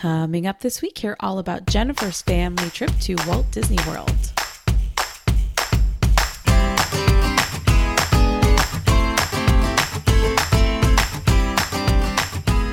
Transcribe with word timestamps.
Coming 0.00 0.46
up 0.46 0.60
this 0.60 0.80
week, 0.80 0.96
hear 0.96 1.14
all 1.20 1.38
about 1.38 1.66
Jennifer's 1.66 2.22
family 2.22 2.70
trip 2.70 2.90
to 3.00 3.16
Walt 3.26 3.50
Disney 3.50 3.76
World. 3.86 4.08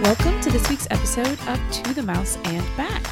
Welcome 0.02 0.40
to 0.40 0.50
this 0.50 0.70
week's 0.70 0.88
episode 0.90 1.38
of 1.50 1.60
To 1.70 1.94
the 1.94 2.02
Mouse 2.02 2.38
and 2.46 2.66
Back. 2.78 3.04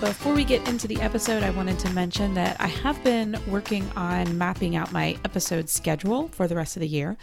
Before 0.00 0.32
we 0.32 0.44
get 0.44 0.66
into 0.66 0.88
the 0.88 0.98
episode, 1.02 1.42
I 1.42 1.50
wanted 1.50 1.78
to 1.80 1.90
mention 1.90 2.32
that 2.32 2.58
I 2.58 2.68
have 2.68 3.04
been 3.04 3.36
working 3.46 3.86
on 3.96 4.38
mapping 4.38 4.76
out 4.76 4.92
my 4.92 5.18
episode 5.26 5.68
schedule 5.68 6.28
for 6.28 6.48
the 6.48 6.56
rest 6.56 6.76
of 6.76 6.80
the 6.80 6.88
year. 6.88 7.18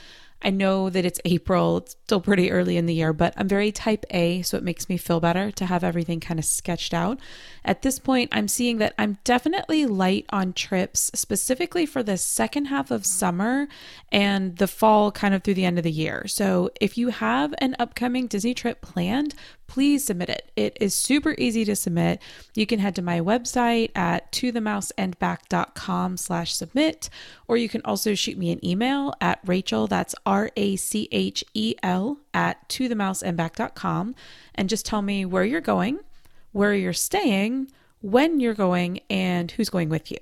I 0.46 0.52
know 0.52 0.92
that 0.92 1.06
it's 1.06 1.20
April, 1.26 1.78
it's 1.78 1.96
still 2.04 2.22
pretty 2.22 2.52
early 2.52 2.78
in 2.78 2.86
the 2.86 2.94
year, 2.94 3.14
but 3.14 3.34
I'm 3.36 3.48
very 3.48 3.72
type 3.72 4.06
A, 4.12 4.44
so 4.44 4.58
it 4.58 4.64
makes 4.64 4.88
me 4.88 4.96
feel 4.96 5.20
better 5.20 5.50
to 5.50 5.66
have 5.66 5.84
everything 5.84 6.20
kind 6.20 6.40
of 6.40 6.46
sketched 6.46 6.94
out. 6.94 7.20
At 7.66 7.82
this 7.82 7.98
point, 7.98 8.30
I'm 8.32 8.48
seeing 8.48 8.78
that 8.78 8.94
I'm 9.00 9.18
definitely 9.24 9.88
light 9.88 10.28
on 10.30 10.54
trips, 10.54 11.10
specifically 11.16 11.88
for 11.88 12.04
the 12.04 12.16
second 12.16 12.66
half 12.66 12.92
of 12.92 13.08
summer 13.08 13.68
and 14.12 14.58
the 14.58 14.68
fall, 14.68 15.12
kind 15.12 15.34
of 15.34 15.44
through 15.44 15.56
the 15.56 15.66
end 15.66 15.80
of 15.80 15.84
the 15.84 15.92
year. 15.92 16.28
So 16.28 16.70
if 16.80 16.96
you 16.96 17.10
have 17.10 17.56
an 17.58 17.76
upcoming 17.80 18.28
Disney 18.28 18.54
trip 18.54 18.82
planned, 18.82 19.34
please 19.66 20.06
submit 20.06 20.30
it. 20.30 20.52
It 20.56 20.78
is 20.80 20.94
super 20.94 21.34
easy 21.40 21.66
to 21.66 21.76
submit. 21.76 22.22
You 22.54 22.68
can 22.68 22.78
head 22.78 22.94
to 22.98 23.02
my 23.02 23.20
website 23.20 23.90
at 23.96 24.32
tothe 24.32 26.18
slash 26.20 26.54
submit, 26.54 27.10
or 27.48 27.58
you 27.58 27.68
can 27.68 27.82
also 27.84 28.14
shoot 28.14 28.38
me 28.38 28.52
an 28.52 28.64
email 28.64 29.16
at 29.20 29.40
Rachel, 29.44 29.88
that's 29.88 30.14
R-A-C-H-E-L 30.24 32.18
at 32.32 32.70
tothe 32.70 32.92
and 34.58 34.70
just 34.70 34.86
tell 34.86 35.02
me 35.02 35.26
where 35.26 35.44
you're 35.44 35.62
going 35.62 36.00
where 36.56 36.74
you're 36.74 36.94
staying, 36.94 37.70
when 38.00 38.40
you're 38.40 38.54
going, 38.54 39.02
and 39.10 39.52
who's 39.52 39.70
going 39.70 39.90
with 39.90 40.10
you. 40.10 40.18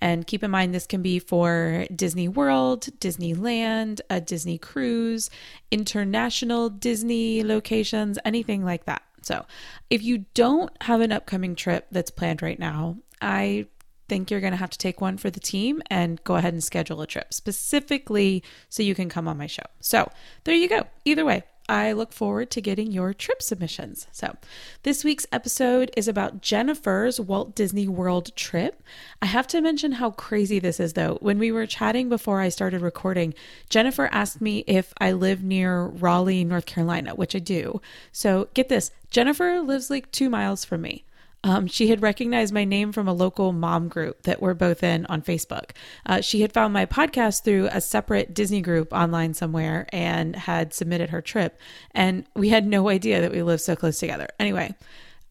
And 0.00 0.26
keep 0.26 0.42
in 0.42 0.50
mind, 0.50 0.74
this 0.74 0.86
can 0.86 1.02
be 1.02 1.18
for 1.18 1.84
Disney 1.94 2.28
World, 2.28 2.88
Disneyland, 2.98 4.00
a 4.08 4.18
Disney 4.18 4.56
cruise, 4.56 5.28
international 5.70 6.70
Disney 6.70 7.44
locations, 7.44 8.18
anything 8.24 8.64
like 8.64 8.86
that. 8.86 9.02
So, 9.20 9.44
if 9.90 10.02
you 10.02 10.24
don't 10.32 10.70
have 10.80 11.02
an 11.02 11.12
upcoming 11.12 11.54
trip 11.54 11.86
that's 11.90 12.10
planned 12.10 12.40
right 12.40 12.58
now, 12.58 12.96
I 13.20 13.66
think 14.08 14.30
you're 14.30 14.40
going 14.40 14.52
to 14.52 14.56
have 14.56 14.70
to 14.70 14.78
take 14.78 15.02
one 15.02 15.18
for 15.18 15.28
the 15.28 15.40
team 15.40 15.82
and 15.90 16.24
go 16.24 16.36
ahead 16.36 16.54
and 16.54 16.64
schedule 16.64 17.02
a 17.02 17.06
trip 17.06 17.34
specifically 17.34 18.42
so 18.70 18.82
you 18.82 18.94
can 18.94 19.10
come 19.10 19.28
on 19.28 19.36
my 19.36 19.46
show. 19.46 19.66
So, 19.80 20.10
there 20.44 20.54
you 20.54 20.70
go. 20.70 20.86
Either 21.04 21.26
way, 21.26 21.42
I 21.68 21.92
look 21.92 22.12
forward 22.12 22.50
to 22.52 22.60
getting 22.60 22.92
your 22.92 23.14
trip 23.14 23.42
submissions. 23.42 24.06
So, 24.12 24.36
this 24.82 25.02
week's 25.02 25.26
episode 25.32 25.90
is 25.96 26.06
about 26.06 26.40
Jennifer's 26.40 27.18
Walt 27.18 27.54
Disney 27.54 27.88
World 27.88 28.34
trip. 28.36 28.82
I 29.20 29.26
have 29.26 29.46
to 29.48 29.60
mention 29.60 29.92
how 29.92 30.10
crazy 30.10 30.58
this 30.58 30.78
is, 30.78 30.92
though. 30.92 31.18
When 31.20 31.38
we 31.38 31.50
were 31.50 31.66
chatting 31.66 32.08
before 32.08 32.40
I 32.40 32.50
started 32.50 32.82
recording, 32.82 33.34
Jennifer 33.70 34.08
asked 34.12 34.40
me 34.40 34.64
if 34.66 34.92
I 35.00 35.12
live 35.12 35.42
near 35.42 35.84
Raleigh, 35.86 36.44
North 36.44 36.66
Carolina, 36.66 37.14
which 37.14 37.34
I 37.34 37.40
do. 37.40 37.80
So, 38.12 38.48
get 38.54 38.68
this 38.68 38.90
Jennifer 39.10 39.60
lives 39.60 39.90
like 39.90 40.12
two 40.12 40.30
miles 40.30 40.64
from 40.64 40.82
me. 40.82 41.05
Um, 41.46 41.68
she 41.68 41.86
had 41.86 42.02
recognized 42.02 42.52
my 42.52 42.64
name 42.64 42.90
from 42.90 43.06
a 43.06 43.12
local 43.12 43.52
mom 43.52 43.86
group 43.86 44.24
that 44.24 44.42
we're 44.42 44.52
both 44.52 44.82
in 44.82 45.06
on 45.06 45.22
Facebook. 45.22 45.70
Uh, 46.04 46.20
she 46.20 46.40
had 46.40 46.52
found 46.52 46.74
my 46.74 46.86
podcast 46.86 47.44
through 47.44 47.68
a 47.70 47.80
separate 47.80 48.34
Disney 48.34 48.60
group 48.60 48.92
online 48.92 49.32
somewhere 49.32 49.86
and 49.90 50.34
had 50.34 50.74
submitted 50.74 51.10
her 51.10 51.22
trip. 51.22 51.56
And 51.92 52.26
we 52.34 52.48
had 52.48 52.66
no 52.66 52.88
idea 52.88 53.20
that 53.20 53.30
we 53.30 53.44
lived 53.44 53.62
so 53.62 53.76
close 53.76 54.00
together. 54.00 54.26
Anyway, 54.40 54.74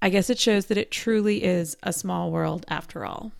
I 0.01 0.07
guess 0.07 0.29
it 0.29 0.39
shows 0.39 0.67
that 0.67 0.77
it 0.77 0.89
truly 0.89 1.43
is 1.43 1.75
a 1.83 1.91
small 1.91 2.31
world 2.31 2.65
after 2.69 3.05
all. 3.05 3.33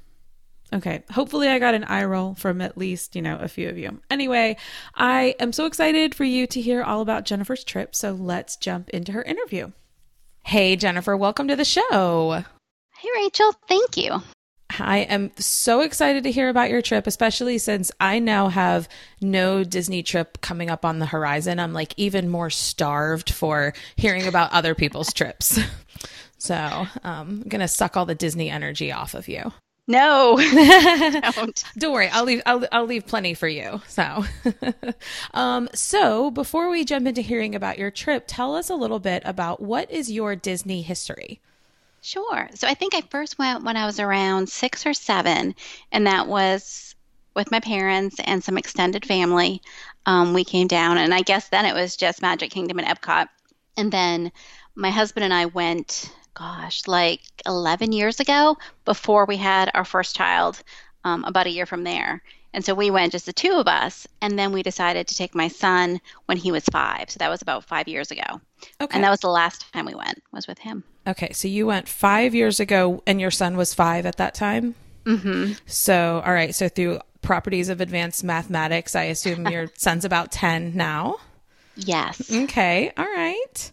Okay, 0.74 1.06
hopefully 1.12 1.48
I 1.48 1.60
got 1.60 1.76
an 1.76 1.86
eye 1.86 2.04
roll 2.04 2.34
from 2.34 2.60
at 2.60 2.78
least, 2.78 3.16
you 3.16 3.22
know, 3.22 3.38
a 3.40 3.48
few 3.48 3.70
of 3.70 3.78
you. 3.78 4.02
Anyway, 4.10 4.58
I 4.96 5.36
am 5.40 5.54
so 5.54 5.66
excited 5.66 6.14
for 6.14 6.26
you 6.26 6.46
to 6.48 6.60
hear 6.60 6.84
all 6.84 7.00
about 7.00 7.24
Jennifer's 7.24 7.64
trip, 7.64 7.96
so 7.96 8.12
let's 8.12 8.58
jump 8.58 8.90
into 8.90 9.14
her 9.14 9.24
interview. 9.24 9.72
Hey, 10.44 10.76
Jennifer, 10.76 11.16
welcome 11.16 11.48
to 11.48 11.56
the 11.56 11.64
show. 11.64 12.44
Hey, 13.06 13.22
Rachel. 13.22 13.54
Thank 13.68 13.98
you. 13.98 14.24
I 14.80 15.00
am 15.00 15.30
so 15.38 15.82
excited 15.82 16.24
to 16.24 16.32
hear 16.32 16.50
about 16.50 16.72
your 16.72 16.82
trip, 16.82 17.06
especially 17.06 17.60
since 17.60 17.92
I 18.00 18.18
now 18.18 18.48
have 18.48 18.90
no 19.22 19.64
Disney 19.64 20.02
trip 20.02 20.42
coming 20.42 20.72
up 20.72 20.84
on 20.84 20.98
the 20.98 21.06
horizon. 21.06 21.60
I'm 21.60 21.72
like 21.72 21.94
even 21.98 22.30
more 22.30 22.50
starved 22.50 23.32
for 23.32 23.76
hearing 23.96 24.26
about 24.26 24.54
other 24.54 24.74
people's 24.74 25.14
trips. 25.14 25.60
So 26.38 26.54
um, 26.54 26.88
I'm 27.04 27.44
going 27.44 27.62
to 27.62 27.68
suck 27.68 27.98
all 27.98 28.06
the 28.06 28.14
Disney 28.14 28.52
energy 28.52 28.92
off 28.92 29.16
of 29.16 29.28
you. 29.28 29.52
No, 29.88 30.38
don't. 31.34 31.64
don't 31.76 31.94
worry. 31.94 32.10
I'll 32.10 32.26
leave. 32.26 32.42
I'll, 32.46 32.68
I'll 32.72 32.86
leave 32.86 33.08
plenty 33.08 33.34
for 33.34 33.48
you. 33.48 33.82
So, 33.88 34.26
um, 35.34 35.70
so 35.74 36.30
before 36.30 36.70
we 36.70 36.86
jump 36.86 37.08
into 37.08 37.22
hearing 37.22 37.56
about 37.56 37.80
your 37.80 37.90
trip, 37.90 38.26
tell 38.28 38.54
us 38.54 38.70
a 38.70 38.76
little 38.76 39.00
bit 39.00 39.24
about 39.26 39.60
what 39.60 39.90
is 39.90 40.12
your 40.12 40.36
Disney 40.36 40.84
history. 40.84 41.42
Sure. 42.06 42.48
So 42.54 42.68
I 42.68 42.76
think 42.76 42.94
I 42.94 43.02
first 43.02 43.40
went 43.40 43.64
when 43.64 43.76
I 43.76 43.88
was 43.88 44.00
around 44.00 44.48
six 44.48 44.86
or 44.86 44.94
seven, 44.94 45.56
and 45.92 46.06
that 46.06 46.28
was 46.28 46.94
with 47.36 47.50
my 47.50 47.60
parents 47.60 48.18
and 48.24 48.44
some 48.44 48.60
extended 48.60 49.04
family. 49.04 49.60
Um, 50.06 50.36
we 50.36 50.44
came 50.44 50.68
down, 50.68 51.00
and 51.00 51.16
I 51.16 51.24
guess 51.24 51.50
then 51.50 51.66
it 51.66 51.74
was 51.74 51.96
just 51.98 52.22
Magic 52.22 52.52
Kingdom 52.52 52.78
and 52.78 52.88
Epcot. 52.88 53.28
And 53.76 53.92
then 53.92 54.32
my 54.76 54.92
husband 54.92 55.24
and 55.24 55.34
I 55.34 55.48
went, 55.48 56.12
gosh, 56.36 56.86
like 56.86 57.22
11 57.44 57.92
years 57.92 58.20
ago 58.20 58.56
before 58.86 59.26
we 59.26 59.38
had 59.38 59.72
our 59.74 59.84
first 59.84 60.16
child, 60.16 60.62
um, 61.06 61.24
about 61.24 61.48
a 61.48 61.52
year 61.52 61.66
from 61.66 61.84
there. 61.84 62.22
And 62.56 62.64
so 62.64 62.74
we 62.74 62.90
went 62.90 63.12
just 63.12 63.26
the 63.26 63.34
two 63.34 63.52
of 63.52 63.68
us, 63.68 64.08
and 64.22 64.40
then 64.40 64.54
we 64.54 64.64
decided 64.64 65.10
to 65.10 65.16
take 65.16 65.36
my 65.36 65.50
son 65.50 66.00
when 66.28 66.38
he 66.38 66.54
was 66.54 66.64
five. 66.72 67.10
So 67.10 67.18
that 67.18 67.30
was 67.30 67.42
about 67.42 67.66
five 67.66 67.90
years 67.90 68.12
ago. 68.12 68.40
Okay. 68.80 68.96
And 68.96 69.04
that 69.04 69.10
was 69.10 69.20
the 69.20 69.28
last 69.28 69.72
time 69.74 69.86
we 69.86 69.94
went 69.94 70.24
was 70.32 70.48
with 70.48 70.60
him. 70.60 70.86
Okay, 71.06 71.34
so 71.34 71.50
you 71.50 71.68
went 71.68 71.90
five 71.90 72.34
years 72.34 72.62
ago, 72.62 73.04
and 73.06 73.20
your 73.20 73.30
son 73.30 73.58
was 73.58 73.74
five 73.74 74.06
at 74.06 74.16
that 74.16 74.36
time. 74.36 74.74
Mm-hmm. 75.04 75.52
So, 75.66 76.24
all 76.26 76.32
right. 76.32 76.56
So 76.56 76.70
through 76.70 77.02
properties 77.22 77.68
of 77.68 77.82
advanced 77.82 78.24
mathematics, 78.24 78.96
I 78.96 79.04
assume 79.04 79.50
your 79.50 79.70
son's 79.78 80.06
about 80.06 80.32
ten 80.32 80.78
now. 80.78 81.18
Yes. 81.76 82.32
Okay. 82.34 82.90
All 82.96 83.04
right. 83.04 83.72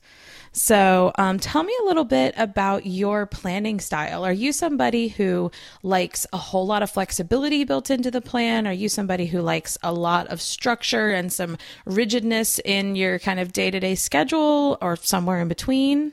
So, 0.52 1.12
um, 1.16 1.38
tell 1.38 1.62
me 1.62 1.74
a 1.82 1.86
little 1.86 2.04
bit 2.04 2.34
about 2.36 2.84
your 2.84 3.24
planning 3.24 3.80
style. 3.80 4.24
Are 4.24 4.32
you 4.32 4.52
somebody 4.52 5.08
who 5.08 5.50
likes 5.82 6.26
a 6.32 6.36
whole 6.36 6.66
lot 6.66 6.82
of 6.82 6.90
flexibility 6.90 7.64
built 7.64 7.90
into 7.90 8.10
the 8.10 8.20
plan? 8.20 8.66
Are 8.66 8.72
you 8.72 8.90
somebody 8.90 9.26
who 9.26 9.40
likes 9.40 9.78
a 9.82 9.92
lot 9.92 10.28
of 10.28 10.42
structure 10.42 11.10
and 11.10 11.32
some 11.32 11.56
rigidness 11.86 12.60
in 12.64 12.96
your 12.96 13.18
kind 13.18 13.40
of 13.40 13.52
day 13.52 13.70
to 13.70 13.80
day 13.80 13.94
schedule 13.94 14.76
or 14.82 14.96
somewhere 14.96 15.40
in 15.40 15.48
between? 15.48 16.12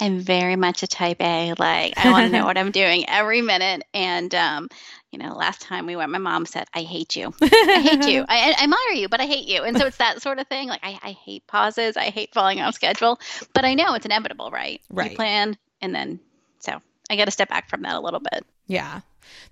I'm 0.00 0.20
very 0.20 0.56
much 0.56 0.82
a 0.82 0.86
type 0.86 1.20
A. 1.20 1.54
Like 1.58 1.94
I 1.96 2.10
want 2.10 2.26
to 2.26 2.32
know 2.36 2.44
what 2.46 2.58
I'm 2.58 2.70
doing 2.70 3.08
every 3.08 3.42
minute. 3.42 3.82
And 3.94 4.34
um, 4.34 4.68
you 5.14 5.18
know, 5.18 5.32
last 5.32 5.60
time 5.60 5.86
we 5.86 5.94
went, 5.94 6.10
my 6.10 6.18
mom 6.18 6.44
said, 6.44 6.66
"I 6.74 6.80
hate 6.80 7.14
you. 7.14 7.32
I 7.40 7.80
hate 7.80 8.04
you. 8.08 8.24
I, 8.28 8.50
I, 8.58 8.64
admire 8.64 8.94
you, 8.94 9.08
but 9.08 9.20
I 9.20 9.26
hate 9.26 9.46
you." 9.46 9.62
And 9.62 9.78
so 9.78 9.86
it's 9.86 9.98
that 9.98 10.20
sort 10.20 10.40
of 10.40 10.48
thing. 10.48 10.68
Like 10.68 10.80
I, 10.82 10.98
I 11.00 11.10
hate 11.12 11.46
pauses. 11.46 11.96
I 11.96 12.06
hate 12.06 12.34
falling 12.34 12.60
off 12.60 12.74
schedule. 12.74 13.20
But 13.52 13.64
I 13.64 13.74
know 13.74 13.94
it's 13.94 14.04
inevitable, 14.04 14.50
right? 14.50 14.80
Right. 14.90 15.12
You 15.12 15.16
plan, 15.16 15.56
and 15.80 15.94
then 15.94 16.18
so 16.58 16.82
I 17.08 17.14
got 17.14 17.26
to 17.26 17.30
step 17.30 17.48
back 17.48 17.70
from 17.70 17.82
that 17.82 17.94
a 17.94 18.00
little 18.00 18.18
bit. 18.18 18.44
Yeah. 18.66 19.02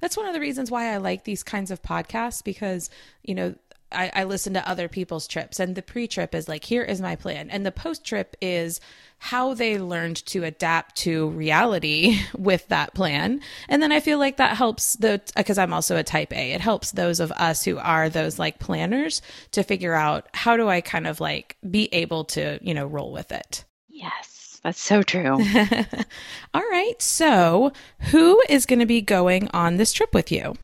That's 0.01 0.17
one 0.17 0.27
of 0.27 0.35
the 0.35 0.41
reasons 0.41 0.69
why 0.69 0.93
I 0.93 0.97
like 0.97 1.23
these 1.23 1.45
kinds 1.45 1.71
of 1.71 1.81
podcasts 1.81 2.43
because, 2.43 2.91
you 3.23 3.37
know, 3.37 3.55
I, 3.95 4.11
I 4.15 4.25
listen 4.25 4.55
to 4.55 4.69
other 4.69 4.89
people's 4.89 5.27
trips, 5.27 5.61
and 5.61 5.75
the 5.75 5.83
pre 5.83 6.07
trip 6.07 6.35
is 6.35 6.49
like, 6.49 6.65
here 6.65 6.83
is 6.83 7.01
my 7.01 7.17
plan. 7.17 7.51
And 7.51 7.65
the 7.65 7.73
post 7.73 8.05
trip 8.05 8.37
is 8.41 8.81
how 9.19 9.55
they 9.55 9.79
learned 9.79 10.25
to 10.27 10.43
adapt 10.43 10.97
to 10.97 11.29
reality 11.31 12.19
with 12.37 12.67
that 12.69 12.93
plan. 12.95 13.41
And 13.69 13.83
then 13.83 13.93
I 13.93 14.01
feel 14.01 14.19
like 14.19 14.37
that 14.39 14.57
helps 14.57 14.95
the, 14.97 15.21
because 15.37 15.59
I'm 15.59 15.73
also 15.73 15.97
a 15.97 16.03
type 16.03 16.33
A, 16.33 16.53
it 16.53 16.61
helps 16.61 16.91
those 16.91 17.21
of 17.21 17.31
us 17.33 17.65
who 17.65 17.79
are 17.79 18.09
those 18.09 18.39
like 18.39 18.59
planners 18.59 19.23
to 19.53 19.63
figure 19.63 19.95
out 19.95 20.29
how 20.35 20.57
do 20.57 20.69
I 20.69 20.81
kind 20.81 21.07
of 21.07 21.21
like 21.21 21.57
be 21.71 21.89
able 21.93 22.25
to, 22.27 22.59
you 22.63 22.75
know, 22.75 22.87
roll 22.87 23.13
with 23.13 23.31
it. 23.31 23.65
Yes. 23.89 24.61
That's 24.65 24.81
so 24.81 25.03
true. 25.03 25.35
All 26.55 26.63
right. 26.71 26.95
So, 27.01 27.73
who 28.11 28.43
is 28.49 28.67
going 28.67 28.79
to 28.79 28.87
be 28.87 29.03
going 29.03 29.49
on 29.49 29.77
this 29.77 29.93
trip 29.93 30.15
with 30.15 30.31
you? 30.31 30.55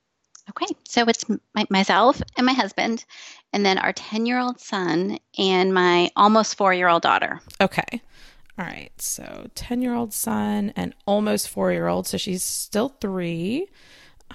Okay, 0.51 0.67
so 0.85 1.05
it's 1.05 1.25
my, 1.29 1.67
myself 1.71 2.23
and 2.37 2.47
my 2.47 2.53
husband, 2.53 3.05
and 3.53 3.65
then 3.65 3.79
our 3.79 3.93
10 3.93 4.27
year 4.27 4.39
old 4.39 4.61
son 4.61 5.19
and 5.37 5.75
my 5.75 6.11
almost 6.17 6.57
four 6.57 6.73
year 6.73 6.89
old 6.89 7.03
daughter. 7.03 7.41
Okay. 7.61 8.03
All 8.59 8.65
right. 8.65 8.91
So 8.99 9.49
10 9.55 9.83
year 9.83 9.95
old 9.95 10.13
son 10.13 10.73
and 10.75 10.95
almost 11.07 11.49
four 11.49 11.73
year 11.73 11.87
old. 11.87 12.07
So 12.07 12.17
she's 12.17 12.43
still 12.43 12.89
three. 13.01 13.69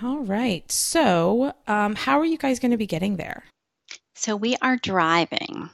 All 0.01 0.19
right. 0.19 0.69
So, 0.71 1.53
um, 1.67 1.95
how 1.95 2.19
are 2.19 2.25
you 2.25 2.37
guys 2.37 2.59
going 2.59 2.71
to 2.71 2.77
be 2.77 2.87
getting 2.87 3.17
there? 3.17 3.43
So 4.15 4.35
we 4.35 4.55
are 4.61 4.77
driving. 4.77 5.69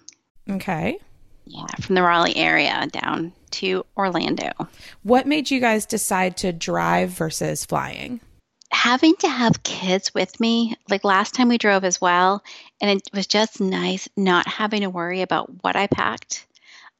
Okay. 0.49 0.97
Yeah, 1.45 1.67
from 1.81 1.95
the 1.95 2.03
Raleigh 2.03 2.35
area 2.35 2.87
down 2.91 3.33
to 3.51 3.85
Orlando. 3.97 4.51
What 5.03 5.25
made 5.25 5.49
you 5.49 5.59
guys 5.59 5.85
decide 5.85 6.37
to 6.37 6.51
drive 6.51 7.09
versus 7.11 7.65
flying? 7.65 8.19
Having 8.71 9.15
to 9.17 9.27
have 9.27 9.63
kids 9.63 10.13
with 10.13 10.39
me, 10.39 10.75
like 10.89 11.03
last 11.03 11.33
time 11.33 11.49
we 11.49 11.57
drove 11.57 11.83
as 11.83 11.99
well, 11.99 12.43
and 12.81 12.91
it 12.91 13.09
was 13.13 13.27
just 13.27 13.59
nice 13.59 14.07
not 14.15 14.47
having 14.47 14.81
to 14.81 14.89
worry 14.89 15.21
about 15.21 15.63
what 15.63 15.75
I 15.75 15.87
packed 15.87 16.45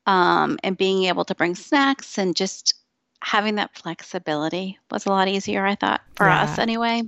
um, 0.05 0.57
and 0.63 0.77
being 0.77 1.03
able 1.05 1.25
to 1.25 1.35
bring 1.35 1.55
snacks 1.55 2.17
and 2.17 2.35
just 2.35 2.73
having 3.21 3.55
that 3.55 3.77
flexibility 3.77 4.79
was 4.89 5.05
a 5.05 5.09
lot 5.09 5.27
easier, 5.27 5.65
I 5.65 5.75
thought, 5.75 6.01
for 6.15 6.27
Yeah. 6.27 6.43
us 6.43 6.57
anyway. 6.57 7.03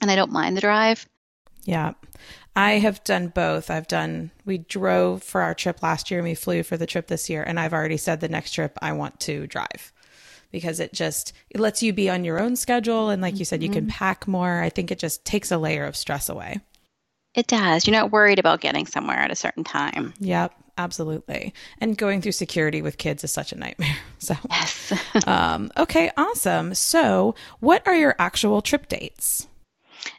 And 0.00 0.10
I 0.10 0.16
don't 0.16 0.32
mind 0.32 0.56
the 0.56 0.60
drive. 0.60 1.06
Yeah. 1.64 1.92
I 2.54 2.72
have 2.72 3.02
done 3.04 3.28
both. 3.28 3.70
I've 3.70 3.88
done, 3.88 4.32
we 4.44 4.58
drove 4.58 5.22
for 5.22 5.40
our 5.40 5.54
trip 5.54 5.82
last 5.82 6.10
year 6.10 6.20
and 6.20 6.28
we 6.28 6.34
flew 6.34 6.62
for 6.62 6.76
the 6.76 6.86
trip 6.86 7.06
this 7.06 7.30
year. 7.30 7.42
And 7.42 7.58
I've 7.58 7.72
already 7.72 7.96
said 7.96 8.20
the 8.20 8.28
next 8.28 8.52
trip 8.52 8.78
I 8.82 8.92
want 8.92 9.20
to 9.20 9.46
drive 9.46 9.92
because 10.52 10.78
it 10.78 10.92
just, 10.92 11.32
it 11.50 11.60
lets 11.60 11.82
you 11.82 11.92
be 11.92 12.08
on 12.08 12.24
your 12.24 12.38
own 12.38 12.54
schedule. 12.54 13.08
And 13.08 13.20
like 13.20 13.38
you 13.38 13.44
said, 13.44 13.62
you 13.62 13.70
can 13.70 13.88
pack 13.88 14.28
more. 14.28 14.60
I 14.60 14.68
think 14.68 14.90
it 14.90 14.98
just 14.98 15.24
takes 15.24 15.50
a 15.50 15.58
layer 15.58 15.84
of 15.84 15.96
stress 15.96 16.28
away. 16.28 16.60
It 17.34 17.46
does. 17.46 17.86
You're 17.86 17.96
not 17.96 18.12
worried 18.12 18.38
about 18.38 18.60
getting 18.60 18.86
somewhere 18.86 19.16
at 19.16 19.30
a 19.30 19.36
certain 19.36 19.64
time. 19.64 20.14
Yep. 20.20 20.54
Absolutely. 20.78 21.52
And 21.78 21.98
going 21.98 22.22
through 22.22 22.32
security 22.32 22.80
with 22.80 22.96
kids 22.96 23.24
is 23.24 23.30
such 23.30 23.52
a 23.52 23.58
nightmare. 23.58 23.96
So, 24.18 24.36
Yes. 24.48 24.92
um, 25.26 25.72
okay. 25.76 26.10
Awesome. 26.16 26.74
So, 26.74 27.34
what 27.58 27.84
are 27.88 27.94
your 27.94 28.14
actual 28.20 28.62
trip 28.62 28.88
dates? 28.88 29.48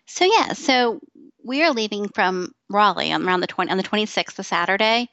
so 0.05 0.25
yeah, 0.25 0.53
so 0.53 0.99
we 1.43 1.63
are 1.63 1.71
leaving 1.71 2.09
from 2.09 2.53
Raleigh 2.69 3.11
on 3.11 3.25
around 3.25 3.39
the 3.39 3.47
20 3.47 3.71
on 3.71 3.77
the 3.77 3.83
26th, 3.83 4.35
the 4.35 4.43
Saturday, 4.43 5.09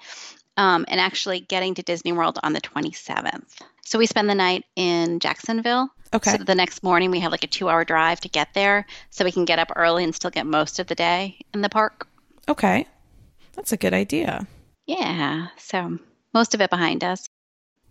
um, 0.57 0.85
and 0.89 1.01
actually 1.01 1.41
getting 1.41 1.75
to 1.75 1.83
Disney 1.83 2.13
World 2.13 2.39
on 2.43 2.53
the 2.53 2.61
27th. 2.61 3.61
So 3.85 3.99
we 3.99 4.07
spend 4.07 4.29
the 4.29 4.35
night 4.35 4.65
in 4.77 5.21
Jacksonville. 5.21 5.89
Okay. 6.13 6.37
So 6.37 6.45
the 6.45 6.55
next 6.55 6.83
morning 6.83 7.11
we 7.11 7.21
have 7.21 7.33
like 7.33 7.45
a 7.45 7.49
two-hour 7.49 7.85
drive 7.85 8.21
to 8.21 8.29
get 8.29 8.53
there, 8.55 8.87
so 9.11 9.25
we 9.25 9.33
can 9.33 9.45
get 9.45 9.59
up 9.59 9.71
early 9.77 10.05
and 10.05 10.15
still 10.15 10.31
get 10.31 10.47
most 10.47 10.79
of 10.79 10.87
the 10.87 10.95
day 10.95 11.39
in 11.55 11.61
the 11.61 11.69
park. 11.69 12.09
Okay. 12.49 12.87
That's 13.55 13.73
a 13.73 13.77
good 13.77 13.95
idea. 13.95 14.47
Yeah. 14.87 15.49
So 15.57 15.99
most 16.35 16.55
of 16.55 16.61
it 16.61 16.71
behind 16.71 17.05
us. 17.05 17.27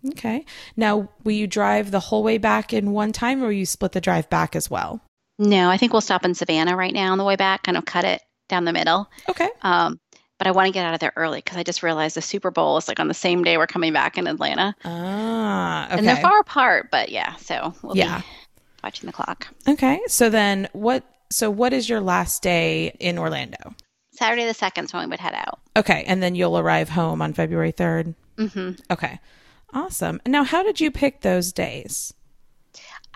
Okay. 0.10 0.46
Now, 0.78 1.10
will 1.24 1.34
you 1.34 1.48
drive 1.48 1.92
the 1.92 2.00
whole 2.00 2.24
way 2.24 2.38
back 2.38 2.74
in 2.74 2.92
one 2.92 3.12
time 3.12 3.42
or 3.42 3.48
will 3.48 3.54
you 3.54 3.66
split 3.66 3.92
the 3.92 4.02
drive 4.02 4.30
back 4.30 4.56
as 4.56 4.70
well? 4.70 5.02
No, 5.38 5.70
I 5.70 5.78
think 5.78 5.94
we'll 5.94 6.02
stop 6.02 6.26
in 6.26 6.36
Savannah 6.36 6.76
right 6.76 6.94
now 6.94 7.12
on 7.12 7.18
the 7.18 7.24
way 7.24 7.36
back, 7.36 7.64
kind 7.64 7.78
of 7.78 7.86
cut 7.86 8.06
it 8.06 8.22
down 8.50 8.66
the 8.66 8.74
middle. 8.74 9.10
Okay. 9.30 9.48
Um, 9.62 10.00
but 10.40 10.48
I 10.48 10.52
want 10.52 10.66
to 10.68 10.72
get 10.74 10.84
out 10.86 10.96
of 10.96 11.00
there 11.00 11.14
early 11.16 11.38
because 11.40 11.58
I 11.58 11.64
just 11.64 11.84
realized 11.84 12.16
the 12.16 12.22
Super 12.22 12.50
Bowl 12.50 12.78
is 12.78 12.88
like 12.88 13.00
on 13.00 13.08
the 13.08 13.14
same 13.14 13.44
day 13.44 13.58
we're 13.58 13.68
coming 13.68 13.94
back 13.94 14.18
in 14.18 14.26
Atlanta. 14.26 14.76
Ah, 14.84 15.86
okay. 15.86 15.98
And 16.00 16.08
they're 16.08 16.16
far 16.18 16.40
apart, 16.40 16.90
but 16.92 17.10
yeah, 17.10 17.36
so 17.36 17.74
we'll 17.84 17.96
Yeah. 17.96 18.20
be 18.22 18.26
watching 18.84 19.06
the 19.06 19.14
clock. 19.14 19.48
Okay. 19.68 20.00
So 20.08 20.30
then 20.32 20.68
what 20.74 21.04
so 21.30 21.52
what 21.52 21.74
is 21.74 21.88
your 21.88 22.02
last 22.02 22.42
day 22.42 22.96
in 23.00 23.20
Orlando? 23.20 23.76
Saturday 24.14 24.46
the 24.46 24.54
2nd 24.54 24.86
is 24.86 24.94
when 24.94 25.04
we 25.04 25.10
would 25.12 25.20
head 25.20 25.36
out. 25.36 25.60
Okay, 25.78 26.04
and 26.08 26.22
then 26.24 26.34
you'll 26.36 26.58
arrive 26.58 26.90
home 26.90 27.22
on 27.22 27.34
February 27.34 27.72
3rd. 27.72 28.16
Mm-hmm. 28.38 28.72
Okay. 28.92 29.20
Awesome. 29.74 30.20
Now, 30.26 30.44
how 30.44 30.64
did 30.64 30.82
you 30.82 30.90
pick 30.90 31.22
those 31.22 31.54
days? 31.54 32.14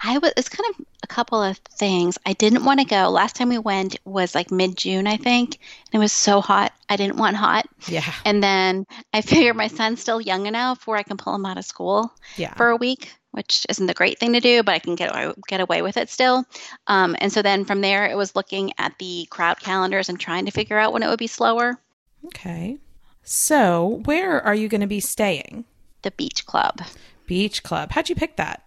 I 0.05 0.17
was, 0.17 0.33
it's 0.35 0.49
kind 0.49 0.69
of 0.75 0.85
a 1.03 1.07
couple 1.07 1.41
of 1.41 1.57
things. 1.57 2.17
I 2.25 2.33
didn't 2.33 2.65
want 2.65 2.79
to 2.81 2.85
go. 2.85 3.09
Last 3.09 3.35
time 3.37 3.49
we 3.49 3.57
went 3.57 3.95
was 4.05 4.35
like 4.35 4.51
mid 4.51 4.75
June, 4.75 5.07
I 5.07 5.15
think. 5.17 5.59
And 5.91 5.95
it 5.95 5.99
was 5.99 6.11
so 6.11 6.41
hot. 6.41 6.73
I 6.89 6.97
didn't 6.97 7.15
want 7.17 7.37
hot. 7.37 7.65
Yeah. 7.87 8.03
And 8.25 8.43
then 8.43 8.85
I 9.13 9.21
figured 9.21 9.55
my 9.55 9.67
son's 9.67 10.01
still 10.01 10.19
young 10.19 10.45
enough 10.45 10.85
where 10.87 10.97
I 10.97 11.03
can 11.03 11.15
pull 11.17 11.33
him 11.35 11.45
out 11.45 11.57
of 11.57 11.65
school 11.65 12.13
Yeah. 12.35 12.53
for 12.55 12.69
a 12.69 12.75
week, 12.75 13.13
which 13.31 13.65
isn't 13.69 13.87
the 13.87 13.93
great 13.93 14.19
thing 14.19 14.33
to 14.33 14.39
do, 14.41 14.61
but 14.63 14.75
I 14.75 14.79
can 14.79 14.95
get 14.95 15.13
get 15.47 15.61
away 15.61 15.81
with 15.81 15.95
it 15.95 16.09
still. 16.09 16.43
Um, 16.87 17.15
and 17.19 17.31
so 17.31 17.41
then 17.41 17.63
from 17.63 17.79
there, 17.81 18.05
it 18.05 18.17
was 18.17 18.35
looking 18.35 18.73
at 18.77 18.97
the 18.99 19.25
crowd 19.29 19.59
calendars 19.61 20.09
and 20.09 20.19
trying 20.19 20.45
to 20.45 20.51
figure 20.51 20.77
out 20.77 20.91
when 20.91 21.03
it 21.03 21.07
would 21.07 21.19
be 21.19 21.27
slower. 21.27 21.79
Okay. 22.25 22.77
So, 23.23 24.01
where 24.03 24.41
are 24.41 24.53
you 24.55 24.67
going 24.67 24.81
to 24.81 24.87
be 24.87 24.99
staying? 24.99 25.63
The 26.01 26.11
beach 26.11 26.45
club. 26.45 26.81
Beach 27.25 27.63
Club. 27.63 27.91
How'd 27.93 28.09
you 28.09 28.15
pick 28.15 28.35
that? 28.35 28.62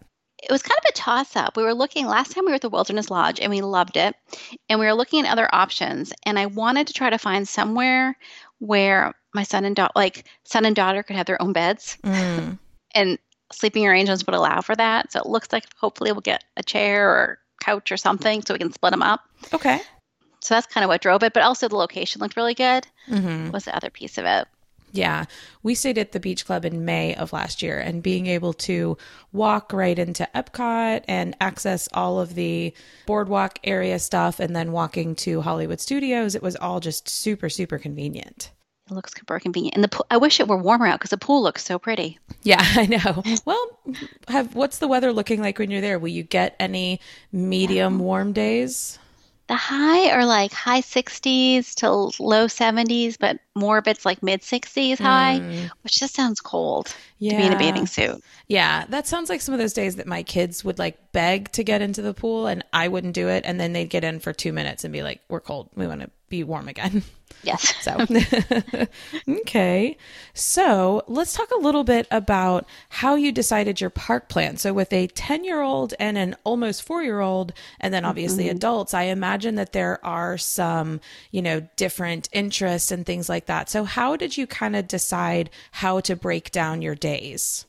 It 0.49 0.53
was 0.53 0.63
kind 0.63 0.79
of 0.79 0.85
a 0.89 0.93
toss 0.93 1.35
up. 1.35 1.57
We 1.57 1.65
were 1.65 1.75
looking 1.75 2.07
last 2.07 2.33
time 2.33 2.45
we 2.45 2.53
were 2.53 2.57
at 2.57 2.61
the 2.61 2.71
Wilderness 2.71 3.11
Lodge 3.11 3.41
and 3.41 3.51
we 3.51 3.61
loved 3.63 3.97
it. 3.97 4.15
And 4.69 4.79
we 4.79 4.87
were 4.87 4.95
looking 4.95 5.27
at 5.27 5.33
other 5.33 5.49
options. 5.53 6.13
And 6.25 6.39
I 6.39 6.47
wanted 6.47 6.87
to 6.87 6.93
try 6.93 7.11
to 7.11 7.19
find 7.19 7.49
somewhere 7.49 8.17
where 8.61 9.15
my 9.35 9.43
son 9.43 9.65
and 9.65 9.75
daughter, 9.75 9.93
like 9.97 10.25
son 10.45 10.65
and 10.65 10.77
daughter, 10.77 11.03
could 11.03 11.17
have 11.17 11.27
their 11.27 11.43
own 11.43 11.53
beds 11.53 11.99
Mm. 12.05 12.59
and 12.95 13.19
sleeping 13.53 13.87
arrangements 13.87 14.25
would 14.27 14.35
allow 14.35 14.61
for 14.61 14.77
that. 14.77 15.13
So 15.13 15.21
it 15.21 15.27
looks 15.27 15.53
like 15.53 15.65
hopefully 15.77 16.13
we'll 16.13 16.21
get 16.21 16.45
a 16.57 16.63
chair 16.63 17.11
or 17.11 17.39
couch 17.61 17.91
or 17.91 17.97
something 17.97 18.43
so 18.43 18.55
we 18.55 18.59
can 18.59 18.73
split 18.73 18.93
them 18.93 19.03
up. 19.03 19.21
Okay. 19.53 19.81
So 20.41 20.55
that's 20.55 20.67
kind 20.67 20.85
of 20.85 20.89
what 20.89 21.03
drove 21.03 21.23
it. 21.25 21.33
But 21.33 21.43
also 21.43 21.69
the 21.69 21.77
location 21.77 22.21
looked 22.21 22.37
really 22.37 22.55
good. 22.55 22.87
hmm 23.09 23.51
Was 23.51 23.65
the 23.65 23.75
other 23.75 23.91
piece 23.91 24.17
of 24.17 24.25
it. 24.25 24.47
Yeah. 24.93 25.25
We 25.62 25.75
stayed 25.75 25.99
at 25.99 26.12
the 26.12 26.21
beach 26.21 26.47
club 26.47 26.65
in 26.65 26.85
May 26.85 27.15
of 27.15 27.33
last 27.33 27.62
year 27.62 27.79
and 27.79 28.03
being 28.03 28.27
able 28.27 28.53
to 28.55 28.97
walk 29.33 29.73
right 29.73 29.99
into 29.99 30.29
Epcot 30.35 31.05
and 31.06 31.37
access 31.41 31.88
all 31.93 32.19
of 32.21 32.35
the 32.35 32.73
boardwalk 33.06 33.59
area 33.65 33.99
stuff 33.99 34.41
and 34.41 34.56
then 34.56 34.73
walking 34.73 35.15
to 35.17 35.43
Hollywood 35.43 35.81
Studios, 35.81 36.35
it 36.35 36.43
was 36.43 36.56
all 36.56 36.81
just 36.81 37.09
super, 37.09 37.49
super 37.49 37.79
convenient. 37.79 38.53
It 38.88 38.94
looks 38.94 39.12
super 39.19 39.41
convenient. 39.41 39.75
And 39.75 39.83
the 39.83 39.88
pool, 39.88 40.06
I 40.11 40.17
wish 40.17 40.38
it 40.38 40.47
were 40.47 40.56
warmer 40.56 40.87
out 40.87 41.00
because 41.00 41.11
the 41.11 41.19
pool 41.19 41.43
looks 41.43 41.65
so 41.65 41.79
pretty. 41.79 42.19
Yeah, 42.43 42.61
I 42.62 42.87
know. 42.87 43.23
Well, 43.44 43.79
have 44.29 44.55
what's 44.55 44.79
the 44.79 44.88
weather 44.88 45.12
looking 45.12 45.43
like 45.43 45.59
when 45.59 45.71
you're 45.71 45.81
there? 45.81 45.99
Will 45.99 46.09
you 46.09 46.23
get 46.23 46.55
any 46.61 47.00
medium 47.33 47.99
warm 47.99 48.33
days? 48.33 48.99
The 49.49 49.55
high 49.55 50.11
are 50.11 50.27
like 50.27 50.53
high 50.53 50.81
60s 50.81 51.75
to 51.77 51.91
low 52.23 52.47
70s, 52.47 53.17
but 53.19 53.39
more 53.55 53.79
of 53.79 53.87
it's 53.87 54.05
like 54.05 54.21
mid 54.23 54.41
60s 54.43 54.99
high, 54.99 55.39
Mm, 55.41 55.71
which 55.83 56.01
just 56.01 56.15
sounds 56.15 56.41
cold 56.41 56.93
yeah. 57.19 57.31
to 57.33 57.37
be 57.37 57.47
in 57.47 57.53
a 57.53 57.59
bathing 57.59 57.87
suit. 57.87 58.23
Yeah, 58.49 58.87
that 58.89 59.07
sounds 59.07 59.29
like 59.29 59.41
some 59.41 59.53
of 59.55 59.61
those 59.61 59.73
days 59.73 59.97
that 59.97 60.07
my 60.09 60.25
kids 60.25 60.65
would 60.65 60.79
like 60.81 61.13
beg 61.13 61.53
to 61.53 61.63
get 61.63 61.81
into 61.81 62.03
the 62.03 62.13
pool 62.13 62.49
and 62.49 62.65
I 62.73 62.89
wouldn't 62.89 63.15
do 63.15 63.29
it. 63.29 63.45
And 63.47 63.61
then 63.61 63.73
they'd 63.73 63.89
get 63.89 64.03
in 64.03 64.19
for 64.19 64.33
two 64.33 64.53
minutes 64.53 64.83
and 64.83 64.93
be 64.93 65.03
like, 65.05 65.21
we're 65.29 65.41
cold. 65.41 65.71
We 65.77 65.87
want 65.87 66.01
to 66.01 66.11
be 66.29 66.43
warm 66.43 66.67
again. 66.69 67.03
Yes. 67.43 67.75
So, 67.81 68.05
okay. 69.28 69.96
So 70.34 71.05
let's 71.06 71.32
talk 71.32 71.50
a 71.52 71.58
little 71.58 71.84
bit 71.84 72.08
about 72.11 72.67
how 72.88 73.14
you 73.14 73.31
decided 73.31 73.81
your 73.81 73.90
park 73.90 74.28
plan. 74.28 74.56
So, 74.56 74.73
with 74.73 74.93
a 74.93 75.06
10 75.06 75.44
year 75.44 75.61
old 75.61 75.94
and 76.00 76.19
an 76.19 76.34
almost 76.44 76.82
four 76.82 77.02
year 77.02 77.20
old, 77.20 77.52
and 77.81 77.95
then 77.95 78.04
obviously 78.04 78.45
mm-hmm. 78.45 78.56
adults, 78.56 78.95
I 78.95 79.04
imagine 79.04 79.54
that 79.56 79.73
there 79.73 80.04
are 80.04 80.37
some, 80.37 81.00
you 81.30 81.40
know, 81.40 81.66
different 81.76 82.28
interests 82.33 82.90
and 82.90 83.06
things 83.06 83.28
like 83.28 83.47
that. 83.47 83.71
So, 83.71 83.85
how 83.85 84.16
did 84.16 84.37
you 84.37 84.47
kind 84.47 84.75
of 84.75 84.88
decide 84.88 85.50
how 85.71 86.00
to 86.00 86.16
break 86.16 86.50
down 86.50 86.83
your 86.83 86.97
days? 86.97 87.66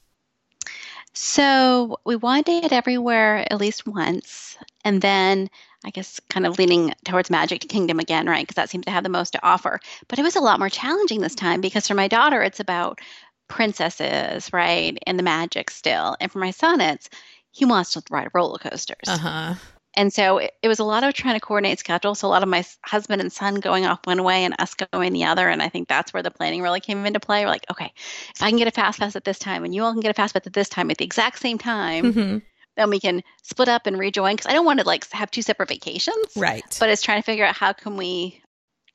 So 1.14 2.00
we 2.06 2.16
one 2.16 2.44
day 2.44 2.60
it 2.60 2.72
everywhere 2.72 3.52
at 3.52 3.58
least 3.58 3.88
once, 3.88 4.56
and 4.86 5.02
then 5.02 5.50
I 5.86 5.92
guess 5.92 6.20
kind 6.30 6.46
of 6.46 6.58
leaning 6.58 6.94
towards 7.06 7.30
Magic 7.30 7.62
Kingdom 7.62 8.00
again, 8.00 8.28
right? 8.28 8.46
Because 8.46 8.56
that 8.56 8.70
seems 8.70 8.86
to 8.86 8.92
have 8.92 9.04
the 9.04 9.10
most 9.10 9.32
to 9.32 9.46
offer. 9.46 9.80
But 10.08 10.20
it 10.20 10.24
was 10.24 10.36
a 10.36 10.42
lot 10.42 10.60
more 10.60 10.70
challenging 10.70 11.22
this 11.22 11.36
time 11.36 11.62
because 11.62 11.88
for 11.88 11.94
my 11.94 12.08
daughter, 12.08 12.42
it's 12.42 12.60
about 12.60 13.00
princesses, 13.48 14.52
right, 14.52 14.98
and 15.08 15.18
the 15.18 15.24
magic 15.24 15.70
still, 15.70 16.18
and 16.20 16.32
for 16.32 16.40
my 16.40 16.52
son, 16.52 16.82
it's 16.82 17.10
he 17.52 17.66
wants 17.66 17.94
to 17.94 18.04
ride 18.10 18.30
roller 18.34 18.58
coasters. 18.58 18.98
Uh 19.08 19.18
huh. 19.18 19.56
And 19.96 20.14
so 20.14 20.38
it, 20.38 20.54
it 20.62 20.68
was 20.68 20.78
a 20.80 20.84
lot 20.84 21.04
of 21.04 21.14
trying 21.16 21.34
to 21.34 21.40
coordinate 21.40 21.80
schedules. 21.80 22.20
So 22.20 22.28
a 22.28 22.30
lot 22.30 22.44
of 22.44 22.50
my 22.50 22.64
husband 22.86 23.20
and 23.20 23.32
son 23.34 23.56
going 23.56 23.86
off 23.88 24.00
one 24.06 24.24
way 24.24 24.46
and 24.46 24.54
us 24.60 24.76
going 24.76 25.12
the 25.12 25.24
other. 25.26 25.50
And 25.50 25.62
I 25.62 25.70
think 25.70 25.88
that's 25.88 26.14
where 26.14 26.22
the 26.22 26.30
planning 26.30 26.62
really 26.62 26.80
came 26.80 27.04
into 27.06 27.20
play. 27.20 27.44
We're 27.44 27.50
like, 27.50 27.66
okay, 27.72 27.92
if 28.36 28.44
I 28.44 28.50
can 28.50 28.60
get 28.60 28.68
a 28.68 28.72
fast 28.72 29.00
pass 29.00 29.16
at 29.16 29.24
this 29.24 29.40
time 29.40 29.64
and 29.66 29.74
you 29.74 29.84
all 29.84 29.92
can 29.94 30.02
get 30.02 30.12
a 30.12 30.14
fast 30.14 30.36
pass 30.36 30.46
at 30.46 30.54
this 30.54 30.70
time 30.70 30.92
at 30.92 31.00
the 31.00 31.06
exact 31.06 31.40
same 31.40 31.58
time, 31.58 32.14
hmm 32.14 32.38
then 32.78 32.90
we 32.90 33.00
can 33.00 33.22
split 33.44 33.68
up 33.68 33.86
and 33.88 34.00
rejoin. 34.00 34.36
Because 34.36 34.50
I 34.50 34.54
don't 34.54 34.66
want 34.66 34.80
to 34.80 34.86
like 34.86 35.10
have 35.12 35.30
two 35.32 35.42
separate 35.42 35.68
vacations, 35.70 36.16
Right. 36.36 36.64
but 36.80 36.90
it's 36.90 37.02
trying 37.02 37.20
to 37.22 37.26
figure 37.26 37.46
out 37.46 37.56
how 37.56 37.74
can 37.74 37.98
we 37.98 38.42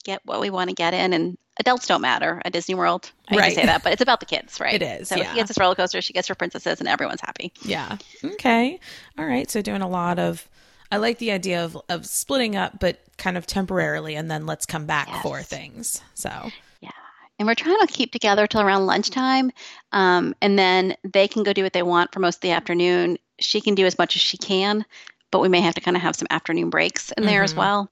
get 0.05 0.21
what 0.25 0.41
we 0.41 0.49
want 0.51 0.71
to 0.71 0.75
get 0.75 0.95
in. 0.95 1.12
And 1.12 1.37
adults 1.61 1.87
don't 1.87 2.01
matter 2.01 2.41
at 2.45 2.53
Disney 2.53 2.75
World. 2.75 3.12
I 3.29 3.35
hate 3.35 3.41
Right. 3.41 3.49
to 3.51 3.55
say 3.57 3.67
that, 3.67 3.83
but 3.85 3.93
it's 3.93 4.01
about 4.03 4.21
the 4.21 4.27
kids, 4.27 4.59
right? 4.59 4.75
It 4.75 4.83
is, 4.83 5.09
So 5.09 5.17
yeah. 5.17 5.31
he 5.31 5.37
gets 5.37 5.49
his 5.49 5.59
roller 5.59 5.75
coaster, 5.75 6.01
she 6.01 6.12
gets 6.15 6.27
her 6.29 6.35
princesses, 6.35 6.81
and 6.81 6.89
everyone's 6.89 7.21
happy. 7.21 7.53
Yeah. 7.62 7.99
Okay. 8.25 8.81
All 9.19 9.27
right. 9.27 9.51
So 9.51 9.61
doing 9.61 9.83
a 9.83 9.89
lot 9.89 10.19
of 10.19 10.49
I 10.91 10.97
like 10.99 11.19
the 11.19 11.31
idea 11.33 11.65
of 11.65 11.77
of 11.89 12.05
splitting 12.07 12.55
up 12.57 12.79
but 12.79 13.01
kind 13.17 13.37
of 13.39 13.47
temporarily 13.47 14.15
and 14.15 14.31
then 14.31 14.45
let's 14.47 14.67
come 14.67 14.85
back 14.87 15.09
Yes. 15.09 15.23
for 15.23 15.43
things. 15.43 16.03
So 16.15 16.51
Yeah. 16.81 16.91
and 17.39 17.47
we're 17.49 17.55
trying 17.55 17.79
to 17.81 17.87
keep 17.87 18.12
together 18.12 18.47
till 18.47 18.61
around 18.61 18.85
lunchtime 18.87 19.53
um, 19.93 20.35
and 20.43 20.59
then 20.59 20.97
they 21.05 21.29
can 21.29 21.45
go 21.45 21.53
do 21.53 21.62
what 21.62 21.73
they 21.73 21.83
want 21.83 22.12
for 22.12 22.21
most 22.21 22.37
of 22.37 22.41
the 22.43 22.51
afternoon 22.51 23.17
she 23.45 23.61
can 23.61 23.75
do 23.75 23.87
as 23.87 23.99
much 23.99 24.17
as 24.17 24.23
she 24.23 24.37
can 24.37 24.85
but 25.31 25.41
we 25.41 25.49
may 25.49 25.61
have 25.61 25.75
to 25.75 25.81
kind 25.81 25.97
of 25.97 26.03
have 26.03 26.15
some 26.17 26.29
afternoon 26.31 26.71
breaks 26.71 27.11
in 27.13 27.25
there 27.25 27.43
as 27.43 27.55
Mhm. 27.55 27.59
well 27.59 27.91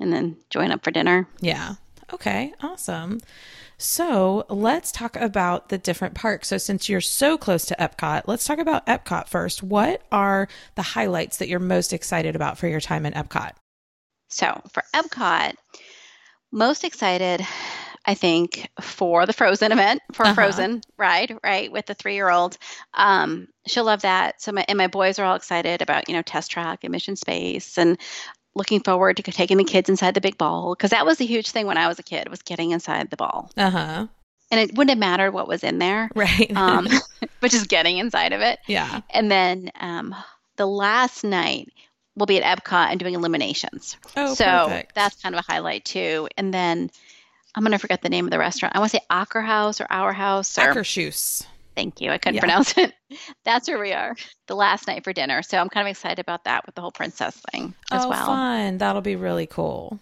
and 0.00 0.12
then 0.12 0.36
join 0.50 0.70
up 0.72 0.82
for 0.84 0.90
dinner 0.90 1.26
yeah. 1.40 1.74
Okay. 2.12 2.52
Awesome. 2.60 3.20
So 3.78 4.44
let's 4.50 4.92
talk 4.92 5.16
about 5.16 5.70
the 5.70 5.78
different 5.78 6.14
parks. 6.14 6.48
So, 6.48 6.58
since 6.58 6.86
you're 6.88 7.00
so 7.00 7.38
close 7.38 7.64
to 7.66 7.76
Epcot, 7.80 8.24
let's 8.26 8.44
talk 8.44 8.58
about 8.58 8.86
Epcot 8.86 9.28
first. 9.28 9.62
What 9.62 10.02
are 10.12 10.46
the 10.74 10.82
highlights 10.82 11.38
that 11.38 11.48
you're 11.48 11.58
most 11.58 11.92
excited 11.92 12.36
about 12.36 12.58
for 12.58 12.68
your 12.68 12.80
time 12.80 13.06
in 13.06 13.14
Epcot? 13.14 13.52
So, 14.28 14.60
for 14.72 14.84
Epcot, 14.94 15.54
most 16.52 16.84
excited, 16.84 17.46
I 18.04 18.14
think, 18.14 18.68
for 18.80 19.26
the 19.26 19.32
Frozen 19.32 19.70
event, 19.72 20.02
for 20.12 20.24
Uh-huh. 20.24 20.34
Frozen 20.34 20.82
ride, 20.96 21.36
right, 21.44 21.70
with 21.70 21.86
the 21.86 21.94
three 21.94 22.14
year 22.14 22.30
old. 22.30 22.58
Um, 22.94 23.48
she'll 23.66 23.84
love 23.84 24.02
that. 24.02 24.42
So, 24.42 24.50
my, 24.52 24.64
and 24.68 24.76
my 24.76 24.88
boys 24.88 25.18
are 25.18 25.24
all 25.24 25.36
excited 25.36 25.82
about, 25.82 26.08
you 26.08 26.14
know, 26.14 26.22
Test 26.22 26.50
Track 26.50 26.80
and 26.82 26.90
Mission 26.92 27.14
Space 27.16 27.78
and 27.78 27.96
looking 28.54 28.80
forward 28.80 29.16
to 29.16 29.22
taking 29.22 29.56
the 29.56 29.64
kids 29.64 29.88
inside 29.88 30.14
the 30.14 30.20
big 30.20 30.36
ball 30.36 30.74
because 30.74 30.90
that 30.90 31.06
was 31.06 31.20
a 31.20 31.24
huge 31.24 31.50
thing 31.50 31.66
when 31.66 31.78
I 31.78 31.88
was 31.88 31.98
a 31.98 32.02
kid 32.02 32.28
was 32.28 32.42
getting 32.42 32.72
inside 32.72 33.08
the 33.08 33.16
ball 33.16 33.50
Uh 33.56 33.70
huh. 33.70 34.06
and 34.50 34.60
it 34.60 34.76
wouldn't 34.76 34.90
have 34.90 34.98
mattered 34.98 35.30
what 35.32 35.48
was 35.48 35.64
in 35.64 35.78
there 35.78 36.10
Right. 36.14 36.52
um, 36.56 36.86
but 37.40 37.50
just 37.50 37.68
getting 37.68 37.96
inside 37.96 38.34
of 38.34 38.42
it 38.42 38.58
yeah. 38.66 39.00
and 39.08 39.30
then 39.30 39.70
um, 39.80 40.14
the 40.56 40.66
last 40.66 41.24
night 41.24 41.72
we'll 42.14 42.26
be 42.26 42.42
at 42.42 42.58
epcot 42.58 42.90
and 42.90 43.00
doing 43.00 43.14
illuminations 43.14 43.96
Oh, 44.16 44.34
so 44.34 44.44
perfect. 44.66 44.94
that's 44.94 45.22
kind 45.22 45.34
of 45.34 45.38
a 45.38 45.50
highlight 45.50 45.86
too 45.86 46.28
and 46.36 46.52
then 46.52 46.90
i'm 47.54 47.62
going 47.62 47.72
to 47.72 47.78
forget 47.78 48.02
the 48.02 48.08
name 48.08 48.24
of 48.26 48.30
the 48.30 48.38
restaurant 48.38 48.74
i 48.74 48.78
want 48.78 48.90
to 48.90 48.96
say 48.98 49.04
Acker 49.10 49.40
House 49.42 49.80
or 49.80 49.86
Our 49.90 50.12
House 50.12 50.56
or 50.58 50.62
Akershus. 50.62 51.44
thank 51.76 52.00
you 52.00 52.10
i 52.10 52.18
couldn't 52.18 52.36
Yeah. 52.36 52.40
pronounce 52.40 52.76
it 52.78 52.92
that's 53.44 53.68
where 53.68 53.78
we 53.80 53.92
are 53.92 54.14
the 54.46 54.56
last 54.56 54.86
night 54.86 55.04
for 55.04 55.12
dinner 55.12 55.42
so 55.42 55.58
i'm 55.58 55.68
kind 55.68 55.86
of 55.86 55.90
excited 55.90 56.18
about 56.20 56.44
that 56.44 56.64
with 56.66 56.74
the 56.74 56.80
whole 56.80 56.92
princess 56.92 57.40
thing 57.52 57.74
as 57.90 58.04
oh, 58.04 58.08
well 58.10 58.26
fun. 58.26 58.78
That'll 58.78 59.02
be 59.02 59.16
really 59.16 59.46
cool. 59.46 59.98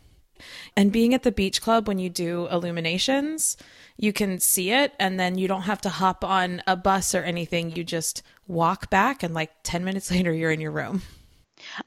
And 0.74 0.90
being 0.90 1.12
at 1.12 1.22
the 1.22 1.32
beach 1.32 1.60
club 1.60 1.86
when 1.86 1.98
you 1.98 2.08
do 2.08 2.48
illuminations, 2.50 3.58
you 3.98 4.10
can 4.14 4.40
see 4.40 4.70
it 4.72 4.94
and 4.98 5.20
then 5.20 5.36
you 5.36 5.46
don't 5.46 5.62
have 5.62 5.82
to 5.82 5.90
hop 5.90 6.24
on 6.24 6.62
a 6.66 6.76
bus 6.76 7.14
or 7.14 7.22
anything. 7.22 7.76
You 7.76 7.84
just 7.84 8.22
walk 8.48 8.88
back 8.88 9.22
and 9.22 9.34
like 9.34 9.50
10 9.64 9.84
minutes 9.84 10.10
later 10.16 10.32
you're 10.32 10.50
in 10.50 10.60
your 10.60 10.70
room. 10.70 11.02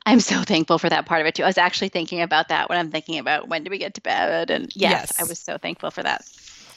I'm 0.06 0.20
so 0.20 0.42
thankful 0.44 0.78
for 0.78 0.90
that 0.90 1.06
part 1.06 1.22
of 1.22 1.28
it 1.28 1.36
too. 1.36 1.44
I 1.44 1.48
was 1.48 1.58
actually 1.58 1.90
thinking 1.90 2.22
about 2.22 2.50
that 2.50 2.70
when 2.70 2.78
I'm 2.78 2.92
thinking 2.92 3.20
about 3.20 3.50
when 3.50 3.64
do 3.64 3.70
we 3.70 3.78
get 3.78 3.94
to 3.96 4.02
bed, 4.02 4.50
and 4.50 4.72
yes, 4.76 4.92
Yes. 4.92 5.20
I 5.20 5.24
was 5.24 5.40
so 5.40 5.58
thankful 5.58 5.92
for 5.92 6.04
that. 6.04 6.26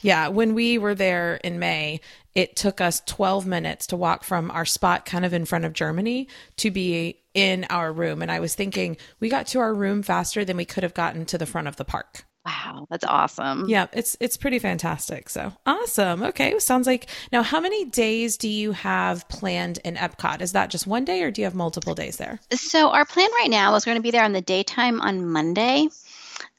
Yeah, 0.01 0.27
when 0.27 0.53
we 0.53 0.77
were 0.77 0.95
there 0.95 1.35
in 1.43 1.59
May, 1.59 2.01
it 2.35 2.55
took 2.55 2.79
us 2.81 3.01
12 3.07 3.47
minutes 3.47 3.87
to 3.87 3.97
walk 3.97 4.23
from 4.23 4.51
our 4.51 4.65
spot 4.65 5.05
kind 5.05 5.25
of 5.25 5.33
in 5.33 5.45
front 5.45 5.65
of 5.65 5.73
Germany 5.73 6.27
to 6.57 6.69
be 6.69 7.19
in 7.33 7.65
our 7.69 7.91
room. 7.91 8.21
And 8.21 8.31
I 8.31 8.39
was 8.39 8.53
thinking 8.53 8.97
we 9.19 9.29
got 9.29 9.47
to 9.47 9.59
our 9.59 9.73
room 9.73 10.03
faster 10.03 10.45
than 10.45 10.55
we 10.55 10.65
could 10.65 10.83
have 10.83 10.93
gotten 10.93 11.25
to 11.25 11.37
the 11.37 11.47
front 11.47 11.67
of 11.67 11.77
the 11.77 11.85
park. 11.85 12.25
Wow, 12.47 12.87
that's 12.89 13.03
awesome. 13.03 13.67
Yeah, 13.67 13.87
it's 13.91 14.15
it's 14.21 14.37
pretty 14.37 14.57
fantastic. 14.57 15.27
So 15.27 15.51
awesome. 15.65 16.23
Okay, 16.23 16.57
sounds 16.59 16.87
like 16.87 17.07
now. 17.29 17.43
How 17.43 17.59
many 17.59 17.83
days 17.83 18.37
do 18.37 18.47
you 18.47 18.71
have 18.71 19.27
planned 19.27 19.79
in 19.83 19.95
Epcot? 19.95 20.39
Is 20.39 20.53
that 20.53 20.69
just 20.69 20.87
one 20.87 21.03
day, 21.03 21.23
or 21.23 21.31
do 21.31 21.41
you 21.41 21.45
have 21.45 21.55
multiple 21.55 21.93
days 21.93 22.15
there? 22.15 22.39
So 22.53 22.89
our 22.89 23.03
plan 23.03 23.29
right 23.37 23.49
now 23.49 23.75
is 23.75 23.83
going 23.83 23.97
to 23.97 24.01
be 24.01 24.11
there 24.11 24.23
on 24.23 24.31
the 24.31 24.39
daytime 24.39 25.01
on 25.01 25.25
Monday, 25.25 25.89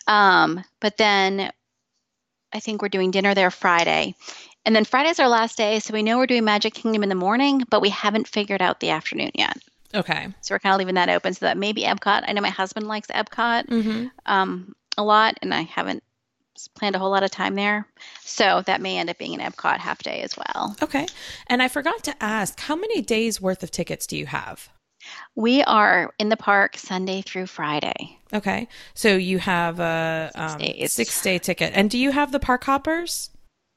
um, 0.06 0.62
but 0.80 0.98
then 0.98 1.50
I 2.52 2.60
think 2.60 2.82
we're 2.82 2.90
doing 2.90 3.10
dinner 3.10 3.34
there 3.34 3.50
Friday, 3.50 4.14
and 4.66 4.76
then 4.76 4.84
Friday's 4.84 5.18
our 5.20 5.28
last 5.28 5.56
day. 5.56 5.78
So 5.78 5.94
we 5.94 6.02
know 6.02 6.18
we're 6.18 6.26
doing 6.26 6.44
Magic 6.44 6.74
Kingdom 6.74 7.02
in 7.02 7.08
the 7.08 7.14
morning, 7.14 7.62
but 7.70 7.80
we 7.80 7.88
haven't 7.88 8.28
figured 8.28 8.60
out 8.60 8.80
the 8.80 8.90
afternoon 8.90 9.30
yet. 9.34 9.56
Okay. 9.94 10.28
So 10.42 10.54
we're 10.54 10.58
kind 10.58 10.74
of 10.74 10.78
leaving 10.80 10.96
that 10.96 11.08
open 11.08 11.32
so 11.32 11.46
that 11.46 11.56
maybe 11.56 11.84
Epcot. 11.84 12.24
I 12.26 12.32
know 12.34 12.42
my 12.42 12.50
husband 12.50 12.86
likes 12.86 13.08
Epcot. 13.08 13.68
Mm-hmm. 13.68 14.06
um, 14.26 14.74
a 14.98 15.02
lot, 15.02 15.38
and 15.40 15.54
I 15.54 15.62
haven't 15.62 16.02
planned 16.74 16.96
a 16.96 16.98
whole 16.98 17.10
lot 17.10 17.22
of 17.22 17.30
time 17.30 17.54
there. 17.54 17.86
So 18.20 18.62
that 18.66 18.80
may 18.80 18.98
end 18.98 19.08
up 19.08 19.16
being 19.16 19.40
an 19.40 19.52
Epcot 19.52 19.78
half 19.78 20.02
day 20.02 20.22
as 20.22 20.36
well. 20.36 20.76
Okay. 20.82 21.06
And 21.46 21.62
I 21.62 21.68
forgot 21.68 22.02
to 22.04 22.22
ask, 22.22 22.58
how 22.60 22.74
many 22.76 23.00
days 23.00 23.40
worth 23.40 23.62
of 23.62 23.70
tickets 23.70 24.06
do 24.06 24.16
you 24.16 24.26
have? 24.26 24.68
We 25.36 25.62
are 25.62 26.12
in 26.18 26.28
the 26.28 26.36
park 26.36 26.76
Sunday 26.76 27.22
through 27.22 27.46
Friday. 27.46 28.18
Okay. 28.34 28.68
So 28.94 29.16
you 29.16 29.38
have 29.38 29.78
a 29.78 30.30
Six 30.34 30.82
um, 30.82 30.88
six 30.88 31.22
day 31.22 31.38
ticket. 31.38 31.72
And 31.74 31.88
do 31.88 31.96
you 31.96 32.10
have 32.10 32.32
the 32.32 32.40
park 32.40 32.64
hoppers? 32.64 33.30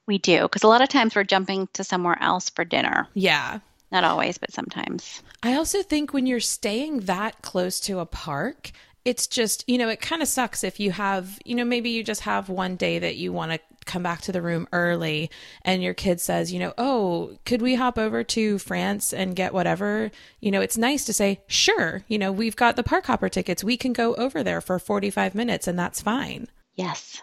We 0.07 0.17
do, 0.17 0.41
because 0.41 0.63
a 0.63 0.67
lot 0.67 0.81
of 0.81 0.89
times 0.89 1.15
we're 1.15 1.23
jumping 1.23 1.69
to 1.73 1.83
somewhere 1.83 2.17
else 2.19 2.49
for 2.49 2.65
dinner. 2.65 3.07
Yeah. 3.13 3.59
Not 3.91 4.03
always, 4.03 4.39
but 4.39 4.51
sometimes. 4.51 5.21
I 5.43 5.53
also 5.53 5.83
think 5.83 6.13
when 6.13 6.25
you're 6.25 6.39
staying 6.39 7.01
that 7.01 7.41
close 7.43 7.79
to 7.81 7.99
a 7.99 8.05
park, 8.05 8.71
it's 9.03 9.27
just, 9.27 9.67
you 9.67 9.77
know, 9.77 9.89
it 9.89 9.99
kind 9.99 10.21
of 10.21 10.27
sucks 10.27 10.63
if 10.63 10.79
you 10.79 10.91
have, 10.91 11.39
you 11.43 11.55
know, 11.55 11.65
maybe 11.65 11.89
you 11.89 12.03
just 12.03 12.21
have 12.21 12.49
one 12.49 12.75
day 12.75 12.99
that 12.99 13.15
you 13.15 13.33
want 13.33 13.51
to 13.51 13.59
come 13.85 14.03
back 14.03 14.21
to 14.21 14.31
the 14.31 14.41
room 14.41 14.67
early 14.71 15.29
and 15.63 15.81
your 15.81 15.93
kid 15.93 16.21
says, 16.21 16.53
you 16.53 16.59
know, 16.59 16.73
oh, 16.77 17.35
could 17.45 17.61
we 17.61 17.75
hop 17.75 17.97
over 17.97 18.23
to 18.23 18.59
France 18.59 19.11
and 19.11 19.35
get 19.35 19.53
whatever? 19.53 20.11
You 20.39 20.51
know, 20.51 20.61
it's 20.61 20.77
nice 20.77 21.03
to 21.05 21.13
say, 21.13 21.41
sure, 21.47 22.03
you 22.07 22.17
know, 22.17 22.31
we've 22.31 22.55
got 22.55 22.75
the 22.75 22.83
park 22.83 23.07
hopper 23.07 23.29
tickets. 23.29 23.63
We 23.63 23.77
can 23.77 23.93
go 23.93 24.13
over 24.15 24.43
there 24.43 24.61
for 24.61 24.77
45 24.77 25.33
minutes 25.33 25.67
and 25.67 25.79
that's 25.79 26.01
fine. 26.01 26.47
Yes, 26.75 27.21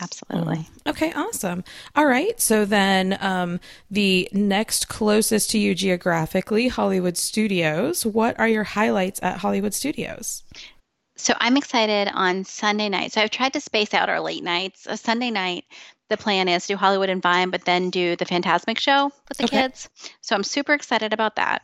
absolutely. 0.00 0.68
Okay, 0.86 1.12
awesome. 1.14 1.64
All 1.96 2.06
right. 2.06 2.38
So 2.38 2.66
then 2.66 3.16
um, 3.20 3.60
the 3.90 4.28
next 4.32 4.88
closest 4.88 5.50
to 5.50 5.58
you 5.58 5.74
geographically, 5.74 6.68
Hollywood 6.68 7.16
Studios. 7.16 8.04
What 8.04 8.38
are 8.38 8.48
your 8.48 8.64
highlights 8.64 9.20
at 9.22 9.38
Hollywood 9.38 9.72
Studios? 9.72 10.44
So 11.16 11.34
I'm 11.38 11.56
excited 11.56 12.10
on 12.12 12.44
Sunday 12.44 12.88
night. 12.88 13.12
So 13.12 13.20
I've 13.20 13.30
tried 13.30 13.52
to 13.52 13.60
space 13.60 13.94
out 13.94 14.08
our 14.08 14.20
late 14.20 14.42
nights. 14.42 14.86
A 14.88 14.96
Sunday 14.96 15.30
night, 15.30 15.64
the 16.10 16.16
plan 16.16 16.48
is 16.48 16.66
to 16.66 16.74
do 16.74 16.76
Hollywood 16.76 17.08
and 17.08 17.22
Vine, 17.22 17.50
but 17.50 17.64
then 17.64 17.90
do 17.90 18.16
the 18.16 18.24
Fantasmic 18.24 18.78
show 18.78 19.10
with 19.28 19.38
the 19.38 19.44
Okay. 19.44 19.62
kids. 19.62 19.88
So 20.20 20.34
I'm 20.34 20.42
super 20.42 20.72
excited 20.74 21.12
about 21.12 21.36
that. 21.36 21.62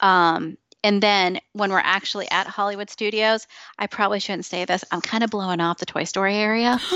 Um, 0.00 0.58
and 0.84 1.02
then 1.02 1.40
when 1.52 1.70
we're 1.70 1.78
actually 1.78 2.30
at 2.30 2.46
Hollywood 2.46 2.90
Studios, 2.90 3.46
I 3.78 3.86
probably 3.86 4.20
shouldn't 4.20 4.44
say 4.44 4.64
this. 4.64 4.84
I'm 4.90 5.00
kind 5.00 5.24
of 5.24 5.30
blowing 5.30 5.60
off 5.60 5.78
the 5.78 5.86
Toy 5.86 6.04
Story 6.04 6.34
area. 6.36 6.78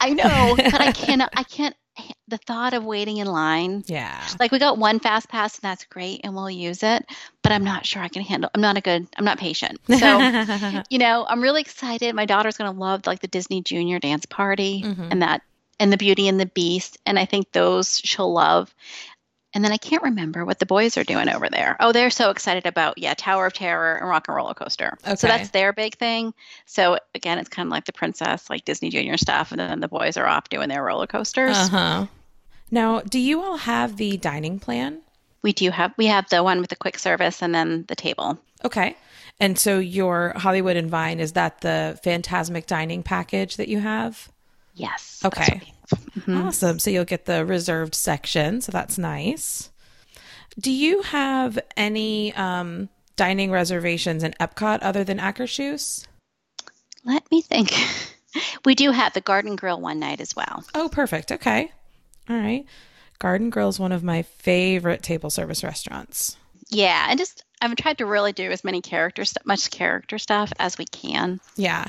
I 0.00 0.10
know, 0.10 0.58
but 0.70 0.80
I 0.80 0.92
cannot. 0.92 1.30
I 1.36 1.44
can't. 1.44 1.74
The 2.28 2.38
thought 2.38 2.72
of 2.72 2.84
waiting 2.84 3.18
in 3.18 3.26
line. 3.26 3.84
yeah. 3.86 4.26
Like 4.40 4.50
we 4.50 4.58
got 4.58 4.78
one 4.78 4.98
fast 4.98 5.28
pass, 5.28 5.56
and 5.56 5.62
that's 5.62 5.84
great, 5.84 6.22
and 6.24 6.34
we'll 6.34 6.50
use 6.50 6.82
it. 6.82 7.04
But 7.42 7.52
I'm 7.52 7.64
not 7.64 7.84
sure 7.84 8.02
I 8.02 8.08
can 8.08 8.22
handle. 8.22 8.50
I'm 8.54 8.62
not 8.62 8.78
a 8.78 8.80
good. 8.80 9.06
I'm 9.16 9.24
not 9.26 9.38
patient. 9.38 9.78
So 9.88 10.82
you 10.88 10.98
know, 10.98 11.26
I'm 11.28 11.42
really 11.42 11.60
excited. 11.60 12.14
My 12.14 12.24
daughter's 12.26 12.56
going 12.56 12.72
to 12.72 12.78
love 12.80 13.06
like 13.06 13.20
the 13.20 13.28
Disney 13.28 13.62
Junior 13.62 13.98
dance 13.98 14.24
party 14.26 14.82
Mhm. 14.84 15.08
and 15.10 15.22
that 15.22 15.42
and 15.78 15.92
the 15.92 15.96
Beauty 15.96 16.28
and 16.28 16.38
the 16.40 16.46
Beast, 16.46 16.98
and 17.04 17.18
I 17.18 17.26
think 17.26 17.52
those 17.52 17.98
she'll 18.02 18.32
love. 18.32 18.74
And 19.54 19.64
then 19.64 19.70
I 19.70 19.76
can't 19.76 20.02
remember 20.02 20.44
what 20.44 20.58
the 20.58 20.66
boys 20.66 20.96
are 20.98 21.04
doing 21.04 21.28
over 21.28 21.48
there. 21.48 21.76
Oh, 21.78 21.92
they're 21.92 22.10
so 22.10 22.30
excited 22.30 22.66
about 22.66 22.98
yeah, 22.98 23.14
Tower 23.14 23.46
of 23.46 23.52
Terror 23.52 23.94
and 23.94 24.08
Rock 24.08 24.26
and 24.26 24.36
Roller 24.36 24.54
Coaster. 24.54 24.98
Okay. 25.06 25.14
So 25.14 25.28
that's 25.28 25.50
their 25.50 25.72
big 25.72 25.96
thing. 25.96 26.34
So 26.66 26.98
again, 27.14 27.38
it's 27.38 27.48
kind 27.48 27.68
of 27.68 27.70
like 27.70 27.84
the 27.84 27.92
princess, 27.92 28.50
like 28.50 28.64
Disney 28.64 28.90
Junior 28.90 29.16
stuff, 29.16 29.52
and 29.52 29.60
then 29.60 29.78
the 29.78 29.88
boys 29.88 30.16
are 30.16 30.26
off 30.26 30.48
doing 30.48 30.68
their 30.68 30.82
roller 30.82 31.06
coasters. 31.06 31.56
Uh 31.56 31.68
huh. 31.68 32.06
Now, 32.70 33.00
do 33.00 33.20
you 33.20 33.42
all 33.42 33.56
have 33.56 33.96
the 33.96 34.16
dining 34.16 34.58
plan? 34.58 35.00
We 35.42 35.52
do 35.52 35.70
have 35.70 35.94
we 35.96 36.06
have 36.06 36.28
the 36.28 36.42
one 36.42 36.60
with 36.60 36.70
the 36.70 36.76
quick 36.76 36.98
service 36.98 37.40
and 37.40 37.54
then 37.54 37.84
the 37.86 37.94
table. 37.94 38.38
Okay. 38.64 38.96
And 39.38 39.58
so 39.58 39.78
your 39.78 40.32
Hollywood 40.36 40.76
and 40.76 40.90
Vine, 40.90 41.20
is 41.20 41.32
that 41.32 41.60
the 41.60 41.98
Fantasmic 42.04 42.66
dining 42.66 43.02
package 43.02 43.56
that 43.56 43.68
you 43.68 43.80
have? 43.80 44.30
Yes. 44.74 45.20
Okay. 45.24 45.40
what 45.44 45.60
we 45.60 45.66
have. 45.66 46.26
Mhm. 46.26 46.46
Awesome. 46.46 46.78
So 46.78 46.90
you'll 46.90 47.04
get 47.04 47.26
the 47.26 47.44
reserved 47.44 47.94
section. 47.94 48.60
So 48.60 48.72
that's 48.72 48.98
nice. 48.98 49.70
Do 50.58 50.70
you 50.70 51.02
have 51.02 51.58
any 51.76 52.32
um, 52.34 52.88
dining 53.16 53.50
reservations 53.50 54.22
in 54.22 54.32
Epcot 54.40 54.78
other 54.82 55.04
than 55.04 55.18
Akershus? 55.18 56.06
Let 57.04 57.28
me 57.30 57.42
think. 57.42 57.72
we 58.64 58.74
do 58.74 58.90
have 58.92 59.12
the 59.12 59.20
Garden 59.20 59.56
Grill 59.56 59.80
one 59.80 59.98
night 60.00 60.20
as 60.20 60.34
well. 60.34 60.64
Oh, 60.74 60.88
perfect. 60.88 61.32
Okay. 61.32 61.70
All 62.28 62.36
right. 62.36 62.64
Garden 63.18 63.50
Grill 63.50 63.68
is 63.68 63.78
one 63.78 63.92
of 63.92 64.02
my 64.02 64.22
favorite 64.22 65.02
table 65.02 65.30
service 65.30 65.62
restaurants. 65.62 66.36
Yeah, 66.70 67.06
and 67.08 67.18
just 67.18 67.44
I've 67.60 67.74
tried 67.76 67.98
to 67.98 68.06
really 68.06 68.32
do 68.32 68.50
as 68.50 68.64
many 68.64 68.80
character 68.80 69.24
st- 69.24 69.46
much 69.46 69.70
character 69.70 70.18
stuff 70.18 70.52
as 70.58 70.78
we 70.78 70.86
can. 70.86 71.40
Yeah. 71.56 71.84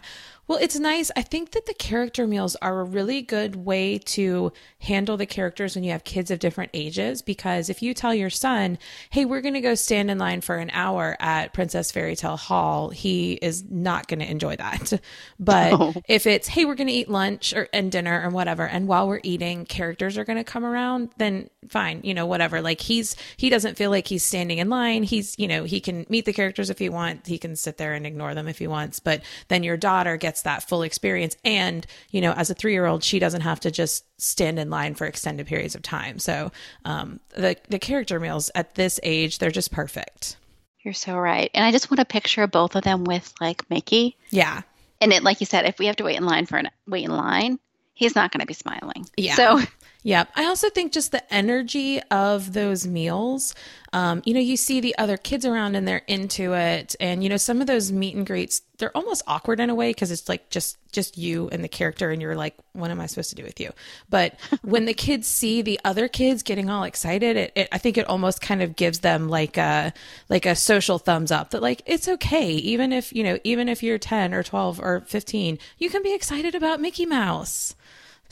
Well, 0.48 0.60
it's 0.62 0.78
nice. 0.78 1.10
I 1.16 1.24
think 1.24 1.52
that 1.52 1.66
the 1.66 1.74
character 1.74 2.28
meals 2.28 2.56
are 2.58 2.80
a 2.82 2.84
really 2.84 3.24
good 3.24 3.56
way 3.56 3.98
to 4.00 4.52
handle 4.80 5.18
the 5.18 5.26
characters 5.26 5.74
when 5.74 5.84
you 5.84 5.92
have 5.92 6.04
kids 6.04 6.30
of 6.30 6.38
different 6.38 6.70
ages. 6.74 7.24
Because 7.24 7.70
if 7.70 7.82
you 7.82 7.96
tell 7.96 8.14
your 8.14 8.30
son, 8.30 8.78
hey, 9.10 9.26
we're 9.26 9.42
going 9.42 9.56
to 9.56 9.62
go 9.62 9.74
stand 9.74 10.12
in 10.12 10.20
line 10.20 10.42
for 10.42 10.58
an 10.58 10.70
hour 10.72 11.18
at 11.20 11.54
Princess 11.54 11.92
Fairy 11.92 12.16
Tale 12.16 12.38
Hall, 12.38 12.90
he 12.90 13.34
is 13.34 13.64
not 13.72 14.08
going 14.08 14.20
to 14.20 14.30
enjoy 14.30 14.56
that. 14.58 14.94
But 15.40 15.72
No. 15.72 15.94
if 16.08 16.28
it's, 16.28 16.48
hey, 16.48 16.66
we're 16.66 16.76
going 16.76 16.88
to 16.88 16.94
eat 16.94 17.10
lunch 17.10 17.54
or 17.54 17.68
and 17.74 17.92
dinner 17.92 18.20
and 18.20 18.34
whatever, 18.34 18.68
and 18.68 18.88
while 18.88 19.08
we're 19.08 19.20
eating, 19.24 19.66
characters 19.66 20.18
are 20.18 20.24
going 20.24 20.38
to 20.38 20.44
come 20.44 20.64
around, 20.64 21.10
then 21.18 21.50
fine, 21.70 22.02
you 22.04 22.14
know, 22.14 22.26
whatever. 22.26 22.62
Like 22.62 22.82
he's, 22.82 23.16
he 23.38 23.50
doesn't 23.50 23.76
feel 23.78 23.90
like 23.90 24.08
he's 24.08 24.24
standing 24.24 24.60
in 24.60 24.70
line. 24.70 25.04
He's, 25.04 25.38
you 25.40 25.48
know, 25.48 25.64
he 25.64 25.80
can 25.80 26.06
meet 26.10 26.26
the 26.26 26.34
characters 26.34 26.70
if 26.70 26.80
he 26.80 26.90
wants. 26.90 27.28
He 27.28 27.38
can 27.38 27.56
sit 27.56 27.78
there 27.78 27.94
and 27.94 28.06
ignore 28.06 28.34
them 28.36 28.48
if 28.48 28.60
he 28.60 28.68
wants. 28.68 29.00
But 29.00 29.22
then 29.48 29.64
your 29.64 29.78
daughter 29.78 30.18
gets 30.18 30.35
gets 30.36 30.42
that 30.42 30.68
full 30.68 30.82
experience. 30.82 31.38
And, 31.46 31.88
you 32.12 32.20
know, 32.20 32.34
as 32.34 32.50
a 32.50 32.54
three 32.54 32.74
year 32.74 32.86
old, 32.86 33.04
she 33.04 33.20
doesn't 33.20 33.42
have 33.42 33.62
to 33.62 33.72
just 33.72 34.04
stand 34.22 34.60
in 34.60 34.70
line 34.70 34.94
for 34.94 35.08
extended 35.08 35.48
periods 35.48 35.76
of 35.76 35.82
time. 35.82 36.20
So 36.20 36.52
um, 36.84 37.22
the, 37.30 37.56
the 37.70 37.80
character 37.80 38.20
meals 38.20 38.52
at 38.54 38.76
this 38.76 39.00
age, 39.02 39.40
they're 39.40 39.50
just 39.50 39.72
perfect. 39.72 40.36
You're 40.82 40.94
so 40.94 41.16
right. 41.18 41.50
And 41.54 41.66
I 41.66 41.72
just 41.72 41.90
want 41.90 42.02
a 42.02 42.06
picture 42.06 42.44
of 42.44 42.52
both 42.52 42.76
of 42.76 42.84
them 42.84 43.06
with 43.06 43.34
like 43.40 43.68
Mickey. 43.70 44.18
Yeah. 44.30 44.64
And 45.00 45.14
it, 45.14 45.24
like 45.24 45.40
you 45.40 45.46
said, 45.46 45.66
if 45.66 45.80
we 45.80 45.86
have 45.86 45.96
to 45.98 46.04
wait 46.04 46.18
in 46.18 46.26
line 46.26 46.46
for 46.46 46.58
an 46.58 46.70
wait 46.86 47.06
in 47.06 47.12
line, 47.12 47.58
he's 47.94 48.14
not 48.14 48.32
going 48.34 48.42
to 48.42 48.46
be 48.46 48.54
smiling. 48.54 49.08
Yeah. 49.16 49.36
So 49.36 49.62
Yep. 50.06 50.30
I 50.36 50.46
also 50.46 50.70
think 50.70 50.92
just 50.92 51.12
the 51.12 51.34
energy 51.34 52.00
of 52.12 52.54
those 52.54 52.86
meals. 52.86 53.56
Um, 53.92 54.22
you 54.24 54.36
know, 54.36 54.40
you 54.40 54.56
see 54.56 54.80
the 54.80 54.96
other 55.00 55.18
kids 55.18 55.48
around 55.48 55.74
and 55.74 55.88
they're 55.88 56.04
into 56.06 56.54
it, 56.54 56.96
and 57.00 57.24
you 57.24 57.30
know, 57.30 57.38
some 57.38 57.60
of 57.60 57.66
those 57.66 57.92
meet 57.92 58.16
and 58.16 58.26
greets 58.26 58.62
they're 58.78 58.96
almost 58.96 59.24
awkward 59.28 59.60
in 59.60 59.70
a 59.70 59.76
way 59.76 59.90
because 59.90 60.12
it's 60.12 60.28
like 60.28 60.50
just 60.50 60.78
just 60.92 61.18
you 61.18 61.50
and 61.50 61.64
the 61.64 61.68
character, 61.68 62.12
and 62.12 62.22
you're 62.22 62.36
like, 62.36 62.56
what 62.74 62.92
am 62.92 63.02
I 63.02 63.08
supposed 63.08 63.30
to 63.32 63.36
do 63.36 63.44
with 63.44 63.60
you? 63.60 63.72
But 64.08 64.40
when 64.62 64.86
the 64.86 64.94
kids 64.94 65.28
see 65.28 65.64
the 65.64 65.80
other 65.84 66.08
kids 66.08 66.44
getting 66.44 66.70
all 66.70 66.84
excited, 66.84 67.36
it, 67.36 67.52
it 67.56 67.70
I 67.72 67.78
think 67.80 67.98
it 67.98 68.08
almost 68.08 68.42
kind 68.42 68.62
of 68.62 68.76
gives 68.76 69.00
them 69.00 69.28
like 69.28 69.58
a 69.58 69.92
like 70.30 70.46
a 70.46 70.56
social 70.56 71.00
thumbs 71.00 71.32
up 71.32 71.50
that 71.50 71.64
like 71.64 71.82
it's 71.86 72.08
okay, 72.08 72.52
even 72.52 72.94
if 72.94 73.12
you 73.12 73.24
know, 73.24 73.40
even 73.44 73.68
if 73.70 73.82
you're 73.82 73.98
ten 73.98 74.34
or 74.34 74.44
twelve 74.44 74.80
or 74.80 75.02
fifteen, 75.08 75.58
you 75.80 75.90
can 75.90 76.04
be 76.04 76.14
excited 76.14 76.54
about 76.54 76.80
Mickey 76.80 77.08
Mouse. 77.08 77.76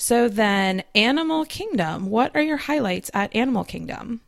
So 0.03 0.27
then, 0.27 0.83
Animal 0.95 1.45
Kingdom. 1.45 2.09
What 2.09 2.35
are 2.35 2.41
your 2.41 2.57
highlights 2.57 3.09
at 3.13 3.33
Animal 3.33 3.63
Kingdom? 3.63 4.19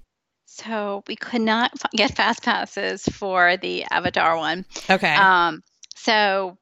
So 0.46 1.03
we 1.05 1.17
could 1.17 1.41
not 1.41 1.74
get 1.91 2.15
fast 2.15 2.44
passes 2.44 3.03
for 3.03 3.58
the 3.58 3.84
Avatar 3.91 4.38
one. 4.38 4.65
Okay. 4.89 5.13
Um, 5.13 5.62
so 5.94 6.58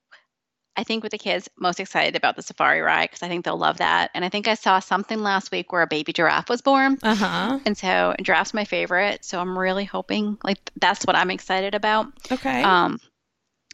I 0.75 0.83
think 0.83 1.03
with 1.03 1.11
the 1.11 1.19
kids, 1.19 1.47
most 1.59 1.79
excited 1.79 2.15
about 2.15 2.37
the 2.37 2.41
safari 2.41 2.81
ride 2.81 3.11
because 3.11 3.21
I 3.21 3.27
think 3.27 3.45
they'll 3.45 3.55
love 3.55 3.77
that. 3.77 4.09
And 4.15 4.25
I 4.25 4.29
think 4.29 4.47
I 4.47 4.55
saw 4.55 4.79
something 4.79 5.21
last 5.21 5.51
week 5.51 5.71
where 5.71 5.83
a 5.83 5.87
baby 5.87 6.11
giraffe 6.11 6.49
was 6.49 6.63
born. 6.63 6.97
Uh 7.03 7.13
huh. 7.13 7.59
And 7.67 7.77
so 7.77 8.15
giraffe's 8.23 8.55
my 8.55 8.65
favorite. 8.65 9.23
So 9.23 9.39
I'm 9.39 9.55
really 9.59 9.85
hoping 9.85 10.39
like 10.43 10.57
that's 10.81 11.05
what 11.05 11.15
I'm 11.15 11.29
excited 11.29 11.75
about. 11.75 12.07
Okay. 12.31 12.63
Um, 12.63 12.99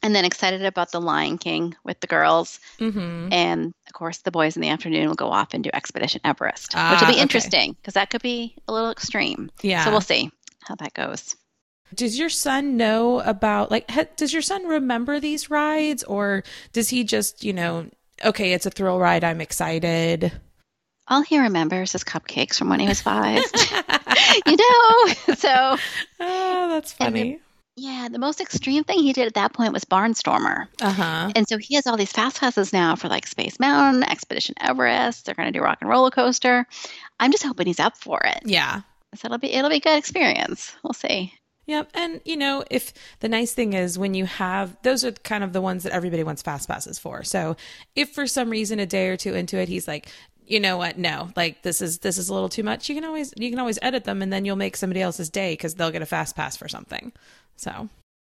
and 0.03 0.15
then 0.15 0.25
excited 0.25 0.63
about 0.65 0.91
the 0.91 1.01
Lion 1.01 1.37
King 1.37 1.75
with 1.83 1.99
the 1.99 2.07
girls. 2.07 2.59
mm-hmm. 2.79 3.31
And 3.31 3.73
of 3.87 3.93
course, 3.93 4.19
the 4.19 4.31
boys 4.31 4.55
in 4.55 4.61
the 4.61 4.69
afternoon 4.69 5.07
will 5.07 5.15
go 5.15 5.29
off 5.31 5.53
and 5.53 5.63
do 5.63 5.69
Expedition 5.73 6.21
Everest, 6.23 6.73
which 6.73 6.77
Ah, 6.81 6.97
will 7.01 7.07
be 7.07 7.13
okay. 7.13 7.21
interesting 7.21 7.73
because 7.73 7.93
that 7.95 8.09
could 8.09 8.21
be 8.21 8.55
a 8.67 8.73
little 8.73 8.91
extreme. 8.91 9.49
Yeah. 9.61 9.83
So 9.85 9.91
we'll 9.91 10.01
see 10.01 10.31
how 10.63 10.75
that 10.75 10.93
goes. 10.93 11.35
does 11.95 12.19
your 12.19 12.29
son 12.29 12.77
know 12.77 13.19
about 13.21 13.71
like? 13.71 13.89
Ha- 13.91 14.05
does 14.15 14.31
your 14.31 14.41
son 14.43 14.65
remember 14.65 15.19
these 15.19 15.49
rides, 15.49 16.03
or 16.03 16.43
does 16.73 16.89
he 16.89 17.03
just 17.03 17.43
you 17.43 17.53
know? 17.53 17.87
Okay, 18.23 18.53
it's 18.53 18.65
a 18.65 18.69
thrill 18.69 18.99
ride. 18.99 19.23
I'm 19.23 19.41
excited. 19.41 20.31
All 21.07 21.23
he 21.23 21.39
remembers 21.39 21.95
is 21.95 22.03
cupcakes 22.03 22.55
from 22.57 22.69
when 22.69 22.79
he 22.79 22.87
was 22.87 23.01
five. 23.01 23.41
you 24.45 24.55
know? 24.55 25.13
So, 25.35 25.77
Oh, 26.19 26.67
that's 26.69 26.93
funny. 26.93 27.39
Yeah, 27.79 28.09
the 28.11 28.19
most 28.19 28.41
extreme 28.41 28.83
thing 28.83 28.99
he 28.99 29.13
did 29.13 29.27
at 29.27 29.33
that 29.35 29.53
point 29.53 29.73
was 29.73 29.85
Barnstormer. 29.85 30.67
Uh 30.81 30.91
huh. 30.91 31.31
And 31.35 31.47
so 31.47 31.57
he 31.57 31.75
has 31.75 31.87
all 31.87 31.97
these 31.97 32.11
fast 32.11 32.39
passes 32.39 32.73
now 32.73 32.95
for 32.95 33.07
like 33.07 33.25
Space 33.25 33.59
Mountain, 33.59 34.03
Expedition 34.03 34.55
Everest. 34.59 35.25
They're 35.25 35.35
going 35.35 35.51
to 35.51 35.57
do 35.57 35.63
Rock 35.63 35.79
and 35.81 35.89
Roller 35.89 36.11
Coaster. 36.11 36.67
I'm 37.19 37.31
just 37.31 37.43
hoping 37.43 37.67
he's 37.67 37.79
up 37.79 37.97
for 37.97 38.21
it. 38.25 38.41
Yeah. 38.45 38.81
So 39.15 39.27
it'll 39.27 39.37
be 39.37 39.51
it'll 39.51 39.69
be 39.69 39.77
a 39.77 39.81
good 39.81 39.97
experience. 39.97 40.75
We'll 40.83 40.93
see. 40.93 41.33
Yep. 41.65 41.91
And, 41.93 42.19
you 42.25 42.35
know, 42.35 42.63
if 42.71 42.93
the 43.19 43.29
nice 43.29 43.53
thing 43.53 43.73
is 43.73 43.97
when 43.97 44.15
you 44.15 44.25
have 44.25 44.75
those 44.81 45.05
are 45.05 45.11
kind 45.11 45.43
of 45.43 45.53
the 45.53 45.61
ones 45.61 45.83
that 45.83 45.93
everybody 45.93 46.23
wants 46.23 46.41
fast 46.41 46.67
passes 46.67 46.97
for. 46.97 47.23
So 47.23 47.57
if 47.95 48.09
for 48.09 48.25
some 48.25 48.49
reason 48.49 48.79
a 48.79 48.87
day 48.87 49.07
or 49.09 49.17
two 49.17 49.35
into 49.35 49.57
it, 49.57 49.69
he's 49.69 49.87
like, 49.87 50.09
you 50.49 50.59
know 50.59 50.77
what? 50.77 50.97
No, 50.97 51.29
like 51.35 51.61
this 51.61 51.81
is 51.81 51.99
this 51.99 52.17
is 52.17 52.27
a 52.29 52.33
little 52.33 52.49
too 52.49 52.63
much. 52.63 52.89
You 52.89 52.95
can 52.95 53.05
always 53.05 53.33
you 53.37 53.49
can 53.49 53.59
always 53.59 53.79
edit 53.81 54.03
them 54.03 54.21
and 54.21 54.33
then 54.33 54.43
you'll 54.45 54.55
make 54.55 54.75
somebody 54.75 55.01
else's 55.01 55.29
day 55.29 55.53
because 55.53 55.75
they'll 55.75 55.91
get 55.91 56.01
a 56.01 56.05
fast 56.07 56.35
pass 56.35 56.57
for 56.57 56.67
something. 56.67 57.11
So, 57.55 57.87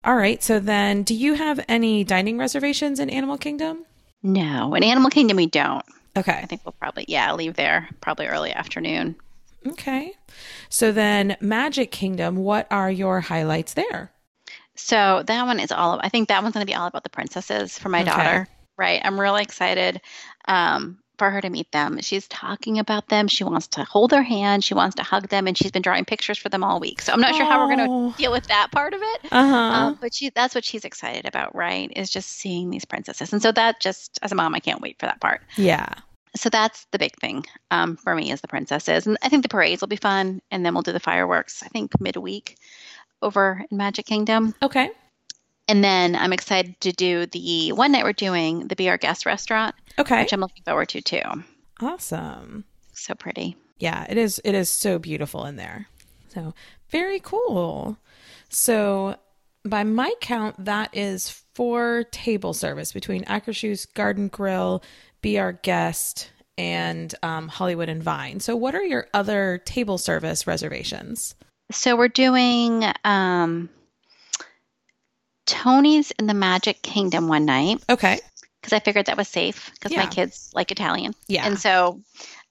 all 0.04 0.16
right. 0.16 0.42
So 0.42 0.60
then, 0.60 1.02
do 1.02 1.14
you 1.14 1.34
have 1.34 1.64
any 1.68 2.04
dining 2.04 2.38
reservations 2.38 3.00
in 3.00 3.10
Animal 3.10 3.36
Kingdom? 3.36 3.84
No, 4.22 4.74
in 4.74 4.84
Animal 4.84 5.10
Kingdom 5.10 5.36
we 5.36 5.46
don't. 5.46 5.84
Okay. 6.16 6.40
I 6.42 6.46
think 6.46 6.62
we'll 6.64 6.72
probably 6.80 7.04
yeah 7.08 7.32
leave 7.34 7.54
there 7.54 7.88
probably 8.00 8.26
early 8.26 8.52
afternoon. 8.52 9.16
Okay. 9.66 10.12
So 10.68 10.92
then, 10.92 11.36
Magic 11.40 11.90
Kingdom. 11.90 12.36
What 12.36 12.66
are 12.70 12.90
your 12.90 13.20
highlights 13.20 13.74
there? 13.74 14.12
So 14.76 15.22
that 15.26 15.46
one 15.46 15.58
is 15.58 15.72
all. 15.72 16.00
I 16.02 16.08
think 16.08 16.28
that 16.28 16.42
one's 16.42 16.54
going 16.54 16.66
to 16.66 16.70
be 16.70 16.74
all 16.76 16.86
about 16.86 17.02
the 17.02 17.10
princesses 17.10 17.78
for 17.78 17.88
my 17.88 18.02
Okay. 18.02 18.10
daughter. 18.10 18.48
Right. 18.76 19.00
I'm 19.04 19.18
really 19.20 19.42
excited 19.42 20.00
um, 20.48 20.98
for 21.18 21.30
her 21.30 21.40
to 21.40 21.48
meet 21.50 21.70
them. 21.72 22.00
She's 22.00 22.26
talking 22.28 22.78
about 22.78 23.08
them. 23.08 23.28
She 23.28 23.44
wants 23.44 23.66
to 23.68 23.84
hold 23.84 24.10
their 24.10 24.22
hand. 24.22 24.64
She 24.64 24.74
wants 24.74 24.96
to 24.96 25.02
hug 25.02 25.28
them, 25.28 25.46
and 25.46 25.56
she's 25.56 25.70
been 25.70 25.82
drawing 25.82 26.04
pictures 26.04 26.38
for 26.38 26.48
them 26.48 26.64
all 26.64 26.80
week. 26.80 27.00
So 27.00 27.12
I'm 27.12 27.20
not 27.20 27.34
sure 27.34 27.44
how 27.44 27.60
we're 27.66 27.76
going 27.76 27.88
Oh. 27.90 28.10
to 28.12 28.16
deal 28.18 28.32
with 28.32 28.46
that 28.48 28.72
part 28.72 28.94
of 28.94 29.00
it. 29.02 29.20
Uh 29.32 29.48
huh. 29.48 29.56
Um, 29.56 29.98
but 30.00 30.12
she, 30.14 30.30
that's 30.30 30.54
what 30.54 30.64
she's 30.64 30.84
excited 30.84 31.24
about, 31.26 31.54
right? 31.54 31.92
Is 31.94 32.10
just 32.10 32.30
seeing 32.30 32.70
these 32.70 32.84
princesses. 32.84 33.32
And 33.32 33.40
so 33.40 33.52
that 33.52 33.80
just, 33.80 34.18
as 34.22 34.32
a 34.32 34.34
mom, 34.34 34.54
I 34.54 34.60
can't 34.60 34.80
wait 34.80 34.98
for 34.98 35.06
that 35.06 35.20
part. 35.20 35.42
yeah. 35.56 35.86
So 36.36 36.48
that's 36.50 36.86
the 36.90 36.98
big 36.98 37.14
thing 37.20 37.44
um, 37.70 37.94
for 37.96 38.12
me 38.12 38.32
is 38.32 38.40
the 38.40 38.48
princesses. 38.48 39.06
And 39.06 39.16
I 39.22 39.28
think 39.28 39.44
the 39.44 39.48
parades 39.48 39.80
will 39.80 39.86
be 39.86 39.94
fun. 39.94 40.42
And 40.50 40.66
then 40.66 40.74
we'll 40.74 40.82
do 40.82 40.90
the 40.90 40.98
fireworks, 40.98 41.62
I 41.62 41.68
think 41.68 41.92
midweek 42.00 42.56
over 43.22 43.64
in 43.70 43.76
Magic 43.76 44.04
Kingdom. 44.06 44.52
Okay. 44.60 44.90
And 45.68 45.84
then 45.84 46.16
I'm 46.16 46.32
excited 46.32 46.78
to 46.80 46.90
do 46.92 47.26
the 47.26 47.70
one 47.72 47.92
night 47.92 48.02
we're 48.02 48.12
doing 48.12 48.66
the 48.66 48.74
Be 48.74 48.88
Our 48.90 48.98
Guest 48.98 49.26
restaurant, 49.26 49.76
Okay. 49.98 50.22
which 50.22 50.32
I'm 50.32 50.40
looking 50.40 50.62
forward 50.64 50.88
to 50.90 51.00
too. 51.00 51.22
Awesome. 51.80 52.64
So 52.92 53.14
pretty. 53.14 53.56
Yeah, 53.78 54.06
it 54.08 54.16
is 54.16 54.40
it 54.44 54.54
is 54.54 54.68
so 54.68 54.98
beautiful 54.98 55.44
in 55.44 55.56
there. 55.56 55.88
So, 56.28 56.54
very 56.90 57.20
cool. 57.20 57.96
So, 58.48 59.16
by 59.64 59.84
my 59.84 60.12
count 60.20 60.64
that 60.64 60.90
is 60.96 61.30
four 61.54 62.04
table 62.10 62.54
service 62.54 62.92
between 62.92 63.24
Akershus 63.24 63.92
Garden 63.94 64.28
Grill, 64.28 64.82
Be 65.22 65.38
Our 65.38 65.52
Guest, 65.52 66.30
and 66.58 67.14
um, 67.22 67.48
Hollywood 67.48 67.88
and 67.88 68.02
Vine. 68.02 68.40
So, 68.40 68.56
what 68.56 68.74
are 68.74 68.82
your 68.82 69.06
other 69.14 69.60
table 69.64 69.98
service 69.98 70.46
reservations? 70.46 71.34
So 71.70 71.96
we're 71.96 72.08
doing 72.08 72.84
um, 73.04 73.70
Tony's 75.46 76.10
in 76.12 76.26
the 76.26 76.34
Magic 76.34 76.82
Kingdom 76.82 77.28
one 77.28 77.44
night 77.44 77.82
Okay. 77.88 78.20
Because 78.64 78.72
I 78.72 78.80
figured 78.80 79.06
that 79.06 79.18
was 79.18 79.28
safe 79.28 79.70
because 79.74 79.92
Yeah. 79.92 79.98
my 79.98 80.06
kids 80.06 80.50
like 80.54 80.72
Italian. 80.72 81.14
Yeah. 81.28 81.46
And 81.46 81.58
so, 81.58 82.00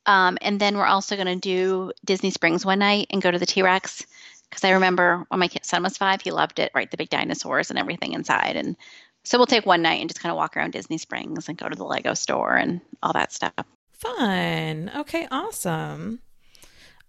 um, 0.05 0.37
and 0.41 0.59
then 0.61 0.77
we're 0.77 0.85
also 0.85 1.15
going 1.15 1.25
to 1.27 1.35
do 1.35 1.91
Disney 2.05 2.29
Springs 2.29 2.63
one 2.63 2.77
night 2.77 3.07
and 3.09 3.19
go 3.19 3.31
to 3.31 3.39
the 3.39 3.47
T 3.47 3.63
Rex 3.63 4.05
because 4.47 4.63
I 4.63 4.71
remember 4.71 5.25
when 5.29 5.39
my 5.39 5.49
son 5.63 5.81
was 5.81 5.97
five, 5.97 6.21
he 6.21 6.29
loved 6.29 6.59
it, 6.59 6.71
right? 6.75 6.91
The 6.91 6.97
big 6.97 7.09
dinosaurs 7.09 7.71
and 7.71 7.79
everything 7.79 8.13
inside. 8.13 8.55
And 8.55 8.75
so 9.23 9.39
we'll 9.39 9.47
take 9.47 9.65
one 9.65 9.81
night 9.81 10.01
and 10.01 10.07
just 10.09 10.21
kind 10.21 10.29
of 10.29 10.35
walk 10.37 10.55
around 10.55 10.71
Disney 10.73 10.99
Springs 10.99 11.49
and 11.49 11.57
go 11.57 11.67
to 11.67 11.75
the 11.75 11.83
Lego 11.85 12.13
store 12.13 12.55
and 12.55 12.79
all 13.01 13.13
that 13.13 13.33
stuff. 13.33 13.53
Fun. 13.93 14.91
Okay, 14.95 15.27
awesome. 15.31 16.19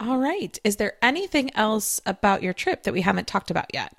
All 0.00 0.16
right. 0.16 0.58
Is 0.64 0.76
there 0.76 0.94
anything 1.02 1.54
else 1.54 2.00
about 2.06 2.42
your 2.42 2.54
trip 2.54 2.84
that 2.84 2.94
we 2.94 3.02
haven't 3.02 3.26
talked 3.26 3.50
about 3.50 3.74
yet? 3.74 3.92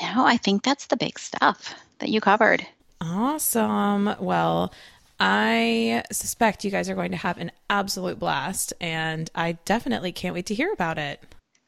No, 0.00 0.24
I 0.24 0.36
think 0.36 0.62
that's 0.62 0.86
the 0.86 0.96
big 0.96 1.18
stuff 1.18 1.74
that 1.98 2.10
you 2.10 2.20
covered. 2.20 2.64
Awesome. 3.00 4.14
Well, 4.20 4.72
I 5.18 6.02
suspect 6.12 6.64
you 6.64 6.70
guys 6.70 6.88
are 6.90 6.94
going 6.94 7.12
to 7.12 7.16
have 7.16 7.38
an 7.38 7.52
absolute 7.70 8.18
blast, 8.18 8.72
and 8.80 9.30
I 9.34 9.52
definitely 9.64 10.12
can't 10.12 10.34
wait 10.34 10.46
to 10.46 10.54
hear 10.54 10.72
about 10.72 10.98
it. 10.98 11.20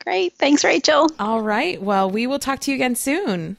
Great. 0.05 0.35
Thanks, 0.39 0.65
Rachel. 0.65 1.11
All 1.19 1.41
right. 1.41 1.81
Well, 1.83 2.11
we 2.11 2.27
will 2.27 2.39
talk 2.39 2.61
to 2.61 2.71
you 2.71 2.77
again 2.77 2.95
soon. 2.95 3.57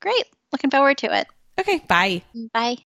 Great. 0.00 0.24
Looking 0.52 0.70
forward 0.70 0.98
to 0.98 1.16
it. 1.16 1.26
Okay. 1.60 1.80
Bye. 1.86 2.22
Bye. 2.52 2.76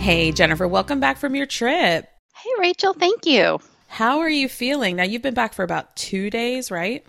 Hey, 0.00 0.32
Jennifer, 0.32 0.66
welcome 0.66 1.00
back 1.00 1.18
from 1.18 1.34
your 1.34 1.44
trip. 1.44 2.08
Hey, 2.34 2.50
Rachel. 2.58 2.94
Thank 2.94 3.26
you. 3.26 3.60
How 3.88 4.20
are 4.20 4.28
you 4.28 4.48
feeling? 4.48 4.96
Now, 4.96 5.02
you've 5.02 5.22
been 5.22 5.34
back 5.34 5.52
for 5.52 5.64
about 5.64 5.94
two 5.96 6.30
days, 6.30 6.70
right? 6.70 7.04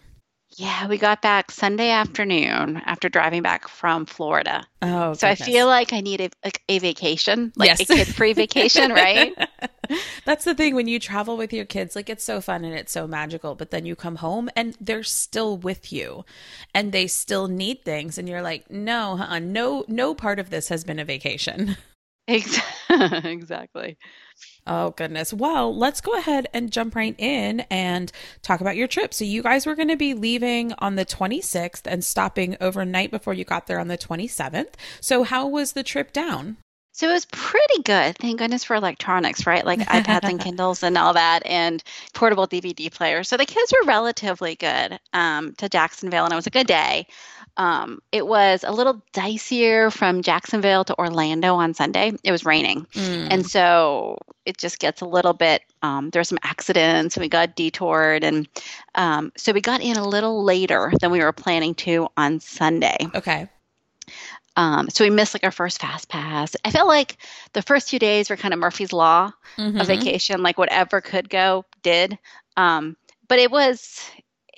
Yeah, 0.59 0.87
we 0.89 0.97
got 0.97 1.21
back 1.21 1.51
Sunday 1.51 1.89
afternoon 1.89 2.81
after 2.85 3.07
driving 3.07 3.41
back 3.41 3.69
from 3.69 4.05
Florida. 4.05 4.65
Oh, 4.81 5.13
So 5.13 5.25
I 5.25 5.35
feel 5.35 5.67
like 5.67 5.93
I 5.93 6.01
need 6.01 6.19
a, 6.19 6.29
like 6.43 6.61
a 6.67 6.79
vacation, 6.79 7.53
like 7.55 7.67
Yes. 7.79 7.79
a 7.79 7.85
kid-free 7.85 8.33
vacation, 8.33 8.91
right? 8.91 9.33
That's 10.25 10.43
the 10.43 10.53
thing 10.53 10.75
when 10.75 10.89
you 10.89 10.99
travel 10.99 11.37
with 11.37 11.53
your 11.53 11.63
kids, 11.63 11.95
like 11.95 12.09
it's 12.09 12.25
so 12.25 12.41
fun 12.41 12.65
and 12.65 12.73
it's 12.73 12.91
so 12.91 13.07
magical, 13.07 13.55
but 13.55 13.71
then 13.71 13.85
you 13.85 13.95
come 13.95 14.17
home 14.17 14.49
and 14.53 14.75
they're 14.81 15.01
still 15.03 15.55
with 15.55 15.93
you 15.93 16.25
and 16.75 16.91
they 16.91 17.07
still 17.07 17.47
need 17.47 17.85
things 17.85 18.17
and 18.17 18.27
you're 18.27 18.41
like, 18.41 18.69
no, 18.69 19.17
uh 19.17 19.39
no 19.39 19.85
no 19.87 20.13
part 20.13 20.39
of 20.39 20.49
this 20.49 20.67
has 20.67 20.83
been 20.83 20.99
a 20.99 21.05
vacation. 21.05 21.77
exactly. 22.89 23.97
Oh, 24.67 24.91
goodness. 24.91 25.33
Well, 25.33 25.75
let's 25.75 26.01
go 26.01 26.13
ahead 26.17 26.47
and 26.53 26.71
jump 26.71 26.95
right 26.95 27.15
in 27.17 27.61
and 27.71 28.11
talk 28.41 28.61
about 28.61 28.75
your 28.75 28.87
trip. 28.87 29.13
So, 29.13 29.25
you 29.25 29.41
guys 29.41 29.65
were 29.65 29.75
going 29.75 29.87
to 29.87 29.97
be 29.97 30.13
leaving 30.13 30.73
on 30.79 30.95
the 30.95 31.05
26th 31.05 31.81
and 31.85 32.05
stopping 32.05 32.55
overnight 32.61 33.11
before 33.11 33.33
you 33.33 33.43
got 33.43 33.67
there 33.67 33.79
on 33.79 33.87
the 33.87 33.97
27th. 33.97 34.73
So, 35.01 35.23
how 35.23 35.47
was 35.47 35.73
the 35.73 35.83
trip 35.83 36.13
down? 36.13 36.57
So 36.99 37.07
it 37.07 37.13
was 37.13 37.25
pretty 37.27 37.81
good. 37.83 38.17
Thank 38.17 38.39
goodness 38.39 38.65
for 38.65 38.75
electronics, 38.75 39.47
right? 39.47 39.65
Like 39.65 39.79
iPads 39.79 40.27
and 40.27 40.37
Kindles 40.41 40.83
and 40.83 40.97
all 40.97 41.13
that, 41.13 41.45
and 41.45 41.81
portable 42.13 42.45
DVD 42.45 42.91
players. 42.91 43.29
So 43.29 43.37
the 43.37 43.45
kids 43.45 43.71
were 43.71 43.87
relatively 43.87 44.55
good 44.55 44.99
um, 45.13 45.53
to 45.59 45.69
Jacksonville, 45.69 46.25
and 46.25 46.33
it 46.33 46.35
was 46.35 46.47
a 46.47 46.49
good 46.49 46.67
day. 46.67 47.07
Um, 47.59 48.01
it 48.13 48.25
was 48.25 48.63
a 48.63 48.71
little 48.71 49.03
dicier 49.13 49.91
from 49.91 50.21
Jacksonville 50.21 50.85
to 50.85 50.97
Orlando 50.97 51.55
on 51.55 51.73
Sunday. 51.73 52.13
It 52.23 52.31
was 52.31 52.45
raining. 52.45 52.85
Mm. 52.93 53.27
And 53.29 53.45
so 53.45 54.17
it 54.45 54.57
just 54.57 54.79
gets 54.79 55.01
a 55.01 55.05
little 55.05 55.33
bit, 55.33 55.61
um, 55.81 56.09
there 56.09 56.21
were 56.21 56.23
some 56.23 56.39
accidents 56.41 57.17
and 57.17 57.21
we 57.21 57.27
got 57.27 57.57
detoured. 57.57 58.23
And 58.23 58.47
um, 58.95 59.33
so 59.35 59.51
we 59.51 59.59
got 59.59 59.81
in 59.81 59.97
a 59.97 60.07
little 60.07 60.41
later 60.41 60.93
than 61.01 61.11
we 61.11 61.19
were 61.19 61.33
planning 61.33 61.75
to 61.75 62.07
on 62.15 62.39
Sunday. 62.39 62.95
Okay. 63.13 63.49
Um, 64.55 64.89
so 64.89 65.03
we 65.03 65.09
missed 65.09 65.35
like 65.35 65.43
our 65.43 65.51
first 65.51 65.81
fast 65.81 66.07
pass. 66.07 66.55
I 66.63 66.71
felt 66.71 66.87
like 66.87 67.17
the 67.51 67.61
first 67.61 67.89
few 67.89 67.99
days 67.99 68.29
were 68.29 68.37
kind 68.37 68.53
of 68.53 68.59
Murphy's 68.61 68.93
Law 68.93 69.31
mm-hmm. 69.57 69.81
of 69.81 69.87
vacation, 69.87 70.41
like 70.43 70.57
whatever 70.57 71.01
could 71.01 71.29
go 71.29 71.65
did. 71.83 72.17
Um, 72.55 72.95
but 73.27 73.39
it 73.39 73.51
was 73.51 73.99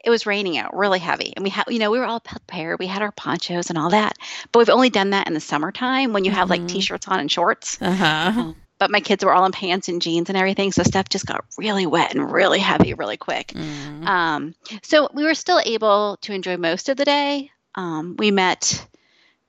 it 0.03 0.09
was 0.09 0.25
raining 0.25 0.57
out 0.57 0.75
really 0.75 0.99
heavy 0.99 1.33
and 1.35 1.43
we 1.43 1.49
had 1.49 1.65
you 1.69 1.79
know 1.79 1.91
we 1.91 1.99
were 1.99 2.05
all 2.05 2.19
prepared 2.19 2.79
we 2.79 2.87
had 2.87 3.01
our 3.01 3.11
ponchos 3.11 3.69
and 3.69 3.77
all 3.77 3.89
that 3.89 4.17
but 4.51 4.59
we've 4.59 4.69
only 4.69 4.89
done 4.89 5.11
that 5.11 5.27
in 5.27 5.33
the 5.33 5.39
summertime 5.39 6.13
when 6.13 6.25
you 6.25 6.31
have 6.31 6.49
mm-hmm. 6.49 6.63
like 6.63 6.67
t-shirts 6.67 7.07
on 7.07 7.19
and 7.19 7.31
shorts. 7.31 7.77
Uh-huh. 7.81 8.05
Um, 8.05 8.55
but 8.77 8.89
my 8.89 8.99
kids 8.99 9.23
were 9.23 9.33
all 9.33 9.45
in 9.45 9.51
pants 9.51 9.89
and 9.89 10.01
jeans 10.01 10.29
and 10.29 10.37
everything 10.37 10.71
so 10.71 10.83
stuff 10.83 11.07
just 11.07 11.25
got 11.25 11.45
really 11.57 11.85
wet 11.85 12.15
and 12.15 12.31
really 12.31 12.59
heavy 12.59 12.93
really 12.93 13.17
quick. 13.17 13.49
Mm. 13.49 14.05
um, 14.05 14.55
so 14.81 15.09
we 15.13 15.23
were 15.23 15.35
still 15.35 15.61
able 15.63 16.17
to 16.21 16.33
enjoy 16.33 16.57
most 16.57 16.89
of 16.89 16.97
the 16.97 17.05
day. 17.05 17.51
Um, 17.75 18.15
we 18.17 18.31
met 18.31 18.85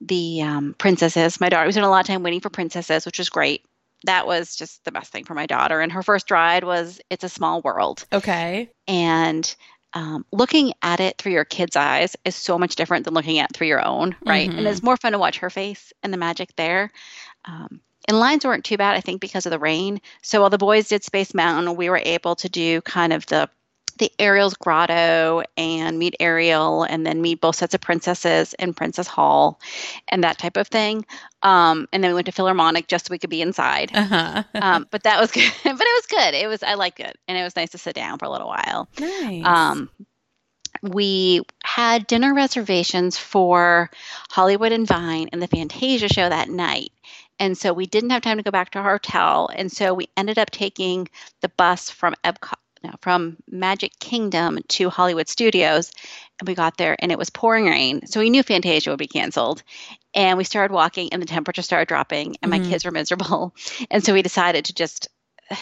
the 0.01 0.43
um, 0.43 0.75
princesses. 0.77 1.41
My 1.41 1.49
daughter 1.49 1.67
was 1.67 1.75
spent 1.75 1.87
a 1.87 1.91
lot 1.91 2.01
of 2.01 2.07
time 2.07 2.23
waiting 2.23 2.41
for 2.41 2.51
princesses 2.51 3.07
which 3.07 3.19
was 3.19 3.31
great. 3.31 3.65
That 4.05 4.27
was 4.27 4.57
just 4.57 4.85
the 4.85 4.93
best 4.93 5.13
thing 5.13 5.25
for 5.25 5.35
my 5.35 5.47
daughter 5.47 5.81
and 5.81 5.93
her 5.93 6.03
first 6.03 6.31
ride 6.31 6.65
was 6.65 7.01
it's 7.09 7.25
a 7.25 7.29
small 7.29 7.63
world. 7.63 8.05
Okay. 8.13 8.69
And 8.87 9.55
um, 9.95 10.25
looking 10.33 10.73
at 10.83 11.01
it 11.01 11.19
through 11.19 11.33
your 11.33 11.45
kid's 11.45 11.77
eyes 11.77 12.17
is 12.25 12.35
so 12.35 12.59
much 12.59 12.77
different 12.77 13.05
than 13.05 13.15
looking 13.15 13.39
at 13.39 13.51
it 13.51 13.57
through 13.57 13.67
your 13.67 13.85
own, 13.85 14.17
right? 14.25 14.49
Mm-hmm. 14.49 14.59
And 14.59 14.69
it's 14.69 14.83
more 14.83 14.97
fun 14.97 15.13
to 15.13 15.19
watch 15.19 15.39
her 15.39 15.51
face 15.51 15.93
and 16.03 16.13
the 16.13 16.19
magic 16.19 16.55
there. 16.57 16.91
Um, 17.45 17.81
and 18.09 18.19
lines 18.19 18.45
weren't 18.45 18.65
too 18.65 18.77
bad, 18.77 18.97
I 18.97 19.01
think, 19.01 19.21
because 19.21 19.47
of 19.47 19.51
the 19.51 19.59
rain. 19.59 20.01
So 20.23 20.41
while 20.41 20.51
the 20.51 20.59
boys 20.59 20.89
did 20.89 21.05
Space 21.05 21.35
Mountain, 21.35 21.77
we 21.77 21.89
were 21.89 22.01
able 22.03 22.35
to 22.37 22.49
do 22.49 22.81
kind 22.81 23.13
of 23.13 23.27
the 23.27 23.49
the 24.03 24.11
Ariel's 24.19 24.55
Grotto 24.55 25.45
and 25.57 25.97
meet 25.97 26.17
Ariel 26.19 26.83
and 26.83 27.07
then 27.07 27.23
meet 27.23 27.41
both 27.41 27.55
sets 27.55 27.73
of 27.73 27.81
princesses 27.81 28.53
in 28.55 28.75
Princess 28.75 29.07
Hall 29.07 29.61
and 30.09 30.25
that 30.25 30.39
type 30.39 30.57
of 30.57 30.67
thing. 30.67 31.07
Um, 31.45 31.87
and 31.93 32.03
then 32.03 32.11
we 32.11 32.17
went 32.17 32.27
to 32.27 32.33
PhilharMagic 32.33 32.89
just 32.89 33.07
so 33.07 33.13
we 33.13 33.19
could 33.21 33.31
be 33.31 33.43
inside. 33.43 33.93
Uh-huh. 33.95 34.43
um, 34.55 34.89
but 34.91 35.05
that 35.05 35.21
was 35.21 35.31
good. 35.33 35.53
but 35.63 35.71
it 35.73 35.77
was 35.79 36.07
good. 36.09 36.35
It 36.35 36.49
was 36.49 36.65
I 36.65 36.75
liked 36.75 36.99
it, 36.99 37.17
and 37.29 37.39
it 37.39 37.45
was 37.45 37.55
nice 37.55 37.71
to 37.71 37.79
sit 37.79 37.95
down 37.95 38.19
for 38.19 38.25
a 38.25 38.31
little 38.31 38.49
while. 38.49 38.89
Nice. 38.99 39.47
Um, 39.47 39.89
we 40.83 41.43
had 41.63 42.09
dinner 42.09 42.35
reservations 42.35 43.17
for 43.17 43.89
Hollywood 44.31 44.73
and 44.73 44.85
Vine 44.85 45.29
and 45.33 45.41
the 45.41 45.47
Fantasia 45.47 46.09
show 46.09 46.29
that 46.29 46.49
night. 46.49 46.91
And 47.39 47.57
so 47.57 47.73
we 47.73 47.87
didn't 47.87 48.11
have 48.11 48.23
time 48.23 48.39
to 48.39 48.43
go 48.43 48.51
back 48.51 48.71
to 48.71 48.81
our 48.81 48.91
hotel. 48.91 49.49
And 49.55 49.71
so 49.71 49.95
we 49.95 50.09
ended 50.17 50.39
up 50.39 50.51
taking 50.51 51.09
the 51.41 51.49
bus 51.51 51.89
from 51.89 52.15
Epcot, 52.25 52.59
no, 52.83 52.95
from 53.01 53.37
Magic 53.49 53.99
Kingdom 53.99 54.59
to 54.69 54.91
Hollywood 54.91 55.29
Studios. 55.29 55.93
And 56.41 56.49
we 56.49 56.55
got 56.55 56.77
there 56.77 56.97
and 56.99 57.13
it 57.13 57.19
was 57.19 57.31
pouring 57.31 57.67
rain. 57.67 58.07
So 58.07 58.21
we 58.21 58.31
knew 58.31 58.43
Fantasia 58.43 58.91
would 58.91 58.99
be 58.99 59.07
canceled. 59.07 59.63
And 60.15 60.37
we 60.37 60.45
started 60.45 60.75
walking 60.75 61.13
and 61.13 61.23
the 61.23 61.27
temperature 61.27 61.63
started 61.63 61.89
dropping 61.89 62.37
and 62.43 62.53
mm-hmm. 62.53 62.63
my 62.63 62.69
kids 62.69 62.85
were 62.85 62.91
miserable. 62.91 63.55
And 63.91 64.05
so 64.05 64.13
we 64.13 64.23
decided 64.23 64.67
to 64.67 64.75
just 64.75 65.09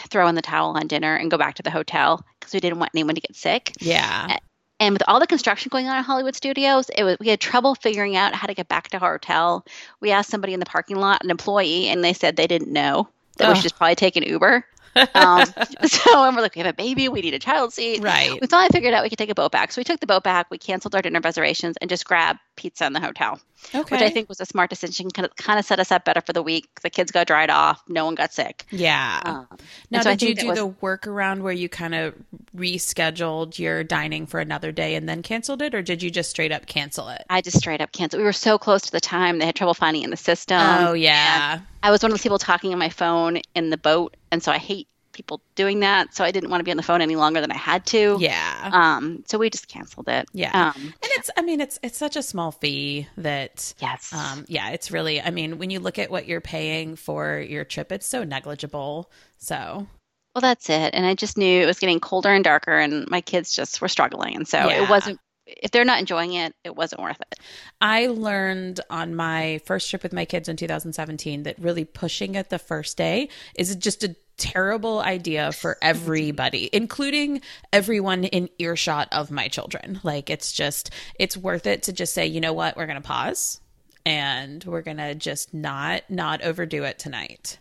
throw 0.08 0.28
in 0.28 0.34
the 0.34 0.42
towel 0.42 0.76
on 0.76 0.86
dinner 0.86 1.14
and 1.14 1.30
go 1.30 1.38
back 1.38 1.54
to 1.56 1.62
the 1.62 1.70
hotel 1.70 2.24
because 2.38 2.52
we 2.52 2.60
didn't 2.60 2.78
want 2.78 2.92
anyone 2.94 3.14
to 3.14 3.20
get 3.20 3.34
sick. 3.34 3.72
Yeah. 3.80 4.36
And 4.78 4.94
with 4.94 5.02
all 5.06 5.20
the 5.20 5.26
construction 5.26 5.68
going 5.70 5.88
on 5.88 5.96
at 5.96 6.04
Hollywood 6.04 6.34
Studios, 6.34 6.90
it 6.96 7.04
was 7.04 7.18
we 7.20 7.28
had 7.28 7.40
trouble 7.40 7.74
figuring 7.74 8.16
out 8.16 8.34
how 8.34 8.46
to 8.46 8.54
get 8.54 8.68
back 8.68 8.88
to 8.88 8.98
our 8.98 9.12
hotel. 9.12 9.64
We 10.00 10.10
asked 10.10 10.30
somebody 10.30 10.54
in 10.54 10.60
the 10.60 10.66
parking 10.66 10.96
lot, 10.96 11.22
an 11.22 11.30
employee, 11.30 11.88
and 11.88 12.02
they 12.02 12.14
said 12.14 12.36
they 12.36 12.46
didn't 12.46 12.72
know 12.72 13.08
that 13.36 13.48
oh. 13.48 13.50
we 13.50 13.56
should 13.56 13.64
just 13.64 13.76
probably 13.76 13.94
take 13.94 14.16
an 14.16 14.22
Uber 14.22 14.64
um, 14.96 15.44
so 15.86 16.24
and 16.24 16.36
we're 16.36 16.42
like, 16.42 16.54
we 16.54 16.62
have 16.62 16.70
a 16.70 16.76
baby, 16.76 17.08
we 17.08 17.20
need 17.20 17.34
a 17.34 17.38
child 17.38 17.72
seat. 17.72 18.02
Right. 18.02 18.38
We 18.40 18.46
finally 18.46 18.68
figured 18.72 18.94
out 18.94 19.02
we 19.02 19.08
could 19.08 19.18
take 19.18 19.30
a 19.30 19.34
boat 19.34 19.52
back. 19.52 19.72
So 19.72 19.80
we 19.80 19.84
took 19.84 20.00
the 20.00 20.06
boat 20.06 20.22
back, 20.22 20.50
we 20.50 20.58
canceled 20.58 20.94
our 20.94 21.02
dinner 21.02 21.20
reservations, 21.20 21.76
and 21.80 21.88
just 21.88 22.04
grabbed 22.04 22.40
pizza 22.56 22.86
in 22.86 22.92
the 22.92 23.00
hotel. 23.00 23.40
Okay. 23.74 23.96
Which 23.96 24.02
I 24.02 24.10
think 24.10 24.28
was 24.28 24.40
a 24.40 24.46
smart 24.46 24.70
decision. 24.70 25.10
Kind 25.10 25.26
of, 25.26 25.36
kind 25.36 25.58
of 25.58 25.64
set 25.64 25.78
us 25.80 25.92
up 25.92 26.04
better 26.04 26.22
for 26.22 26.32
the 26.32 26.42
week. 26.42 26.68
The 26.82 26.90
kids 26.90 27.12
got 27.12 27.26
dried 27.26 27.50
off. 27.50 27.82
No 27.88 28.06
one 28.06 28.14
got 28.14 28.32
sick. 28.32 28.64
Yeah. 28.70 29.20
Um, 29.24 29.46
now, 29.90 30.00
so 30.00 30.10
did 30.16 30.22
you 30.22 30.34
do 30.34 30.48
was, 30.48 30.58
the 30.58 30.68
workaround 30.68 31.40
where 31.40 31.52
you 31.52 31.68
kind 31.68 31.94
of 31.94 32.14
rescheduled 32.56 33.58
your 33.58 33.84
dining 33.84 34.26
for 34.26 34.40
another 34.40 34.72
day 34.72 34.94
and 34.94 35.08
then 35.08 35.22
canceled 35.22 35.62
it, 35.62 35.74
or 35.74 35.82
did 35.82 36.02
you 36.02 36.10
just 36.10 36.30
straight 36.30 36.52
up 36.52 36.66
cancel 36.66 37.08
it? 37.08 37.22
I 37.28 37.42
just 37.42 37.58
straight 37.58 37.80
up 37.80 37.92
canceled. 37.92 38.20
We 38.20 38.24
were 38.24 38.32
so 38.32 38.58
close 38.58 38.82
to 38.82 38.92
the 38.92 39.00
time; 39.00 39.38
they 39.38 39.46
had 39.46 39.54
trouble 39.54 39.74
finding 39.74 40.02
in 40.02 40.10
the 40.10 40.16
system. 40.16 40.60
Oh 40.60 40.94
yeah. 40.94 41.60
I 41.82 41.90
was 41.90 42.02
one 42.02 42.12
of 42.12 42.18
the 42.18 42.22
people 42.22 42.38
talking 42.38 42.72
on 42.72 42.78
my 42.78 42.88
phone 42.88 43.40
in 43.54 43.70
the 43.70 43.78
boat, 43.78 44.16
and 44.30 44.42
so 44.42 44.52
I 44.52 44.58
hate 44.58 44.88
people 45.12 45.42
doing 45.54 45.80
that. 45.80 46.14
So 46.14 46.24
I 46.24 46.30
didn't 46.30 46.50
want 46.50 46.60
to 46.60 46.64
be 46.64 46.70
on 46.70 46.76
the 46.76 46.82
phone 46.82 47.00
any 47.00 47.16
longer 47.16 47.40
than 47.40 47.50
I 47.50 47.56
had 47.56 47.86
to. 47.86 48.16
Yeah. 48.20 48.70
Um. 48.72 49.24
So 49.26 49.38
we 49.38 49.50
just 49.50 49.68
canceled 49.68 50.08
it. 50.08 50.28
Yeah. 50.32 50.72
Um, 50.74 50.82
and 50.82 50.94
it's. 51.02 51.30
I 51.36 51.42
mean, 51.42 51.60
it's 51.60 51.78
it's 51.82 51.98
such 51.98 52.16
a 52.16 52.22
small 52.22 52.52
fee 52.52 53.08
that. 53.18 53.74
Yes. 53.80 54.12
Um. 54.12 54.44
Yeah. 54.48 54.70
It's 54.70 54.90
really. 54.90 55.20
I 55.20 55.30
mean, 55.30 55.58
when 55.58 55.70
you 55.70 55.80
look 55.80 55.98
at 55.98 56.10
what 56.10 56.26
you're 56.26 56.40
paying 56.40 56.96
for 56.96 57.38
your 57.38 57.64
trip, 57.64 57.92
it's 57.92 58.06
so 58.06 58.24
negligible. 58.24 59.10
So. 59.38 59.86
Well, 60.34 60.42
that's 60.42 60.70
it. 60.70 60.94
And 60.94 61.04
I 61.04 61.14
just 61.14 61.36
knew 61.36 61.62
it 61.62 61.66
was 61.66 61.80
getting 61.80 61.98
colder 61.98 62.30
and 62.30 62.44
darker, 62.44 62.78
and 62.78 63.08
my 63.10 63.20
kids 63.20 63.52
just 63.52 63.80
were 63.80 63.88
struggling, 63.88 64.36
and 64.36 64.46
so 64.46 64.58
yeah. 64.58 64.84
it 64.84 64.88
wasn't 64.88 65.18
if 65.62 65.70
they're 65.70 65.84
not 65.84 66.00
enjoying 66.00 66.34
it, 66.34 66.54
it 66.64 66.76
wasn't 66.76 67.02
worth 67.02 67.20
it. 67.20 67.40
I 67.80 68.06
learned 68.06 68.80
on 68.90 69.14
my 69.14 69.60
first 69.64 69.88
trip 69.90 70.02
with 70.02 70.12
my 70.12 70.24
kids 70.24 70.48
in 70.48 70.56
2017 70.56 71.44
that 71.44 71.58
really 71.58 71.84
pushing 71.84 72.34
it 72.34 72.50
the 72.50 72.58
first 72.58 72.96
day 72.96 73.28
is 73.54 73.74
just 73.76 74.04
a 74.04 74.14
terrible 74.36 75.00
idea 75.00 75.52
for 75.52 75.76
everybody, 75.82 76.70
including 76.72 77.42
everyone 77.72 78.24
in 78.24 78.48
earshot 78.58 79.08
of 79.12 79.30
my 79.30 79.48
children. 79.48 80.00
Like 80.02 80.30
it's 80.30 80.52
just 80.52 80.90
it's 81.18 81.36
worth 81.36 81.66
it 81.66 81.84
to 81.84 81.92
just 81.92 82.14
say, 82.14 82.26
you 82.26 82.40
know 82.40 82.54
what, 82.54 82.76
we're 82.76 82.86
going 82.86 83.00
to 83.00 83.06
pause 83.06 83.60
and 84.06 84.64
we're 84.64 84.82
going 84.82 84.96
to 84.96 85.14
just 85.14 85.52
not 85.52 86.08
not 86.08 86.42
overdo 86.42 86.84
it 86.84 86.98
tonight. 86.98 87.58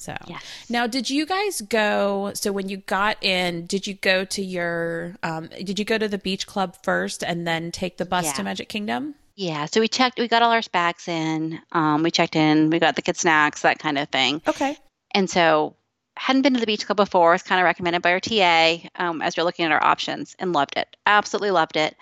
So 0.00 0.16
yes. 0.26 0.42
now, 0.68 0.86
did 0.86 1.10
you 1.10 1.26
guys 1.26 1.60
go? 1.60 2.32
So 2.34 2.52
when 2.52 2.68
you 2.68 2.78
got 2.78 3.22
in, 3.22 3.66
did 3.66 3.86
you 3.86 3.94
go 3.94 4.24
to 4.24 4.42
your? 4.42 5.16
Um, 5.22 5.48
did 5.48 5.78
you 5.78 5.84
go 5.84 5.98
to 5.98 6.08
the 6.08 6.18
beach 6.18 6.46
club 6.46 6.76
first 6.82 7.22
and 7.22 7.46
then 7.46 7.70
take 7.70 7.98
the 7.98 8.06
bus 8.06 8.24
yeah. 8.24 8.32
to 8.32 8.42
Magic 8.42 8.68
Kingdom? 8.68 9.14
Yeah. 9.36 9.66
So 9.66 9.80
we 9.80 9.88
checked. 9.88 10.18
We 10.18 10.28
got 10.28 10.42
all 10.42 10.52
our 10.52 10.62
bags 10.72 11.06
in. 11.06 11.60
Um, 11.72 12.02
we 12.02 12.10
checked 12.10 12.36
in. 12.36 12.70
We 12.70 12.78
got 12.78 12.96
the 12.96 13.02
kids 13.02 13.20
snacks, 13.20 13.62
that 13.62 13.78
kind 13.78 13.98
of 13.98 14.08
thing. 14.08 14.40
Okay. 14.46 14.76
And 15.12 15.28
so 15.28 15.76
hadn't 16.16 16.42
been 16.42 16.54
to 16.54 16.60
the 16.60 16.66
beach 16.66 16.86
club 16.86 16.96
before. 16.96 17.34
It's 17.34 17.42
kind 17.42 17.60
of 17.60 17.64
recommended 17.64 18.02
by 18.02 18.12
our 18.12 18.20
TA 18.20 18.78
um, 18.96 19.22
as 19.22 19.36
we 19.36 19.42
are 19.42 19.44
looking 19.44 19.66
at 19.66 19.72
our 19.72 19.82
options, 19.82 20.34
and 20.38 20.52
loved 20.52 20.76
it. 20.76 20.96
Absolutely 21.06 21.50
loved 21.50 21.76
it. 21.76 21.96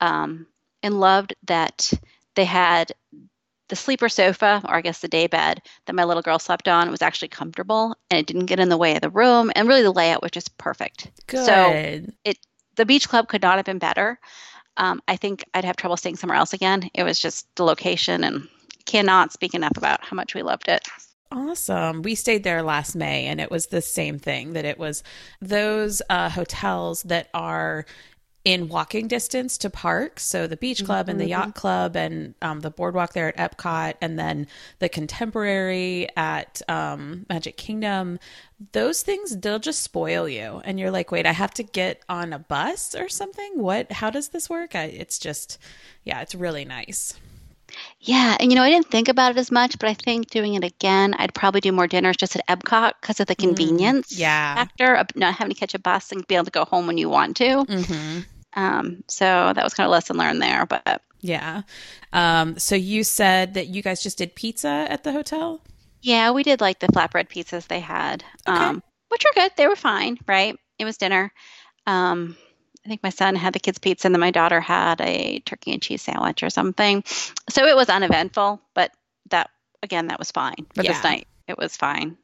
Um, 0.00 0.46
and 0.82 0.98
loved 1.00 1.34
that 1.46 1.92
they 2.34 2.44
had 2.44 2.92
the 3.72 3.76
sleeper 3.76 4.10
sofa, 4.10 4.60
or 4.68 4.74
I 4.74 4.82
guess 4.82 4.98
the 4.98 5.08
day 5.08 5.26
bed 5.26 5.62
that 5.86 5.94
my 5.94 6.04
little 6.04 6.22
girl 6.22 6.38
slept 6.38 6.68
on, 6.68 6.90
was 6.90 7.00
actually 7.00 7.28
comfortable 7.28 7.96
and 8.10 8.20
it 8.20 8.26
didn't 8.26 8.44
get 8.44 8.60
in 8.60 8.68
the 8.68 8.76
way 8.76 8.94
of 8.94 9.00
the 9.00 9.08
room. 9.08 9.50
And 9.56 9.66
really, 9.66 9.80
the 9.80 9.90
layout 9.90 10.20
was 10.20 10.30
just 10.30 10.58
perfect. 10.58 11.10
Good. 11.26 11.46
So 11.46 12.12
it 12.26 12.38
the 12.76 12.84
beach 12.84 13.08
club 13.08 13.28
could 13.28 13.40
not 13.40 13.56
have 13.56 13.64
been 13.64 13.78
better. 13.78 14.20
Um, 14.76 15.00
I 15.08 15.16
think 15.16 15.46
I'd 15.54 15.64
have 15.64 15.76
trouble 15.76 15.96
staying 15.96 16.16
somewhere 16.16 16.36
else 16.36 16.52
again. 16.52 16.90
It 16.92 17.02
was 17.02 17.18
just 17.18 17.46
the 17.56 17.64
location, 17.64 18.24
and 18.24 18.46
cannot 18.84 19.32
speak 19.32 19.54
enough 19.54 19.78
about 19.78 20.04
how 20.04 20.16
much 20.16 20.34
we 20.34 20.42
loved 20.42 20.68
it. 20.68 20.86
Awesome. 21.30 22.02
We 22.02 22.14
stayed 22.14 22.44
there 22.44 22.62
last 22.62 22.94
May 22.94 23.24
and 23.24 23.40
it 23.40 23.50
was 23.50 23.68
the 23.68 23.80
same 23.80 24.18
thing 24.18 24.52
that 24.52 24.66
it 24.66 24.78
was 24.78 25.02
those 25.40 26.02
uh, 26.10 26.28
hotels 26.28 27.04
that 27.04 27.30
are 27.32 27.86
in 28.44 28.68
walking 28.68 29.06
distance 29.06 29.56
to 29.58 29.70
parks. 29.70 30.24
So 30.24 30.46
the 30.46 30.56
beach 30.56 30.84
club 30.84 31.04
mm-hmm. 31.04 31.10
and 31.10 31.20
the 31.20 31.28
yacht 31.28 31.48
mm-hmm. 31.48 31.58
club 31.58 31.96
and 31.96 32.34
um, 32.42 32.60
the 32.60 32.70
boardwalk 32.70 33.12
there 33.12 33.28
at 33.28 33.56
Epcot 33.56 33.94
and 34.00 34.18
then 34.18 34.48
the 34.80 34.88
contemporary 34.88 36.08
at 36.16 36.60
um, 36.68 37.24
Magic 37.28 37.56
Kingdom. 37.56 38.18
Those 38.72 39.02
things, 39.02 39.36
they'll 39.36 39.58
just 39.58 39.82
spoil 39.82 40.28
you. 40.28 40.60
And 40.64 40.78
you're 40.78 40.90
like, 40.90 41.12
wait, 41.12 41.26
I 41.26 41.32
have 41.32 41.54
to 41.54 41.62
get 41.62 42.02
on 42.08 42.32
a 42.32 42.38
bus 42.38 42.94
or 42.94 43.08
something? 43.08 43.52
What? 43.54 43.92
How 43.92 44.10
does 44.10 44.28
this 44.28 44.50
work? 44.50 44.74
I, 44.74 44.84
it's 44.84 45.18
just, 45.18 45.58
yeah, 46.04 46.20
it's 46.20 46.34
really 46.34 46.64
nice. 46.64 47.14
Yeah, 48.00 48.36
and 48.38 48.50
you 48.50 48.56
know, 48.56 48.62
I 48.62 48.70
didn't 48.70 48.90
think 48.90 49.08
about 49.08 49.30
it 49.32 49.38
as 49.38 49.50
much, 49.50 49.78
but 49.78 49.88
I 49.88 49.94
think 49.94 50.28
doing 50.30 50.54
it 50.54 50.64
again, 50.64 51.14
I'd 51.18 51.34
probably 51.34 51.60
do 51.60 51.72
more 51.72 51.86
dinners 51.86 52.16
just 52.16 52.36
at 52.36 52.46
Epcot 52.46 52.92
because 53.00 53.20
of 53.20 53.28
the 53.28 53.34
convenience 53.34 54.12
Mm, 54.12 54.18
yeah. 54.18 54.54
factor 54.56 54.94
of 54.94 55.06
not 55.14 55.34
having 55.34 55.54
to 55.54 55.58
catch 55.58 55.74
a 55.74 55.78
bus 55.78 56.12
and 56.12 56.26
be 56.26 56.34
able 56.34 56.44
to 56.46 56.50
go 56.50 56.64
home 56.64 56.86
when 56.86 56.98
you 56.98 57.08
want 57.08 57.36
to. 57.38 57.62
hmm 57.64 58.20
Um, 58.54 59.02
so 59.08 59.52
that 59.54 59.64
was 59.64 59.74
kind 59.74 59.86
of 59.86 59.90
lesson 59.92 60.16
learned 60.16 60.42
there. 60.42 60.66
But 60.66 61.02
Yeah. 61.20 61.62
Um, 62.12 62.58
so 62.58 62.74
you 62.74 63.04
said 63.04 63.54
that 63.54 63.68
you 63.68 63.82
guys 63.82 64.02
just 64.02 64.18
did 64.18 64.34
pizza 64.34 64.86
at 64.88 65.04
the 65.04 65.12
hotel? 65.12 65.60
yeah, 66.02 66.32
we 66.32 66.42
did 66.42 66.60
like 66.60 66.80
the 66.80 66.88
flatbread 66.88 67.28
pizzas 67.28 67.68
they 67.68 67.78
had, 67.80 68.24
Okay. 68.48 68.58
um, 68.64 68.82
which 69.08 69.22
were 69.24 69.40
good. 69.40 69.52
They 69.56 69.68
were 69.68 69.76
fine, 69.76 70.18
right? 70.26 70.58
It 70.78 70.84
was 70.84 70.96
dinner. 70.96 71.32
Um, 71.86 72.36
I 72.84 72.88
think 72.88 73.04
my 73.04 73.10
son 73.10 73.36
had 73.36 73.52
the 73.52 73.60
kids' 73.60 73.78
pizza, 73.78 74.08
and 74.08 74.14
then 74.14 74.20
my 74.20 74.32
daughter 74.32 74.60
had 74.60 75.00
a 75.00 75.38
turkey 75.46 75.72
and 75.72 75.80
cheese 75.80 76.02
sandwich 76.02 76.42
or 76.42 76.50
something. 76.50 77.04
So 77.48 77.64
it 77.66 77.76
was 77.76 77.88
uneventful, 77.88 78.60
but 78.74 78.90
that 79.30 79.50
again, 79.84 80.08
that 80.08 80.18
was 80.18 80.32
fine 80.32 80.66
for 80.74 80.82
Yeah. 80.82 80.92
this 80.92 81.04
night. 81.04 81.28
It 81.46 81.56
was 81.56 81.76
fine. 81.76 82.16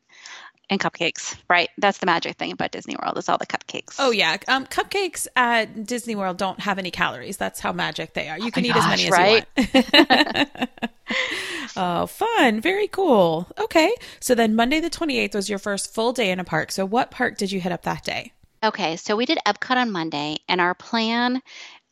And 0.71 0.79
cupcakes, 0.79 1.35
right? 1.49 1.71
That's 1.79 1.99
the 1.99 2.07
magic 2.07 2.37
thing 2.37 2.53
about 2.53 2.73
Disney 2.73 2.95
World 3.01 3.17
is 3.17 3.29
all 3.31 3.39
the 3.39 3.47
cupcakes. 3.47 3.97
Oh 3.99 4.11
yeah, 4.11 4.37
um, 4.49 4.67
cupcakes 4.67 5.27
at 5.35 5.87
Disney 5.87 6.15
World 6.15 6.37
don't 6.37 6.61
have 6.61 6.79
any 6.79 6.91
calories. 6.91 7.39
That's 7.39 7.59
how 7.59 7.73
magic 7.73 8.13
they 8.13 8.29
are. 8.29 8.39
You 8.39 8.53
can 8.53 8.65
my 8.65 8.69
eat 8.69 8.77
as 8.77 8.87
many 8.87 9.09
gosh, 9.09 9.47
as 9.57 9.75
you 9.75 10.45
want. 10.57 10.71
oh, 11.77 12.07
fun! 12.07 12.61
Very 12.61 12.87
cool. 12.87 13.49
Okay, 13.59 13.95
so 14.21 14.35
then 14.35 14.55
Monday 14.55 14.81
the 14.81 14.91
twenty 14.91 15.19
eighth 15.19 15.35
was 15.35 15.49
your 15.49 15.59
first 15.59 15.95
full 15.95 16.13
day 16.13 16.31
in 16.31 16.39
a 16.39 16.45
park. 16.45 16.71
So 16.71 16.85
what 16.85 17.11
park 17.11 17.39
did 17.39 17.51
you 17.51 17.61
hit 17.61 17.73
up 17.73 17.83
that 17.85 18.05
day? 18.05 18.33
Okay, 18.63 18.97
so 18.97 19.17
we 19.17 19.25
did 19.25 19.39
Epcot 19.47 19.77
on 19.77 19.91
Monday, 19.91 20.37
and 20.49 20.61
our 20.61 20.75
plan 20.75 21.41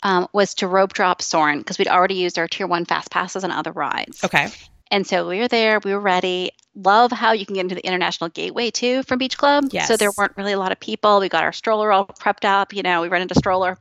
um, 0.03 0.29
was 0.33 0.55
to 0.57 0.69
rope 0.69 0.93
drop 0.93 1.23
Soarin' 1.23 1.59
because 1.59 1.79
we'd 1.79 1.89
already 1.89 2.15
used 2.15 2.39
our 2.39 2.49
Tier 2.49 2.67
One 2.67 2.85
fast 2.85 3.11
passes 3.11 3.45
on 3.45 3.51
other 3.51 3.73
rides. 3.73 4.23
Okay. 4.25 4.49
And 4.91 5.07
so 5.07 5.27
we 5.29 5.41
were 5.41 5.49
there, 5.49 5.81
we 5.81 5.93
were 5.93 6.01
ready. 6.01 6.53
Love 6.77 7.11
how 7.11 7.33
you 7.33 7.47
can 7.47 7.55
get 7.55 7.63
into 7.63 7.75
the 7.75 7.87
International 7.87 8.29
Gateway 8.29 8.71
too 8.71 9.03
from 9.05 9.19
Beach 9.19 9.39
Club. 9.39 9.69
Yes. 9.71 9.89
So 9.89 9.97
there 9.97 10.11
weren't 10.17 10.37
really 10.37 10.53
a 10.53 10.59
lot 10.59 10.73
of 10.73 10.79
people. 10.79 11.21
We 11.21 11.31
got 11.31 11.43
our 11.43 11.53
stroller 11.53 11.91
all 11.91 12.07
prepped 12.07 12.45
up. 12.45 12.75
You 12.75 12.83
know, 12.83 13.01
we 13.01 13.09
rented 13.09 13.33
a 13.33 13.35
stroller 13.35 13.79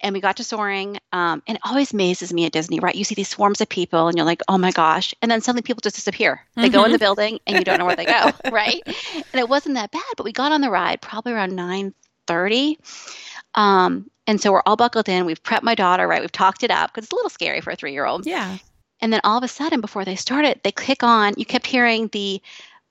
and 0.00 0.14
we 0.14 0.20
got 0.20 0.36
to 0.36 0.44
Soarin'. 0.44 0.98
Um, 1.12 1.42
and 1.48 1.56
it 1.56 1.60
always 1.64 1.92
amazes 1.92 2.32
me 2.32 2.46
at 2.46 2.52
Disney, 2.52 2.78
right? 2.78 2.94
You 2.94 3.02
see 3.02 3.16
these 3.16 3.28
swarms 3.28 3.60
of 3.60 3.68
people 3.68 4.06
and 4.06 4.16
you're 4.16 4.26
like, 4.26 4.42
oh 4.48 4.58
my 4.58 4.70
gosh. 4.70 5.12
And 5.20 5.30
then 5.30 5.40
suddenly 5.40 5.62
people 5.62 5.80
just 5.80 5.96
disappear. 5.96 6.46
They 6.54 6.68
go 6.68 6.84
in 6.84 6.92
the 6.92 6.98
building 6.98 7.40
and 7.48 7.58
you 7.58 7.64
don't 7.64 7.78
know 7.78 7.86
where 7.86 7.96
they 7.96 8.06
go, 8.06 8.30
right? 8.52 8.80
And 8.86 9.40
it 9.40 9.48
wasn't 9.48 9.74
that 9.74 9.90
bad, 9.90 10.02
but 10.16 10.24
we 10.24 10.32
got 10.32 10.52
on 10.52 10.60
the 10.60 10.70
ride 10.70 11.00
probably 11.00 11.32
around 11.32 11.52
9.30. 11.52 12.76
Um, 13.56 14.08
and 14.28 14.40
so 14.40 14.52
we're 14.52 14.62
all 14.64 14.76
buckled 14.76 15.08
in. 15.08 15.24
We've 15.24 15.42
prepped 15.42 15.64
my 15.64 15.74
daughter, 15.74 16.06
right? 16.06 16.20
We've 16.20 16.30
talked 16.30 16.62
it 16.62 16.70
up 16.70 16.92
because 16.92 17.06
it's 17.06 17.12
a 17.12 17.16
little 17.16 17.30
scary 17.30 17.60
for 17.60 17.70
a 17.72 17.76
three 17.76 17.92
year 17.92 18.06
old. 18.06 18.26
Yeah. 18.26 18.58
And 19.02 19.12
then 19.12 19.20
all 19.24 19.38
of 19.38 19.44
a 19.44 19.48
sudden, 19.48 19.80
before 19.80 20.04
they 20.04 20.16
started, 20.16 20.60
they 20.62 20.72
click 20.72 21.02
on, 21.02 21.34
you 21.36 21.44
kept 21.44 21.66
hearing 21.66 22.08
the 22.08 22.40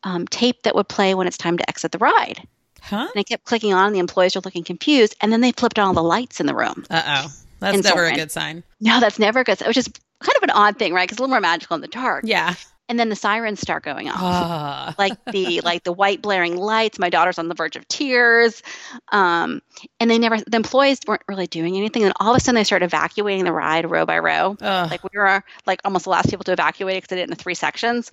um, 0.04 0.28
tape 0.28 0.64
that 0.64 0.76
would 0.76 0.88
play 0.88 1.14
when 1.14 1.28
it's 1.28 1.38
time 1.38 1.58
to 1.58 1.70
exit 1.70 1.92
the 1.92 1.98
ride. 1.98 2.42
Huh? 2.82 3.02
And 3.02 3.12
they 3.16 3.24
kept 3.24 3.44
clicking 3.44 3.74
on, 3.74 3.88
and 3.88 3.96
the 3.96 4.00
employees 4.00 4.36
are 4.36 4.42
looking 4.42 4.64
confused. 4.64 5.16
And 5.22 5.32
then 5.32 5.42
they 5.42 5.52
flipped 5.52 5.78
on 5.78 5.88
all 5.88 5.94
the 5.94 6.04
lights 6.04 6.40
in 6.40 6.46
the 6.46 6.56
room. 6.56 6.86
Uh 6.90 7.04
oh. 7.06 7.34
That's 7.60 7.84
never 7.84 8.06
a 8.06 8.14
good 8.14 8.32
sign. 8.32 8.64
No, 8.80 9.00
that's 9.00 9.20
never 9.20 9.42
a 9.42 9.44
good. 9.44 9.62
It 9.62 9.68
was 9.68 9.76
just 9.76 10.00
kind 10.22 10.36
of 10.38 10.44
an 10.44 10.50
odd 10.52 10.78
thing, 10.80 10.94
right? 10.94 11.04
Because 11.04 11.16
it's 11.16 11.20
a 11.20 11.24
little 11.24 11.34
more 11.34 11.42
magical 11.42 11.76
in 11.76 11.82
the 11.82 11.88
dark. 11.90 12.24
Yeah. 12.26 12.56
And 12.90 13.00
then 13.00 13.10
the 13.10 13.16
sirens 13.16 13.62
start 13.62 13.84
going 13.84 14.10
off. 14.10 14.16
Ah. 14.20 14.96
like 14.98 15.14
the 15.32 15.62
like 15.64 15.84
the 15.84 15.94
white 15.94 16.22
blaring 16.22 16.58
lights. 16.58 17.00
My 17.00 17.10
daughter's 17.10 17.38
on 17.38 17.48
the 17.48 17.54
verge 17.56 17.76
of 17.76 17.88
tears, 17.88 18.64
um, 19.12 19.62
and 20.00 20.10
they 20.10 20.18
never. 20.18 20.38
The 20.38 20.58
employees 20.58 21.00
weren't 21.08 21.22
really 21.28 21.48
doing 21.48 21.78
anything. 21.78 22.04
And 22.04 22.14
all 22.20 22.32
of 22.32 22.38
a 22.38 22.40
sudden, 22.40 22.56
they 22.56 22.64
started 22.64 22.86
evacuating 22.86 23.46
the 23.46 23.54
ride 23.54 23.90
row 23.90 24.06
by 24.06 24.18
row. 24.20 24.58
Ugh. 24.60 24.92
Like 24.92 25.04
we 25.04 25.12
were 25.14 25.44
like 25.68 25.82
almost 25.86 26.06
the 26.06 26.10
last 26.10 26.30
people 26.32 26.44
to 26.46 26.52
evacuate 26.52 26.98
because 26.98 27.10
they 27.10 27.18
did 27.18 27.30
it 27.30 27.30
in 27.30 27.36
three 27.36 27.54
sections, 27.54 28.12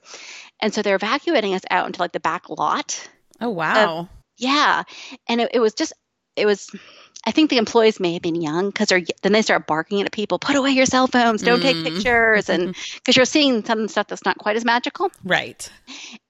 and 0.61 0.75
so 0.75 0.83
they're 0.83 0.97
evacuating 0.97 1.55
us 1.55 1.63
out 1.71 1.87
into 1.87 2.01
like 2.01 2.13
the 2.13 2.21
back 2.21 2.51
lot. 2.51 3.09
oh 3.41 3.51
wow. 3.51 4.09
Yeah, 4.37 4.83
and 5.27 5.41
it, 5.41 5.51
it 5.55 5.61
was 5.61 5.73
just 5.73 5.95
it 6.37 6.45
was. 6.47 6.71
I 7.27 7.33
think 7.33 7.51
the 7.51 7.57
employees 7.59 7.99
may 7.99 8.13
have 8.13 8.23
been 8.23 8.37
young 8.41 8.71
because 8.71 8.89
then 8.89 9.33
they 9.33 9.43
start 9.43 9.67
barking 9.67 10.01
at 10.01 10.13
people, 10.13 10.39
put 10.39 10.55
away 10.55 10.71
your 10.71 10.87
cell 10.87 11.09
phones, 11.09 11.43
don't 11.43 11.61
take 11.61 11.77
Mm. 11.77 11.85
pictures, 11.85 12.49
and 12.49 12.75
because 12.95 13.17
you're 13.17 13.25
seeing 13.25 13.65
some 13.65 13.89
stuff 13.89 14.07
that's 14.07 14.25
not 14.25 14.39
quite 14.39 14.55
as 14.57 14.65
magical. 14.65 15.11
right. 15.25 15.69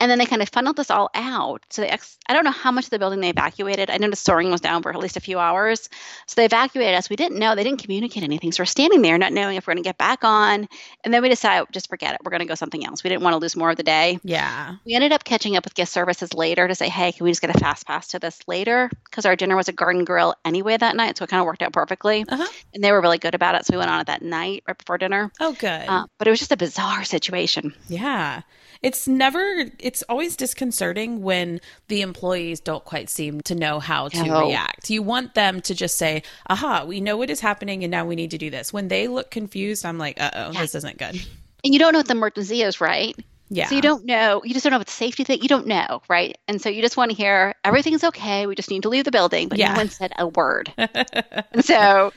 And 0.00 0.10
then 0.10 0.18
they 0.18 0.26
kind 0.26 0.42
of 0.42 0.48
funneled 0.50 0.78
us 0.80 0.90
all 0.90 1.08
out. 1.14 1.62
So 1.70 1.82
they, 1.82 1.88
ex- 1.88 2.18
I 2.28 2.34
don't 2.34 2.44
know 2.44 2.50
how 2.50 2.70
much 2.70 2.84
of 2.84 2.90
the 2.90 2.98
building 2.98 3.20
they 3.20 3.30
evacuated. 3.30 3.90
I 3.90 3.96
noticed 3.96 4.24
Soarin' 4.24 4.50
was 4.50 4.60
down 4.60 4.82
for 4.82 4.90
at 4.92 4.98
least 4.98 5.16
a 5.16 5.20
few 5.20 5.38
hours. 5.38 5.88
So 6.26 6.34
they 6.36 6.44
evacuated 6.44 6.94
us. 6.94 7.08
We 7.08 7.16
didn't 7.16 7.38
know. 7.38 7.54
They 7.54 7.64
didn't 7.64 7.82
communicate 7.82 8.22
anything. 8.22 8.52
So 8.52 8.60
we're 8.62 8.66
standing 8.66 9.00
there, 9.02 9.16
not 9.18 9.32
knowing 9.32 9.56
if 9.56 9.66
we're 9.66 9.72
going 9.74 9.82
to 9.82 9.88
get 9.88 9.96
back 9.98 10.24
on. 10.24 10.68
And 11.04 11.12
then 11.14 11.22
we 11.22 11.28
decided, 11.30 11.68
just 11.72 11.88
forget 11.88 12.14
it. 12.14 12.20
We're 12.24 12.30
going 12.30 12.40
to 12.40 12.46
go 12.46 12.54
something 12.54 12.84
else. 12.86 13.02
We 13.04 13.08
didn't 13.10 13.22
want 13.22 13.32
to 13.34 13.38
lose 13.38 13.56
more 13.56 13.70
of 13.70 13.76
the 13.76 13.82
day. 13.82 14.18
Yeah. 14.22 14.76
We 14.84 14.92
ended 14.94 15.12
up 15.12 15.24
catching 15.24 15.56
up 15.56 15.64
with 15.64 15.74
guest 15.74 15.92
services 15.92 16.34
later 16.34 16.68
to 16.68 16.74
say, 16.74 16.88
hey, 16.88 17.12
can 17.12 17.24
we 17.24 17.30
just 17.30 17.40
get 17.40 17.54
a 17.54 17.58
fast 17.58 17.86
pass 17.86 18.08
to 18.08 18.18
this 18.18 18.38
later? 18.46 18.90
Because 19.04 19.24
our 19.24 19.36
dinner 19.36 19.56
was 19.56 19.68
a 19.68 19.72
garden 19.72 20.04
grill 20.04 20.34
anyway 20.44 20.76
that 20.76 20.85
night. 20.94 21.18
So 21.18 21.24
it 21.24 21.30
kind 21.30 21.40
of 21.40 21.46
worked 21.46 21.62
out 21.62 21.72
perfectly. 21.72 22.24
Uh-huh. 22.28 22.46
And 22.74 22.84
they 22.84 22.92
were 22.92 23.00
really 23.00 23.18
good 23.18 23.34
about 23.34 23.56
it. 23.56 23.66
So 23.66 23.72
we 23.72 23.78
went 23.78 23.90
on 23.90 24.00
it 24.00 24.06
that 24.06 24.22
night 24.22 24.62
right 24.68 24.78
before 24.78 24.98
dinner. 24.98 25.32
Oh 25.40 25.52
good. 25.54 25.88
Uh, 25.88 26.06
but 26.18 26.28
it 26.28 26.30
was 26.30 26.38
just 26.38 26.52
a 26.52 26.56
bizarre 26.56 27.02
situation. 27.02 27.74
Yeah. 27.88 28.42
It's 28.82 29.08
never, 29.08 29.64
it's 29.78 30.02
always 30.02 30.36
disconcerting 30.36 31.22
when 31.22 31.60
the 31.88 32.02
employees 32.02 32.60
don't 32.60 32.84
quite 32.84 33.08
seem 33.08 33.40
to 33.42 33.54
know 33.54 33.80
how 33.80 34.08
to 34.08 34.22
No. 34.22 34.46
react. 34.46 34.90
You 34.90 35.02
want 35.02 35.34
them 35.34 35.62
to 35.62 35.74
just 35.74 35.96
say, 35.96 36.22
aha, 36.48 36.84
we 36.84 37.00
know 37.00 37.16
what 37.16 37.30
is 37.30 37.40
happening 37.40 37.82
and 37.82 37.90
now 37.90 38.04
we 38.04 38.14
need 38.14 38.30
to 38.32 38.38
do 38.38 38.50
this. 38.50 38.72
When 38.74 38.88
they 38.88 39.08
look 39.08 39.30
confused, 39.30 39.84
I'm 39.86 39.96
like, 39.98 40.20
uh 40.20 40.30
oh, 40.34 40.52
this 40.52 40.74
isn't 40.74 40.98
good. 40.98 41.16
And 41.64 41.72
you 41.72 41.78
don't 41.80 41.94
know 41.94 42.00
what 42.00 42.06
the 42.06 42.12
emergency 42.14 42.62
is, 42.62 42.80
right? 42.80 43.16
Yeah. 43.48 43.66
So 43.68 43.74
you 43.76 43.80
don't 43.82 44.04
know, 44.04 44.42
you 44.44 44.52
just 44.52 44.64
don't 44.64 44.72
know 44.72 44.78
what 44.78 44.86
the 44.86 44.92
safety 44.92 45.24
thing, 45.24 45.40
you 45.42 45.48
don't 45.48 45.66
know, 45.66 46.02
right? 46.08 46.36
And 46.48 46.60
so 46.60 46.68
you 46.68 46.82
just 46.82 46.96
want 46.96 47.10
to 47.10 47.16
hear 47.16 47.54
everything's 47.64 48.02
okay. 48.04 48.46
We 48.46 48.54
just 48.54 48.70
need 48.70 48.82
to 48.82 48.88
leave 48.88 49.04
the 49.04 49.10
building, 49.12 49.48
but 49.48 49.58
Yeah. 49.58 49.72
no 49.72 49.76
one 49.76 49.88
said 49.88 50.12
a 50.18 50.26
word. 50.26 50.72
and 50.76 51.64
so, 51.64 52.12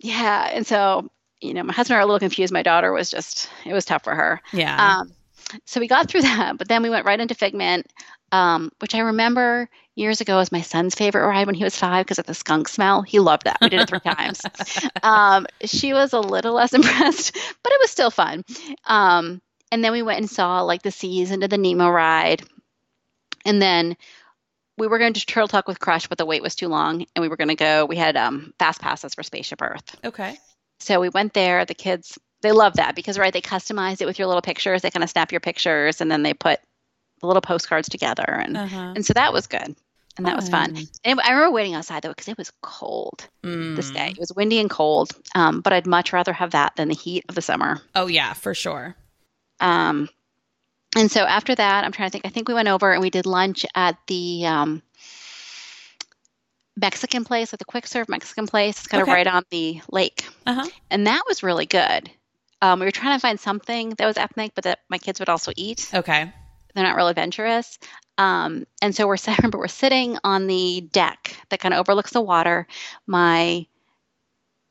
yeah. 0.00 0.50
And 0.52 0.66
so, 0.66 1.08
you 1.40 1.54
know, 1.54 1.62
my 1.62 1.72
husband 1.72 1.94
and 1.94 2.00
I 2.00 2.04
were 2.04 2.08
a 2.08 2.12
little 2.12 2.18
confused. 2.20 2.52
My 2.52 2.62
daughter 2.62 2.92
was 2.92 3.10
just, 3.10 3.48
it 3.64 3.72
was 3.72 3.84
tough 3.84 4.04
for 4.04 4.14
her. 4.14 4.40
yeah. 4.52 4.98
Um, 5.00 5.12
so 5.64 5.78
we 5.78 5.86
got 5.86 6.08
through 6.08 6.22
that, 6.22 6.58
but 6.58 6.66
then 6.66 6.82
we 6.82 6.90
went 6.90 7.06
right 7.06 7.20
into 7.20 7.34
Figment, 7.36 7.86
um, 8.32 8.72
which 8.80 8.96
I 8.96 8.98
remember 9.00 9.68
years 9.94 10.20
ago 10.20 10.38
as 10.40 10.50
my 10.50 10.60
son's 10.60 10.96
favorite 10.96 11.24
ride 11.26 11.46
when 11.46 11.54
he 11.54 11.62
was 11.62 11.76
five 11.76 12.04
because 12.04 12.18
of 12.18 12.26
the 12.26 12.34
skunk 12.34 12.66
smell. 12.68 13.02
He 13.02 13.20
loved 13.20 13.44
that. 13.44 13.58
We 13.60 13.68
did 13.68 13.80
it 13.82 13.88
three 13.88 14.00
times. 14.04 14.42
Um, 15.04 15.46
she 15.64 15.92
was 15.94 16.12
a 16.12 16.20
little 16.20 16.52
less 16.54 16.72
impressed, 16.74 17.32
but 17.62 17.72
it 17.72 17.80
was 17.80 17.90
still 17.90 18.10
fun. 18.10 18.44
Um, 18.86 19.40
and 19.72 19.82
then 19.84 19.92
we 19.92 20.02
went 20.02 20.18
and 20.20 20.30
saw 20.30 20.62
like 20.62 20.82
the 20.82 20.90
seas 20.90 21.30
into 21.30 21.48
the 21.48 21.58
Nemo 21.58 21.88
ride, 21.90 22.42
and 23.44 23.60
then 23.60 23.96
we 24.78 24.86
were 24.86 24.98
going 24.98 25.14
to 25.14 25.24
Turtle 25.24 25.48
Talk 25.48 25.66
with 25.68 25.80
Crush, 25.80 26.06
but 26.06 26.18
the 26.18 26.26
wait 26.26 26.42
was 26.42 26.54
too 26.54 26.68
long, 26.68 27.06
and 27.14 27.22
we 27.22 27.28
were 27.28 27.36
going 27.36 27.48
to 27.48 27.54
go. 27.54 27.86
We 27.86 27.96
had 27.96 28.16
um, 28.16 28.52
fast 28.58 28.80
passes 28.80 29.14
for 29.14 29.22
Spaceship 29.22 29.62
Earth. 29.62 29.96
okay. 30.04 30.36
So 30.80 31.00
we 31.00 31.08
went 31.08 31.32
there. 31.32 31.64
The 31.64 31.72
kids, 31.74 32.18
they 32.42 32.52
love 32.52 32.74
that 32.74 32.94
because, 32.94 33.16
right, 33.18 33.32
they 33.32 33.40
customize 33.40 34.02
it 34.02 34.04
with 34.06 34.18
your 34.18 34.28
little 34.28 34.42
pictures. 34.42 34.82
They 34.82 34.90
kind 34.90 35.02
of 35.02 35.08
snap 35.08 35.32
your 35.32 35.40
pictures 35.40 36.02
and 36.02 36.10
then 36.10 36.22
they 36.22 36.34
put 36.34 36.60
the 37.22 37.26
little 37.26 37.40
postcards 37.40 37.88
together. 37.88 38.24
And, 38.24 38.58
Uh-huh. 38.58 38.92
and 38.94 39.04
so 39.06 39.14
that 39.14 39.32
was 39.32 39.46
good. 39.46 39.74
And 40.18 40.26
that 40.26 40.36
was 40.36 40.50
fun. 40.50 40.74
Fun. 40.74 40.84
And 41.02 41.20
I 41.22 41.30
remember 41.32 41.54
waiting 41.54 41.72
outside 41.72 42.02
though 42.02 42.10
because 42.10 42.28
it 42.28 42.36
was 42.36 42.52
cold 42.62 43.26
this 43.42 43.90
Mm. 43.90 43.94
day. 43.94 44.08
It 44.10 44.18
was 44.20 44.34
windy 44.36 44.58
and 44.60 44.68
cold. 44.68 45.12
Um, 45.34 45.62
but 45.62 45.72
I'd 45.72 45.86
much 45.86 46.12
rather 46.12 46.34
have 46.34 46.50
that 46.50 46.76
than 46.76 46.88
the 46.88 46.94
heat 46.94 47.24
of 47.30 47.34
the 47.34 47.42
summer. 47.42 47.80
Oh, 47.94 48.06
yeah, 48.06 48.34
for 48.34 48.52
sure. 48.52 48.96
Um, 49.60 50.08
and 50.96 51.10
so 51.10 51.22
after 51.24 51.54
that, 51.54 51.84
I'm 51.84 51.92
trying 51.92 52.08
to 52.08 52.12
think. 52.12 52.26
I 52.26 52.30
think 52.30 52.48
we 52.48 52.54
went 52.54 52.68
over 52.68 52.92
and 52.92 53.00
we 53.02 53.10
did 53.10 53.26
lunch 53.26 53.66
at 53.74 53.96
the 54.06 54.46
um, 54.46 54.82
Mexican 56.76 57.24
place, 57.24 57.52
at 57.52 57.58
the 57.58 57.64
quick 57.64 57.86
serve 57.86 58.08
Mexican 58.08 58.46
place. 58.46 58.78
It's 58.78 58.86
kind 58.86 59.02
Okay. 59.02 59.10
of 59.10 59.14
right 59.14 59.26
on 59.26 59.42
the 59.50 59.80
lake. 59.90 60.26
Uh-huh. 60.46 60.68
and 60.90 61.06
that 61.06 61.22
was 61.28 61.42
really 61.42 61.66
good. 61.66 62.10
Um, 62.62 62.80
we 62.80 62.86
were 62.86 62.90
trying 62.92 63.16
to 63.16 63.20
find 63.20 63.38
something 63.38 63.90
that 63.90 64.06
was 64.06 64.16
ethnic, 64.16 64.52
but 64.54 64.64
that 64.64 64.78
my 64.88 64.98
kids 64.98 65.18
would 65.20 65.28
also 65.28 65.52
eat. 65.56 65.90
Okay. 65.92 66.32
They're 66.74 66.84
not 66.84 66.96
real 66.96 67.08
adventurous, 67.08 67.78
um, 68.18 68.66
and 68.82 68.94
so 68.94 69.06
we're. 69.06 69.16
I 69.26 69.36
remember 69.36 69.58
we're 69.58 69.68
sitting 69.68 70.18
on 70.24 70.46
the 70.46 70.82
deck 70.92 71.36
that 71.48 71.58
kind 71.60 71.72
of 71.74 71.80
overlooks 71.80 72.12
the 72.12 72.20
water. 72.20 72.66
My 73.06 73.66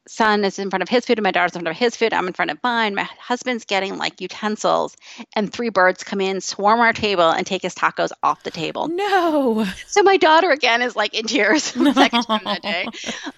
son 0.07 0.45
is 0.45 0.59
in 0.59 0.69
front 0.69 0.83
of 0.83 0.89
his 0.89 1.05
food, 1.05 1.17
and 1.17 1.23
my 1.23 1.31
daughter's 1.31 1.55
in 1.55 1.61
front 1.61 1.75
of 1.75 1.79
his 1.79 1.95
food. 1.95 2.13
I'm 2.13 2.27
in 2.27 2.33
front 2.33 2.51
of 2.51 2.57
mine. 2.63 2.95
My 2.95 3.07
husband's 3.19 3.65
getting 3.65 3.97
like 3.97 4.21
utensils, 4.21 4.95
and 5.35 5.51
three 5.51 5.69
birds 5.69 6.03
come 6.03 6.21
in, 6.21 6.41
swarm 6.41 6.79
our 6.79 6.93
table, 6.93 7.29
and 7.29 7.45
take 7.45 7.61
his 7.63 7.73
tacos 7.75 8.11
off 8.23 8.43
the 8.43 8.51
table. 8.51 8.87
No. 8.87 9.65
So 9.87 10.03
my 10.03 10.17
daughter 10.17 10.51
again 10.51 10.81
is 10.81 10.95
like 10.95 11.13
in 11.13 11.25
tears 11.25 11.71
the 11.73 11.93
second 11.93 12.23
time 12.23 12.41
that 12.45 12.61
day. 12.61 12.85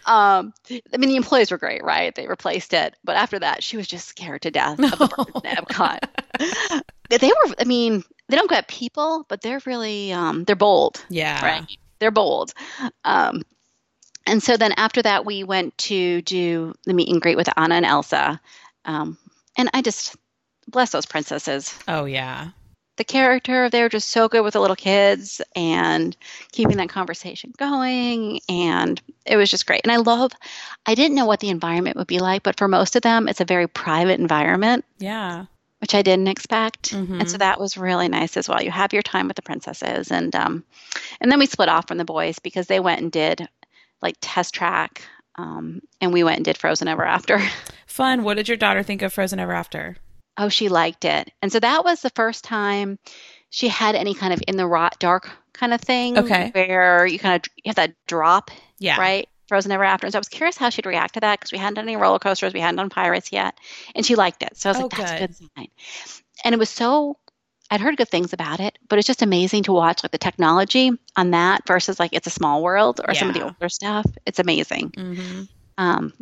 Um, 0.06 0.54
I 0.94 0.98
mean, 0.98 1.10
the 1.10 1.16
employees 1.16 1.52
were 1.52 1.58
great, 1.58 1.84
right? 1.84 2.14
They 2.14 2.28
replaced 2.28 2.74
it, 2.74 2.96
but 3.04 3.16
after 3.16 3.40
that, 3.40 3.64
she 3.64 3.78
was 3.78 3.88
just 3.88 4.08
scared 4.08 4.42
to 4.44 4.52
death 4.52 4.80
of 4.80 4.92
the 5.00 5.08
birds 5.08 5.32
in 5.46 5.52
Epcot. 5.56 6.00
They 7.10 7.28
were, 7.28 7.56
I 7.60 7.64
mean, 7.64 8.04
they 8.30 8.36
don't 8.36 8.50
get 8.50 8.68
people, 8.68 9.26
but 9.30 9.42
they're 9.42 9.62
really, 9.66 10.12
um, 10.12 10.44
they're 10.44 10.56
bold, 10.58 11.04
Yeah. 11.10 11.44
right? 11.46 11.78
They're 12.00 12.12
bold. 12.12 12.54
Um, 13.06 13.44
and 14.28 14.44
so 14.44 14.58
then 14.58 14.74
after 14.78 15.02
that, 15.02 15.26
we 15.26 15.44
went 15.44 15.78
to 15.80 16.22
do 16.22 16.74
the 16.86 16.94
meet 16.94 17.10
and 17.10 17.22
greet 17.22 17.38
with 17.38 17.50
Anna 17.58 17.76
and 17.76 17.86
Elsa. 17.86 18.40
Um, 18.86 19.18
and 19.58 19.70
I 19.74 19.82
just, 19.82 20.16
bless 20.68 20.92
those 20.92 21.06
princesses. 21.06 21.74
Oh 21.88 22.06
yeah. 22.06 22.50
The 22.98 23.04
character, 23.04 23.70
they 23.70 23.82
were 23.84 23.90
just 23.90 24.10
so 24.10 24.28
good 24.28 24.42
with 24.42 24.54
the 24.54 24.60
little 24.60 24.76
kids 24.76 25.40
and 25.56 26.18
keeping 26.52 26.78
that 26.78 26.90
conversation 26.90 27.54
going. 27.58 28.40
And 28.50 29.00
it 29.26 29.38
was 29.38 29.52
just 29.52 29.68
great. 29.68 29.82
And 29.84 29.92
I 29.92 29.98
love, 29.98 30.32
I 30.86 30.96
didn't 30.96 31.16
know 31.16 31.28
what 31.28 31.40
the 31.40 31.50
environment 31.50 31.96
would 31.98 32.08
be 32.08 32.20
like, 32.20 32.42
but 32.44 32.58
for 32.58 32.68
most 32.68 32.96
of 32.96 33.04
them, 33.04 33.28
it's 33.28 33.42
a 33.42 33.46
very 33.46 33.68
private 33.68 34.20
environment. 34.20 34.84
Yeah. 34.98 35.46
Which 35.80 35.94
I 35.94 36.02
didn't 36.02 36.28
expect, 36.28 36.92
Mhm. 36.92 37.20
and 37.20 37.30
so 37.30 37.38
that 37.38 37.60
was 37.60 37.78
really 37.78 38.08
nice 38.08 38.36
as 38.36 38.50
well. 38.50 38.64
You 38.64 38.72
have 38.72 38.94
your 38.94 39.04
time 39.04 39.28
with 39.28 39.36
the 39.36 39.44
princesses, 39.44 40.12
and 40.12 40.36
um, 40.36 40.64
and 41.22 41.32
then 41.32 41.38
we 41.38 41.46
split 41.46 41.70
off 41.70 41.88
from 41.88 42.00
the 42.00 42.04
boys 42.04 42.40
because 42.40 42.66
they 42.66 42.80
went 42.80 43.00
and 43.02 43.12
did 43.12 43.48
like 44.02 44.16
test 44.22 44.54
track, 44.54 45.02
um, 45.36 45.82
and 46.02 46.14
we 46.14 46.24
went 46.24 46.38
and 46.38 46.46
did 46.46 46.58
Frozen 46.58 46.88
Ever 46.88 47.06
After. 47.06 47.40
Fun. 47.88 48.24
What 48.24 48.38
did 48.38 48.48
your 48.48 48.58
daughter 48.58 48.84
think 48.84 49.02
of 49.02 49.14
Frozen 49.14 49.40
Ever 49.40 49.54
After? 49.54 49.98
Oh, 50.38 50.50
she 50.50 50.70
liked 50.70 51.04
it. 51.06 51.32
And 51.42 51.52
so 51.52 51.60
that 51.60 51.84
was 51.84 52.02
the 52.02 52.12
first 52.12 52.44
time 52.44 53.00
she 53.50 53.68
had 53.70 53.96
any 53.96 54.14
kind 54.14 54.34
of 54.34 54.42
in 54.48 54.56
the 54.58 54.68
rot 54.68 54.98
dark 55.00 55.30
kind 55.54 55.74
of 55.74 55.82
thing. 55.82 56.18
Okay. 56.18 56.52
Where 56.54 57.06
you 57.08 57.18
kind 57.18 57.36
of 57.44 57.52
you 57.64 57.70
have 57.70 57.76
that 57.78 57.94
drop, 58.08 58.52
Yeah. 58.78 59.00
right? 59.00 59.28
Frozen 59.48 59.72
Ever 59.72 59.84
After. 59.84 60.06
And 60.06 60.12
so 60.14 60.18
I 60.18 60.20
was 60.20 60.28
curious 60.30 60.58
how 60.58 60.70
she'd 60.70 60.86
react 60.86 61.14
to 61.16 61.22
that 61.22 61.40
because 61.40 61.52
we 61.52 61.58
hadn't 61.58 61.76
done 61.76 61.86
any 61.88 61.96
roller 61.96 62.20
coasters, 62.20 62.54
we 62.54 62.60
hadn't 62.60 62.76
done 62.76 62.90
pirates 62.90 63.32
yet. 63.32 63.58
And 63.96 64.06
she 64.06 64.16
liked 64.16 64.44
it. 64.44 64.58
So 64.58 64.70
I 64.70 64.72
was 64.74 64.78
Oh, 64.80 64.82
like, 64.84 64.92
that's 64.98 65.12
a 65.12 65.18
good. 65.20 65.28
good 65.30 65.50
sign. 65.56 65.68
And 66.44 66.54
it 66.54 66.60
was 66.60 66.70
so 66.70 67.18
I'd 67.70 67.82
heard 67.82 67.98
good 67.98 68.10
things 68.10 68.34
about 68.34 68.60
it, 68.60 68.78
but 68.88 68.98
it's 68.98 69.08
just 69.08 69.22
amazing 69.22 69.64
to 69.64 69.74
watch 69.74 70.04
like 70.04 70.12
the 70.12 70.18
technology 70.18 70.92
on 71.16 71.32
that 71.32 71.68
versus 71.68 72.00
like 72.00 72.14
it's 72.14 72.28
a 72.28 72.32
small 72.32 72.64
world 72.64 73.02
or 73.06 73.14
some 73.14 73.28
of 73.30 73.34
the 73.34 73.44
older 73.44 73.70
stuff. 73.70 74.06
It's 74.26 74.40
amazing. 74.40 74.92
Mm-hmm. 74.92 75.44
Um, 75.78 76.14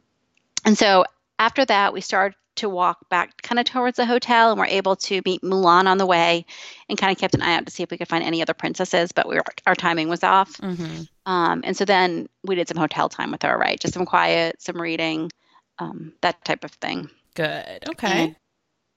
and 0.65 0.77
so 0.77 1.05
after 1.37 1.63
that, 1.65 1.93
we 1.93 2.01
started 2.01 2.35
to 2.55 2.69
walk 2.69 3.09
back 3.09 3.41
kind 3.41 3.59
of 3.59 3.65
towards 3.65 3.97
the 3.97 4.05
hotel 4.05 4.49
and 4.49 4.59
were 4.59 4.65
able 4.65 4.95
to 4.95 5.21
meet 5.25 5.41
Mulan 5.41 5.87
on 5.87 5.97
the 5.97 6.05
way 6.05 6.45
and 6.89 6.97
kind 6.97 7.11
of 7.11 7.17
kept 7.19 7.35
an 7.35 7.41
eye 7.41 7.55
out 7.55 7.65
to 7.65 7.71
see 7.71 7.83
if 7.83 7.91
we 7.91 7.97
could 7.97 8.07
find 8.07 8.23
any 8.23 8.41
other 8.41 8.53
princesses, 8.53 9.11
but 9.11 9.27
we 9.27 9.35
were, 9.35 9.43
our 9.67 9.75
timing 9.75 10.07
was 10.07 10.23
off. 10.23 10.53
Mm-hmm. 10.57 11.03
Um, 11.31 11.61
and 11.65 11.75
so 11.75 11.85
then 11.85 12.27
we 12.43 12.55
did 12.55 12.67
some 12.67 12.77
hotel 12.77 13.09
time 13.09 13.31
with 13.31 13.43
her, 13.43 13.57
right? 13.57 13.79
Just 13.79 13.93
some 13.93 14.05
quiet, 14.05 14.61
some 14.61 14.81
reading, 14.81 15.31
um, 15.79 16.13
that 16.21 16.43
type 16.45 16.63
of 16.63 16.71
thing. 16.71 17.09
Good. 17.35 17.89
Okay. 17.89 18.23
And- 18.23 18.35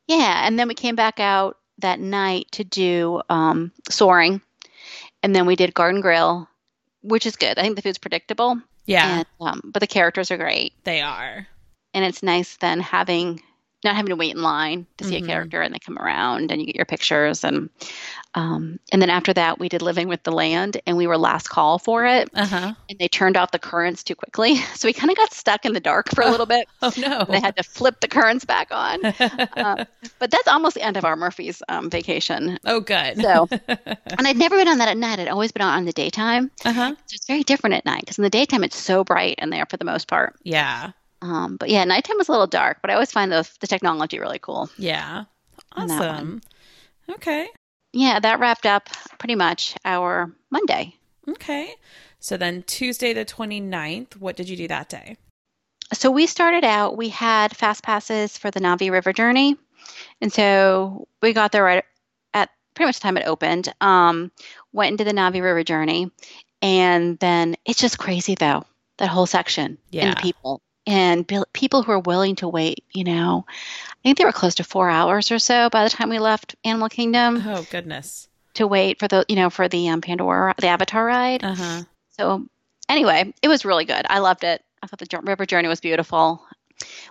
yeah. 0.07 0.47
And 0.47 0.59
then 0.59 0.69
we 0.69 0.75
came 0.75 0.97
back 0.97 1.21
out 1.21 1.58
that 1.79 2.01
night 2.01 2.47
to 2.53 2.65
do 2.65 3.23
um, 3.29 3.73
Soarin'. 3.91 4.41
And 5.23 5.35
then 5.35 5.47
we 5.47 5.57
did 5.57 5.75
Garden 5.75 6.01
Grill, 6.01 6.49
which 7.03 7.27
is 7.27 7.37
good. 7.37 7.59
I 7.59 7.63
think 7.63 7.77
the 7.77 7.83
food's 7.83 7.99
predictable. 7.99 8.61
yeah, 8.87 9.19
And, 9.19 9.27
um, 9.41 9.61
but 9.65 9.81
the 9.81 9.87
characters 9.87 10.31
are 10.31 10.37
great 10.39 10.73
they 10.85 11.01
are. 11.01 11.47
and 11.95 12.05
it's 12.05 12.23
nice 12.23 12.57
then 12.57 12.81
having 12.81 13.43
not 13.85 13.95
having 13.95 14.09
to 14.11 14.17
wait 14.17 14.35
in 14.35 14.43
line 14.43 14.87
to 14.97 15.05
see 15.05 15.21
Mhm. 15.21 15.25
a 15.25 15.27
character 15.27 15.61
and 15.63 15.73
they 15.73 15.79
come 15.79 15.99
around 15.99 16.51
and 16.51 16.61
you 16.61 16.67
get 16.67 16.75
your 16.75 16.85
pictures 16.85 17.45
and 17.45 17.71
um, 18.39 18.79
and 18.93 19.03
then 19.03 19.11
after 19.11 19.33
that 19.33 19.59
we 19.59 19.69
did 19.69 19.83
living 19.83 20.07
with 20.09 20.23
the 20.23 20.31
land 20.33 20.81
and 20.87 20.97
we 20.97 21.07
were 21.07 21.19
last 21.19 21.49
call 21.51 21.79
for 21.79 22.07
it 22.07 22.29
Uh 22.35 22.47
huh. 22.47 22.73
and 22.89 22.99
they 22.99 23.09
turned 23.09 23.37
off 23.37 23.51
the 23.51 23.59
currents 23.59 24.03
too 24.05 24.15
quickly 24.15 24.57
so 24.75 24.87
we 24.89 24.93
kind 24.93 25.11
of 25.11 25.17
got 25.17 25.33
stuck 25.33 25.65
in 25.65 25.73
the 25.73 25.81
dark 25.81 26.07
for 26.15 26.23
a 26.23 26.31
little 26.31 26.47
bit 26.47 26.69
Oh 26.83 26.93
no. 26.97 27.25
they 27.29 27.41
had 27.41 27.57
to 27.57 27.63
flip 27.63 28.01
the 28.01 28.09
currents 28.09 28.45
back 28.45 28.69
on 28.71 29.05
uh, 29.05 29.85
but 30.21 30.31
that's 30.31 30.47
almost 30.49 30.75
the 30.75 30.83
end 30.83 30.97
of 30.97 31.05
our 31.05 31.17
murphy's 31.17 31.63
um, 31.69 31.91
vacation 31.91 32.59
oh 32.65 32.81
good. 32.81 33.21
so 33.21 33.49
and 33.51 34.27
i'd 34.27 34.37
never 34.37 34.57
been 34.57 34.69
on 34.69 34.79
that 34.79 34.89
at 34.89 34.97
night 34.97 35.19
i'd 35.19 35.29
always 35.29 35.51
been 35.53 35.63
on 35.63 35.79
in 35.81 35.85
the 35.85 35.93
daytime 35.93 36.51
uh 36.65 36.73
huh. 36.73 36.91
so 37.07 37.15
it's 37.15 37.27
very 37.27 37.43
different 37.43 37.75
at 37.75 37.85
night 37.85 38.01
because 38.03 38.19
in 38.19 38.25
the 38.25 38.31
daytime 38.31 38.63
it's 38.65 38.77
so 38.77 39.03
bright 39.05 39.35
in 39.39 39.51
there 39.51 39.67
for 39.69 39.77
the 39.77 39.85
most 39.85 40.07
part 40.09 40.37
Yeah. 40.45 40.93
um, 41.23 41.57
but 41.57 41.69
yeah, 41.71 41.83
nighttime 41.85 42.17
was 42.19 42.29
a 42.29 42.33
little 42.33 42.47
dark, 42.47 42.79
but 42.81 42.91
I 42.91 42.95
always 42.95 43.11
find 43.11 43.33
the 43.33 43.49
the 43.61 43.67
technology 43.67 44.19
really 44.21 44.39
cool. 44.39 44.71
Yeah. 44.79 45.25
On. 45.73 45.91
Awesome. 45.91 46.41
Okay. 47.11 47.49
Yeah, 47.99 48.21
that 48.21 48.39
wrapped 48.39 48.65
up 48.65 48.89
pretty 49.19 49.35
much 49.35 49.75
our 49.85 50.33
Monday. 50.51 50.95
Okay. 51.29 51.75
So 52.21 52.37
then 52.37 52.63
Tuesday 52.63 53.13
the 53.13 53.25
29th, 53.25 54.15
what 54.17 54.37
did 54.37 54.49
you 54.49 54.57
do 54.57 54.69
that 54.69 54.89
day? 54.89 55.17
So 55.93 56.09
we 56.09 56.29
started 56.29 56.63
out, 56.63 56.97
we 56.97 57.09
had 57.09 57.57
fast 57.57 57.83
passes 57.83 58.39
for 58.39 58.53
the 58.53 58.61
Na'vi 58.61 58.93
River 58.93 59.13
journey. 59.13 59.57
And 60.21 60.33
so 60.33 61.09
we 61.23 61.33
got 61.33 61.51
there 61.51 61.65
right 61.65 61.83
at 62.35 62.51
pretty 62.75 62.87
much 62.87 62.97
the 62.97 63.03
time 63.03 63.17
it 63.17 63.27
opened. 63.27 63.75
Um, 63.81 64.31
went 64.73 64.93
into 64.93 65.03
the 65.03 65.13
Na'vi 65.19 65.43
River 65.43 65.65
journey. 65.65 66.13
And 66.63 67.19
then 67.19 67.57
it's 67.65 67.81
just 67.81 67.99
crazy 67.99 68.37
though, 68.37 68.65
that 68.99 69.09
whole 69.09 69.27
section 69.27 69.77
Yeah. 69.91 70.05
and 70.07 70.17
the 70.17 70.21
people. 70.21 70.63
And 70.89 71.29
people 71.53 71.83
who 71.83 71.93
are 71.93 71.99
willing 72.01 72.35
to 72.37 72.49
wait, 72.49 72.83
you 72.93 73.05
know, 73.05 73.45
I 73.49 73.95
think 74.03 74.17
they 74.17 74.25
were 74.25 74.33
close 74.33 74.55
to 74.57 74.65
four 74.65 74.89
hours 74.89 75.31
or 75.31 75.39
so 75.39 75.69
by 75.69 75.85
the 75.85 75.91
time 75.91 76.09
we 76.09 76.19
left 76.19 76.57
Animal 76.65 76.89
Kingdom. 76.89 77.43
Oh 77.47 77.67
goodness. 77.71 78.27
to 78.55 78.67
wait 78.67 78.99
for 78.99 79.07
the 79.07 79.25
you 79.29 79.37
know 79.37 79.51
for 79.51 79.69
the 79.69 79.89
um, 79.91 80.01
Pandora 80.01 80.55
the 80.59 80.69
Avatar 80.69 81.05
ride. 81.05 81.45
Uh 81.45 81.55
huh. 81.55 81.83
So 82.19 82.47
anyway, 82.89 83.33
it 83.43 83.49
was 83.49 83.65
really 83.67 83.85
good. 83.85 84.07
I 84.09 84.21
loved 84.21 84.45
it. 84.45 84.65
I 84.83 84.87
thought 84.87 84.99
the 84.99 85.21
river 85.23 85.45
journey 85.45 85.69
was 85.69 85.81
beautiful. 85.81 86.43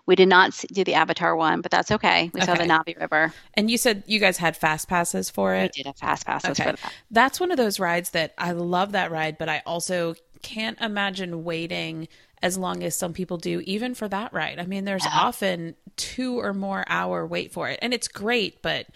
We 0.06 0.16
did 0.16 0.30
not 0.30 0.64
do 0.72 0.84
the 0.84 0.94
Avatar 0.96 1.36
one, 1.36 1.62
but 1.62 1.70
that's 1.70 1.92
okay. 1.92 2.32
We 2.34 2.40
saw 2.42 2.56
the 2.56 2.62
Okay. 2.64 2.70
Na'vi 2.70 3.00
River. 3.00 3.34
And 3.54 3.70
you 3.70 3.78
said 3.78 4.04
you 4.08 4.20
guys 4.20 4.38
had 4.38 4.56
fast 4.58 4.88
passes 4.88 5.30
for 5.30 5.54
it. 5.54 5.74
We 5.76 5.84
did 5.84 5.90
a 5.90 5.94
fast 5.94 6.26
passes 6.26 6.52
Okay. 6.52 6.72
for 6.72 6.78
that. 6.78 6.94
That's 7.12 7.40
one 7.40 7.52
of 7.52 7.58
those 7.58 7.80
rides 7.80 8.10
that 8.12 8.34
I 8.38 8.54
love 8.54 8.94
that 8.94 9.12
ride, 9.12 9.38
but 9.38 9.50
I 9.50 9.62
also 9.66 10.16
can't 10.42 10.80
imagine 10.80 11.44
waiting 11.44 12.08
as 12.42 12.58
long 12.58 12.84
as 12.84 12.96
some 12.96 13.14
people 13.14 13.38
do, 13.38 13.62
even 13.66 13.96
for 13.96 14.08
that 14.08 14.34
ride. 14.34 14.60
I 14.60 14.66
mean, 14.66 14.86
there's 14.86 15.06
Yeah. 15.06 15.12
often 15.14 15.76
two 15.96 16.40
or 16.40 16.54
more 16.54 16.84
hour 16.88 17.26
wait 17.26 17.52
for 17.52 17.70
it, 17.70 17.80
and 17.82 17.94
it's 17.94 18.08
great, 18.08 18.62
but 18.62 18.88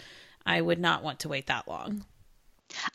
I 0.46 0.62
would 0.62 0.80
not 0.80 1.04
want 1.04 1.20
to 1.22 1.30
wait 1.30 1.48
that 1.48 1.68
long. 1.68 2.06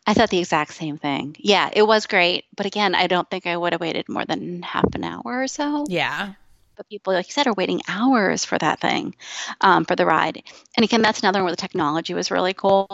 I 0.06 0.14
thought 0.14 0.30
the 0.30 0.38
exact 0.38 0.72
same 0.72 0.96
thing. 0.98 1.36
Yeah, 1.38 1.68
it 1.72 1.82
was 1.82 2.06
great, 2.06 2.44
but 2.56 2.66
again, 2.66 2.94
I 2.94 3.06
don't 3.06 3.28
think 3.28 3.46
I 3.46 3.56
would 3.56 3.72
have 3.72 3.80
waited 3.80 4.08
more 4.08 4.24
than 4.24 4.62
half 4.62 4.94
an 4.94 5.04
hour 5.04 5.22
or 5.24 5.48
so. 5.48 5.84
Yeah. 5.88 6.32
But 6.76 6.88
people, 6.90 7.14
like 7.14 7.26
you 7.26 7.32
said, 7.32 7.46
are 7.46 7.54
waiting 7.54 7.80
hours 7.88 8.44
for 8.44 8.58
that 8.58 8.80
thing, 8.80 9.14
um, 9.62 9.86
for 9.86 9.96
the 9.96 10.04
ride. 10.04 10.42
And 10.76 10.84
again, 10.84 11.00
that's 11.00 11.20
another 11.20 11.38
one 11.38 11.44
where 11.46 11.52
the 11.52 11.60
technology 11.60 12.12
was 12.12 12.30
really 12.30 12.52
cool. 12.52 12.86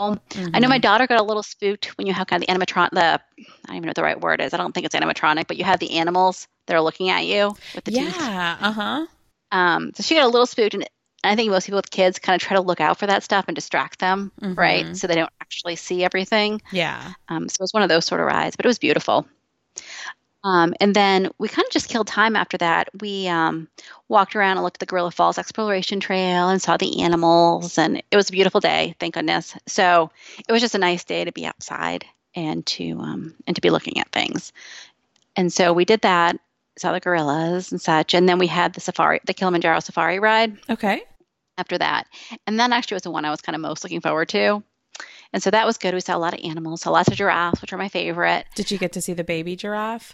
I 0.53 0.59
know 0.59 0.69
my 0.69 0.77
daughter 0.77 1.05
got 1.05 1.19
a 1.19 1.23
little 1.23 1.43
spooked 1.43 1.97
when 1.97 2.07
you 2.07 2.13
have 2.13 2.27
kind 2.27 2.41
of 2.41 2.47
the 2.47 2.53
animatron, 2.53 2.89
the 2.91 3.19
I 3.19 3.21
don't 3.67 3.75
even 3.75 3.81
know 3.83 3.89
what 3.89 3.95
the 3.97 4.03
right 4.03 4.19
word 4.21 4.39
is. 4.41 4.53
I 4.53 4.57
don't 4.57 4.73
think 4.73 4.85
it's 4.85 4.95
animatronic, 4.95 5.47
but 5.47 5.57
you 5.57 5.65
have 5.65 5.79
the 5.79 5.97
animals 5.97 6.47
that 6.65 6.75
are 6.75 6.81
looking 6.81 7.09
at 7.09 7.25
you 7.25 7.55
with 7.75 7.83
the 7.83 7.91
teeth. 7.91 8.15
Yeah. 8.17 8.57
Uh 8.59 8.71
huh. 8.71 9.05
Um, 9.51 9.91
so 9.93 10.03
she 10.03 10.15
got 10.15 10.23
a 10.23 10.27
little 10.27 10.45
spooked, 10.47 10.73
and 10.73 10.87
I 11.23 11.35
think 11.35 11.51
most 11.51 11.65
people 11.65 11.77
with 11.77 11.91
kids 11.91 12.19
kind 12.19 12.35
of 12.35 12.45
try 12.45 12.55
to 12.57 12.61
look 12.61 12.81
out 12.81 12.97
for 12.97 13.07
that 13.07 13.23
stuff 13.23 13.45
and 13.47 13.55
distract 13.55 13.99
them, 13.99 14.31
right? 14.41 14.85
Mhm. 14.85 14.97
So 14.97 15.07
they 15.07 15.15
don't 15.15 15.29
actually 15.41 15.75
see 15.75 16.03
everything. 16.03 16.61
Yeah. 16.71 17.13
Um, 17.29 17.47
so 17.47 17.55
it 17.55 17.63
was 17.63 17.73
one 17.73 17.83
of 17.83 17.89
those 17.89 18.05
sort 18.05 18.19
of 18.19 18.27
rides, 18.27 18.55
but 18.55 18.65
it 18.65 18.67
was 18.67 18.79
beautiful. 18.79 19.25
Um, 20.45 20.73
and 20.81 20.93
then 20.93 21.29
we 21.37 21.47
kind 21.47 21.65
of 21.65 21.71
just 21.71 21.87
killed 21.87 22.07
time 22.07 22.35
after 22.35 22.57
that. 22.57 22.89
We 22.99 23.29
um, 23.29 23.69
walked 24.09 24.35
around 24.35 24.57
and 24.57 24.63
looked 24.63 24.75
at 24.75 24.79
the 24.81 24.85
Gorilla 24.85 25.11
Falls 25.11 25.37
Exploration 25.37 26.01
Trail 26.01 26.49
and 26.49 26.61
saw 26.61 26.75
the 26.75 27.01
animals, 27.01 27.77
and 27.77 28.03
it 28.11 28.15
was 28.17 28.27
a 28.27 28.33
beautiful 28.33 28.59
day, 28.59 28.93
thank 28.99 29.13
goodness. 29.13 29.55
So 29.67 30.11
it 30.45 30.51
was 30.51 30.61
just 30.61 30.75
a 30.75 30.79
nice 30.79 31.05
day 31.05 31.23
to 31.23 31.31
be 31.31 31.45
outside 31.45 32.03
and 32.35 32.65
to 32.65 32.99
um, 32.99 33.35
and 33.47 33.55
to 33.55 33.61
be 33.61 33.69
looking 33.69 33.99
at 33.99 34.11
things. 34.11 34.51
And 35.37 35.51
so 35.53 35.71
we 35.71 35.85
did 35.85 36.01
that, 36.01 36.37
saw 36.77 36.91
the 36.91 36.99
gorillas 36.99 37.71
and 37.71 37.81
such, 37.81 38.13
and 38.13 38.27
then 38.27 38.39
we 38.39 38.47
had 38.47 38.73
the 38.73 38.81
safari, 38.81 39.19
the 39.25 39.33
Kilimanjaro 39.33 39.79
safari 39.79 40.19
ride 40.19 40.57
Okay. 40.69 41.03
after 41.57 41.77
that. 41.77 42.07
And 42.47 42.59
that 42.59 42.71
actually 42.71 42.95
was 42.95 43.03
the 43.03 43.11
one 43.11 43.25
I 43.25 43.31
was 43.31 43.41
kind 43.41 43.55
of 43.55 43.61
most 43.61 43.83
looking 43.83 44.01
forward 44.01 44.29
to. 44.29 44.63
And 45.33 45.41
so 45.41 45.49
that 45.51 45.65
was 45.65 45.77
good. 45.77 45.93
We 45.93 45.99
saw 46.01 46.15
a 46.15 46.19
lot 46.19 46.33
of 46.33 46.39
animals, 46.43 46.81
saw 46.81 46.91
lots 46.91 47.09
of 47.09 47.15
giraffes, 47.15 47.61
which 47.61 47.73
are 47.73 47.77
my 47.77 47.89
favorite. 47.89 48.45
Did 48.55 48.69
you 48.71 48.77
get 48.77 48.93
to 48.93 49.01
see 49.01 49.13
the 49.13 49.23
baby 49.23 49.55
giraffe? 49.55 50.13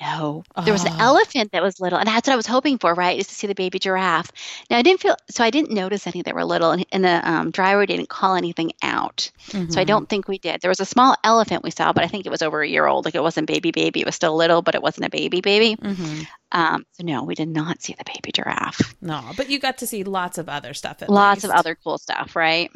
No, 0.00 0.44
there 0.64 0.72
was 0.72 0.84
an 0.84 0.92
Oh. 0.92 0.96
elephant 1.00 1.50
that 1.52 1.62
was 1.62 1.80
little, 1.80 1.98
and 1.98 2.06
that's 2.06 2.26
what 2.28 2.32
I 2.32 2.36
was 2.36 2.46
hoping 2.46 2.78
for, 2.78 2.94
right? 2.94 3.18
Is 3.18 3.26
to 3.26 3.34
see 3.34 3.46
the 3.48 3.54
baby 3.54 3.78
giraffe. 3.80 4.30
Now 4.70 4.78
I 4.78 4.82
didn't 4.82 5.00
feel 5.00 5.16
so 5.28 5.42
I 5.42 5.50
didn't 5.50 5.72
notice 5.72 6.06
any 6.06 6.22
that 6.22 6.34
were 6.34 6.44
little, 6.44 6.70
and, 6.70 6.86
and 6.92 7.04
the 7.04 7.28
um, 7.28 7.50
driver 7.50 7.84
didn't 7.84 8.08
call 8.08 8.36
anything 8.36 8.70
out, 8.82 9.30
so 9.50 9.58
I 9.58 9.64
Mhm. 9.64 9.86
don't 9.86 10.08
think 10.08 10.28
we 10.28 10.38
did. 10.38 10.60
There 10.60 10.68
was 10.70 10.78
a 10.80 10.84
small 10.84 11.16
elephant 11.24 11.64
we 11.64 11.70
saw, 11.72 11.92
but 11.92 12.04
I 12.04 12.06
think 12.06 12.26
it 12.26 12.30
was 12.30 12.42
over 12.42 12.62
a 12.62 12.68
year 12.68 12.86
old. 12.86 13.04
Like 13.06 13.16
it 13.16 13.22
wasn't 13.22 13.48
baby 13.48 13.72
baby; 13.72 14.00
it 14.00 14.06
was 14.06 14.14
still 14.14 14.36
little, 14.36 14.62
but 14.62 14.76
it 14.76 14.82
wasn't 14.82 15.06
a 15.06 15.10
baby 15.10 15.40
baby. 15.40 15.74
Mhm. 15.76 16.26
Um, 16.52 16.86
so 16.92 17.02
no, 17.04 17.24
we 17.24 17.34
did 17.34 17.48
not 17.48 17.82
see 17.82 17.94
the 17.98 18.04
baby 18.04 18.30
giraffe. 18.32 18.94
No, 19.00 19.32
but 19.36 19.50
you 19.50 19.58
got 19.58 19.78
to 19.78 19.86
see 19.86 20.04
lots 20.04 20.38
of 20.38 20.48
other 20.48 20.74
stuff. 20.74 21.02
At 21.02 21.10
lots 21.10 21.42
of 21.44 21.50
other 21.50 21.74
cool 21.74 21.98
stuff, 21.98 22.36
right? 22.36 22.70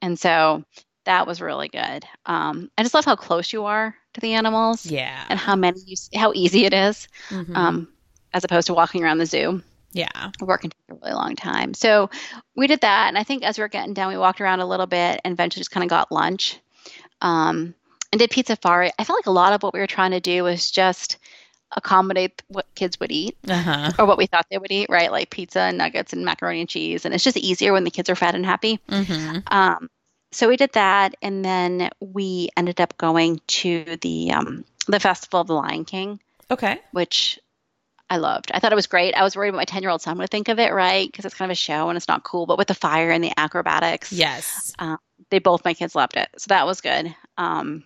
And 0.00 0.18
so 0.18 0.64
that 1.04 1.26
was 1.26 1.40
really 1.40 1.68
good. 1.68 2.04
Um, 2.26 2.70
I 2.78 2.82
just 2.82 2.94
love 2.94 3.04
how 3.04 3.16
close 3.16 3.52
you 3.52 3.64
are 3.64 3.94
to 4.14 4.20
the 4.20 4.34
animals 4.34 4.86
Yeah. 4.86 5.24
and 5.28 5.38
how 5.38 5.56
many 5.56 5.80
you, 5.86 5.96
how 6.14 6.32
easy 6.34 6.64
it 6.64 6.72
is, 6.74 7.08
Mhm. 7.30 7.56
um, 7.56 7.88
as 8.32 8.44
opposed 8.44 8.66
to 8.68 8.74
walking 8.74 9.02
around 9.04 9.18
the 9.18 9.26
zoo. 9.26 9.62
yeah. 9.92 10.30
Work 10.40 10.62
can 10.62 10.70
take 10.70 10.78
a 10.90 10.94
really 10.94 11.14
long 11.14 11.36
time. 11.36 11.72
So 11.72 12.10
we 12.56 12.66
did 12.66 12.80
that, 12.80 13.06
and 13.08 13.16
I 13.16 13.22
think 13.22 13.44
as 13.44 13.56
we 13.56 13.62
were 13.62 13.68
getting 13.68 13.94
down, 13.94 14.10
we 14.10 14.18
walked 14.18 14.40
around 14.40 14.58
a 14.60 14.66
little 14.66 14.86
bit 14.86 15.20
and 15.24 15.32
eventually 15.32 15.60
just 15.60 15.70
kind 15.70 15.84
of 15.84 15.90
got 15.90 16.10
lunch, 16.10 16.58
um, 17.22 17.74
and 18.12 18.18
did 18.18 18.30
Pizzafari. 18.30 18.90
I 18.98 19.04
felt 19.04 19.18
like 19.18 19.26
a 19.26 19.30
lot 19.30 19.52
of 19.52 19.62
what 19.62 19.72
we 19.72 19.80
were 19.80 19.86
trying 19.86 20.10
to 20.12 20.20
do 20.20 20.42
was 20.44 20.70
just 20.70 21.18
accommodate 21.76 22.42
what 22.48 22.66
kids 22.74 22.98
would 23.00 23.10
eat 23.10 23.36
Uh-huh. 23.48 23.92
or 23.98 24.06
what 24.06 24.18
we 24.18 24.26
thought 24.26 24.46
they 24.50 24.58
would 24.58 24.70
eat, 24.70 24.88
right? 24.90 25.10
Like 25.10 25.30
pizza 25.30 25.60
and 25.60 25.78
nuggets 25.78 26.12
and 26.12 26.24
macaroni 26.24 26.60
and 26.60 26.68
cheese. 26.68 27.04
And 27.04 27.12
it's 27.14 27.24
just 27.24 27.36
easier 27.36 27.72
when 27.72 27.84
the 27.84 27.90
kids 27.90 28.08
are 28.10 28.14
fat 28.14 28.34
and 28.36 28.46
happy. 28.46 28.78
Mhm. 28.88 29.42
Um, 29.50 29.88
so 30.34 30.48
we 30.48 30.56
did 30.56 30.72
that, 30.72 31.14
and 31.22 31.44
then 31.44 31.90
we 32.00 32.48
ended 32.56 32.80
up 32.80 32.96
going 32.98 33.40
to 33.46 33.84
the 34.00 34.32
um, 34.32 34.64
the 34.86 35.00
Festival 35.00 35.40
of 35.40 35.46
the 35.46 35.54
Lion 35.54 35.84
King, 35.84 36.20
Okay. 36.50 36.80
which 36.92 37.38
I 38.10 38.18
loved. 38.18 38.50
I 38.52 38.58
thought 38.58 38.72
it 38.72 38.76
was 38.76 38.86
great. 38.86 39.14
I 39.14 39.22
was 39.22 39.36
worried 39.36 39.48
about 39.50 39.58
my 39.58 39.64
ten 39.64 39.82
year 39.82 39.90
old 39.90 40.02
son 40.02 40.18
would 40.18 40.30
think 40.30 40.48
of 40.48 40.58
it, 40.58 40.72
right? 40.72 41.10
Because 41.10 41.24
it's 41.24 41.34
kind 41.34 41.50
of 41.50 41.54
a 41.54 41.56
show 41.56 41.88
and 41.88 41.96
it's 41.96 42.08
not 42.08 42.22
cool. 42.24 42.46
But 42.46 42.58
with 42.58 42.68
the 42.68 42.74
fire 42.74 43.10
and 43.10 43.22
the 43.24 43.32
acrobatics, 43.36 44.12
Yes. 44.12 44.72
they 45.30 45.38
both 45.38 45.64
my 45.64 45.74
kids 45.74 45.94
loved 45.94 46.16
it, 46.16 46.28
so 46.36 46.46
that 46.48 46.66
was 46.66 46.80
good. 46.80 47.14
Um, 47.38 47.84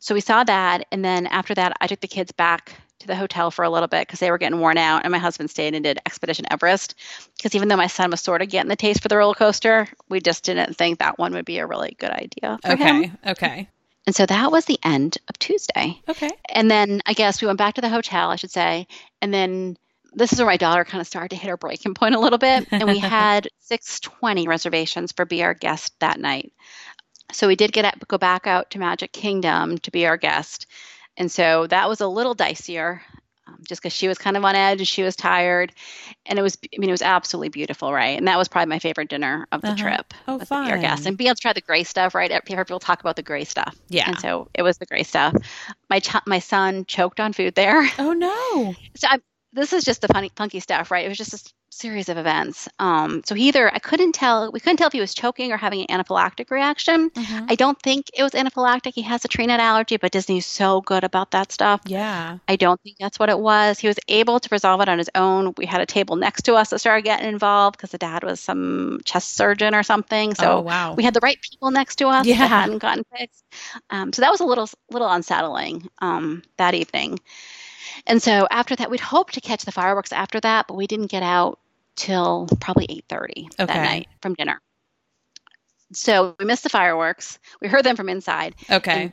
so 0.00 0.14
we 0.14 0.20
saw 0.20 0.44
that, 0.44 0.86
and 0.92 1.04
then 1.04 1.26
after 1.26 1.54
that, 1.54 1.76
I 1.80 1.86
took 1.86 2.00
the 2.00 2.06
kids 2.08 2.30
back 2.32 2.80
to 3.00 3.06
the 3.06 3.16
hotel 3.16 3.50
for 3.50 3.64
a 3.64 3.70
little 3.70 3.88
bit 3.88 4.06
because 4.06 4.20
they 4.20 4.30
were 4.30 4.38
getting 4.38 4.60
worn 4.60 4.78
out, 4.78 5.04
and 5.04 5.12
my 5.12 5.18
husband 5.18 5.50
stayed 5.50 5.74
and 5.74 5.84
did 5.84 5.98
Expedition 6.06 6.46
Everest. 6.50 6.94
Because 7.36 7.54
even 7.54 7.68
though 7.68 7.76
my 7.76 7.86
son 7.86 8.10
was 8.10 8.20
sort 8.20 8.42
of 8.42 8.48
getting 8.48 8.68
the 8.68 8.76
taste 8.76 9.02
for 9.02 9.08
the 9.08 9.16
roller 9.16 9.34
coaster, 9.34 9.88
we 10.08 10.20
just 10.20 10.44
didn't 10.44 10.76
think 10.76 10.98
that 10.98 11.18
one 11.18 11.32
would 11.34 11.44
be 11.44 11.58
a 11.58 11.66
really 11.66 11.96
good 11.98 12.10
idea 12.10 12.58
for 12.62 12.76
him. 12.76 12.96
Okay. 12.96 13.12
Okay. 13.30 13.68
And 14.06 14.14
so 14.14 14.24
that 14.24 14.52
was 14.52 14.64
the 14.66 14.78
end 14.84 15.18
of 15.28 15.38
Tuesday. 15.38 16.00
Okay. 16.08 16.30
And 16.48 16.70
then 16.70 17.02
I 17.06 17.12
guess 17.12 17.42
we 17.42 17.46
went 17.46 17.58
back 17.58 17.74
to 17.74 17.80
the 17.80 17.88
hotel, 17.88 18.30
I 18.30 18.36
should 18.36 18.52
say. 18.52 18.86
And 19.20 19.34
then 19.34 19.76
this 20.12 20.32
is 20.32 20.38
where 20.38 20.46
my 20.46 20.56
daughter 20.56 20.84
kind 20.84 21.00
of 21.00 21.08
started 21.08 21.30
to 21.30 21.36
hit 21.36 21.48
her 21.48 21.56
breaking 21.56 21.94
point 21.94 22.14
a 22.14 22.20
little 22.20 22.38
bit. 22.38 22.68
And 22.70 22.84
we 22.84 22.98
had 23.00 23.48
620 23.60 24.46
reservations 24.46 25.10
for 25.10 25.24
Be 25.24 25.42
Our 25.42 25.54
Guest 25.54 25.98
that 25.98 26.20
night. 26.20 26.52
So 27.32 27.48
we 27.48 27.56
did 27.56 27.72
get 27.72 27.84
up, 27.84 28.06
go 28.06 28.16
back 28.16 28.46
out 28.46 28.70
to 28.70 28.78
Magic 28.78 29.12
Kingdom 29.12 29.78
to 29.78 29.90
be 29.90 30.06
our 30.06 30.16
guest. 30.16 30.66
And 31.16 31.30
so 31.30 31.66
that 31.68 31.88
was 31.88 32.00
a 32.00 32.06
little 32.08 32.34
dicier. 32.34 33.00
Um, 33.48 33.58
just 33.68 33.80
because 33.80 33.92
she 33.92 34.08
was 34.08 34.18
kind 34.18 34.36
of 34.36 34.44
on 34.44 34.56
edge, 34.56 34.80
and 34.80 34.88
she 34.88 35.04
was 35.04 35.14
tired, 35.14 35.72
and 36.26 36.36
it 36.36 36.42
was, 36.42 36.58
I 36.64 36.78
mean, 36.78 36.90
it 36.90 36.92
was 36.92 37.00
absolutely 37.00 37.50
beautiful, 37.50 37.92
right? 37.92 38.18
And 38.18 38.26
that 38.26 38.36
was 38.38 38.48
probably 38.48 38.70
my 38.70 38.80
favorite 38.80 39.08
dinner 39.08 39.46
of 39.52 39.62
the 39.62 39.68
Uh-huh. 39.68 39.76
trip. 39.76 40.14
Oh, 40.26 40.36
was 40.38 40.48
the 40.48 40.54
Be 40.64 40.70
Our 40.72 40.78
Guest, 40.78 41.06
and 41.06 41.16
being 41.16 41.28
able 41.28 41.36
to 41.36 41.40
try 41.42 41.52
the 41.52 41.60
gray 41.60 41.84
stuff, 41.84 42.16
right? 42.16 42.44
People 42.44 42.80
talk 42.80 42.98
about 43.00 43.14
the 43.14 43.22
gray 43.22 43.44
stuff, 43.44 43.76
Yeah. 43.88 44.08
and 44.08 44.18
so 44.18 44.48
it 44.52 44.62
was 44.62 44.78
the 44.78 44.86
gray 44.86 45.04
stuff. 45.04 45.32
My 45.88 46.00
ch- 46.00 46.26
my 46.26 46.40
son 46.40 46.86
choked 46.86 47.20
on 47.20 47.32
food 47.32 47.54
there. 47.54 47.88
Oh 48.00 48.12
no. 48.14 48.74
So 48.96 49.06
I, 49.08 49.20
this 49.52 49.72
is 49.72 49.84
just 49.84 50.00
the 50.00 50.08
funny, 50.08 50.32
funky 50.34 50.58
stuff, 50.58 50.90
right? 50.90 51.04
It 51.04 51.08
was 51.08 51.18
just 51.18 51.32
a 51.32 51.36
s- 51.36 51.52
series 51.76 52.08
of 52.08 52.16
events. 52.16 52.68
Um, 52.78 53.22
so 53.24 53.34
he 53.34 53.48
either 53.48 53.72
I 53.72 53.78
couldn't 53.78 54.12
tell, 54.12 54.50
we 54.50 54.60
couldn't 54.60 54.78
tell 54.78 54.86
if 54.86 54.92
he 54.92 55.00
was 55.00 55.14
choking 55.14 55.52
or 55.52 55.56
having 55.56 55.84
an 55.86 56.00
anaphylactic 56.00 56.50
reaction. 56.50 57.10
Mhm. 57.10 57.46
I 57.50 57.54
don't 57.54 57.80
think 57.80 58.10
it 58.14 58.22
was 58.22 58.32
anaphylactic. 58.32 58.92
He 58.94 59.02
has 59.02 59.24
a 59.24 59.28
tree 59.28 59.46
nut 59.46 59.60
allergy, 59.60 59.96
but 59.96 60.12
Disney's 60.12 60.46
so 60.46 60.80
good 60.80 61.04
about 61.04 61.32
that 61.32 61.52
stuff. 61.52 61.80
Yeah. 61.86 62.38
I 62.48 62.56
don't 62.56 62.80
think 62.80 62.96
that's 62.98 63.18
what 63.18 63.28
it 63.28 63.38
was. 63.38 63.78
He 63.78 63.88
was 63.88 63.98
able 64.08 64.40
to 64.40 64.48
resolve 64.50 64.80
it 64.80 64.88
on 64.88 64.98
his 64.98 65.10
own. 65.14 65.54
We 65.56 65.66
had 65.66 65.80
a 65.80 65.86
table 65.86 66.16
next 66.16 66.42
to 66.42 66.54
us 66.54 66.70
that 66.70 66.78
started 66.78 67.02
getting 67.04 67.28
involved 67.28 67.76
because 67.76 67.90
the 67.90 67.98
dad 67.98 68.24
was 68.24 68.40
some 68.40 69.00
chest 69.04 69.34
surgeon 69.34 69.74
or 69.74 69.82
something. 69.82 70.34
So 70.34 70.58
oh 70.58 70.60
wow. 70.60 70.94
we 70.94 71.04
had 71.04 71.14
the 71.14 71.20
right 71.20 71.38
people 71.40 71.70
next 71.70 71.96
to 71.96 72.08
us 72.08 72.26
Yeah. 72.26 72.38
that 72.38 72.48
hadn't 72.48 72.78
gotten 72.78 73.04
fixed. 73.16 73.44
Um, 73.90 74.12
so 74.12 74.22
that 74.22 74.30
was 74.30 74.40
a 74.40 74.44
little 74.44 74.68
little 74.90 75.08
unsettling 75.10 75.88
um, 76.00 76.42
that 76.56 76.74
evening. 76.74 77.18
And 78.06 78.22
so 78.22 78.46
after 78.50 78.76
that, 78.76 78.90
we'd 78.90 79.00
hoped 79.00 79.34
to 79.34 79.40
catch 79.40 79.64
the 79.64 79.72
fireworks 79.72 80.12
after 80.12 80.38
that, 80.40 80.68
but 80.68 80.74
we 80.76 80.86
didn't 80.86 81.06
get 81.06 81.22
out 81.22 81.58
till 81.96 82.46
probably 82.60 82.86
eight 82.88 83.04
thirty 83.08 83.48
that 83.58 83.68
night 83.68 84.08
from 84.22 84.34
dinner. 84.34 84.60
So 85.92 86.34
we 86.38 86.44
missed 86.44 86.62
the 86.62 86.68
fireworks. 86.68 87.38
We 87.60 87.68
heard 87.68 87.84
them 87.84 87.96
from 87.96 88.08
inside, 88.08 88.54
okay. 88.70 89.02
and- 89.04 89.12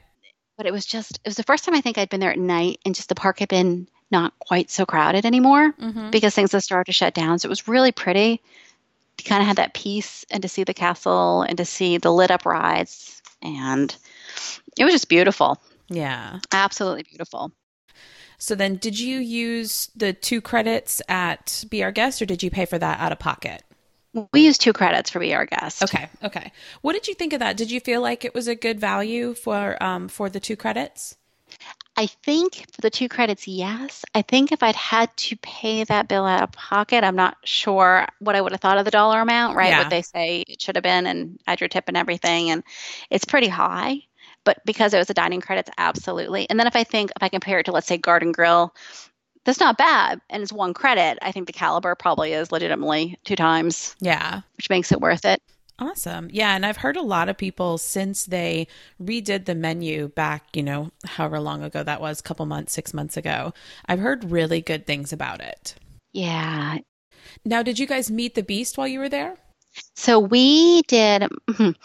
but 0.58 0.66
it 0.68 0.74
was 0.74 0.86
just 0.86 1.14
it 1.24 1.28
was 1.28 1.36
the 1.36 1.44
first 1.44 1.64
time 1.66 1.74
I 1.76 1.82
think 1.82 1.98
I'd 1.98 2.10
been 2.10 2.20
there 2.20 2.32
at 2.32 2.38
night, 2.38 2.80
and 2.86 2.94
just 2.94 3.10
the 3.10 3.16
park 3.16 3.40
had 3.40 3.50
been 3.50 3.88
not 4.12 4.38
quite 4.40 4.70
so 4.70 4.86
crowded 4.86 5.26
anymore 5.26 5.72
Mhm. 5.74 6.12
because 6.12 6.36
things 6.36 6.52
had 6.52 6.62
started 6.64 6.86
to 6.86 6.94
shut 6.94 7.16
down. 7.16 7.40
So 7.40 7.48
it 7.48 7.50
was 7.50 7.68
really 7.68 7.92
pretty. 7.92 8.42
To 9.18 9.24
kind 9.24 9.42
of 9.42 9.48
had 9.48 9.58
that 9.58 9.74
peace 9.76 10.26
and 10.32 10.42
to 10.42 10.50
see 10.50 10.64
the 10.64 10.74
castle 10.74 11.44
and 11.44 11.58
to 11.58 11.66
see 11.66 11.98
the 11.98 12.12
lit 12.12 12.32
up 12.32 12.46
rides. 12.48 13.22
And 13.44 13.96
it 14.78 14.84
was 14.84 14.94
just 14.94 15.08
beautiful. 15.10 15.62
Yeah. 15.88 16.40
Absolutely 16.52 17.04
beautiful. 17.04 17.52
So 18.44 18.56
then 18.56 18.76
did 18.76 19.00
you 19.00 19.20
use 19.20 19.90
the 19.96 20.12
two 20.12 20.42
credits 20.42 21.02
at 21.08 21.64
Be 21.70 21.82
Our 21.82 21.94
Guest 21.94 22.22
or 22.22 22.26
did 22.26 22.44
you 22.44 22.52
pay 22.52 22.66
for 22.66 22.78
that 22.78 23.00
out 23.00 23.14
of 23.14 23.18
pocket? 23.18 23.64
We 24.34 24.42
used 24.42 24.60
two 24.60 24.74
credits 24.74 25.10
for 25.10 25.20
Be 25.20 25.34
Our 25.34 25.46
Guest. 25.46 25.82
Okay. 25.82 26.10
Okay. 26.22 26.52
What 26.82 26.92
did 26.92 27.08
you 27.08 27.14
think 27.14 27.32
of 27.32 27.40
that? 27.40 27.56
Did 27.56 27.72
you 27.72 27.80
feel 27.80 28.02
like 28.02 28.26
it 28.26 28.36
was 28.36 28.50
a 28.50 28.54
good 28.54 28.82
value 28.82 29.34
for 29.34 29.82
um 29.82 30.10
for 30.10 30.30
the 30.30 30.42
two 30.42 30.58
credits? 30.58 31.16
I 31.96 32.08
think 32.08 32.66
for 32.74 32.82
the 32.82 32.90
two 32.90 33.08
credits, 33.08 33.48
yes. 33.48 34.04
I 34.14 34.24
think 34.24 34.52
if 34.52 34.62
I'd 34.62 34.76
had 34.76 35.16
to 35.16 35.38
pay 35.38 35.86
that 35.86 36.10
bill 36.10 36.26
out 36.26 36.44
of 36.44 36.52
pocket, 36.52 37.06
I'm 37.06 37.16
not 37.16 37.38
sure 37.46 38.08
what 38.20 38.36
I 38.36 38.42
would 38.42 38.52
have 38.52 38.60
thought 38.60 38.78
of 38.78 38.84
the 38.84 38.92
dollar 38.92 39.22
amount, 39.22 39.56
right? 39.56 39.70
Yeah. 39.70 39.80
What 39.80 39.90
they 39.90 40.02
say 40.02 40.44
it 40.50 40.62
should 40.62 40.76
have 40.76 40.84
been 40.84 41.08
and 41.08 41.40
add 41.48 41.62
your 41.62 41.70
tip 41.70 41.86
and 41.88 41.96
everything. 41.96 42.50
And 42.50 42.64
it's 43.10 43.24
pretty 43.24 43.48
high. 43.48 44.02
But 44.46 44.60
because 44.66 44.94
it 44.94 44.98
was 44.98 45.10
a 45.10 45.14
dining 45.14 45.42
credits, 45.42 45.70
absolutely. 45.78 46.50
And 46.50 46.60
then 46.60 46.68
if 46.68 46.76
I 46.76 46.84
think, 46.84 47.12
if 47.16 47.24
I 47.24 47.30
compare 47.30 47.60
it 47.60 47.66
to, 47.66 47.72
let's 47.72 47.88
say, 47.88 47.98
Garden 47.98 48.32
Grill, 48.32 48.74
that's 49.46 49.60
not 49.60 49.78
bad. 49.78 50.22
And 50.30 50.44
it's 50.44 50.54
one 50.54 50.74
credit. 50.74 51.18
I 51.22 51.32
think 51.32 51.48
the 51.48 51.54
caliber 51.54 51.96
probably 51.96 52.34
is 52.34 52.52
legitimately 52.52 53.18
two 53.26 53.36
times, 53.36 53.96
Yeah. 54.00 54.42
which 54.58 54.70
makes 54.70 54.92
it 54.92 55.02
worth 55.02 55.26
it. 55.26 55.42
Awesome. 55.80 56.30
Yeah, 56.32 56.56
and 56.56 56.66
I've 56.66 56.78
heard 56.78 56.96
a 56.98 57.02
lot 57.02 57.30
of 57.30 57.38
people 57.38 57.78
since 57.78 58.26
they 58.26 58.68
redid 59.02 59.46
the 59.46 59.56
menu 59.56 60.08
back, 60.10 60.56
you 60.56 60.62
know, 60.62 60.92
however 61.06 61.40
long 61.40 61.64
ago 61.64 61.82
that 61.82 62.00
was, 62.00 62.22
couple 62.22 62.46
months, 62.46 62.74
6 62.74 62.94
months 62.94 63.18
ago. 63.18 63.54
I've 63.88 64.00
heard 64.00 64.30
really 64.32 64.62
good 64.62 64.86
things 64.86 65.12
about 65.12 65.42
it. 65.42 65.76
Yeah, 66.14 66.78
Now, 67.44 67.64
did 67.64 67.80
you 67.80 67.88
guys 67.88 68.12
meet 68.12 68.36
the 68.36 68.44
beast 68.44 68.78
while 68.78 68.88
you 68.88 69.00
were 69.00 69.10
there? 69.10 69.38
So 69.96 70.20
we 70.20 70.82
did. 70.84 71.28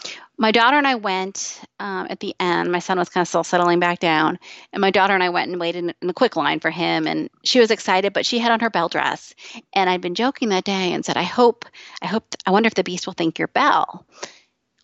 My 0.41 0.53
daughter 0.53 0.77
and 0.77 0.87
I 0.87 0.95
went 0.95 1.61
um, 1.81 2.07
at 2.09 2.21
the 2.21 2.33
end. 2.39 2.71
My 2.71 2.79
son 2.79 2.97
was 2.99 3.09
kind 3.09 3.23
of 3.23 3.29
still 3.29 3.43
settling 3.43 3.81
back 3.81 3.99
down, 3.99 4.39
and 4.73 4.81
my 4.81 4.93
daughter 4.93 5.13
and 5.13 5.23
I 5.23 5.31
went 5.31 5.51
and 5.51 5.61
waited 5.61 5.85
in, 6.01 6.09
the 6.09 6.15
quick 6.15 6.37
line 6.37 6.61
for 6.61 6.71
him. 6.71 7.09
And 7.09 7.29
she 7.43 7.59
was 7.59 7.73
excited, 7.73 8.13
but 8.13 8.25
she 8.25 8.39
had 8.39 8.53
on 8.53 8.61
her 8.61 8.71
Belle 8.71 8.89
dress. 8.89 9.35
And 9.73 9.91
I'd 9.91 10.01
been 10.01 10.15
joking 10.15 10.51
that 10.51 10.63
day 10.63 10.93
and 10.93 11.05
said, 11.05 11.17
"I 11.17 11.25
hope, 11.25 11.65
I 12.01 12.07
hope, 12.07 12.37
I 12.47 12.53
wonder 12.53 12.69
if 12.69 12.75
the 12.75 12.85
beast 12.85 13.07
will 13.07 13.15
think 13.15 13.39
you're 13.41 13.49
Belle." 13.49 14.07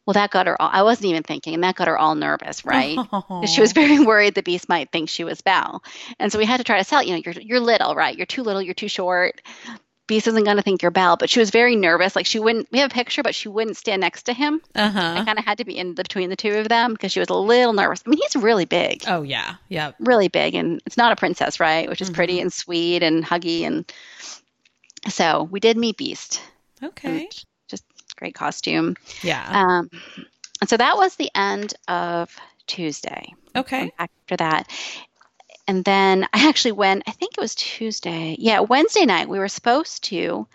Well, 0.07 0.15
that 0.15 0.33
got 0.33 0.49
her. 0.49 0.61
All, 0.61 0.71
I 0.73 0.83
wasn't 0.83 1.07
even 1.07 1.23
thinking, 1.23 1.55
and 1.55 1.63
that 1.65 1.77
got 1.77 1.87
her 1.89 1.97
all 1.97 2.17
nervous, 2.17 2.65
right? 2.65 2.99
'Cause 3.41 3.51
She 3.51 3.61
was 3.61 3.73
very 3.73 4.01
worried 4.01 4.35
the 4.35 4.43
beast 4.43 4.69
might 4.69 4.91
think 4.91 5.09
she 5.09 5.23
was 5.23 5.41
Belle, 5.41 5.85
and 6.19 6.33
so 6.33 6.39
we 6.39 6.47
had 6.47 6.57
to 6.59 6.65
try 6.65 6.79
to 6.79 6.85
sell. 6.85 7.03
You 7.03 7.15
know, 7.15 7.23
you're 7.25 7.35
you're 7.41 7.61
little, 7.61 7.95
right? 7.95 8.17
You're 8.17 8.27
too 8.27 8.43
little. 8.43 8.61
You're 8.61 8.75
too 8.75 8.89
short. 8.89 9.41
Beast 10.07 10.27
isn't 10.27 10.45
going 10.45 10.57
to 10.59 10.63
think 10.63 10.83
you're 10.83 10.91
Belle, 10.91 11.17
but 11.17 11.31
she 11.31 11.41
was 11.41 11.49
very 11.51 11.77
nervous. 11.77 12.15
Like 12.15 12.27
she 12.27 12.39
wouldn't. 12.39 12.69
We 12.71 12.81
have 12.81 12.91
a 12.91 12.95
picture, 12.95 13.23
but 13.23 13.35
she 13.35 13.49
wouldn't 13.49 13.77
stand 13.79 14.01
next 14.01 14.25
to 14.25 14.35
him. 14.35 14.61
I 14.75 14.83
Uh-huh. 14.83 15.25
kind 15.25 15.39
of 15.39 15.45
had 15.47 15.59
to 15.59 15.65
be 15.65 15.79
in 15.79 15.95
the, 15.95 16.03
between 16.03 16.29
the 16.29 16.37
two 16.37 16.53
of 16.59 16.69
them 16.69 16.93
because 16.93 17.11
she 17.13 17.21
was 17.21 17.31
a 17.31 17.35
little 17.35 17.73
nervous. 17.73 18.03
I 18.07 18.11
mean, 18.11 18.19
he's 18.23 18.37
really 18.37 18.67
big, 18.67 19.05
Oh 19.09 19.23
yeah. 19.23 19.55
Yeah. 19.69 19.93
really 20.01 20.29
big, 20.29 20.55
and 20.55 20.83
it's 20.85 20.97
not 20.99 21.13
a 21.13 21.17
princess, 21.17 21.59
right? 21.59 21.89
Which 21.89 22.03
is 22.03 22.11
Mhm. 22.11 22.15
pretty 22.15 22.41
and 22.41 22.53
sweet 22.53 23.03
and 23.03 23.25
huggy, 23.25 23.63
and 23.63 23.91
so 25.09 25.45
we 25.45 25.61
did 25.61 25.77
meet 25.77 25.97
Beast. 25.97 26.43
Okay. 26.83 27.29
Just 27.69 27.85
great 28.17 28.35
costume. 28.35 28.97
Yeah. 29.23 29.45
Um, 29.49 29.91
and 30.61 30.69
so 30.69 30.77
that 30.77 30.97
was 30.97 31.17
the 31.17 31.31
end 31.35 31.75
of 31.89 32.35
Tuesday. 32.67 33.33
Okay. 33.57 33.93
After 33.99 34.37
that. 34.37 34.69
And 35.67 35.85
then 35.85 36.25
I 36.33 36.49
actually 36.49 36.73
went, 36.73 37.05
I 37.07 37.13
think 37.13 37.35
it 37.37 37.41
was 37.41 37.55
Tuesday. 37.55 38.37
Yeah, 38.39 38.61
Wednesday 38.61 39.07
night. 39.07 39.29
We 39.29 39.39
were 39.39 39.49
supposed 39.49 40.05
to, 40.05 40.47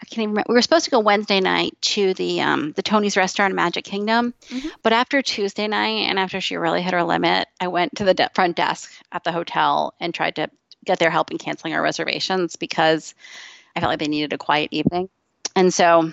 I 0.00 0.04
can't 0.06 0.18
even 0.24 0.30
remember. 0.30 0.46
We 0.48 0.54
were 0.54 0.62
supposed 0.62 0.84
to 0.84 0.90
go 0.90 1.00
Wednesday 1.00 1.40
night 1.40 1.76
to 1.82 2.14
the 2.14 2.40
um, 2.40 2.72
the 2.72 2.82
Tony's 2.82 3.16
restaurant 3.16 3.50
in 3.52 3.56
Magic 3.56 3.84
Kingdom. 3.84 4.34
Mhm. 4.48 4.70
But 4.82 4.92
after 4.92 5.22
Tuesday 5.22 5.66
night 5.68 6.08
and 6.08 6.18
after 6.18 6.40
she 6.40 6.56
really 6.56 6.82
hit 6.82 6.94
her 6.94 7.02
limit, 7.02 7.48
I 7.60 7.68
went 7.68 7.96
to 7.96 8.04
the 8.04 8.14
de- 8.14 8.30
front 8.34 8.56
desk 8.56 8.92
at 9.12 9.24
the 9.24 9.32
hotel 9.32 9.94
and 10.00 10.12
tried 10.14 10.36
to 10.36 10.50
get 10.84 10.98
their 10.98 11.10
help 11.10 11.30
in 11.30 11.38
canceling 11.38 11.74
our 11.74 11.82
reservations 11.82 12.56
because 12.56 13.14
I 13.74 13.80
felt 13.80 13.90
like 13.90 13.98
they 13.98 14.08
needed 14.08 14.32
a 14.32 14.38
quiet 14.38 14.68
evening. 14.72 15.08
And 15.56 15.72
so 15.72 16.12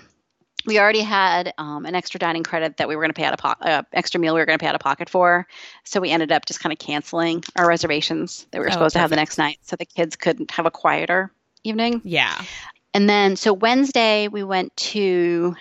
we 0.65 0.79
already 0.79 1.01
had 1.01 1.53
um, 1.57 1.85
an 1.85 1.95
extra 1.95 2.19
dining 2.19 2.43
credit 2.43 2.77
that 2.77 2.87
we 2.87 2.95
were 2.95 3.01
going 3.01 3.09
to 3.09 3.19
pay 3.19 3.25
out 3.25 3.33
of 3.33 3.39
pocket, 3.39 3.67
uh, 3.67 3.83
extra 3.93 4.19
meal 4.19 4.33
we 4.33 4.39
were 4.39 4.45
going 4.45 4.57
to 4.57 4.63
pay 4.63 4.67
out 4.69 4.75
of 4.75 4.81
pocket 4.81 5.09
for. 5.09 5.47
So 5.83 5.99
we 5.99 6.11
ended 6.11 6.31
up 6.31 6.45
just 6.45 6.59
kind 6.59 6.71
of 6.73 6.79
canceling 6.79 7.43
our 7.55 7.67
reservations 7.67 8.45
that 8.51 8.59
we 8.59 8.65
were 8.65 8.69
Oh, 8.69 8.73
supposed 8.73 8.93
to 8.93 8.99
have 8.99 9.09
the 9.09 9.15
next 9.15 9.37
night 9.37 9.59
so 9.63 9.75
the 9.75 9.85
kids 9.85 10.15
could 10.15 10.49
have 10.51 10.65
a 10.65 10.71
quieter 10.71 11.31
evening. 11.63 12.01
Yeah. 12.03 12.41
And 12.93 13.09
then, 13.09 13.35
so 13.35 13.53
Wednesday 13.53 14.27
we 14.27 14.43
went 14.43 14.75
to 14.77 15.55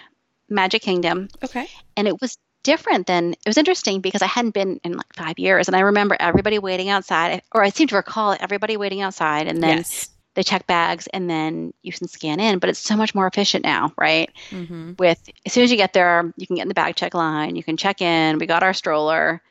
Magic 0.49 0.83
Kingdom 0.83 1.29
Okay. 1.45 1.67
and 1.97 2.09
it 2.09 2.21
was 2.21 2.37
different 2.63 3.07
than 3.07 3.33
it 3.33 3.47
was 3.47 3.57
interesting 3.57 4.01
because 4.01 4.21
I 4.21 4.27
hadn't 4.27 4.53
been 4.53 4.81
in 4.85 4.93
like 4.97 5.15
five 5.15 5.39
years 5.39 5.69
and 5.69 5.77
I 5.77 5.81
remember 5.81 6.17
everybody 6.21 6.59
waiting 6.59 6.91
outside 6.91 7.41
or 7.53 7.63
I 7.63 7.71
seem 7.71 7.89
to 7.89 7.97
recall 7.97 8.37
everybody 8.39 8.77
waiting 8.77 9.01
outside 9.01 9.47
and 9.47 9.63
then 9.63 9.79
yes. 9.79 10.11
They 10.41 10.51
check 10.51 10.67
bags 10.67 11.07
and 11.09 11.29
then 11.29 11.73
you 11.83 11.93
can 11.93 12.09
scan 12.09 12.41
in 12.41 12.59
but 12.59 12.71
it's 12.71 12.79
so 12.79 12.97
much 12.97 13.15
more 13.15 13.27
efficient 13.27 13.63
now 13.65 13.93
right 13.99 14.31
Mm-hmm. 14.51 14.93
with 14.99 15.21
as 15.47 15.53
soon 15.53 15.65
as 15.65 15.71
you 15.71 15.77
get 15.77 15.93
there 15.93 16.33
you 16.37 16.47
can 16.47 16.57
get 16.57 16.63
in 16.63 16.69
the 16.69 16.75
bag 16.75 16.97
check 16.97 17.15
line 17.15 17.57
you 17.57 17.63
can 17.63 17.77
check 17.77 18.01
in 18.03 18.39
we 18.39 18.47
got 18.47 18.63
our 18.63 18.73
stroller 18.75 19.43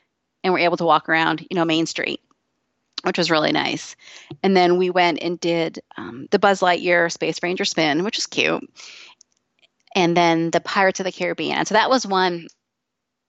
and 0.44 0.54
we're 0.54 0.60
able 0.60 0.78
to 0.78 0.86
walk 0.86 1.08
around 1.10 1.46
you 1.50 1.56
know 1.56 1.66
main 1.66 1.86
street 1.86 2.22
which 3.06 3.18
was 3.18 3.32
really 3.32 3.54
nice. 3.54 3.96
And 4.44 4.58
then 4.58 4.78
we 4.78 4.90
went 4.90 5.20
and 5.24 5.40
did 5.40 5.80
um, 5.96 6.28
the 6.32 6.38
Buzz 6.40 6.60
Lightyear 6.60 7.10
Space 7.10 7.42
Ranger 7.42 7.64
spin, 7.64 8.04
which 8.04 8.18
was 8.18 8.28
cute. 8.28 8.62
And 9.96 10.18
then 10.18 10.52
the 10.52 10.60
Pirates 10.60 11.00
of 11.00 11.06
the 11.06 11.12
Caribbean. 11.14 11.66
So 11.66 11.76
that 11.76 11.90
was 11.90 12.06
one 12.06 12.48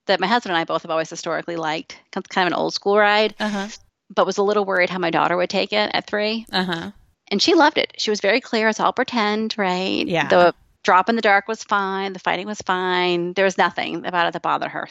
that 0.07 0.19
my 0.19 0.27
husband 0.27 0.51
and 0.51 0.59
I 0.59 0.65
both 0.65 0.81
have 0.81 0.91
always 0.91 1.09
historically 1.09 1.55
liked. 1.55 1.97
Kind 2.11 2.25
of 2.47 2.47
an 2.47 2.59
old 2.59 2.73
school 2.73 2.97
ride, 2.97 3.33
Uh-huh. 3.39 3.67
but 4.13 4.25
was 4.25 4.37
a 4.39 4.43
little 4.43 4.65
worried 4.65 4.89
how 4.89 4.99
my 4.99 5.09
daughter 5.09 5.37
would 5.37 5.49
take 5.49 5.71
it 5.71 5.89
at 5.93 6.05
three. 6.05 6.45
Uh-huh. 6.51 6.91
And 7.31 7.41
she 7.41 7.55
loved 7.55 7.77
it. 7.79 7.93
She 7.97 8.09
was 8.11 8.19
very 8.21 8.41
clear. 8.41 8.69
It's 8.69 8.79
all 8.79 8.93
pretend, 8.93 9.57
right? 9.57 10.05
Yeah. 10.05 10.27
The 10.27 10.53
drop 10.83 11.09
in 11.09 11.15
the 11.15 11.21
dark 11.21 11.47
was 11.47 11.63
fine. 11.63 12.13
The 12.13 12.19
fighting 12.19 12.45
was 12.45 12.59
fine. 12.61 13.33
There 13.33 13.45
was 13.45 13.57
nothing 13.57 14.05
about 14.05 14.27
it 14.27 14.33
that 14.33 14.41
bothered 14.41 14.71
her. 14.71 14.87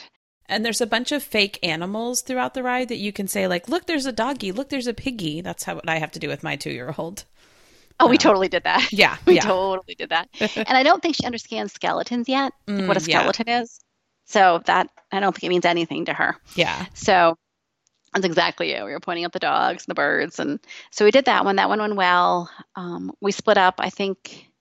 And 0.47 0.65
there's 0.65 0.81
a 0.81 0.87
bunch 0.87 1.13
of 1.13 1.23
fake 1.23 1.59
animals 1.63 2.21
throughout 2.21 2.53
the 2.55 2.63
ride 2.63 2.89
that 2.89 2.97
you 2.97 3.13
can 3.13 3.27
say 3.27 3.47
like, 3.47 3.69
"Look, 3.69 3.85
there's 3.85 4.05
a 4.05 4.11
doggy. 4.11 4.51
Look, 4.51 4.67
there's 4.69 4.87
a 4.87 4.93
piggy." 4.93 5.39
That's 5.39 5.63
how 5.63 5.75
what 5.75 5.87
I 5.87 5.99
have 5.99 6.11
to 6.11 6.19
do 6.19 6.27
with 6.27 6.43
my 6.43 6.57
2-year-old. 6.57 7.23
Oh, 8.01 8.07
we 8.07 8.17
totally 8.17 8.47
did 8.49 8.63
that. 8.63 8.91
Yeah. 8.91 9.15
We 9.25 9.35
yeah. 9.35 9.41
totally 9.41 9.95
did 9.95 10.09
that. 10.09 10.27
and 10.57 10.69
I 10.77 10.83
don't 10.83 11.01
think 11.01 11.15
she 11.15 11.25
understands 11.25 11.71
skeletons 11.73 12.27
yet, 12.27 12.51
Mm, 12.67 12.87
what 12.87 12.97
a 12.97 12.99
yeah. 12.99 13.19
skeleton 13.19 13.47
is. 13.47 13.79
So 14.25 14.61
that 14.65 14.89
I 15.11 15.19
don't 15.19 15.33
think 15.33 15.43
it 15.43 15.49
means 15.49 15.65
anything 15.65 16.05
to 16.05 16.13
her. 16.13 16.35
Yeah. 16.55 16.85
So 16.95 17.37
that's 18.13 18.25
exactly 18.25 18.71
it. 18.71 18.83
We 18.83 18.91
were 18.91 18.99
pointing 18.99 19.25
out 19.25 19.31
the 19.31 19.39
dogs 19.39 19.83
and 19.83 19.91
the 19.91 19.95
birds, 19.95 20.39
and 20.39 20.59
so 20.91 21.05
we 21.05 21.11
did 21.11 21.25
that 21.25 21.45
one. 21.45 21.55
That 21.55 21.69
one 21.69 21.79
went 21.79 21.95
well. 21.95 22.49
Um, 22.75 23.13
we 23.21 23.31
split 23.31 23.57
up. 23.57 23.75
I 23.79 23.89
think 23.89 24.51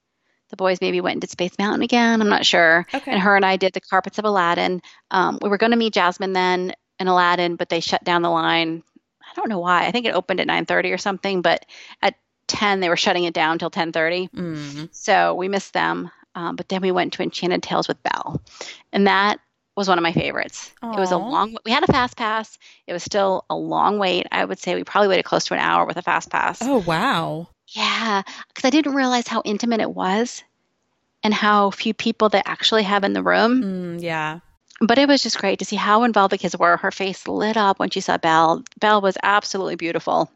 the 0.51 0.57
boys 0.57 0.81
maybe 0.81 1.01
went 1.01 1.15
and 1.15 1.21
did 1.21 1.31
Space 1.31 1.59
Mountain 1.59 1.83
again. 1.83 2.21
I'm 2.21 2.29
not 2.29 2.47
sure. 2.47 2.87
Okay. 2.93 3.11
And 3.11 3.21
her 3.21 3.37
and 3.37 3.45
I 3.45 3.57
did 3.57 3.73
the 3.73 3.81
Carpets 3.81 4.19
of 4.19 4.25
Aladdin. 4.25 4.83
Um, 5.11 5.39
we 5.41 5.49
were 5.49 5.59
going 5.59 5.71
to 5.71 5.77
meet 5.77 5.95
Jasmine 5.95 6.33
then 6.33 6.75
in 6.99 7.09
Aladdin, 7.09 7.57
but 7.57 7.69
they 7.69 7.81
shut 7.81 8.05
down 8.05 8.23
the 8.23 8.31
line. 8.31 8.83
I 9.23 9.35
don't 9.35 9.49
know 9.49 9.61
why. 9.61 9.87
I 9.87 9.91
think 9.93 10.07
it 10.07 10.15
opened 10.15 10.41
at 10.41 10.49
9:30 10.49 10.93
or 10.93 10.99
something, 10.99 11.43
but 11.43 11.65
at 12.03 12.17
10 12.49 12.81
they 12.81 12.89
were 12.89 12.97
shutting 12.97 13.25
it 13.25 13.35
down 13.35 13.59
till 13.59 13.71
10:30. 13.71 14.31
Mm. 14.31 14.89
So 14.93 15.35
we 15.35 15.49
missed 15.49 15.73
them. 15.73 16.11
Um, 16.35 16.55
but 16.55 16.69
then 16.69 16.83
we 16.83 16.93
went 16.93 17.15
to 17.15 17.23
Enchanted 17.25 17.63
Tales 17.63 17.89
with 17.89 18.01
Belle, 18.05 18.41
and 18.93 19.09
that 19.09 19.41
was 19.81 19.89
one 19.89 19.99
of 19.99 20.03
my 20.03 20.13
favorites. 20.13 20.71
It 20.83 20.99
was 21.01 21.11
a 21.11 21.17
long. 21.17 21.57
We 21.65 21.73
had 21.73 21.83
a 21.83 21.93
fast 21.93 22.17
pass. 22.17 22.59
It 22.87 22.93
was 22.93 23.03
still 23.03 23.45
a 23.51 23.57
long 23.57 23.99
wait. 23.99 24.27
I 24.31 24.45
would 24.45 24.59
say 24.59 24.75
we 24.75 24.85
probably 24.85 25.09
waited 25.09 25.25
close 25.25 25.47
to 25.47 25.55
an 25.55 25.61
hour 25.61 25.87
with 25.87 25.97
a 25.97 26.03
fast 26.03 26.31
pass. 26.31 26.59
Oh, 26.63 26.79
wow. 26.79 27.49
Yeah, 27.69 28.23
because 28.49 28.65
I 28.65 28.71
didn't 28.71 28.95
realize 28.95 29.27
how 29.27 29.43
intimate 29.45 29.81
it 29.81 29.91
was, 29.93 30.45
and 31.25 31.33
how 31.33 31.71
few 31.71 31.95
people 31.95 32.29
they 32.29 32.43
actually 32.45 32.83
have 32.83 33.05
in 33.05 33.13
the 33.15 33.23
room. 33.23 33.63
Mm, 33.63 34.03
yeah. 34.03 34.41
But 34.81 34.99
it 34.99 35.09
was 35.09 35.23
just 35.23 35.39
great 35.39 35.59
to 35.59 35.65
see 35.65 35.77
how 35.77 36.05
involved 36.05 36.33
the 36.33 36.39
kids 36.39 36.57
were. 36.59 36.77
Her 36.77 36.91
face 36.91 37.27
lit 37.29 37.57
up 37.57 37.79
when 37.79 37.91
she 37.91 38.01
saw 38.01 38.17
Belle. 38.19 38.65
Belle 38.79 39.01
was 39.01 39.17
absolutely 39.23 39.77
beautiful. 39.77 40.31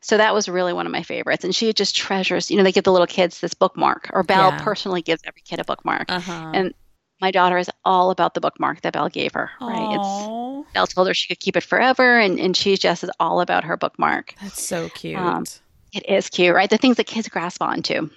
So 0.00 0.16
that 0.16 0.32
was 0.34 0.48
really 0.48 0.72
one 0.72 0.86
of 0.86 0.92
my 0.92 1.02
favorites. 1.02 1.44
And 1.44 1.54
she 1.54 1.72
just 1.72 1.96
treasures, 1.96 2.50
you 2.50 2.56
know, 2.56 2.62
they 2.62 2.72
give 2.72 2.84
the 2.84 2.92
little 2.92 3.06
kids 3.06 3.40
this 3.40 3.54
bookmark, 3.54 4.10
or 4.12 4.22
Belle 4.22 4.50
Yeah. 4.52 4.62
personally 4.62 5.02
gives 5.02 5.22
every 5.26 5.42
kid 5.42 5.60
a 5.60 5.64
bookmark. 5.64 6.10
Uh-huh. 6.10 6.50
And 6.54 6.74
my 7.20 7.30
daughter 7.30 7.58
is 7.58 7.70
all 7.84 8.10
about 8.10 8.34
the 8.34 8.40
bookmark 8.40 8.82
that 8.82 8.92
Belle 8.92 9.08
gave 9.08 9.32
her, 9.34 9.50
right? 9.60 9.88
It's 9.90 10.28
Belle 10.74 10.86
told 10.86 11.08
her 11.08 11.14
she 11.14 11.28
could 11.28 11.40
keep 11.40 11.56
it 11.56 11.62
forever, 11.62 12.18
and, 12.18 12.38
and 12.38 12.56
she 12.56 12.76
just 12.76 13.02
is 13.04 13.10
all 13.18 13.40
about 13.40 13.64
her 13.64 13.76
bookmark. 13.76 14.34
that's 14.40 14.62
so 14.62 14.88
cute. 14.90 15.18
Um, 15.18 15.44
It 15.92 16.08
is 16.08 16.28
cute, 16.28 16.54
right? 16.54 16.68
The 16.68 16.76
things 16.78 16.96
that 16.98 17.06
kids 17.06 17.28
grasp 17.28 17.62
onto. 17.62 18.10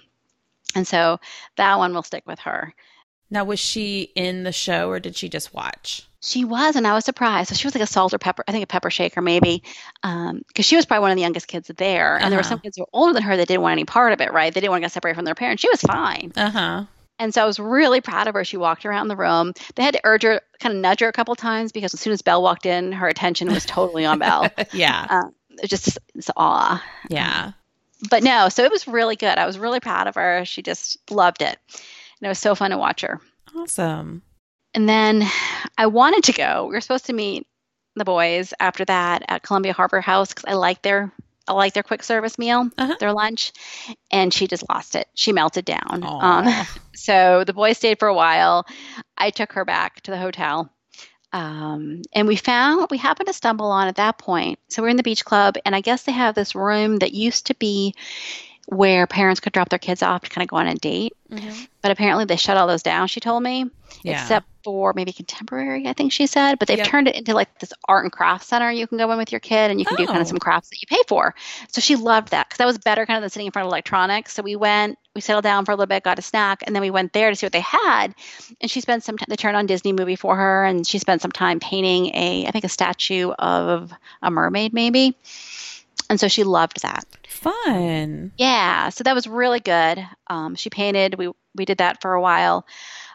And 0.74 0.86
so 0.86 1.18
that 1.56 1.78
one 1.78 1.94
will 1.94 2.02
stick 2.02 2.24
with 2.26 2.38
her. 2.40 2.74
now, 3.30 3.44
was 3.44 3.58
she 3.60 4.10
in 4.14 4.42
the 4.44 4.52
show 4.52 4.88
or 4.90 5.00
did 5.00 5.16
she 5.16 5.28
just 5.28 5.54
watch? 5.54 6.02
She 6.22 6.44
was, 6.44 6.76
and 6.76 6.86
I 6.86 6.92
was 6.92 7.06
surprised. 7.06 7.48
So 7.48 7.54
she 7.54 7.66
was 7.66 7.74
like 7.74 7.82
a 7.82 7.86
salt 7.86 8.12
or 8.12 8.18
pepper, 8.18 8.44
I 8.46 8.52
think 8.52 8.64
a 8.64 8.66
pepper 8.66 8.90
shaker 8.90 9.22
maybe, 9.22 9.62
because 10.02 10.66
she 10.66 10.76
was 10.76 10.84
probably 10.84 11.00
one 11.02 11.10
of 11.12 11.16
the 11.16 11.22
youngest 11.22 11.48
kids 11.48 11.70
there. 11.78 12.18
And 12.18 12.30
there 12.30 12.36
were 12.36 12.40
Uh-huh. 12.40 12.48
some 12.50 12.58
kids 12.58 12.76
who 12.76 12.82
were 12.82 12.88
older 12.92 13.14
than 13.14 13.22
her 13.22 13.36
that 13.38 13.48
didn't 13.48 13.62
want 13.62 13.72
any 13.72 13.84
part 13.86 14.12
of 14.12 14.20
it, 14.20 14.30
right? 14.32 14.52
They 14.52 14.60
didn't 14.60 14.70
want 14.70 14.82
to 14.82 14.84
get 14.84 14.92
separated 14.92 15.16
from 15.16 15.24
their 15.24 15.34
parents. 15.34 15.62
She 15.62 15.70
was 15.70 15.80
fine. 15.80 16.32
Uh-huh. 16.36 16.84
And 17.20 17.34
so 17.34 17.42
I 17.42 17.44
was 17.44 17.60
really 17.60 18.00
proud 18.00 18.28
of 18.28 18.34
her. 18.34 18.44
She 18.46 18.56
walked 18.56 18.86
around 18.86 19.08
the 19.08 19.16
room. 19.16 19.52
They 19.74 19.82
had 19.82 19.92
to 19.92 20.00
urge 20.04 20.22
her, 20.22 20.40
kind 20.58 20.74
of 20.74 20.80
nudge 20.80 21.00
her 21.00 21.08
a 21.08 21.12
couple 21.12 21.36
times 21.36 21.70
because 21.70 21.92
as 21.92 22.00
soon 22.00 22.14
as 22.14 22.22
Belle 22.22 22.42
walked 22.42 22.64
in, 22.64 22.92
her 22.92 23.06
attention 23.08 23.52
was 23.52 23.66
totally 23.66 24.06
on 24.06 24.18
Belle. 24.18 24.50
yeah. 24.72 25.06
Um, 25.10 25.34
it 25.50 25.60
was 25.60 25.70
just 25.70 25.98
it's 26.14 26.30
awe. 26.34 26.82
Yeah. 27.10 27.52
But 28.08 28.22
no, 28.22 28.48
so 28.48 28.64
it 28.64 28.72
was 28.72 28.88
really 28.88 29.16
good. 29.16 29.36
I 29.36 29.44
was 29.44 29.58
really 29.58 29.80
proud 29.80 30.06
of 30.06 30.14
her. 30.14 30.46
She 30.46 30.62
just 30.62 30.96
loved 31.10 31.42
it. 31.42 31.58
And 31.68 32.22
it 32.22 32.28
was 32.28 32.38
so 32.38 32.54
fun 32.54 32.70
to 32.70 32.78
watch 32.78 33.02
her. 33.02 33.20
Awesome. 33.54 34.22
And 34.72 34.88
then 34.88 35.24
I 35.76 35.88
wanted 35.88 36.24
to 36.24 36.32
go. 36.32 36.64
We 36.64 36.72
were 36.72 36.80
supposed 36.80 37.06
to 37.06 37.12
meet 37.12 37.46
the 37.96 38.04
boys 38.06 38.54
after 38.60 38.86
that 38.86 39.24
at 39.28 39.42
Columbia 39.42 39.74
Harbor 39.74 40.00
House 40.00 40.28
because 40.28 40.46
I 40.46 40.54
like 40.54 40.80
their 40.80 41.12
like 41.48 41.72
their 41.74 41.82
quick 41.82 42.02
service 42.02 42.38
meal, 42.38 42.68
Uh-huh. 42.78 42.96
their 43.00 43.12
lunch, 43.12 43.52
and 44.10 44.32
she 44.32 44.46
just 44.46 44.68
lost 44.68 44.94
it. 44.94 45.08
She 45.14 45.32
melted 45.32 45.64
down. 45.64 46.04
Um, 46.20 46.48
so 46.94 47.44
the 47.44 47.52
boys 47.52 47.76
stayed 47.78 47.98
for 47.98 48.08
a 48.08 48.14
while. 48.14 48.66
I 49.16 49.30
took 49.30 49.52
her 49.52 49.64
back 49.64 50.00
to 50.02 50.10
the 50.10 50.18
hotel. 50.18 50.70
Um, 51.32 52.02
and 52.12 52.26
we 52.26 52.34
found 52.34 52.88
we 52.90 52.98
happened 52.98 53.28
to 53.28 53.32
stumble 53.32 53.70
on 53.70 53.86
at 53.86 53.96
that 53.96 54.18
point. 54.18 54.58
So 54.68 54.82
we're 54.82 54.88
in 54.88 54.96
the 54.96 55.02
beach 55.04 55.24
club, 55.24 55.54
and 55.64 55.76
I 55.76 55.80
guess 55.80 56.02
they 56.02 56.12
have 56.12 56.34
this 56.34 56.54
room 56.56 56.96
that 56.98 57.12
used 57.14 57.46
to 57.46 57.54
be 57.54 57.94
where 58.70 59.06
parents 59.06 59.40
could 59.40 59.52
drop 59.52 59.68
their 59.68 59.78
kids 59.80 60.00
off 60.02 60.22
to 60.22 60.30
kind 60.30 60.42
of 60.44 60.48
go 60.48 60.56
on 60.56 60.68
a 60.68 60.74
date. 60.76 61.12
Mhm. 61.30 61.68
But 61.82 61.90
apparently 61.90 62.24
they 62.24 62.36
shut 62.36 62.56
all 62.56 62.66
those 62.68 62.82
down, 62.84 63.08
she 63.08 63.18
told 63.20 63.42
me, 63.42 63.66
Yeah. 64.02 64.22
except 64.22 64.46
for 64.62 64.92
maybe 64.94 65.12
contemporary, 65.12 65.88
I 65.88 65.92
think 65.92 66.12
she 66.12 66.26
said. 66.26 66.58
But 66.58 66.68
they've 66.68 66.78
Yep. 66.78 66.86
turned 66.86 67.08
it 67.08 67.16
into 67.16 67.34
like 67.34 67.58
this 67.58 67.72
art 67.88 68.04
and 68.04 68.12
craft 68.12 68.44
center 68.46 68.70
you 68.70 68.86
can 68.86 68.98
go 68.98 69.10
in 69.10 69.18
with 69.18 69.32
your 69.32 69.40
kid 69.40 69.70
and 69.70 69.80
you 69.80 69.86
can 69.86 69.96
do 69.96 70.06
kind 70.06 70.18
Oh. 70.18 70.22
of 70.22 70.28
some 70.28 70.38
crafts 70.38 70.68
that 70.70 70.80
you 70.80 70.86
pay 70.88 71.02
for. 71.08 71.34
So 71.72 71.80
she 71.80 71.96
loved 71.96 72.28
that 72.30 72.48
because 72.48 72.58
that 72.58 72.66
was 72.66 72.78
better 72.78 73.06
kind 73.06 73.16
of 73.16 73.22
than 73.22 73.30
sitting 73.30 73.46
in 73.46 73.52
front 73.52 73.66
of 73.66 73.70
electronics. 73.72 74.34
So 74.34 74.42
we 74.42 74.54
went, 74.54 74.98
we 75.16 75.20
settled 75.20 75.42
down 75.44 75.64
for 75.64 75.72
a 75.72 75.74
little 75.74 75.86
bit, 75.86 76.04
got 76.04 76.18
a 76.18 76.22
snack, 76.22 76.62
and 76.64 76.74
then 76.74 76.80
we 76.82 76.90
went 76.90 77.12
there 77.12 77.30
to 77.30 77.34
see 77.36 77.46
what 77.46 77.52
they 77.52 77.60
had. 77.60 78.14
And 78.60 78.70
she 78.70 78.80
spent 78.80 79.02
some 79.02 79.16
time, 79.18 79.26
they 79.28 79.36
turned 79.36 79.56
on 79.56 79.66
Disney 79.66 79.92
movie 79.92 80.16
for 80.16 80.36
her 80.36 80.64
and 80.64 80.86
she 80.86 80.98
spent 80.98 81.22
some 81.22 81.32
time 81.32 81.58
painting 81.58 82.14
a, 82.14 82.46
I 82.46 82.50
think, 82.52 82.64
a 82.64 82.68
statue 82.68 83.30
of 83.32 83.92
a 84.22 84.30
mermaid 84.30 84.72
maybe. 84.74 85.16
And 86.10 86.20
so 86.20 86.28
she 86.28 86.44
loved 86.44 86.82
that. 86.82 87.04
Fun. 87.28 88.32
Yeah, 88.36 88.90
so 88.90 89.04
that 89.04 89.14
was 89.14 89.26
really 89.26 89.60
good. 89.60 90.06
Um, 90.26 90.56
she 90.56 90.68
painted. 90.68 91.14
We 91.14 91.30
we 91.54 91.64
did 91.64 91.78
that 91.78 92.02
for 92.02 92.12
a 92.12 92.20
while, 92.20 92.66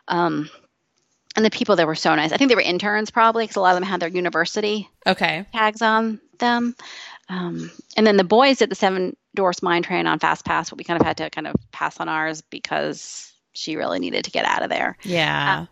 um, 0.08 0.50
and 1.36 1.46
the 1.46 1.50
people 1.52 1.76
there 1.76 1.86
were 1.88 1.96
so 1.96 2.16
nice. 2.16 2.32
I 2.32 2.38
think 2.38 2.50
they 2.50 2.56
were 2.56 2.62
interns 2.62 3.12
probably 3.12 3.44
because 3.44 3.58
a 3.58 3.62
lot 3.62 3.72
of 3.74 3.76
them 3.82 3.88
had 3.90 4.00
their 4.00 4.10
university 4.10 4.90
Okay. 5.06 5.46
tags 5.54 5.82
on 5.82 6.20
them. 6.40 6.76
Um, 7.30 7.72
and 7.98 8.06
then 8.08 8.18
the 8.18 8.24
boys 8.24 8.58
did 8.60 8.70
the 8.72 8.76
Seven 8.76 9.16
Dwarfs 9.36 9.62
Mine 9.62 9.84
Train 9.84 10.08
on 10.08 10.20
Fast 10.20 10.46
Pass, 10.46 10.70
but 10.70 10.78
we 10.78 10.84
kind 10.84 11.00
of 11.00 11.06
had 11.06 11.18
to 11.18 11.30
kind 11.30 11.48
of 11.48 11.56
pass 11.72 12.00
on 12.00 12.08
ours 12.10 12.42
because 12.42 13.32
she 13.54 13.76
really 13.76 14.00
needed 14.00 14.26
to 14.26 14.32
get 14.32 14.46
out 14.46 14.64
of 14.64 14.70
there. 14.70 14.98
Yeah. 15.04 15.66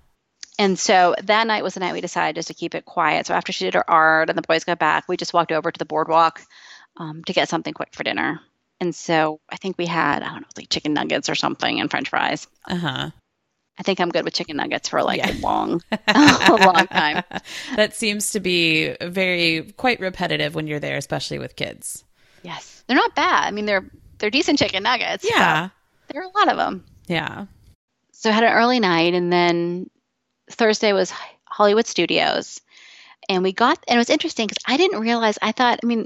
And 0.60 0.78
so 0.78 1.16
that 1.24 1.48
night 1.48 1.64
was 1.64 1.74
the 1.74 1.80
night 1.80 1.94
we 1.94 2.02
decided 2.02 2.36
just 2.36 2.48
to 2.50 2.54
keep 2.54 2.76
it 2.76 2.86
quiet. 2.86 3.26
So 3.26 3.34
after 3.34 3.52
she 3.52 3.66
did 3.66 3.74
her 3.74 3.90
art 3.90 4.30
and 4.30 4.38
the 4.38 4.42
boys 4.44 4.64
got 4.64 4.80
back, 4.80 5.06
we 5.08 5.18
just 5.18 5.34
walked 5.34 5.52
over 5.52 5.72
to 5.72 5.78
the 5.80 5.86
boardwalk 5.86 6.42
um, 6.98 7.24
to 7.26 7.34
get 7.34 7.50
something 7.50 7.74
quick 7.74 7.90
for 7.94 8.04
dinner. 8.04 8.40
And 8.80 8.94
so 8.94 9.40
I 9.50 9.56
think 9.58 9.78
we 9.78 9.86
had, 9.86 10.24
I 10.24 10.30
don't 10.32 10.42
know, 10.42 10.48
like 10.58 10.70
chicken 10.70 10.94
nuggets 10.94 11.30
or 11.30 11.36
something 11.36 11.80
and 11.80 11.90
french 11.90 12.10
fries. 12.10 12.48
uh-huh. 12.66 13.10
I 13.76 13.82
think 13.82 14.00
I'm 14.00 14.10
good 14.10 14.24
with 14.24 14.36
chicken 14.36 14.58
nuggets 14.58 14.90
for 14.90 15.02
like 15.02 15.18
Yeah. 15.18 15.32
a 15.32 15.40
long, 15.40 15.82
a 16.08 16.56
long 16.64 16.86
time. 16.88 17.24
that 17.76 17.96
seems 17.96 18.30
to 18.32 18.40
be 18.40 18.96
very 19.02 19.74
quite 19.78 20.00
repetitive 20.00 20.54
when 20.54 20.68
you're 20.68 20.80
there, 20.80 20.98
especially 20.98 21.40
with 21.40 21.56
kids. 21.56 22.04
Yes. 22.44 22.84
They're 22.86 22.96
not 22.98 23.16
bad. 23.16 23.46
I 23.48 23.52
mean, 23.52 23.66
they're 23.66 23.90
they're 24.20 24.30
decent 24.30 24.60
chicken 24.60 24.84
nuggets. 24.84 25.26
Yeah. 25.28 25.70
There 26.10 26.22
are 26.22 26.26
a 26.26 26.38
lot 26.38 26.50
of 26.52 26.58
them. 26.58 26.86
Yeah. 27.08 27.48
So 28.12 28.30
I 28.30 28.34
had 28.34 28.44
an 28.44 28.54
early 28.54 28.80
night 28.80 29.16
and 29.16 29.34
then 29.34 29.90
Thursday 30.52 30.94
was 30.94 31.12
Hollywood 31.46 31.88
Studios. 31.88 32.62
And 33.28 33.42
we 33.42 33.54
got, 33.54 33.84
and 33.88 33.96
it 33.96 34.00
was 34.00 34.10
interesting 34.12 34.46
because 34.48 34.62
I 34.68 34.78
didn't 34.78 35.00
realize, 35.00 35.40
I 35.42 35.52
thought, 35.52 35.80
I 35.82 35.86
mean, 35.88 36.06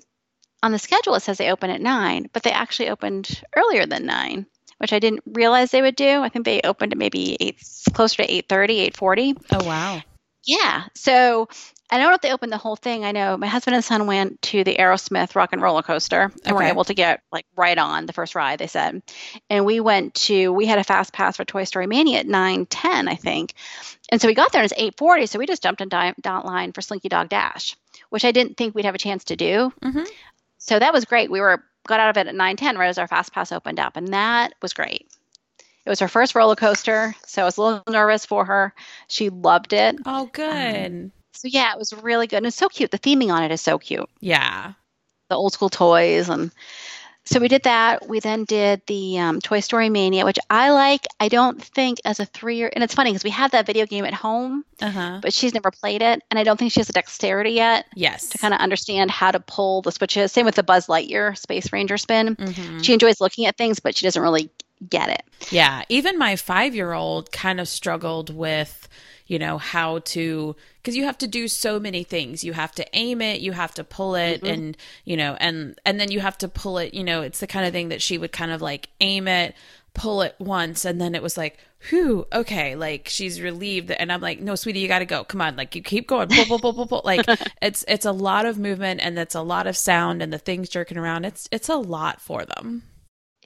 on 0.64 0.72
the 0.72 0.80
schedule 0.80 1.16
it 1.16 1.22
says 1.22 1.38
they 1.38 1.52
open 1.52 1.70
at 1.70 1.82
nine, 1.82 2.30
but 2.34 2.44
they 2.44 2.52
actually 2.52 2.90
opened 2.90 3.42
earlier 3.56 3.86
than 3.86 4.06
nine, 4.06 4.46
which 4.80 4.94
I 4.94 5.00
didn't 5.00 5.24
realize 5.26 5.72
they 5.72 5.82
would 5.82 5.96
do. 5.96 6.22
I 6.22 6.30
think 6.30 6.46
they 6.46 6.62
opened 6.62 6.94
at 6.94 6.98
maybe 6.98 7.38
eight, 7.40 7.62
closer 7.94 8.24
to 8.24 8.28
8.30, 8.28 8.92
8.40. 8.92 9.38
Oh 9.54 9.68
wow. 9.68 10.02
Yeah. 10.46 10.86
So 10.96 11.48
I 11.90 11.98
don't 11.98 12.10
know 12.10 12.16
if 12.16 12.22
they 12.22 12.32
opened 12.34 12.52
the 12.52 12.58
whole 12.58 12.76
thing. 12.76 13.06
I 13.06 13.12
know 13.12 13.38
my 13.38 13.48
husband 13.48 13.76
and 13.76 13.84
son 13.84 14.08
went 14.08 14.42
to 14.44 14.64
the 14.64 14.76
Aerosmith 14.76 15.36
Rock 15.36 15.54
and 15.54 15.62
Roller 15.62 15.82
Coaster 15.84 16.32
and 16.46 16.56
were 16.56 16.62
able 16.70 16.84
to 16.86 16.94
get 16.94 17.22
like 17.32 17.46
right 17.56 17.78
on 17.78 18.06
the 18.06 18.14
first 18.14 18.34
ride, 18.36 18.60
they 18.60 18.68
said. 18.68 19.02
And 19.50 19.66
we 19.66 19.80
went 19.80 20.14
to, 20.16 20.52
we 20.52 20.66
had 20.66 20.80
a 20.80 20.84
fast 20.84 21.14
pass 21.14 21.38
for 21.38 21.46
Toy 21.46 21.64
Story 21.66 21.88
Mania 21.88 22.20
at 22.20 22.28
9 22.28 22.66
10, 22.66 23.08
I 23.08 23.16
think. 23.16 23.54
And 24.10 24.22
so 24.22 24.28
we 24.28 24.34
got 24.34 24.52
there 24.52 24.62
and 24.62 24.72
it's 24.72 24.82
8.40. 24.82 25.30
So 25.30 25.40
we 25.40 25.46
just 25.46 25.64
jumped 25.64 25.82
in 25.82 25.90
di- 25.90 26.14
down 26.22 26.46
line 26.46 26.72
for 26.74 26.82
Slinky 26.82 27.10
Dog 27.10 27.30
Dash, 27.30 27.76
which 28.10 28.26
I 28.26 28.32
didn't 28.32 28.56
think 28.58 28.74
we'd 28.74 28.86
have 28.86 28.96
a 28.96 29.00
chance 29.00 29.26
to 29.26 29.36
do. 29.36 29.72
Mhm. 29.82 30.08
So 30.68 30.80
that 30.80 30.94
was 30.94 31.06
great. 31.06 31.32
We 31.32 31.40
were 31.40 31.64
got 31.88 32.00
out 32.02 32.10
of 32.10 32.18
it 32.18 32.28
at 32.28 32.36
9 32.36 32.56
10 32.58 32.78
right 32.78 32.90
as 32.90 32.98
our 32.98 33.08
fast 33.08 33.32
pass 33.32 33.52
opened 33.52 33.80
up. 33.80 33.96
And 33.96 34.10
that 34.10 34.54
was 34.62 34.74
great. 34.74 35.08
It 35.86 35.90
was 35.90 36.02
her 36.02 36.10
first 36.10 36.36
roller 36.36 36.58
coaster, 36.58 37.16
so 37.26 37.44
I 37.44 37.46
was 37.46 37.56
a 37.56 37.62
little 37.62 37.84
nervous 37.90 38.26
for 38.26 38.44
her. 38.44 38.74
She 39.08 39.30
loved 39.30 39.72
it. 39.72 39.96
Oh 40.06 40.30
good. 40.34 40.86
Um, 40.86 41.12
so 41.32 41.48
yeah, 41.48 41.72
it 41.72 41.80
was 41.80 41.94
really 41.94 42.28
good. 42.28 42.38
And 42.38 42.46
it's 42.48 42.58
so 42.58 42.68
cute. 42.68 42.92
The 42.92 43.00
theming 43.00 43.32
on 43.32 43.42
it 43.44 43.52
is 43.52 43.62
so 43.62 43.80
cute. 43.80 44.10
yeah. 44.20 44.74
the 45.30 45.36
old 45.36 45.54
school 45.54 45.70
toys 45.70 46.28
and 46.28 46.52
so 47.28 47.40
we 47.40 47.48
did 47.48 47.64
that. 47.64 48.08
We 48.08 48.20
then 48.20 48.46
did 48.46 48.82
the 48.88 49.20
um, 49.20 49.40
Toy 49.42 49.60
Story 49.60 49.90
Mania, 49.90 50.24
which 50.26 50.40
I 50.50 50.72
like. 50.72 51.06
I 51.20 51.28
don't 51.28 51.62
think 51.62 52.00
as 52.06 52.20
a 52.20 52.26
three 52.26 52.56
year, 52.58 52.72
and 52.74 52.84
it's 52.84 52.94
funny 52.96 53.12
because 53.12 53.24
we 53.24 53.30
have 53.32 53.52
that 53.52 53.66
video 53.66 53.86
game 53.86 54.06
at 54.06 54.14
home, 54.14 54.64
Uh-huh. 54.82 55.20
but 55.22 55.34
she's 55.34 55.54
never 55.54 55.70
played 55.72 56.02
it, 56.02 56.22
and 56.32 56.40
I 56.40 56.44
don't 56.44 56.58
think 56.58 56.72
she 56.72 56.80
has 56.80 56.88
the 56.88 56.94
dexterity 56.94 57.52
yet 57.52 57.86
Yes. 57.96 58.30
to 58.30 58.38
kind 58.38 58.54
of 58.54 58.60
understand 58.60 59.12
how 59.12 59.32
to 59.32 59.40
pull 59.40 59.82
the 59.82 59.92
switches. 59.92 60.32
Same 60.32 60.46
with 60.46 60.56
the 60.56 60.64
Buzz 60.64 60.88
Lightyear 60.88 61.38
Space 61.38 61.72
Ranger 61.74 61.98
spin. 61.98 62.36
Mhm. 62.38 62.84
She 62.84 62.94
enjoys 62.94 63.20
looking 63.22 63.46
at 63.46 63.58
things, 63.58 63.80
but 63.80 63.96
she 63.96 64.06
doesn't 64.06 64.22
really 64.22 64.50
get 64.90 65.10
it. 65.10 65.24
Yeah, 65.52 65.84
even 65.90 66.18
my 66.18 66.36
five 66.36 66.76
year 66.76 66.94
old 66.94 67.32
kind 67.32 67.60
of 67.60 67.68
struggled 67.68 68.34
with, 68.34 68.88
you 69.28 69.38
know, 69.40 69.58
how 69.58 70.00
to, 70.00 70.56
because 70.82 70.96
you 70.96 71.04
have 71.04 71.18
to 71.20 71.28
do 71.28 71.48
so 71.48 71.80
many 71.80 72.04
things. 72.04 72.44
You 72.44 72.54
have 72.54 72.72
to 72.74 72.86
aim 72.96 73.22
it, 73.22 73.42
you 73.42 73.52
have 73.52 73.74
to 73.76 73.84
pull 73.84 74.16
it, 74.16 74.44
and, 74.44 74.78
you 75.06 75.18
know, 75.18 75.36
and, 75.40 75.80
and 75.86 76.00
then 76.00 76.12
you 76.12 76.20
have 76.20 76.38
to 76.40 76.48
pull 76.48 76.78
it, 76.78 76.94
you 76.94 77.04
know, 77.04 77.22
it's 77.22 77.40
the 77.40 77.48
kind 77.48 77.66
of 77.66 77.74
thing 77.74 77.90
that 77.90 78.02
she 78.02 78.18
would 78.18 78.32
kind 78.32 78.52
of 78.52 78.62
like 78.62 78.90
aim 79.02 79.28
it, 79.28 79.56
pull 79.94 80.22
it 80.22 80.36
once, 80.40 80.86
and 80.86 81.00
then 81.00 81.14
it 81.16 81.22
was 81.22 81.38
like, 81.38 81.58
whew, 81.90 82.26
okay, 82.34 82.76
like 82.76 83.08
she's 83.08 83.42
relieved. 83.42 83.92
And 83.92 84.12
I'm 84.12 84.22
like, 84.22 84.40
no, 84.40 84.56
sweetie, 84.56 84.80
you 84.80 84.88
got 84.88 85.00
to 85.00 85.06
go. 85.06 85.24
Come 85.24 85.42
on. 85.42 85.56
Like 85.56 85.76
you 85.76 85.82
keep 85.82 86.08
going, 86.08 86.28
pull, 86.30 86.46
pull, 86.46 86.60
pull, 86.60 86.74
pull, 86.74 86.88
pull. 86.88 87.02
Like 87.06 87.26
it's, 87.62 87.86
it's 87.88 88.06
a 88.06 88.12
lot 88.12 88.46
of 88.46 88.58
movement 88.58 89.02
and 89.04 89.18
it's 89.20 89.36
a 89.36 89.42
lot 89.42 89.68
of 89.68 89.78
sound 89.78 90.22
and 90.22 90.34
the 90.34 90.40
things 90.40 90.70
jerking 90.70 90.98
around. 90.98 91.26
It's, 91.26 91.48
it's 91.52 91.70
a 91.70 91.76
lot 91.76 92.22
for 92.22 92.46
them. 92.46 92.84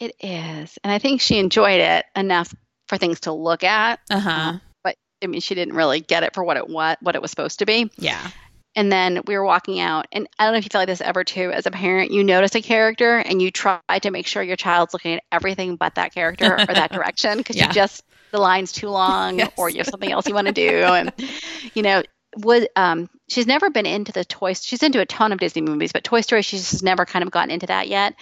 It 0.01 0.15
is, 0.19 0.79
and 0.83 0.91
I 0.91 0.97
think 0.97 1.21
she 1.21 1.37
enjoyed 1.37 1.79
it 1.79 2.05
enough 2.15 2.55
for 2.87 2.97
things 2.97 3.19
to 3.21 3.31
look 3.33 3.63
at. 3.63 3.99
Uh 4.09 4.19
huh. 4.19 4.53
I 5.23 5.27
mean, 5.27 5.41
she 5.41 5.55
didn't 5.55 5.75
really 5.75 5.99
get 5.99 6.23
it 6.23 6.33
for 6.33 6.43
what 6.43 6.57
it 6.57 6.67
what 6.69 6.97
what 7.01 7.15
it 7.15 7.21
was 7.21 7.31
supposed 7.31 7.59
to 7.59 7.65
be. 7.65 7.91
Yeah. 7.97 8.29
And 8.73 8.89
then 8.89 9.21
we 9.27 9.35
were 9.37 9.43
walking 9.43 9.81
out, 9.81 10.07
and 10.13 10.27
I 10.39 10.45
don't 10.45 10.53
know 10.53 10.59
if 10.59 10.63
you 10.63 10.69
feel 10.71 10.79
like 10.79 10.87
this 10.87 11.01
ever 11.01 11.25
too. 11.25 11.51
As 11.51 11.65
a 11.65 11.71
parent, 11.71 12.11
you 12.11 12.23
notice 12.23 12.55
a 12.55 12.61
character 12.61 13.17
and 13.17 13.41
you 13.41 13.51
try 13.51 13.79
to 14.01 14.11
make 14.11 14.27
sure 14.27 14.41
your 14.41 14.55
child's 14.55 14.93
looking 14.93 15.15
at 15.15 15.23
everything 15.29 15.75
but 15.75 15.95
that 15.95 16.13
character 16.13 16.53
or 16.53 16.65
that 16.73 16.91
direction 16.93 17.37
because 17.37 17.57
Yeah. 17.57 17.67
you 17.67 17.73
just 17.73 18.03
the 18.31 18.39
line's 18.39 18.71
too 18.71 18.87
long 18.89 19.39
Yes. 19.39 19.51
or 19.57 19.69
you 19.69 19.79
have 19.79 19.87
something 19.87 20.09
else 20.09 20.25
you 20.25 20.33
want 20.33 20.47
to 20.47 20.53
do. 20.53 20.69
And 20.69 21.11
you 21.73 21.81
know, 21.81 22.01
would 22.37 22.69
um, 22.77 23.09
she's 23.27 23.45
never 23.45 23.69
been 23.69 23.85
into 23.85 24.13
the 24.13 24.23
toy. 24.23 24.53
She's 24.53 24.83
into 24.83 25.01
a 25.01 25.05
ton 25.05 25.33
of 25.33 25.39
Disney 25.39 25.61
movies, 25.63 25.91
but 25.91 26.05
Toy 26.05 26.21
Story 26.21 26.41
she's 26.41 26.71
just 26.71 26.81
never 26.81 27.05
kind 27.05 27.23
of 27.23 27.31
gotten 27.31 27.51
into 27.51 27.65
that 27.65 27.89
yet. 27.89 28.15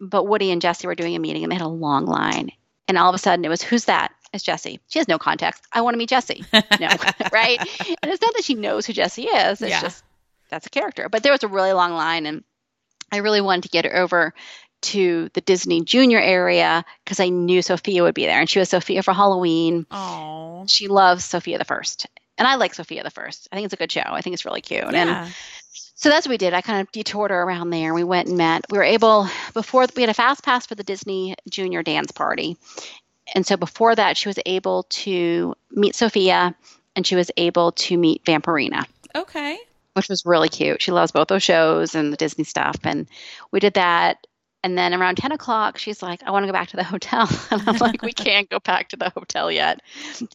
But 0.00 0.28
Woody 0.28 0.52
and 0.52 0.62
Jesse 0.62 0.86
were 0.86 0.94
doing 0.94 1.16
a 1.16 1.18
meeting, 1.18 1.42
and 1.42 1.50
they 1.50 1.56
had 1.56 1.64
a 1.64 1.68
long 1.68 2.06
line, 2.06 2.52
and 2.86 2.96
all 2.96 3.08
of 3.08 3.16
a 3.16 3.18
sudden 3.18 3.44
it 3.44 3.48
was, 3.48 3.62
"Who's 3.62 3.86
that?" 3.86 4.12
It's 4.32 4.44
Jesse. 4.44 4.80
She 4.88 4.98
has 4.98 5.08
no 5.08 5.18
context. 5.18 5.62
I 5.72 5.80
want 5.80 5.94
to 5.94 5.98
meet 5.98 6.10
Jesse. 6.10 6.44
No, 6.52 6.88
right? 7.32 7.58
And 7.58 8.10
it's 8.12 8.22
not 8.22 8.34
that 8.34 8.44
she 8.44 8.54
knows 8.54 8.86
who 8.86 8.92
Jesse 8.92 9.24
is. 9.24 9.62
It's 9.62 9.70
Yeah. 9.70 9.80
just 9.80 10.04
that's 10.50 10.66
a 10.66 10.70
character. 10.70 11.08
But 11.08 11.22
there 11.22 11.32
was 11.32 11.42
a 11.44 11.48
really 11.48 11.72
long 11.72 11.92
line, 11.94 12.26
and 12.26 12.44
I 13.12 13.18
really 13.18 13.40
wanted 13.40 13.62
to 13.64 13.68
get 13.70 13.84
her 13.84 13.96
over 13.96 14.34
to 14.80 15.28
the 15.34 15.40
Disney 15.40 15.82
Junior 15.82 16.20
area 16.20 16.84
because 17.04 17.20
I 17.20 17.30
knew 17.30 17.62
Sophia 17.62 18.02
would 18.02 18.14
be 18.14 18.26
there, 18.26 18.38
and 18.40 18.48
she 18.48 18.58
was 18.58 18.68
Sophia 18.68 19.02
for 19.02 19.12
Halloween. 19.12 19.86
Oh. 19.90 20.64
She 20.66 20.88
loves 20.88 21.24
Sophia 21.24 21.58
the 21.58 21.64
First, 21.64 22.06
and 22.36 22.46
I 22.46 22.54
like 22.56 22.74
Sophia 22.74 23.02
the 23.02 23.10
First. 23.10 23.48
I 23.50 23.56
think 23.56 23.64
it's 23.64 23.74
a 23.74 23.78
good 23.78 23.90
show. 23.92 24.02
I 24.04 24.20
think 24.20 24.34
it's 24.34 24.44
really 24.44 24.60
cute. 24.60 24.84
And 24.84 24.94
Yeah. 24.94 25.28
so 25.72 26.08
that's 26.10 26.26
what 26.26 26.32
we 26.32 26.38
did. 26.38 26.54
I 26.54 26.60
kind 26.60 26.80
of 26.80 26.92
detoured 26.92 27.30
her 27.30 27.42
around 27.42 27.70
there. 27.70 27.92
We 27.92 28.04
went 28.04 28.28
and 28.28 28.36
met. 28.38 28.66
We 28.70 28.78
were 28.78 28.84
able 28.84 29.28
before 29.54 29.86
we 29.96 30.02
had 30.02 30.10
a 30.10 30.14
fast 30.14 30.44
pass 30.44 30.66
for 30.66 30.74
the 30.76 30.84
Disney 30.84 31.34
Junior 31.50 31.82
dance 31.82 32.12
party, 32.12 32.56
and 33.34 33.46
so 33.46 33.56
before 33.56 33.94
that, 33.94 34.16
she 34.16 34.28
was 34.28 34.38
able 34.46 34.84
to 34.90 35.54
meet 35.70 35.94
Sophia, 35.94 36.54
and 36.96 37.06
she 37.06 37.16
was 37.16 37.30
able 37.36 37.72
to 37.72 37.96
meet 37.96 38.24
Vampirina 38.24 38.84
Okay. 39.14 39.58
which 39.94 40.08
was 40.08 40.24
really 40.24 40.48
cute. 40.48 40.80
She 40.82 40.92
loves 40.92 41.12
both 41.12 41.28
those 41.28 41.42
shows 41.42 41.94
and 41.94 42.12
the 42.12 42.16
Disney 42.16 42.44
stuff. 42.44 42.76
And 42.84 43.08
we 43.50 43.58
did 43.60 43.74
that. 43.74 44.26
And 44.68 44.76
then 44.76 44.92
around 44.92 45.16
10 45.16 45.32
o'clock, 45.32 45.78
she's 45.78 46.02
like, 46.02 46.22
I 46.22 46.30
want 46.30 46.42
to 46.42 46.46
go 46.46 46.52
back 46.52 46.68
to 46.68 46.76
the 46.76 46.84
hotel. 46.84 47.26
And 47.50 47.66
I'm 47.66 47.78
like, 47.78 48.02
we 48.02 48.12
can't 48.12 48.50
go 48.50 48.58
back 48.58 48.90
to 48.90 48.96
the 48.98 49.08
hotel 49.08 49.50
yet. 49.50 49.80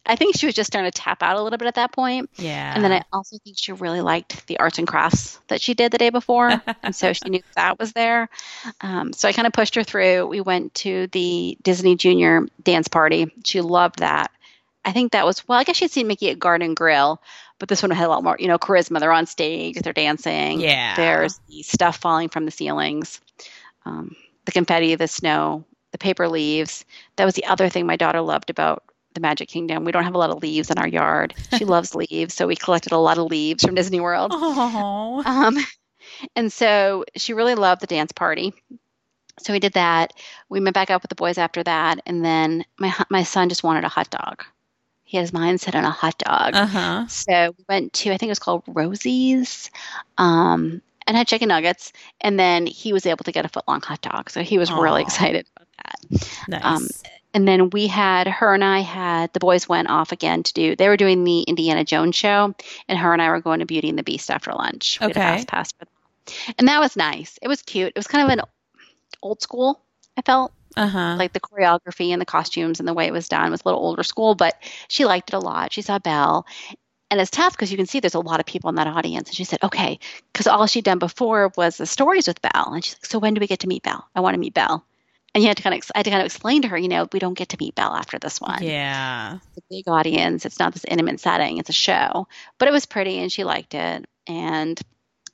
I 0.04 0.16
think 0.16 0.36
she 0.36 0.46
was 0.46 0.56
just 0.56 0.66
starting 0.66 0.90
to 0.90 1.00
tap 1.00 1.22
out 1.22 1.36
a 1.36 1.42
little 1.42 1.56
bit 1.56 1.68
at 1.68 1.76
that 1.76 1.92
point. 1.92 2.28
Yeah. 2.34 2.72
And 2.74 2.82
then 2.82 2.90
I 2.90 3.04
also 3.12 3.38
think 3.38 3.56
she 3.56 3.70
really 3.70 4.00
liked 4.00 4.44
the 4.48 4.58
arts 4.58 4.78
and 4.78 4.88
crafts 4.88 5.38
that 5.46 5.60
she 5.60 5.74
did 5.74 5.92
the 5.92 5.98
day 5.98 6.10
before. 6.10 6.60
and 6.82 6.96
so 6.96 7.12
she 7.12 7.28
knew 7.28 7.42
that 7.54 7.78
was 7.78 7.92
there. 7.92 8.28
Um, 8.80 9.12
so 9.12 9.28
I 9.28 9.32
kind 9.32 9.46
of 9.46 9.52
pushed 9.52 9.76
her 9.76 9.84
through. 9.84 10.26
We 10.26 10.40
went 10.40 10.74
to 10.76 11.06
the 11.12 11.56
Disney 11.62 11.94
Junior 11.94 12.48
dance 12.60 12.88
party. 12.88 13.32
She 13.44 13.60
loved 13.60 14.00
that. 14.00 14.32
I 14.84 14.90
think 14.90 15.12
that 15.12 15.24
was, 15.24 15.46
well, 15.46 15.58
I 15.58 15.62
guess 15.64 15.76
she'd 15.76 15.92
seen 15.92 16.08
Mickey 16.08 16.30
at 16.30 16.40
Garden 16.40 16.74
Grill, 16.74 17.22
but 17.60 17.68
this 17.68 17.82
one 17.82 17.90
had 17.92 18.06
a 18.06 18.08
lot 18.08 18.24
more, 18.24 18.36
you 18.38 18.48
know, 18.48 18.58
charisma. 18.58 18.98
They're 18.98 19.12
on 19.12 19.26
stage, 19.26 19.76
they're 19.76 19.92
dancing. 19.92 20.60
Yeah. 20.60 20.96
There's 20.96 21.38
the 21.48 21.62
stuff 21.62 21.98
falling 21.98 22.28
from 22.28 22.44
the 22.44 22.50
ceilings, 22.50 23.20
um, 23.86 24.16
the 24.44 24.52
confetti, 24.52 24.94
the 24.94 25.08
snow, 25.08 25.64
the 25.92 25.98
paper 25.98 26.28
leaves. 26.28 26.84
That 27.16 27.24
was 27.24 27.34
the 27.34 27.46
other 27.46 27.68
thing 27.68 27.86
my 27.86 27.96
daughter 27.96 28.20
loved 28.20 28.50
about 28.50 28.82
the 29.14 29.20
Magic 29.20 29.48
Kingdom. 29.48 29.84
We 29.84 29.92
don't 29.92 30.04
have 30.04 30.14
a 30.14 30.18
lot 30.18 30.30
of 30.30 30.42
leaves 30.42 30.70
in 30.70 30.78
our 30.78 30.88
yard. 30.88 31.34
She 31.56 31.64
loves 31.64 31.94
leaves, 31.94 32.34
so 32.34 32.46
we 32.46 32.56
collected 32.56 32.92
a 32.92 32.98
lot 32.98 33.18
of 33.18 33.26
leaves 33.26 33.64
from 33.64 33.74
Disney 33.74 34.00
World. 34.00 34.32
Oh. 34.34 35.22
Um, 35.24 35.56
and 36.36 36.52
so 36.52 37.04
she 37.16 37.32
really 37.32 37.54
loved 37.54 37.80
the 37.80 37.86
dance 37.86 38.12
party. 38.12 38.54
So 39.40 39.52
we 39.52 39.60
did 39.60 39.72
that. 39.72 40.12
We 40.48 40.60
met 40.60 40.74
back 40.74 40.90
up 40.90 41.02
with 41.02 41.08
the 41.08 41.16
boys 41.16 41.38
after 41.38 41.62
that, 41.62 42.00
and 42.06 42.24
then 42.24 42.64
my 42.78 42.94
my 43.10 43.24
son 43.24 43.48
just 43.48 43.64
wanted 43.64 43.84
a 43.84 43.88
hot 43.88 44.10
dog. 44.10 44.44
He 45.02 45.16
had 45.16 45.24
his 45.24 45.32
mind 45.32 45.60
set 45.60 45.74
on 45.74 45.84
a 45.84 45.90
hot 45.90 46.18
dog. 46.18 46.54
Uh 46.54 46.66
huh. 46.66 47.06
So 47.08 47.54
we 47.56 47.64
went 47.68 47.92
to 47.94 48.12
I 48.12 48.16
think 48.16 48.28
it 48.28 48.32
was 48.32 48.38
called 48.38 48.62
Rosie's, 48.66 49.70
um, 50.18 50.82
and 51.06 51.16
had 51.16 51.26
chicken 51.28 51.48
nuggets. 51.48 51.92
And 52.20 52.38
then 52.38 52.66
he 52.66 52.92
was 52.92 53.06
able 53.06 53.24
to 53.24 53.32
get 53.32 53.44
a 53.44 53.48
foot 53.48 53.64
long 53.68 53.80
hot 53.80 54.00
dog, 54.02 54.30
so 54.30 54.42
he 54.42 54.58
was 54.58 54.70
really 54.70 55.02
excited 55.02 55.46
about 55.56 55.68
that. 55.84 56.28
Nice. 56.48 56.64
Um, 56.64 56.88
And 57.34 57.48
then 57.48 57.70
we 57.70 57.88
had 57.88 58.28
her 58.28 58.54
and 58.54 58.62
I 58.62 58.78
had 58.80 59.32
the 59.32 59.40
boys 59.40 59.68
went 59.68 59.90
off 59.90 60.12
again 60.12 60.44
to 60.44 60.52
do. 60.52 60.76
They 60.76 60.88
were 60.88 60.96
doing 60.96 61.24
the 61.24 61.40
Indiana 61.42 61.82
Jones 61.84 62.14
show, 62.14 62.54
and 62.88 62.98
her 62.98 63.12
and 63.12 63.20
I 63.20 63.28
were 63.30 63.40
going 63.40 63.58
to 63.58 63.66
Beauty 63.66 63.88
and 63.88 63.98
the 63.98 64.04
Beast 64.04 64.30
after 64.30 64.52
lunch. 64.52 65.00
We 65.00 65.08
had 65.08 65.16
a 65.16 65.20
Okay. 65.20 65.20
fast 65.36 65.48
pass 65.48 65.72
for 65.72 65.84
that. 65.84 66.54
and 66.58 66.68
that 66.68 66.78
was 66.80 66.96
nice. 66.96 67.38
It 67.42 67.48
was 67.48 67.60
cute. 67.62 67.88
It 67.88 67.96
was 67.98 68.06
kind 68.06 68.24
of 68.24 68.38
an 68.38 68.44
old 69.22 69.42
school. 69.42 69.80
I 70.16 70.22
felt 70.22 70.52
uh 70.76 70.86
huh. 70.86 71.16
like 71.18 71.32
the 71.32 71.40
choreography 71.40 72.10
and 72.10 72.20
the 72.20 72.24
costumes 72.26 72.78
and 72.78 72.88
the 72.88 72.94
way 72.94 73.06
it 73.06 73.12
was 73.12 73.28
done 73.28 73.50
was 73.50 73.62
a 73.64 73.68
little 73.68 73.80
older 73.80 74.04
school, 74.04 74.34
but 74.36 74.54
she 74.88 75.04
liked 75.04 75.30
it 75.30 75.36
a 75.36 75.40
lot. 75.40 75.72
She 75.72 75.82
saw 75.82 75.98
Belle. 75.98 76.46
And 77.10 77.20
it's 77.20 77.30
tough 77.30 77.52
because 77.52 77.70
you 77.70 77.76
can 77.76 77.86
see 77.86 78.00
there's 78.00 78.14
a 78.14 78.20
lot 78.20 78.40
of 78.40 78.46
people 78.46 78.70
in 78.70 78.76
that 78.76 78.86
audience. 78.86 79.28
And 79.28 79.36
she 79.36 79.44
said, 79.44 79.60
okay, 79.62 79.98
because 80.32 80.46
all 80.46 80.66
she'd 80.66 80.84
done 80.84 80.98
before 80.98 81.52
was 81.56 81.76
the 81.76 81.86
stories 81.86 82.26
with 82.26 82.42
Belle. 82.42 82.72
And 82.72 82.84
she's 82.84 82.94
like, 82.94 83.06
so 83.06 83.18
when 83.18 83.34
do 83.34 83.40
we 83.40 83.46
get 83.46 83.60
to 83.60 83.68
meet 83.68 83.82
Belle? 83.82 84.08
I 84.14 84.20
want 84.20 84.34
to 84.34 84.40
meet 84.40 84.54
Belle. 84.54 84.84
And 85.34 85.42
you 85.42 85.48
had 85.48 85.56
to 85.56 85.62
kind 85.62 85.74
of, 85.74 85.90
I 85.94 85.98
had 85.98 86.04
to 86.04 86.10
kind 86.10 86.22
of 86.22 86.26
explain 86.26 86.62
to 86.62 86.68
her, 86.68 86.78
you 86.78 86.88
know, 86.88 87.08
we 87.12 87.18
don't 87.18 87.36
get 87.36 87.50
to 87.50 87.56
meet 87.58 87.74
Belle 87.74 87.94
after 87.94 88.18
this 88.18 88.40
one. 88.40 88.62
Yeah. 88.62 89.38
It's 89.56 89.58
a 89.58 89.62
big 89.68 89.88
audience. 89.88 90.46
It's 90.46 90.58
not 90.58 90.72
this 90.72 90.84
intimate 90.86 91.20
setting. 91.20 91.58
It's 91.58 91.70
a 91.70 91.74
show. 91.74 92.28
But 92.58 92.68
it 92.68 92.72
was 92.72 92.86
pretty 92.86 93.18
and 93.18 93.30
she 93.30 93.44
liked 93.44 93.74
it. 93.74 94.06
And 94.26 94.80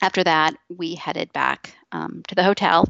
after 0.00 0.24
that, 0.24 0.54
we 0.68 0.94
headed 0.94 1.32
back 1.32 1.74
um, 1.92 2.22
to 2.28 2.34
the 2.34 2.44
hotel. 2.44 2.88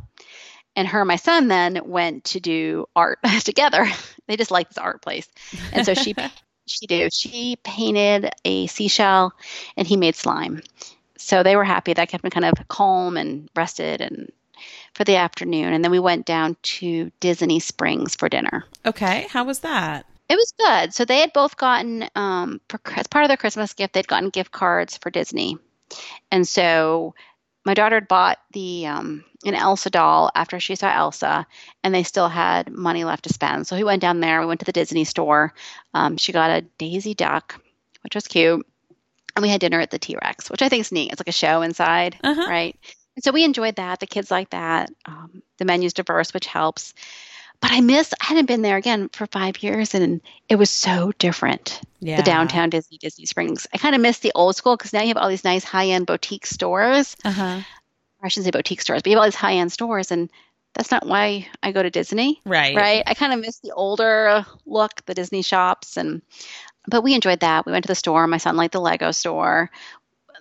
And 0.76 0.86
her 0.86 1.00
and 1.00 1.08
my 1.08 1.16
son 1.16 1.48
then 1.48 1.80
went 1.84 2.24
to 2.24 2.40
do 2.40 2.86
art 2.94 3.18
together. 3.44 3.86
They 4.28 4.36
just 4.36 4.52
like 4.52 4.68
this 4.68 4.78
art 4.78 5.02
place. 5.02 5.28
And 5.72 5.84
so 5.84 5.94
she 5.94 6.14
she 6.70 6.86
did. 6.86 7.12
She 7.12 7.56
painted 7.62 8.30
a 8.44 8.66
seashell 8.66 9.32
and 9.76 9.86
he 9.86 9.96
made 9.96 10.16
slime. 10.16 10.62
So 11.18 11.42
they 11.42 11.56
were 11.56 11.64
happy. 11.64 11.92
That 11.92 12.08
kept 12.08 12.22
them 12.22 12.30
kind 12.30 12.46
of 12.46 12.68
calm 12.68 13.16
and 13.16 13.48
rested 13.54 14.00
and 14.00 14.30
for 14.94 15.04
the 15.04 15.16
afternoon. 15.16 15.72
And 15.72 15.84
then 15.84 15.90
we 15.90 15.98
went 15.98 16.26
down 16.26 16.56
to 16.62 17.10
Disney 17.20 17.60
Springs 17.60 18.14
for 18.14 18.28
dinner. 18.28 18.64
Okay. 18.86 19.26
How 19.30 19.44
was 19.44 19.60
that? 19.60 20.06
It 20.28 20.36
was 20.36 20.54
good. 20.58 20.94
So 20.94 21.04
they 21.04 21.18
had 21.18 21.32
both 21.32 21.56
gotten, 21.56 22.08
um, 22.14 22.60
for, 22.68 22.80
as 22.96 23.06
part 23.06 23.24
of 23.24 23.28
their 23.28 23.36
Christmas 23.36 23.72
gift, 23.72 23.94
they'd 23.94 24.06
gotten 24.06 24.30
gift 24.30 24.52
cards 24.52 24.96
for 24.96 25.10
Disney. 25.10 25.58
And 26.30 26.46
so 26.46 27.14
my 27.64 27.74
daughter 27.74 27.96
had 27.96 28.08
bought 28.08 28.38
the 28.52 28.86
um, 28.86 29.24
an 29.44 29.54
Elsa 29.54 29.90
doll 29.90 30.30
after 30.34 30.58
she 30.60 30.74
saw 30.76 30.90
Elsa, 30.94 31.46
and 31.84 31.94
they 31.94 32.02
still 32.02 32.28
had 32.28 32.70
money 32.70 33.04
left 33.04 33.24
to 33.24 33.32
spend. 33.32 33.66
So 33.66 33.76
we 33.76 33.84
went 33.84 34.02
down 34.02 34.20
there. 34.20 34.40
We 34.40 34.46
went 34.46 34.60
to 34.60 34.66
the 34.66 34.72
Disney 34.72 35.04
store. 35.04 35.52
Um, 35.94 36.16
she 36.16 36.32
got 36.32 36.50
a 36.50 36.62
Daisy 36.78 37.14
Duck, 37.14 37.60
which 38.02 38.14
was 38.14 38.26
cute, 38.26 38.66
and 39.36 39.42
we 39.42 39.48
had 39.48 39.60
dinner 39.60 39.80
at 39.80 39.90
the 39.90 39.98
T 39.98 40.16
Rex, 40.22 40.50
which 40.50 40.62
I 40.62 40.68
think 40.68 40.80
is 40.82 40.92
neat. 40.92 41.12
It's 41.12 41.20
like 41.20 41.28
a 41.28 41.32
show 41.32 41.62
inside, 41.62 42.16
Uh-huh. 42.22 42.46
right? 42.48 42.76
And 43.16 43.24
so 43.24 43.32
we 43.32 43.44
enjoyed 43.44 43.76
that. 43.76 44.00
The 44.00 44.06
kids 44.06 44.30
like 44.30 44.50
that. 44.50 44.90
Um, 45.04 45.42
the 45.58 45.64
menu's 45.64 45.92
diverse, 45.92 46.32
which 46.32 46.46
helps. 46.46 46.94
But 47.60 47.72
I 47.72 47.80
miss. 47.82 48.12
I 48.20 48.24
hadn't 48.24 48.46
been 48.46 48.62
there 48.62 48.76
again 48.78 49.10
for 49.12 49.26
five 49.26 49.62
years, 49.62 49.94
and 49.94 50.20
it 50.48 50.56
was 50.56 50.70
so 50.70 51.12
different 51.18 51.80
Yeah. 52.00 52.16
the 52.16 52.22
downtown 52.22 52.70
Disney, 52.70 52.96
Disney 52.98 53.26
Springs. 53.26 53.66
I 53.74 53.78
kind 53.78 53.94
of 53.94 54.00
miss 54.00 54.18
the 54.20 54.32
old 54.34 54.56
school 54.56 54.76
because 54.76 54.92
now 54.94 55.02
you 55.02 55.08
have 55.08 55.18
all 55.18 55.28
these 55.28 55.44
nice 55.44 55.62
high 55.64 55.88
end 55.88 56.06
boutique 56.06 56.46
stores. 56.46 57.16
Uh 57.24 57.30
huh. 57.32 57.60
I 58.22 58.28
shouldn't 58.28 58.46
say 58.46 58.56
boutique 58.58 58.80
stores, 58.80 59.02
but 59.02 59.10
you 59.10 59.16
have 59.16 59.20
all 59.22 59.26
these 59.26 59.34
high 59.34 59.54
end 59.54 59.72
stores, 59.72 60.10
and 60.10 60.30
that's 60.74 60.90
not 60.90 61.06
why 61.06 61.48
I 61.62 61.72
go 61.72 61.82
to 61.82 61.90
Disney, 61.90 62.40
Right. 62.44 62.76
right? 62.76 63.02
I 63.06 63.14
kind 63.14 63.32
of 63.32 63.40
miss 63.40 63.58
the 63.58 63.72
older 63.72 64.44
look, 64.66 65.04
the 65.06 65.14
Disney 65.14 65.42
shops, 65.42 65.96
and 65.96 66.22
but 66.86 67.02
we 67.02 67.14
enjoyed 67.14 67.40
that. 67.40 67.66
We 67.66 67.72
went 67.72 67.84
to 67.84 67.88
the 67.88 67.94
store. 67.94 68.26
My 68.26 68.38
son 68.38 68.56
liked 68.56 68.72
the 68.72 68.80
Lego 68.80 69.10
store. 69.10 69.70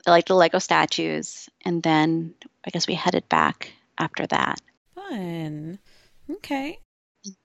I 0.08 0.12
liked 0.12 0.30
the 0.30 0.36
Lego 0.36 0.60
statues, 0.60 1.50
and 1.66 1.84
then 1.84 2.34
I 2.66 2.70
guess 2.70 2.88
we 2.88 2.94
headed 2.94 3.28
back 3.28 3.74
after 3.98 4.26
that. 4.28 4.62
Fun. 4.96 5.80
Okay. 6.32 6.80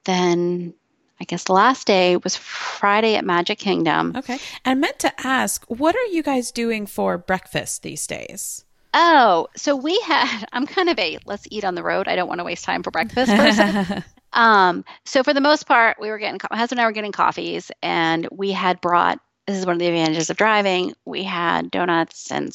Then 0.04 0.74
I 1.20 1.24
guess 1.24 1.44
the 1.44 1.52
last 1.52 1.86
day 1.86 2.16
was 2.16 2.36
Friday 2.36 3.14
at 3.14 3.24
Magic 3.24 3.58
Kingdom. 3.58 4.14
Okay. 4.16 4.38
And 4.64 4.72
I 4.72 4.74
meant 4.74 4.98
to 5.00 5.26
ask, 5.26 5.64
what 5.68 5.94
are 5.94 6.06
you 6.06 6.22
guys 6.22 6.50
doing 6.50 6.86
for 6.86 7.16
breakfast 7.18 7.82
these 7.82 8.06
days? 8.06 8.64
Oh, 8.92 9.48
so 9.56 9.76
we 9.76 9.98
had, 10.00 10.46
I'm 10.52 10.66
kind 10.66 10.88
of 10.88 10.98
a 10.98 11.18
let's 11.24 11.46
eat 11.50 11.64
on 11.64 11.74
the 11.74 11.82
road. 11.82 12.08
I 12.08 12.16
don't 12.16 12.28
want 12.28 12.40
to 12.40 12.44
waste 12.44 12.64
time 12.64 12.82
for 12.82 12.90
breakfast 12.90 13.32
person. 13.32 14.04
um, 14.32 14.84
so 15.04 15.22
for 15.22 15.32
the 15.32 15.40
most 15.40 15.66
part, 15.66 15.98
we 16.00 16.08
were 16.08 16.18
getting, 16.18 16.40
my 16.50 16.56
husband 16.56 16.78
and 16.78 16.84
I 16.84 16.88
were 16.88 16.92
getting 16.92 17.12
coffees, 17.12 17.70
and 17.82 18.28
we 18.30 18.52
had 18.52 18.80
brought, 18.80 19.20
this 19.46 19.58
is 19.58 19.66
one 19.66 19.74
of 19.74 19.80
the 19.80 19.86
advantages 19.88 20.30
of 20.30 20.36
driving. 20.36 20.94
We 21.04 21.22
had 21.22 21.70
donuts 21.70 22.32
and 22.32 22.52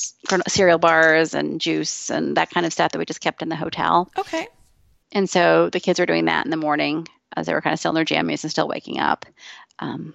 cereal 0.48 0.80
bars 0.80 1.34
and 1.34 1.62
juice 1.62 2.10
and 2.10 2.36
that 2.38 2.50
kind 2.50 2.66
of 2.66 2.74
stuff 2.74 2.92
that 2.92 3.00
we 3.00 3.06
just 3.06 3.22
kept 3.22 3.44
in 3.44 3.50
the 3.50 3.56
hotel. 3.56 4.12
Okay. 4.18 4.48
And 5.12 5.30
so 5.30 5.70
the 5.70 5.80
kids 5.80 6.00
were 6.00 6.08
doing 6.08 6.26
that 6.26 6.46
in 6.46 6.52
the 6.52 6.58
morning 6.58 7.08
as 7.36 7.46
they 7.46 7.54
were 7.54 7.62
kind 7.62 7.74
of 7.74 7.80
still 7.80 7.92
in 7.92 7.96
their 7.96 8.06
jammies 8.06 8.44
and 8.44 8.52
still 8.52 8.68
waking 8.68 9.00
up. 9.00 9.26
Um, 9.80 10.14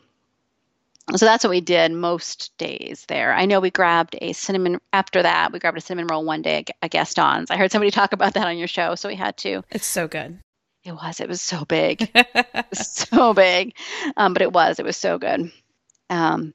so 1.17 1.27
that's 1.27 1.45
what 1.45 1.51
we 1.51 1.61
did 1.61 1.93
most 1.93 2.57
days 2.57 3.05
there. 3.09 3.35
I 3.35 3.45
know 3.45 3.61
we 3.61 3.71
grabbed 3.71 4.17
a 4.23 4.33
cinnamon 4.33 4.81
after 4.93 5.23
that. 5.23 5.53
We 5.53 5.59
grabbed 5.59 5.77
a 5.77 5.81
cinnamon 5.81 6.07
roll 6.07 6.25
one 6.25 6.41
day 6.41 6.65
at 6.81 6.91
Gaston's. 6.91 7.51
I 7.51 7.57
heard 7.57 7.71
somebody 7.71 7.91
talk 7.91 8.13
about 8.13 8.35
that 8.35 8.47
on 8.47 8.57
your 8.57 8.69
show, 8.69 8.95
so 8.95 9.09
we 9.09 9.15
had 9.15 9.37
to. 9.39 9.63
It's 9.71 9.87
so 9.87 10.09
good. 10.09 10.41
It 10.83 10.93
was. 10.93 11.21
It 11.21 11.29
was 11.29 11.43
so 11.43 11.65
big, 11.65 12.11
so 12.73 13.33
big, 13.33 13.75
um, 14.17 14.35
but 14.35 14.43
it 14.43 14.53
was. 14.53 14.79
It 14.79 14.85
was 14.85 14.97
so 14.97 15.19
good. 15.19 15.51
Um, 16.11 16.55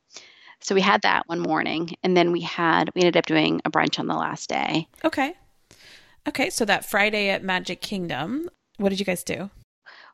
so 0.61 0.75
we 0.75 0.81
had 0.81 1.01
that 1.03 1.27
one 1.27 1.39
morning, 1.39 1.95
and 2.03 2.15
then 2.15 2.31
we 2.31 2.41
had 2.41 2.91
we 2.95 3.01
ended 3.01 3.17
up 3.17 3.25
doing 3.25 3.61
a 3.65 3.71
brunch 3.71 3.99
on 3.99 4.07
the 4.07 4.15
last 4.15 4.49
day. 4.49 4.87
Okay. 5.03 5.33
Okay, 6.27 6.49
so 6.49 6.65
that 6.65 6.85
Friday 6.85 7.29
at 7.29 7.43
Magic 7.43 7.81
Kingdom, 7.81 8.49
what 8.77 8.89
did 8.89 8.99
you 8.99 9.05
guys 9.05 9.23
do? 9.23 9.49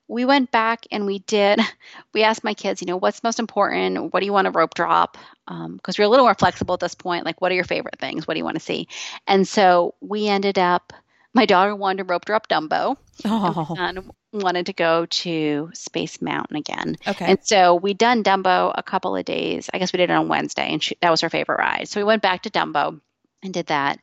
We 0.08 0.26
went 0.26 0.52
back 0.52 0.86
and 0.92 1.06
we 1.06 1.20
did 1.20 1.60
we 2.14 2.24
asked 2.24 2.44
my 2.44 2.54
kids 2.54 2.82
you 2.82 2.88
know 2.88 2.98
what's 2.98 3.24
most 3.24 3.40
important? 3.40 4.14
What 4.14 4.20
do 4.20 4.26
you 4.26 4.34
want 4.34 4.46
to 4.46 4.52
rope 4.52 4.74
drop? 4.74 5.18
Because 5.46 5.66
um, 5.66 5.80
we're 5.98 6.06
a 6.06 6.10
little 6.10 6.26
more 6.26 6.36
flexible 6.36 6.74
at 6.74 6.80
this 6.80 6.96
point 6.96 7.26
like 7.26 7.42
what 7.42 7.52
are 7.52 7.56
your 7.56 7.64
favorite 7.64 8.00
things? 8.00 8.28
What 8.28 8.34
do 8.34 8.40
you 8.40 8.46
want 8.46 8.58
to 8.58 8.64
see? 8.64 8.88
And 9.28 9.48
so 9.48 9.96
we 10.02 10.28
ended 10.28 10.58
up 10.58 10.94
my 11.34 11.46
daughter 11.46 11.76
wanted 11.76 12.04
to 12.04 12.04
rope 12.06 12.26
drop 12.26 12.48
dumbo. 12.48 12.98
Oh. 13.24 13.76
and 13.78 14.12
wanted 14.34 14.66
to 14.66 14.74
go 14.74 15.06
to 15.06 15.70
space 15.74 16.22
mountain 16.22 16.58
again. 16.58 16.98
Okay. 17.08 17.26
And 17.26 17.40
so 17.42 17.76
we 17.76 17.94
done 17.94 18.24
dumbo 18.24 18.74
a 18.76 18.84
couple 18.84 19.16
of 19.16 19.24
days. 19.24 19.70
I 19.74 19.80
guess 19.80 19.94
we 19.94 19.98
did 19.98 20.10
it 20.10 20.14
on 20.14 20.28
wednesday 20.28 20.72
and 20.72 20.84
she, 20.84 20.98
that 21.02 21.12
was 21.12 21.22
her 21.22 21.30
favorite 21.30 21.60
ride. 21.60 21.88
So 21.88 22.00
we 22.00 22.04
went 22.04 22.22
back 22.22 22.44
to 22.44 22.50
dumbo 22.50 23.00
and 23.44 23.54
did 23.54 23.68
that. 23.68 24.00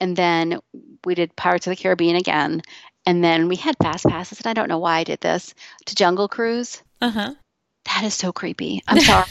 And 0.00 0.16
then 0.16 0.60
we 1.04 1.14
did 1.14 1.36
pirates 1.36 1.66
of 1.66 1.70
the 1.70 1.76
caribbean 1.76 2.16
again 2.16 2.62
and 3.06 3.22
then 3.22 3.48
we 3.48 3.56
had 3.56 3.76
fast 3.80 4.04
passes, 4.04 4.38
and 4.40 4.46
I 4.46 4.52
don't 4.52 4.68
know 4.68 4.78
why 4.78 4.98
I 4.98 5.04
did 5.04 5.20
this 5.20 5.54
to 5.86 5.94
Jungle 5.94 6.28
Cruise. 6.28 6.82
Uh 7.00 7.10
huh. 7.10 7.34
That 7.86 8.04
is 8.04 8.14
so 8.14 8.32
creepy. 8.32 8.82
I'm 8.88 9.00
sorry. 9.00 9.26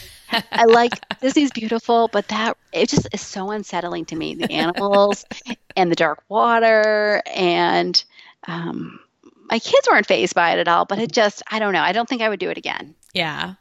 I 0.52 0.66
like 0.66 0.94
Disney's 1.22 1.52
beautiful, 1.52 2.08
but 2.08 2.30
that 2.30 2.58
it 2.72 2.90
just 2.90 3.08
is 3.12 3.22
so 3.22 3.52
unsettling 3.52 4.06
to 4.06 4.16
me. 4.16 4.34
The 4.36 4.52
animals 4.52 5.26
and 5.76 5.92
the 5.92 5.96
dark 5.96 6.24
water, 6.30 7.22
and 7.28 8.02
um, 8.48 9.00
my 9.50 9.60
kids 9.60 9.88
weren't 9.90 10.08
phased 10.08 10.36
by 10.36 10.54
it 10.54 10.60
at 10.60 10.68
all. 10.68 10.86
But 10.86 11.00
it 11.00 11.12
just, 11.12 11.44
I 11.52 11.60
don't 11.60 11.74
know. 11.74 11.82
I 11.82 11.92
don't 11.92 12.08
think 12.08 12.22
I 12.22 12.30
would 12.30 12.40
do 12.40 12.50
it 12.50 12.58
again. 12.58 12.96
Yeah. 13.14 13.56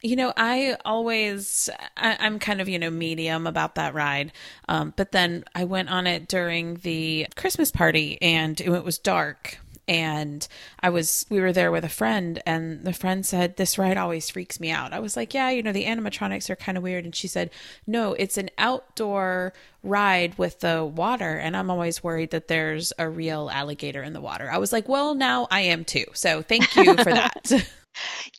You 0.00 0.14
know, 0.14 0.32
I 0.36 0.76
always, 0.84 1.68
I, 1.96 2.24
am 2.24 2.38
kind 2.38 2.60
of, 2.60 2.68
you 2.68 2.78
know, 2.78 2.90
medium 2.90 3.46
about 3.46 3.74
that 3.74 3.94
ride. 3.94 4.32
Um, 4.68 4.94
but 4.96 5.10
then 5.12 5.44
I 5.54 5.64
went 5.64 5.90
on 5.90 6.06
it 6.06 6.28
during 6.28 6.76
the 6.76 7.26
Christmas 7.36 7.72
party 7.72 8.16
and 8.22 8.60
it 8.60 8.84
was 8.84 8.98
dark. 8.98 9.58
And 9.88 10.46
I 10.80 10.90
was, 10.90 11.24
we 11.30 11.40
were 11.40 11.52
there 11.52 11.72
with 11.72 11.82
a 11.82 11.88
friend, 11.88 12.42
and 12.44 12.84
the 12.84 12.92
friend 12.92 13.24
said, 13.24 13.56
This 13.56 13.78
ride 13.78 13.96
always 13.96 14.28
freaks 14.28 14.60
me 14.60 14.70
out. 14.70 14.92
I 14.92 15.00
was 15.00 15.16
like, 15.16 15.32
Yeah, 15.32 15.48
you 15.48 15.62
know, 15.62 15.72
the 15.72 15.86
animatronics 15.86 16.50
are 16.50 16.56
kind 16.56 16.76
of 16.76 16.84
weird. 16.84 17.06
And 17.06 17.16
she 17.16 17.26
said, 17.26 17.50
No, 17.86 18.12
it's 18.12 18.36
an 18.36 18.50
outdoor 18.58 19.54
ride 19.82 20.36
with 20.36 20.60
the 20.60 20.84
water. 20.84 21.38
And 21.38 21.56
I'm 21.56 21.70
always 21.70 22.04
worried 22.04 22.32
that 22.32 22.48
there's 22.48 22.92
a 22.98 23.08
real 23.08 23.48
alligator 23.50 24.02
in 24.02 24.12
the 24.12 24.20
water. 24.20 24.50
I 24.52 24.58
was 24.58 24.74
like, 24.74 24.90
Well, 24.90 25.14
now 25.14 25.48
I 25.50 25.60
am 25.60 25.86
too. 25.86 26.04
So 26.12 26.42
thank 26.42 26.76
you 26.76 26.94
for 26.94 27.04
that. 27.14 27.50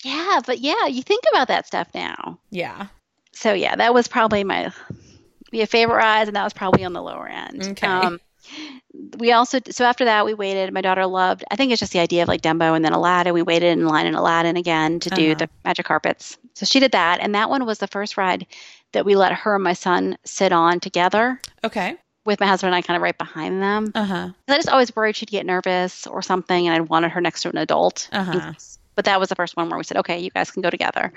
Yeah, 0.04 0.40
but 0.46 0.60
yeah, 0.60 0.88
you 0.88 1.02
think 1.02 1.24
about 1.32 1.48
that 1.50 1.68
stuff 1.68 1.88
now. 1.94 2.40
Yeah. 2.52 2.88
So 3.34 3.54
yeah, 3.54 3.76
that 3.76 3.94
was 3.94 4.08
probably 4.08 4.44
my 4.44 4.72
be 5.52 5.62
a 5.62 5.68
favorite 5.68 5.96
ride, 5.96 6.28
and 6.28 6.36
that 6.36 6.44
was 6.44 6.54
probably 6.54 6.84
on 6.84 6.94
the 6.94 7.02
lower 7.02 7.28
end. 7.28 7.68
Okay. 7.70 7.88
Um, 7.88 8.20
we 9.18 9.32
also 9.32 9.60
so 9.70 9.86
after 9.86 10.06
that 10.06 10.26
we 10.26 10.34
waited. 10.34 10.74
My 10.74 10.82
daughter 10.82 11.06
loved. 11.06 11.44
I 11.52 11.56
think 11.56 11.72
it's 11.72 11.80
just 11.80 11.94
the 11.94 12.00
idea 12.00 12.24
of 12.24 12.28
like 12.28 12.42
Dumbo 12.42 12.76
and 12.76 12.84
then 12.84 12.94
Aladdin. 12.94 13.34
We 13.34 13.42
waited 13.42 13.78
in 13.78 13.86
line 13.86 14.08
in 14.08 14.16
Aladdin 14.16 14.58
again 14.58 15.00
to 15.02 15.10
do 15.10 15.32
uh-huh. 15.32 15.36
the 15.40 15.50
magic 15.64 15.86
carpets. 15.86 16.38
So 16.56 16.66
she 16.66 16.80
did 16.80 16.94
that, 16.94 17.20
and 17.22 17.36
that 17.36 17.50
one 17.50 17.66
was 17.66 17.80
the 17.80 17.88
first 17.88 18.18
ride 18.18 18.46
that 18.94 19.06
we 19.06 19.16
let 19.16 19.34
her 19.34 19.56
and 19.56 19.64
my 19.64 19.74
son 19.74 20.18
sit 20.26 20.52
on 20.52 20.80
together. 20.80 21.40
Okay. 21.64 21.96
With 22.26 22.40
my 22.40 22.48
husband 22.48 22.74
and 22.74 22.76
I 22.76 22.82
kind 22.82 22.98
of 22.98 23.02
right 23.02 23.18
behind 23.18 23.62
them. 23.62 23.92
Uh 23.96 24.06
huh. 24.06 24.30
I 24.48 24.56
just 24.56 24.70
always 24.70 24.96
worried 24.96 25.16
she'd 25.16 25.32
get 25.32 25.46
nervous 25.46 26.08
or 26.08 26.22
something, 26.22 26.68
and 26.68 26.76
I 26.76 26.80
wanted 26.82 27.12
her 27.12 27.22
next 27.22 27.44
to 27.44 27.50
an 27.50 27.58
adult. 27.58 28.10
Uh 28.12 28.24
huh. 28.24 28.54
But 29.00 29.06
that 29.06 29.22
was 29.22 29.30
the 29.30 29.36
first 29.36 29.56
one 29.56 29.70
where 29.70 29.78
we 29.78 29.86
said, 29.86 29.96
okay, 29.96 30.20
you 30.20 30.30
guys 30.30 30.52
can 30.52 30.62
go 30.62 30.70
together. 30.70 31.14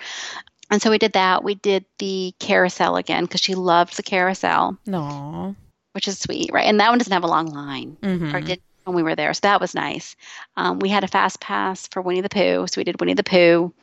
And 0.71 0.81
so 0.81 0.89
we 0.89 0.99
did 0.99 1.15
that. 1.15 1.43
We 1.43 1.57
did 1.57 1.85
the 1.99 2.33
carousel 2.39 2.95
again 2.95 3.25
because 3.25 3.41
she 3.41 3.57
loved 3.57 3.97
the 3.97 4.05
carousel. 4.05 4.79
No. 4.87 5.57
Which 5.91 6.07
is 6.07 6.17
sweet, 6.21 6.53
right? 6.53 6.67
And 6.67 6.79
that 6.79 6.91
one 6.91 6.99
doesn't 6.99 7.13
have 7.13 7.25
a 7.25 7.27
long 7.27 7.47
line. 7.47 7.97
Mm-hmm. 8.01 8.37
Or 8.37 8.41
did 8.41 8.63
when 8.85 8.95
we 8.95 9.03
were 9.03 9.17
there. 9.17 9.35
So 9.35 9.41
that 9.43 9.61
was 9.61 9.75
nice. 9.75 10.15
Um, 10.57 10.79
we 10.79 10.91
had 10.91 11.03
a 11.03 11.09
fast 11.09 11.41
pass 11.41 11.89
for 11.89 12.01
Winnie 12.03 12.21
the 12.21 12.29
Pooh. 12.29 12.69
So 12.69 12.75
we 12.77 12.85
did 12.85 13.01
Winnie 13.01 13.15
the 13.15 13.25
Pooh. 13.25 13.75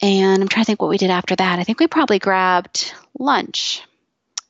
And 0.00 0.42
I'm 0.42 0.48
trying 0.48 0.64
to 0.64 0.66
think 0.66 0.82
what 0.82 0.90
we 0.90 0.98
did 0.98 1.10
after 1.10 1.36
that. 1.36 1.60
I 1.60 1.62
think 1.62 1.78
we 1.78 1.86
probably 1.86 2.18
grabbed 2.18 2.92
lunch. 3.16 3.80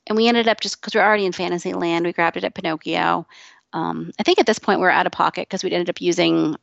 And 0.07 0.17
we 0.17 0.27
ended 0.27 0.49
up 0.49 0.63
just 0.63 0.81
because 0.81 0.95
we're 0.95 1.05
already 1.05 1.27
in 1.27 1.33
Fantasyland, 1.33 2.07
we 2.07 2.15
grabbed 2.15 2.39
it 2.39 2.45
at 2.45 2.55
Pinocchio. 2.55 3.27
Um, 3.75 4.11
I 4.19 4.23
think 4.23 4.39
at 4.39 4.47
this 4.47 4.59
point 4.59 4.81
we 4.81 4.87
are 4.87 4.91
out 4.91 5.05
of 5.05 5.13
pocket 5.13 5.47
because 5.47 5.63
we 5.63 5.71
ended 5.71 5.91
up 5.91 6.01
using 6.01 6.57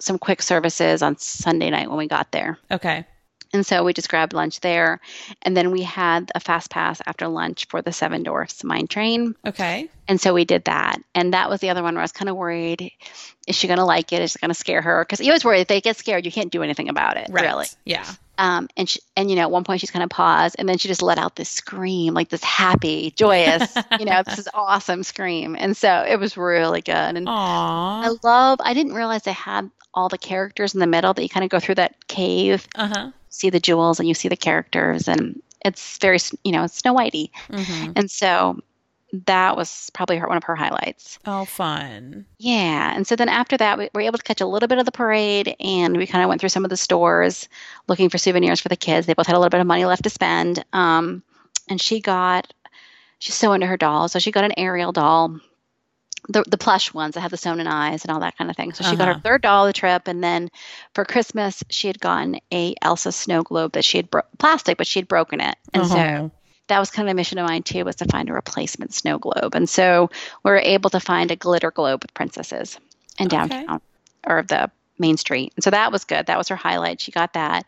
some 0.00 0.18
quick 0.18 0.42
services 0.42 1.02
on 1.02 1.16
Sunday 1.18 1.70
night 1.70 1.88
when 1.88 1.98
we 1.98 2.08
got 2.08 2.32
there. 2.32 2.58
Okay. 2.70 3.06
And 3.52 3.64
so 3.64 3.84
we 3.84 3.92
just 3.92 4.08
grabbed 4.08 4.32
lunch 4.32 4.60
there. 4.60 5.00
And 5.42 5.56
then 5.56 5.70
we 5.70 5.82
had 5.82 6.30
a 6.34 6.40
fast 6.40 6.70
pass 6.70 7.00
after 7.06 7.28
lunch 7.28 7.66
for 7.68 7.80
the 7.80 7.92
Seven 7.92 8.22
Dwarfs 8.22 8.64
Mine 8.64 8.86
Train. 8.86 9.34
Okay. 9.46 9.88
And 10.08 10.20
so 10.20 10.34
we 10.34 10.44
did 10.44 10.64
that. 10.64 10.98
And 11.14 11.32
that 11.32 11.48
was 11.48 11.60
the 11.60 11.70
other 11.70 11.82
one 11.82 11.94
where 11.94 12.02
I 12.02 12.04
was 12.04 12.12
kind 12.12 12.28
of 12.28 12.36
worried 12.36 12.92
is 13.46 13.54
she 13.54 13.68
going 13.68 13.78
to 13.78 13.84
like 13.84 14.12
it? 14.12 14.22
Is 14.22 14.34
it 14.34 14.40
going 14.40 14.50
to 14.50 14.54
scare 14.54 14.82
her? 14.82 15.04
Because 15.04 15.20
you 15.20 15.30
always 15.30 15.44
worry 15.44 15.60
if 15.60 15.68
they 15.68 15.80
get 15.80 15.96
scared, 15.96 16.24
you 16.24 16.32
can't 16.32 16.50
do 16.50 16.62
anything 16.62 16.88
about 16.88 17.16
it, 17.16 17.28
right. 17.30 17.44
really. 17.44 17.66
Yeah. 17.84 18.04
Um, 18.38 18.68
and 18.76 18.88
she, 18.88 19.00
and 19.16 19.30
you 19.30 19.36
know, 19.36 19.42
at 19.42 19.50
one 19.50 19.64
point 19.64 19.80
she's 19.80 19.90
kind 19.90 20.02
of 20.02 20.10
paused, 20.10 20.56
and 20.58 20.68
then 20.68 20.78
she 20.78 20.88
just 20.88 21.00
let 21.00 21.16
out 21.16 21.36
this 21.36 21.48
scream, 21.48 22.12
like 22.12 22.28
this 22.28 22.42
happy, 22.42 23.12
joyous, 23.12 23.74
you 23.98 24.04
know, 24.04 24.22
this 24.24 24.38
is 24.38 24.48
awesome 24.54 25.02
scream. 25.04 25.56
And 25.58 25.76
so 25.76 26.04
it 26.06 26.18
was 26.18 26.36
really 26.36 26.82
good. 26.82 26.92
And 26.92 27.26
Aww. 27.26 27.30
I 27.30 28.08
love. 28.22 28.60
I 28.62 28.74
didn't 28.74 28.92
realize 28.92 29.22
they 29.22 29.32
had 29.32 29.70
all 29.96 30.08
the 30.08 30.18
characters 30.18 30.74
in 30.74 30.80
the 30.80 30.86
middle 30.86 31.14
that 31.14 31.22
you 31.22 31.28
kind 31.28 31.42
of 31.42 31.50
go 31.50 31.58
through 31.58 31.76
that 31.76 32.06
cave, 32.06 32.68
uh-huh. 32.76 33.10
see 33.30 33.50
the 33.50 33.58
jewels, 33.58 33.98
and 33.98 34.06
you 34.06 34.14
see 34.14 34.28
the 34.28 34.36
characters, 34.36 35.08
and 35.08 35.42
it's 35.64 35.98
very, 35.98 36.18
you 36.44 36.52
know, 36.52 36.64
it's 36.64 36.76
Snow 36.76 36.94
Whitey, 36.94 37.30
mm-hmm. 37.48 37.92
and 37.96 38.10
so 38.10 38.60
that 39.24 39.56
was 39.56 39.90
probably 39.94 40.18
her, 40.18 40.28
one 40.28 40.36
of 40.36 40.44
her 40.44 40.54
highlights. 40.54 41.18
Oh, 41.24 41.46
fun! 41.46 42.26
Yeah, 42.38 42.94
and 42.94 43.06
so 43.06 43.16
then 43.16 43.30
after 43.30 43.56
that, 43.56 43.78
we 43.78 43.88
were 43.94 44.02
able 44.02 44.18
to 44.18 44.24
catch 44.24 44.42
a 44.42 44.46
little 44.46 44.68
bit 44.68 44.78
of 44.78 44.84
the 44.84 44.92
parade, 44.92 45.56
and 45.58 45.96
we 45.96 46.06
kind 46.06 46.22
of 46.22 46.28
went 46.28 46.40
through 46.40 46.50
some 46.50 46.64
of 46.64 46.70
the 46.70 46.76
stores 46.76 47.48
looking 47.88 48.10
for 48.10 48.18
souvenirs 48.18 48.60
for 48.60 48.68
the 48.68 48.76
kids. 48.76 49.06
They 49.06 49.14
both 49.14 49.26
had 49.26 49.34
a 49.34 49.38
little 49.38 49.50
bit 49.50 49.60
of 49.60 49.66
money 49.66 49.86
left 49.86 50.04
to 50.04 50.10
spend, 50.10 50.64
um, 50.72 51.22
and 51.68 51.80
she 51.80 52.00
got. 52.00 52.52
She's 53.18 53.34
so 53.34 53.54
into 53.54 53.66
her 53.66 53.78
dolls, 53.78 54.12
so 54.12 54.18
she 54.18 54.30
got 54.30 54.44
an 54.44 54.52
Ariel 54.58 54.92
doll 54.92 55.40
the, 56.28 56.44
the 56.46 56.58
plush 56.58 56.92
ones 56.92 57.14
that 57.14 57.20
have 57.20 57.30
the 57.30 57.36
sewn 57.36 57.60
and 57.60 57.68
eyes 57.68 58.04
and 58.04 58.10
all 58.10 58.20
that 58.20 58.36
kind 58.36 58.50
of 58.50 58.56
thing. 58.56 58.72
So 58.72 58.82
she 58.82 58.88
uh-huh. 58.88 58.96
got 58.96 59.06
her 59.06 59.12
uh-huh. 59.12 59.20
third 59.22 59.42
doll 59.42 59.66
of 59.66 59.68
the 59.68 59.78
trip, 59.78 60.08
and 60.08 60.22
then 60.22 60.50
for 60.94 61.04
Christmas 61.04 61.62
she 61.70 61.86
had 61.86 62.00
gotten 62.00 62.40
a 62.52 62.74
Elsa 62.82 63.12
snow 63.12 63.42
globe 63.42 63.72
that 63.72 63.84
she 63.84 63.98
had 63.98 64.10
bro- 64.10 64.22
plastic, 64.38 64.78
but 64.78 64.86
she 64.86 64.98
had 64.98 65.08
broken 65.08 65.40
it, 65.40 65.56
and 65.72 65.84
uh-huh. 65.84 65.94
so 65.94 66.30
that 66.68 66.80
was 66.80 66.90
kind 66.90 67.08
of 67.08 67.12
a 67.12 67.14
mission 67.14 67.38
of 67.38 67.48
mine 67.48 67.62
too, 67.62 67.84
was 67.84 67.96
to 67.96 68.06
find 68.06 68.28
a 68.28 68.32
replacement 68.32 68.92
snow 68.94 69.18
globe, 69.18 69.54
and 69.54 69.68
so 69.68 70.10
we 70.42 70.50
were 70.50 70.58
able 70.58 70.90
to 70.90 71.00
find 71.00 71.30
a 71.30 71.36
glitter 71.36 71.70
globe 71.70 72.02
with 72.02 72.14
princesses 72.14 72.78
in 73.18 73.28
downtown 73.28 73.76
okay. 73.76 73.84
or 74.26 74.42
the 74.42 74.70
main 74.98 75.16
street, 75.16 75.52
and 75.56 75.64
so 75.64 75.70
that 75.70 75.92
was 75.92 76.04
good. 76.04 76.26
That 76.26 76.38
was 76.38 76.48
her 76.48 76.56
highlight. 76.56 77.00
She 77.00 77.12
got 77.12 77.34
that. 77.34 77.66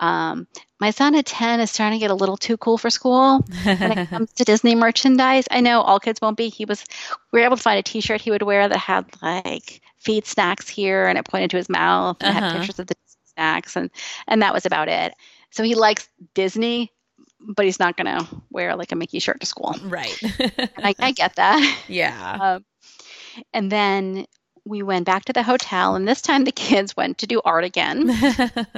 Um, 0.00 0.46
my 0.80 0.90
son 0.90 1.14
at 1.14 1.26
10 1.26 1.60
is 1.60 1.70
starting 1.70 1.98
to 1.98 2.02
get 2.02 2.10
a 2.10 2.14
little 2.14 2.36
too 2.36 2.56
cool 2.56 2.78
for 2.78 2.90
school 2.90 3.44
when 3.64 3.98
it 3.98 4.08
comes 4.10 4.32
to 4.34 4.44
Disney 4.44 4.74
merchandise. 4.74 5.46
I 5.50 5.60
know 5.60 5.80
all 5.80 6.00
kids 6.00 6.20
won't 6.20 6.36
be. 6.36 6.48
He 6.48 6.64
was, 6.64 6.84
we 7.32 7.40
were 7.40 7.46
able 7.46 7.56
to 7.56 7.62
find 7.62 7.78
a 7.78 7.82
t 7.82 8.00
shirt 8.00 8.20
he 8.20 8.30
would 8.30 8.42
wear 8.42 8.68
that 8.68 8.76
had 8.76 9.06
like 9.22 9.80
feed 9.98 10.26
snacks 10.26 10.68
here 10.68 11.06
and 11.06 11.16
it 11.16 11.24
pointed 11.24 11.50
to 11.50 11.56
his 11.56 11.68
mouth 11.68 12.16
and 12.20 12.36
uh-huh. 12.36 12.48
had 12.48 12.58
pictures 12.58 12.78
of 12.78 12.86
the 12.86 12.96
snacks 13.34 13.76
and, 13.76 13.90
and 14.26 14.42
that 14.42 14.52
was 14.52 14.66
about 14.66 14.88
it. 14.88 15.14
So 15.50 15.62
he 15.62 15.74
likes 15.74 16.08
Disney, 16.34 16.92
but 17.40 17.64
he's 17.64 17.78
not 17.78 17.96
going 17.96 18.18
to 18.18 18.26
wear 18.50 18.74
like 18.76 18.92
a 18.92 18.96
Mickey 18.96 19.20
shirt 19.20 19.40
to 19.40 19.46
school. 19.46 19.74
Right. 19.84 20.18
I, 20.76 20.94
I, 20.98 21.12
get 21.12 21.36
that. 21.36 21.78
Yeah. 21.88 22.38
Um, 22.40 22.64
and 23.52 23.70
then 23.70 24.26
we 24.64 24.82
went 24.82 25.04
back 25.04 25.26
to 25.26 25.32
the 25.32 25.42
hotel, 25.42 25.94
and 25.94 26.08
this 26.08 26.22
time 26.22 26.44
the 26.44 26.52
kids 26.52 26.96
went 26.96 27.18
to 27.18 27.26
do 27.26 27.40
art 27.44 27.64
again. 27.64 28.10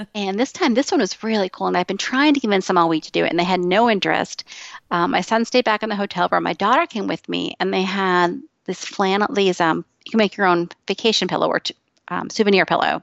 and 0.14 0.38
this 0.38 0.52
time, 0.52 0.74
this 0.74 0.90
one 0.90 1.00
was 1.00 1.22
really 1.22 1.48
cool. 1.48 1.68
And 1.68 1.76
I've 1.76 1.86
been 1.86 1.96
trying 1.96 2.34
to 2.34 2.40
convince 2.40 2.66
them 2.66 2.78
all 2.78 2.88
week 2.88 3.04
to 3.04 3.12
do 3.12 3.24
it, 3.24 3.30
and 3.30 3.38
they 3.38 3.44
had 3.44 3.60
no 3.60 3.88
interest. 3.88 4.44
Um, 4.90 5.12
my 5.12 5.20
son 5.20 5.44
stayed 5.44 5.64
back 5.64 5.82
in 5.82 5.88
the 5.88 5.96
hotel 5.96 6.28
room. 6.30 6.42
My 6.42 6.54
daughter 6.54 6.86
came 6.86 7.06
with 7.06 7.28
me, 7.28 7.56
and 7.60 7.72
they 7.72 7.82
had 7.82 8.40
this 8.64 8.84
flannel, 8.84 9.32
these, 9.32 9.60
um, 9.60 9.84
you 10.04 10.10
can 10.10 10.18
make 10.18 10.36
your 10.36 10.46
own 10.46 10.68
vacation 10.88 11.28
pillow 11.28 11.48
or 11.48 11.60
t- 11.60 11.74
um, 12.08 12.30
souvenir 12.30 12.66
pillow. 12.66 13.02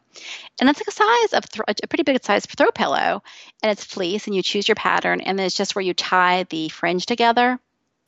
And 0.59 0.69
it's 0.69 0.79
like 0.79 0.87
a 0.87 0.91
size 0.91 1.33
of 1.33 1.49
th- 1.49 1.79
a 1.83 1.87
pretty 1.87 2.03
big 2.03 2.23
size 2.23 2.45
throw 2.45 2.71
pillow, 2.71 3.23
and 3.61 3.71
it's 3.71 3.83
fleece, 3.83 4.27
and 4.27 4.35
you 4.35 4.41
choose 4.41 4.67
your 4.67 4.75
pattern, 4.75 5.21
and 5.21 5.39
then 5.39 5.45
it's 5.45 5.55
just 5.55 5.75
where 5.75 5.83
you 5.83 5.93
tie 5.93 6.43
the 6.43 6.69
fringe 6.69 7.05
together 7.05 7.59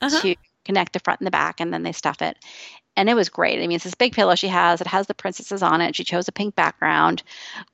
uh-huh. 0.02 0.22
to 0.22 0.36
connect 0.66 0.94
the 0.94 1.00
front 1.00 1.22
and 1.22 1.28
the 1.28 1.32
back, 1.32 1.60
and 1.60 1.74
then 1.74 1.84
they 1.84 1.92
stuff 1.92 2.22
it. 2.22 2.38
And 2.98 3.10
it 3.10 3.14
was 3.14 3.30
great. 3.30 3.62
I 3.62 3.68
mean, 3.68 3.76
it's 3.76 3.84
this 3.84 3.96
big 3.96 4.14
pillow 4.14 4.36
she 4.36 4.48
has. 4.48 4.80
It 4.80 4.88
has 4.88 5.08
the 5.08 5.14
princesses 5.14 5.62
on 5.62 5.82
it. 5.82 5.96
She 5.96 6.06
chose 6.06 6.28
a 6.28 6.32
pink 6.32 6.56
background. 6.56 7.24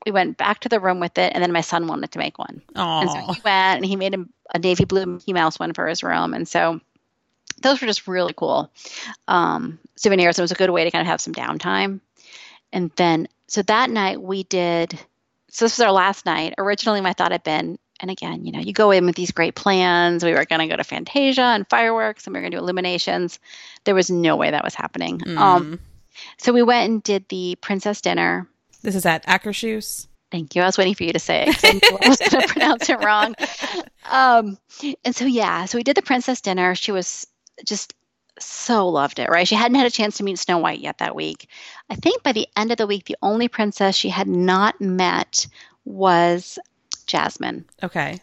We 0.06 0.12
went 0.12 0.38
back 0.38 0.62
to 0.62 0.70
the 0.70 0.80
room 0.80 1.00
with 1.00 1.18
it, 1.18 1.32
and 1.34 1.44
then 1.44 1.52
my 1.52 1.62
son 1.62 1.88
wanted 1.88 2.12
to 2.12 2.20
make 2.20 2.40
one. 2.40 2.62
Aww. 2.76 3.02
And 3.02 3.12
so 3.12 3.34
he 3.34 3.42
went 3.44 3.78
and 3.78 3.86
he 3.86 3.96
made 3.96 4.16
a, 4.16 4.26
a 4.56 4.60
navy 4.60 4.86
blue 4.86 5.06
Mickey 5.06 5.34
Mouse 5.34 5.60
one 5.60 5.74
for 5.74 5.88
his 5.88 6.02
room. 6.02 6.34
And 6.34 6.48
so 6.48 6.80
those 7.62 7.82
were 7.82 7.88
just 7.88 8.08
really 8.08 8.34
cool 8.34 8.72
um, 9.28 9.80
souvenirs. 9.96 10.40
It 10.40 10.42
was 10.42 10.52
a 10.52 10.56
good 10.56 10.72
way 10.72 10.84
to 10.86 10.92
kind 10.92 11.02
of 11.02 11.08
have 11.08 11.22
some 11.22 11.34
downtime. 11.34 12.00
And 12.74 12.92
then, 12.96 13.28
so 13.48 13.62
that 13.64 13.90
night 13.90 14.22
we 14.22 14.44
did, 14.44 14.94
so 15.50 15.66
this 15.66 15.78
was 15.78 15.82
our 15.82 15.92
last 15.92 16.26
night. 16.26 16.56
Originally, 16.58 17.02
my 17.02 17.14
thought 17.14 17.32
had 17.32 17.44
been 17.44 17.78
and 18.02 18.10
again, 18.10 18.46
you 18.46 18.52
know, 18.52 18.60
you 18.60 18.74
go 18.74 18.92
in 18.92 19.06
with 19.06 19.16
these 19.16 19.32
great 19.32 19.56
plans. 19.56 20.24
We 20.24 20.34
were 20.34 20.46
going 20.46 20.60
to 20.60 20.68
go 20.68 20.76
to 20.76 20.84
Fantasmic 20.84 21.38
and 21.38 21.70
fireworks, 21.70 22.26
and 22.26 22.34
we 22.34 22.40
were 22.40 22.42
going 22.42 22.52
to 22.52 22.58
do 22.58 22.64
illuminations. 22.64 23.40
There 23.84 23.96
was 23.96 24.10
no 24.10 24.36
way 24.36 24.52
that 24.52 24.64
was 24.64 24.74
happening. 24.74 25.20
Mm. 25.20 25.38
Um, 25.38 25.80
so 26.38 26.52
we 26.52 26.64
went 26.64 26.90
and 26.90 27.04
did 27.04 27.30
the 27.30 27.58
princess 27.62 28.02
dinner. 28.02 28.48
This 28.82 28.96
is 28.96 29.06
at 29.06 29.26
Akershus. 29.28 30.08
Thank 30.32 30.56
you. 30.56 30.62
I 30.62 30.66
was 30.66 30.78
waiting 30.78 30.96
for 30.96 31.04
you 31.04 31.14
to 31.14 31.20
say 31.20 31.46
it. 31.48 31.64
I, 31.64 32.10
was 32.10 32.18
going 32.18 32.42
to 32.48 32.48
pronounce 32.48 32.90
it 32.90 33.04
wrong. 33.04 33.36
Um, 34.10 34.58
and 35.04 35.16
so 35.16 35.26
yeah, 35.26 35.66
so 35.66 35.78
we 35.78 35.84
did 35.84 35.98
the 35.98 36.02
princess 36.02 36.42
dinner. 36.42 36.74
She 36.74 36.92
was 36.92 37.28
just 37.66 37.94
so 38.40 38.88
loved 38.88 39.20
it, 39.20 39.30
right? 39.30 39.48
She 39.48 39.56
hadn't 39.56 39.76
had 39.76 39.86
a 39.86 39.92
chance 39.92 40.18
to 40.18 40.24
meet 40.24 40.40
Snow 40.40 40.58
White 40.58 40.80
yet 40.80 41.00
that 41.00 41.16
week. 41.16 41.50
I 41.90 41.96
think 41.96 42.24
by 42.24 42.32
the 42.32 42.48
end 42.56 42.72
of 42.72 42.78
the 42.78 42.88
week, 42.88 43.06
the 43.06 43.18
only 43.22 43.50
princess 43.50 43.96
she 43.96 44.10
had 44.10 44.28
not 44.28 44.80
met 44.80 45.46
was 45.84 46.58
Jasmine. 47.12 47.66
Okay. 47.84 48.20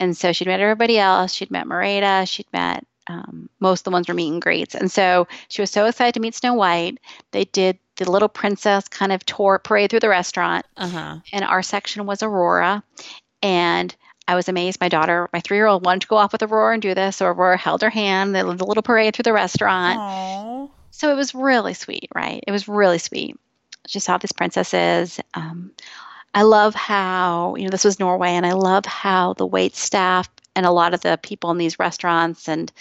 And 0.00 0.16
so 0.16 0.32
she'd 0.32 0.46
met 0.46 0.60
everybody 0.60 0.98
else. 0.98 1.32
She'd 1.32 1.50
met 1.50 1.66
Merida. 1.66 2.24
She'd 2.24 2.46
met 2.52 2.86
um, 3.08 3.48
most 3.58 3.80
of 3.80 3.84
the 3.84 3.90
ones 3.90 4.06
were 4.06 4.14
meet 4.14 4.32
and 4.32 4.40
greets. 4.40 4.74
And 4.74 4.90
so 4.90 5.26
she 5.48 5.62
was 5.62 5.70
so 5.70 5.86
excited 5.86 6.14
to 6.14 6.20
meet 6.20 6.34
Snow 6.34 6.54
White. 6.54 6.98
They 7.32 7.44
did 7.44 7.78
the 7.96 8.10
little 8.10 8.28
princess 8.28 8.86
kind 8.86 9.12
of 9.12 9.24
tour 9.26 9.58
parade 9.58 9.90
through 9.90 10.00
the 10.00 10.08
restaurant. 10.08 10.66
Uh-huh. 10.76 11.18
And 11.32 11.44
our 11.44 11.62
section 11.62 12.06
was 12.06 12.22
Aurora. 12.22 12.84
And 13.42 13.94
I 14.28 14.34
was 14.34 14.48
amazed. 14.48 14.80
My 14.80 14.88
daughter, 14.88 15.28
my 15.32 15.40
three 15.40 15.56
year 15.56 15.66
old, 15.66 15.84
wanted 15.84 16.02
to 16.02 16.06
go 16.06 16.16
off 16.16 16.32
with 16.32 16.42
Aurora 16.42 16.74
and 16.74 16.82
do 16.82 16.94
this. 16.94 17.16
So 17.16 17.26
Aurora 17.26 17.56
held 17.56 17.82
her 17.82 17.90
hand. 17.90 18.34
They 18.34 18.42
did 18.42 18.58
the 18.58 18.66
little 18.66 18.82
parade 18.82 19.16
through 19.16 19.24
the 19.24 19.32
restaurant. 19.32 19.98
Aww. 19.98 20.70
So 20.90 21.10
it 21.10 21.16
was 21.16 21.34
really 21.34 21.74
sweet, 21.74 22.08
right? 22.14 22.44
It 22.46 22.52
was 22.52 22.68
really 22.68 22.98
sweet. 22.98 23.36
She 23.86 24.00
saw 24.00 24.18
these 24.18 24.32
princesses. 24.32 25.18
Um, 25.34 25.72
I 26.34 26.42
love 26.42 26.74
how, 26.74 27.54
you 27.56 27.64
know, 27.64 27.70
this 27.70 27.84
was 27.84 27.98
Norway, 27.98 28.30
and 28.30 28.46
I 28.46 28.52
love 28.52 28.86
how 28.86 29.34
the 29.34 29.46
wait 29.46 29.74
staff 29.74 30.28
and 30.54 30.66
a 30.66 30.70
lot 30.70 30.94
of 30.94 31.00
the 31.00 31.18
people 31.22 31.50
in 31.50 31.58
these 31.58 31.78
restaurants 31.78 32.48
and 32.48 32.72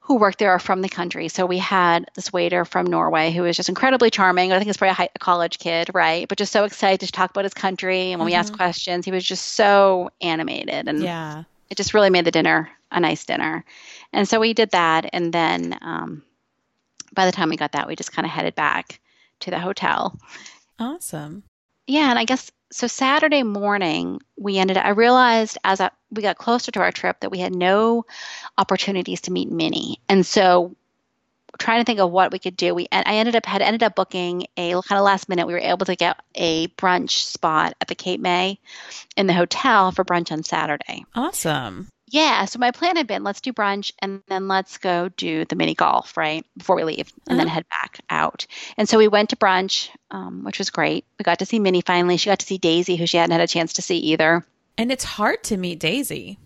who 0.00 0.16
work 0.16 0.38
there 0.38 0.50
are 0.52 0.58
from 0.58 0.80
the 0.80 0.88
country. 0.88 1.28
So 1.28 1.44
we 1.44 1.58
had 1.58 2.06
this 2.14 2.32
waiter 2.32 2.64
from 2.64 2.86
Norway 2.86 3.30
who 3.30 3.42
was 3.42 3.56
just 3.56 3.68
incredibly 3.68 4.10
charming. 4.10 4.52
I 4.52 4.56
think 4.56 4.66
he's 4.66 4.78
probably 4.78 4.92
a, 4.92 4.94
high, 4.94 5.10
a 5.14 5.18
college 5.18 5.58
kid, 5.58 5.90
right? 5.92 6.26
But 6.26 6.38
just 6.38 6.50
so 6.50 6.64
excited 6.64 7.06
to 7.06 7.12
talk 7.12 7.30
about 7.30 7.44
his 7.44 7.52
country. 7.52 8.12
And 8.12 8.18
when 8.18 8.20
mm-hmm. 8.20 8.32
we 8.32 8.34
asked 8.34 8.52
mm-hmm. 8.52 8.56
questions, 8.56 9.04
he 9.04 9.10
was 9.10 9.22
just 9.22 9.52
so 9.52 10.10
animated. 10.22 10.88
And 10.88 11.02
yeah, 11.02 11.44
it 11.68 11.76
just 11.76 11.92
really 11.92 12.08
made 12.08 12.24
the 12.24 12.30
dinner 12.30 12.70
a 12.90 13.00
nice 13.00 13.24
dinner. 13.26 13.64
And 14.14 14.26
so 14.26 14.40
we 14.40 14.54
did 14.54 14.70
that. 14.70 15.10
And 15.12 15.32
then 15.32 15.76
um, 15.82 16.22
by 17.12 17.26
the 17.26 17.32
time 17.32 17.50
we 17.50 17.56
got 17.56 17.72
that, 17.72 17.86
we 17.86 17.94
just 17.94 18.12
kind 18.12 18.24
of 18.24 18.32
headed 18.32 18.54
back 18.54 19.00
to 19.40 19.50
the 19.50 19.58
hotel. 19.58 20.18
Awesome. 20.78 21.42
Yeah. 21.86 22.08
And 22.08 22.18
I 22.18 22.24
guess 22.24 22.50
so 22.70 22.86
Saturday 22.86 23.42
morning, 23.42 24.20
we 24.36 24.58
ended. 24.58 24.76
I 24.76 24.90
realized 24.90 25.58
as 25.64 25.80
I, 25.80 25.90
we 26.10 26.22
got 26.22 26.38
closer 26.38 26.70
to 26.72 26.80
our 26.80 26.92
trip 26.92 27.20
that 27.20 27.30
we 27.30 27.38
had 27.38 27.54
no 27.54 28.04
opportunities 28.56 29.22
to 29.22 29.32
meet 29.32 29.50
Minnie, 29.50 30.00
and 30.08 30.24
so 30.24 30.76
trying 31.58 31.80
to 31.80 31.84
think 31.84 31.98
of 31.98 32.10
what 32.10 32.30
we 32.30 32.38
could 32.38 32.56
do. 32.56 32.74
We 32.74 32.88
I 32.92 33.16
ended 33.16 33.36
up 33.36 33.46
had 33.46 33.62
ended 33.62 33.82
up 33.82 33.94
booking 33.94 34.46
a 34.56 34.72
kind 34.82 34.98
of 34.98 35.04
last 35.04 35.28
minute. 35.28 35.46
We 35.46 35.54
were 35.54 35.58
able 35.58 35.86
to 35.86 35.96
get 35.96 36.20
a 36.34 36.68
brunch 36.68 37.10
spot 37.10 37.74
at 37.80 37.88
the 37.88 37.94
Cape 37.94 38.20
May 38.20 38.58
in 39.16 39.26
the 39.26 39.34
hotel 39.34 39.92
for 39.92 40.04
brunch 40.04 40.30
on 40.30 40.42
Saturday. 40.42 41.04
Awesome. 41.14 41.88
Yeah, 42.10 42.46
so 42.46 42.58
my 42.58 42.70
plan 42.70 42.96
had 42.96 43.06
been 43.06 43.22
let's 43.22 43.42
do 43.42 43.52
brunch 43.52 43.92
and 43.98 44.22
then 44.28 44.48
let's 44.48 44.78
go 44.78 45.10
do 45.10 45.44
the 45.44 45.56
mini 45.56 45.74
golf, 45.74 46.16
right, 46.16 46.44
before 46.56 46.76
we 46.76 46.84
leave, 46.84 47.12
and 47.26 47.32
uh-huh. 47.32 47.36
then 47.36 47.48
head 47.48 47.68
back 47.68 48.00
out. 48.08 48.46
And 48.76 48.88
so 48.88 48.96
we 48.96 49.08
went 49.08 49.30
to 49.30 49.36
brunch, 49.36 49.90
um, 50.10 50.44
which 50.44 50.58
was 50.58 50.70
great. 50.70 51.04
We 51.18 51.22
got 51.22 51.40
to 51.40 51.46
see 51.46 51.58
Minnie 51.58 51.82
finally. 51.82 52.16
She 52.16 52.30
got 52.30 52.38
to 52.38 52.46
see 52.46 52.58
Daisy, 52.58 52.96
who 52.96 53.06
she 53.06 53.18
hadn't 53.18 53.32
had 53.32 53.42
a 53.42 53.46
chance 53.46 53.74
to 53.74 53.82
see 53.82 53.98
either. 53.98 54.46
And 54.78 54.90
it's 54.90 55.04
hard 55.04 55.44
to 55.44 55.56
meet 55.56 55.80
Daisy. 55.80 56.38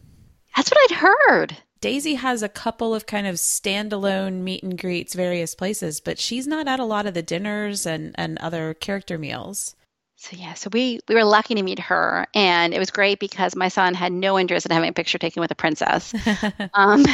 That's 0.56 0.70
what 0.70 0.90
I'd 0.90 0.96
heard. 0.96 1.56
Daisy 1.80 2.14
has 2.14 2.42
a 2.42 2.48
couple 2.48 2.94
of 2.94 3.06
kind 3.06 3.26
of 3.26 3.36
standalone 3.36 4.42
meet 4.42 4.62
and 4.62 4.78
greets 4.78 5.14
various 5.14 5.54
places, 5.54 6.00
but 6.00 6.18
she's 6.18 6.46
not 6.46 6.68
at 6.68 6.80
a 6.80 6.84
lot 6.84 7.06
of 7.06 7.14
the 7.14 7.22
dinners 7.22 7.86
and, 7.86 8.14
and 8.16 8.38
other 8.38 8.74
character 8.74 9.18
meals. 9.18 9.74
So 10.22 10.36
yeah, 10.36 10.54
so 10.54 10.70
we 10.72 11.00
we 11.08 11.16
were 11.16 11.24
lucky 11.24 11.56
to 11.56 11.62
meet 11.64 11.80
her, 11.80 12.28
and 12.32 12.72
it 12.72 12.78
was 12.78 12.92
great 12.92 13.18
because 13.18 13.56
my 13.56 13.66
son 13.66 13.92
had 13.92 14.12
no 14.12 14.38
interest 14.38 14.64
in 14.64 14.70
having 14.70 14.88
a 14.88 14.92
picture 14.92 15.18
taken 15.18 15.40
with 15.40 15.50
a 15.50 15.56
princess, 15.56 16.14
um, 16.74 17.04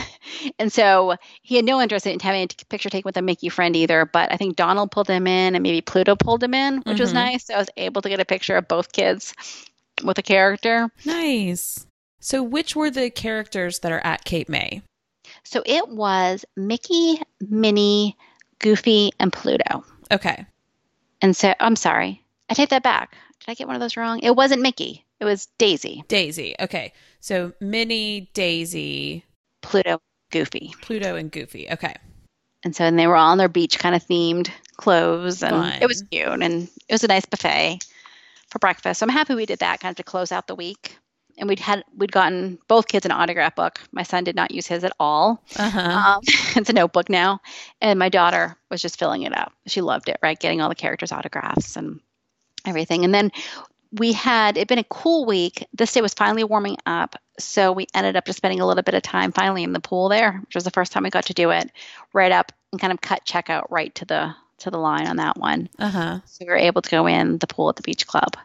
and 0.58 0.70
so 0.70 1.16
he 1.40 1.56
had 1.56 1.64
no 1.64 1.80
interest 1.80 2.06
in 2.06 2.20
having 2.20 2.42
a 2.42 2.64
picture 2.66 2.90
taken 2.90 3.08
with 3.08 3.16
a 3.16 3.22
Mickey 3.22 3.48
friend 3.48 3.74
either. 3.74 4.04
But 4.04 4.30
I 4.30 4.36
think 4.36 4.56
Donald 4.56 4.90
pulled 4.90 5.08
him 5.08 5.26
in, 5.26 5.54
and 5.54 5.62
maybe 5.62 5.80
Pluto 5.80 6.16
pulled 6.16 6.42
him 6.42 6.52
in, 6.52 6.76
which 6.76 6.84
mm-hmm. 6.84 7.00
was 7.00 7.14
nice. 7.14 7.46
So 7.46 7.54
I 7.54 7.58
was 7.58 7.70
able 7.78 8.02
to 8.02 8.10
get 8.10 8.20
a 8.20 8.26
picture 8.26 8.58
of 8.58 8.68
both 8.68 8.92
kids 8.92 9.32
with 10.04 10.18
a 10.18 10.22
character. 10.22 10.90
Nice. 11.06 11.86
So 12.20 12.42
which 12.42 12.76
were 12.76 12.90
the 12.90 13.08
characters 13.08 13.78
that 13.78 13.90
are 13.90 14.04
at 14.04 14.26
Cape 14.26 14.50
May? 14.50 14.82
So 15.44 15.62
it 15.64 15.88
was 15.88 16.44
Mickey, 16.58 17.22
Minnie, 17.40 18.18
Goofy, 18.58 19.12
and 19.18 19.32
Pluto. 19.32 19.82
Okay. 20.12 20.44
And 21.22 21.34
so 21.34 21.54
I'm 21.58 21.74
sorry. 21.74 22.22
I 22.50 22.54
take 22.54 22.70
that 22.70 22.82
back. 22.82 23.16
Did 23.40 23.50
I 23.50 23.54
get 23.54 23.66
one 23.66 23.76
of 23.76 23.80
those 23.80 23.96
wrong? 23.96 24.20
It 24.20 24.34
wasn't 24.34 24.62
Mickey. 24.62 25.04
It 25.20 25.24
was 25.24 25.46
Daisy. 25.58 26.04
Daisy. 26.08 26.54
Okay. 26.60 26.92
So 27.20 27.52
Minnie, 27.60 28.30
Daisy, 28.34 29.24
Pluto, 29.62 30.00
Goofy. 30.30 30.74
Pluto 30.80 31.16
and 31.16 31.30
Goofy. 31.30 31.70
Okay. 31.70 31.94
And 32.64 32.74
so 32.74 32.84
and 32.84 32.98
they 32.98 33.06
were 33.06 33.16
all 33.16 33.32
in 33.32 33.38
their 33.38 33.48
beach 33.48 33.78
kind 33.78 33.94
of 33.94 34.04
themed 34.04 34.50
clothes 34.76 35.42
and 35.42 35.52
Fun. 35.52 35.82
it 35.82 35.86
was 35.86 36.02
cute 36.10 36.26
and 36.26 36.68
it 36.88 36.92
was 36.92 37.04
a 37.04 37.08
nice 37.08 37.24
buffet 37.26 37.78
for 38.50 38.58
breakfast. 38.58 39.00
So 39.00 39.04
I'm 39.04 39.10
happy 39.10 39.34
we 39.34 39.46
did 39.46 39.60
that 39.60 39.80
kind 39.80 39.92
of 39.92 39.96
to 39.96 40.02
close 40.02 40.32
out 40.32 40.46
the 40.46 40.54
week. 40.54 40.96
And 41.36 41.48
we'd 41.48 41.60
had 41.60 41.84
we'd 41.96 42.10
gotten 42.10 42.58
both 42.66 42.88
kids 42.88 43.06
an 43.06 43.12
autograph 43.12 43.54
book. 43.54 43.80
My 43.92 44.02
son 44.02 44.24
did 44.24 44.34
not 44.34 44.50
use 44.50 44.66
his 44.66 44.82
at 44.82 44.92
all. 44.98 45.40
Uh-huh. 45.56 45.80
Um, 45.80 46.20
it's 46.56 46.68
a 46.68 46.72
notebook 46.72 47.08
now, 47.08 47.40
and 47.80 47.96
my 47.96 48.08
daughter 48.08 48.56
was 48.72 48.82
just 48.82 48.98
filling 48.98 49.22
it 49.22 49.32
up. 49.36 49.52
She 49.68 49.80
loved 49.80 50.08
it, 50.08 50.18
right? 50.20 50.36
Getting 50.36 50.60
all 50.60 50.68
the 50.68 50.74
characters' 50.74 51.12
autographs 51.12 51.76
and 51.76 52.00
everything. 52.64 53.04
And 53.04 53.14
then 53.14 53.30
we 53.92 54.12
had 54.12 54.56
it 54.56 54.68
been 54.68 54.78
a 54.78 54.84
cool 54.84 55.24
week. 55.24 55.66
This 55.72 55.92
day 55.92 56.00
was 56.00 56.14
finally 56.14 56.44
warming 56.44 56.76
up, 56.84 57.16
so 57.38 57.72
we 57.72 57.86
ended 57.94 58.16
up 58.16 58.26
just 58.26 58.36
spending 58.36 58.60
a 58.60 58.66
little 58.66 58.82
bit 58.82 58.94
of 58.94 59.02
time 59.02 59.32
finally 59.32 59.62
in 59.62 59.72
the 59.72 59.80
pool 59.80 60.08
there, 60.08 60.40
which 60.44 60.54
was 60.54 60.64
the 60.64 60.70
first 60.70 60.92
time 60.92 61.04
we 61.04 61.10
got 61.10 61.26
to 61.26 61.34
do 61.34 61.50
it. 61.50 61.70
Right 62.12 62.32
up 62.32 62.52
and 62.72 62.80
kind 62.80 62.92
of 62.92 63.00
cut 63.00 63.24
checkout 63.24 63.70
right 63.70 63.94
to 63.96 64.04
the 64.04 64.34
to 64.58 64.70
the 64.70 64.78
line 64.78 65.06
on 65.06 65.16
that 65.16 65.38
one. 65.38 65.68
Uh-huh. 65.78 66.20
So 66.26 66.44
we 66.44 66.50
were 66.50 66.56
able 66.56 66.82
to 66.82 66.90
go 66.90 67.06
in 67.06 67.38
the 67.38 67.46
pool 67.46 67.68
at 67.68 67.76
the 67.76 67.82
beach 67.82 68.06
club. 68.06 68.36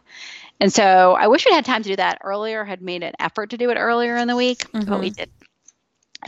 And 0.60 0.72
so 0.72 1.12
I 1.12 1.26
wish 1.26 1.44
we'd 1.44 1.54
had 1.54 1.64
time 1.64 1.82
to 1.82 1.88
do 1.88 1.96
that 1.96 2.18
earlier. 2.22 2.64
Had 2.64 2.80
made 2.80 3.02
an 3.02 3.14
effort 3.18 3.50
to 3.50 3.58
do 3.58 3.70
it 3.70 3.76
earlier 3.76 4.16
in 4.16 4.28
the 4.28 4.36
week, 4.36 4.70
mm-hmm. 4.70 4.88
but 4.88 5.00
we 5.00 5.10
mm-hmm. 5.10 5.16
did. 5.16 5.30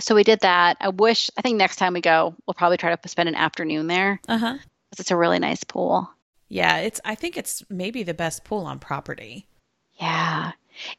So 0.00 0.14
we 0.14 0.24
did 0.24 0.40
that. 0.40 0.76
I 0.80 0.90
wish. 0.90 1.30
I 1.38 1.42
think 1.42 1.56
next 1.56 1.76
time 1.76 1.94
we 1.94 2.00
go, 2.00 2.34
we'll 2.46 2.54
probably 2.54 2.76
try 2.76 2.94
to 2.94 3.08
spend 3.08 3.28
an 3.28 3.34
afternoon 3.34 3.86
there. 3.86 4.20
Uh 4.28 4.38
huh. 4.38 4.58
Because 4.90 5.00
it's 5.00 5.10
a 5.10 5.16
really 5.16 5.38
nice 5.38 5.64
pool. 5.64 6.10
Yeah, 6.48 6.78
it's 6.78 7.00
I 7.04 7.14
think 7.14 7.36
it's 7.36 7.62
maybe 7.68 8.02
the 8.02 8.14
best 8.14 8.44
pool 8.44 8.64
on 8.64 8.78
property. 8.78 9.46
Yeah. 9.94 10.52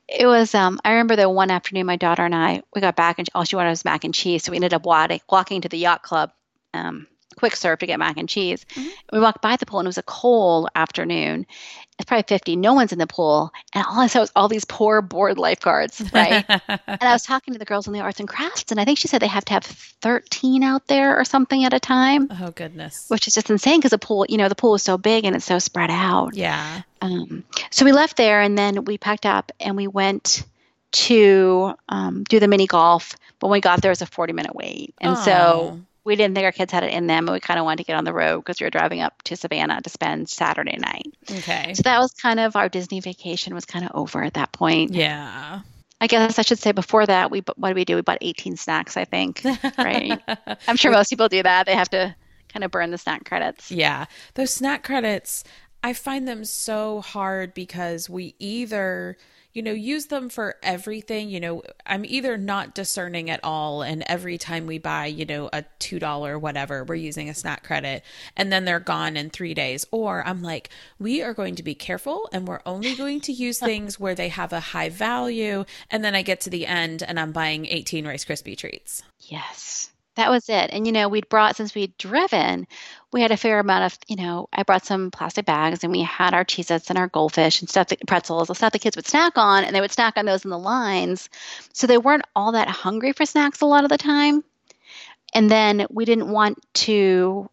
It 0.07 0.25
was 0.25 0.55
um 0.55 0.79
I 0.83 0.91
remember 0.91 1.15
the 1.15 1.29
one 1.29 1.51
afternoon 1.51 1.85
my 1.85 1.95
daughter 1.97 2.25
and 2.25 2.35
I 2.35 2.63
we 2.73 2.81
got 2.81 2.95
back 2.95 3.19
and 3.19 3.27
all 3.35 3.43
she 3.43 3.55
wanted 3.55 3.69
was 3.69 3.85
mac 3.85 4.03
and 4.03 4.13
cheese, 4.13 4.43
so 4.43 4.51
we 4.51 4.57
ended 4.57 4.73
up 4.73 4.85
walking 4.85 5.21
walking 5.29 5.61
to 5.61 5.69
the 5.69 5.77
yacht 5.77 6.01
club 6.03 6.31
um 6.73 7.07
quick 7.37 7.55
serve 7.55 7.79
to 7.79 7.85
get 7.85 7.99
mac 7.99 8.17
and 8.17 8.27
cheese. 8.27 8.65
Mm-hmm. 8.75 8.89
We 9.13 9.19
walked 9.19 9.41
by 9.41 9.55
the 9.55 9.65
pool 9.65 9.79
and 9.79 9.87
it 9.87 9.89
was 9.89 9.97
a 9.97 10.03
cold 10.03 10.69
afternoon. 10.75 11.45
It's 11.97 12.05
probably 12.05 12.25
50. 12.27 12.55
No 12.57 12.73
one's 12.73 12.91
in 12.91 12.99
the 12.99 13.07
pool. 13.07 13.51
And 13.73 13.83
all 13.87 13.99
I 13.99 14.07
saw 14.07 14.19
was 14.19 14.31
all 14.35 14.47
these 14.47 14.65
poor, 14.65 15.01
bored 15.01 15.39
lifeguards, 15.39 16.03
right? 16.13 16.45
and 16.67 17.01
I 17.01 17.13
was 17.13 17.23
talking 17.23 17.53
to 17.53 17.59
the 17.59 17.65
girls 17.65 17.87
in 17.87 17.93
the 17.93 18.01
arts 18.01 18.19
and 18.19 18.29
crafts, 18.29 18.71
and 18.71 18.79
I 18.79 18.85
think 18.85 18.99
she 18.99 19.07
said 19.07 19.19
they 19.19 19.27
have 19.27 19.45
to 19.45 19.53
have 19.53 19.63
13 19.63 20.61
out 20.61 20.85
there 20.87 21.19
or 21.19 21.25
something 21.25 21.63
at 21.63 21.73
a 21.73 21.79
time. 21.79 22.27
Oh, 22.39 22.51
goodness. 22.51 23.09
Which 23.09 23.27
is 23.27 23.33
just 23.33 23.49
insane 23.49 23.79
because 23.79 23.91
the 23.91 23.97
pool, 23.97 24.27
you 24.29 24.37
know, 24.37 24.47
the 24.47 24.55
pool 24.55 24.75
is 24.75 24.83
so 24.83 24.99
big 24.99 25.25
and 25.25 25.35
it's 25.35 25.45
so 25.45 25.57
spread 25.57 25.89
out. 25.89 26.35
Yeah. 26.35 26.83
Um, 27.01 27.43
so 27.71 27.83
we 27.83 27.91
left 27.91 28.15
there 28.15 28.41
and 28.41 28.55
then 28.55 28.85
we 28.85 28.99
packed 28.99 29.25
up 29.25 29.51
and 29.59 29.75
we 29.75 29.87
went 29.87 30.43
to 30.91 31.73
um, 31.89 32.23
do 32.25 32.39
the 32.39 32.47
mini 32.47 32.67
golf. 32.67 33.15
But 33.39 33.47
when 33.47 33.57
we 33.57 33.61
got 33.61 33.81
there, 33.81 33.89
it 33.89 33.93
was 33.93 34.01
a 34.01 34.05
40 34.05 34.33
minute 34.33 34.55
wait. 34.55 34.93
And 34.99 35.17
so 35.17 35.79
we 36.07 36.15
didn't 36.15 36.35
think 36.35 36.45
our 36.45 36.53
kids 36.53 36.71
had 36.71 36.85
it 36.85 36.93
in 36.93 37.05
them, 37.05 37.25
but 37.25 37.33
we 37.33 37.41
kind 37.41 37.59
of 37.59 37.65
wanted 37.65 37.79
to 37.79 37.83
get 37.83 37.97
on 37.97 38.05
the 38.05 38.13
road 38.13 38.39
because 38.39 38.61
we 38.61 38.65
were 38.65 38.71
driving 38.71 39.01
up 39.01 39.21
to 39.23 39.35
Savannah 39.35 39.81
to 39.81 39.89
spend 39.89 40.29
Saturday 40.29 40.77
night. 40.77 41.13
Okay. 41.29 41.73
So 41.73 41.81
that 41.83 41.99
was 41.99 42.13
kind 42.13 42.39
of 42.39 42.55
our 42.55 42.69
Disney 42.69 43.01
vacation 43.01 43.53
was 43.53 43.65
kind 43.65 43.83
of 43.83 43.91
over 43.93 44.23
at 44.23 44.35
that 44.35 44.53
point. 44.53 44.93
Yeah. 44.93 45.59
I 45.99 46.07
guess 46.07 46.39
I 46.39 46.43
should 46.43 46.59
say 46.59 46.71
before 46.71 47.05
that, 47.05 47.29
we 47.29 47.43
what 47.57 47.69
did 47.69 47.75
we 47.75 47.83
do? 47.83 47.95
We 47.95 48.03
bought 48.03 48.19
18 48.21 48.55
snacks, 48.55 48.95
I 48.95 49.03
think. 49.03 49.41
Right. 49.77 50.17
I'm 50.67 50.77
sure 50.77 50.91
most 50.91 51.09
people 51.09 51.27
do 51.27 51.43
that. 51.43 51.65
They 51.65 51.75
have 51.75 51.89
to 51.89 52.15
kind 52.47 52.63
of 52.63 52.71
burn 52.71 52.91
the 52.91 52.97
snack 52.97 53.25
credits. 53.25 53.69
Yeah. 53.69 54.05
Those 54.35 54.53
snack 54.53 54.85
credits, 54.85 55.43
I 55.83 55.91
find 55.91 56.25
them 56.25 56.45
so 56.45 57.01
hard 57.01 57.53
because 57.53 58.09
we 58.09 58.33
either 58.39 59.17
you 59.57 59.63
know, 59.63 59.73
use 59.73 60.05
them 60.05 60.29
for 60.29 60.55
everything. 60.61 61.31
You 61.31 61.39
know, 61.39 61.63
I'm 61.83 62.05
either 62.05 62.37
not 62.37 62.75
discerning 62.75 63.31
at 63.31 63.39
all, 63.43 63.81
and 63.81 64.03
every 64.05 64.37
time 64.37 64.67
we 64.67 64.77
buy, 64.77 65.07
you 65.07 65.25
know, 65.25 65.49
a 65.51 65.65
$2 65.79 66.39
whatever, 66.39 66.83
we're 66.83 66.93
using 66.93 67.27
a 67.27 67.33
snack 67.33 67.63
credit, 67.63 68.03
and 68.35 68.53
then 68.53 68.65
they're 68.65 68.79
gone 68.79 69.17
in 69.17 69.31
three 69.31 69.55
days. 69.55 69.83
Or 69.89 70.25
I'm 70.27 70.43
like, 70.43 70.69
we 70.99 71.23
are 71.23 71.33
going 71.33 71.55
to 71.55 71.63
be 71.63 71.73
careful 71.73 72.29
and 72.31 72.47
we're 72.47 72.61
only 72.67 72.93
going 72.93 73.19
to 73.21 73.33
use 73.33 73.57
things 73.67 73.99
where 73.99 74.13
they 74.13 74.29
have 74.29 74.53
a 74.53 74.59
high 74.59 74.89
value. 74.89 75.65
And 75.89 76.05
then 76.05 76.13
I 76.13 76.21
get 76.21 76.41
to 76.41 76.51
the 76.51 76.67
end 76.67 77.01
and 77.01 77.19
I'm 77.19 77.31
buying 77.31 77.65
18 77.65 78.07
Rice 78.07 78.25
Krispie 78.25 78.55
treats. 78.55 79.01
Yes 79.21 79.89
that 80.17 80.29
was 80.29 80.49
it. 80.49 80.69
And 80.71 80.85
you 80.85 80.91
know, 80.91 81.07
we'd 81.07 81.29
brought 81.29 81.55
since 81.55 81.73
we'd 81.73 81.97
driven, 81.97 82.67
we 83.11 83.21
had 83.21 83.31
a 83.31 83.37
fair 83.37 83.59
amount 83.59 83.85
of, 83.85 83.97
you 84.07 84.17
know, 84.17 84.49
I 84.51 84.63
brought 84.63 84.85
some 84.85 85.09
plastic 85.09 85.45
bags 85.45 85.83
and 85.83 85.91
we 85.91 86.01
had 86.01 86.33
our 86.33 86.43
Cheez-Its 86.43 86.89
and 86.89 86.99
our 86.99 87.07
goldfish 87.07 87.61
and 87.61 87.69
stuff, 87.69 87.87
pretzels, 88.05 88.49
the 88.49 88.55
stuff 88.55 88.73
the 88.73 88.79
kids 88.79 88.95
would 88.95 89.07
snack 89.07 89.33
on, 89.37 89.63
and 89.63 89.75
they 89.75 89.81
would 89.81 89.91
snack 89.91 90.17
on 90.17 90.25
those 90.25 90.43
in 90.43 90.51
the 90.51 90.59
lines. 90.59 91.29
So 91.73 91.87
they 91.87 91.97
weren't 91.97 92.25
all 92.35 92.51
that 92.51 92.67
hungry 92.67 93.13
for 93.13 93.25
snacks 93.25 93.61
a 93.61 93.65
lot 93.65 93.83
of 93.83 93.89
the 93.89 93.97
time. 93.97 94.43
And 95.33 95.49
then 95.49 95.87
we 95.89 96.05
didn't 96.05 96.29
want 96.29 96.59
to, 96.75 97.49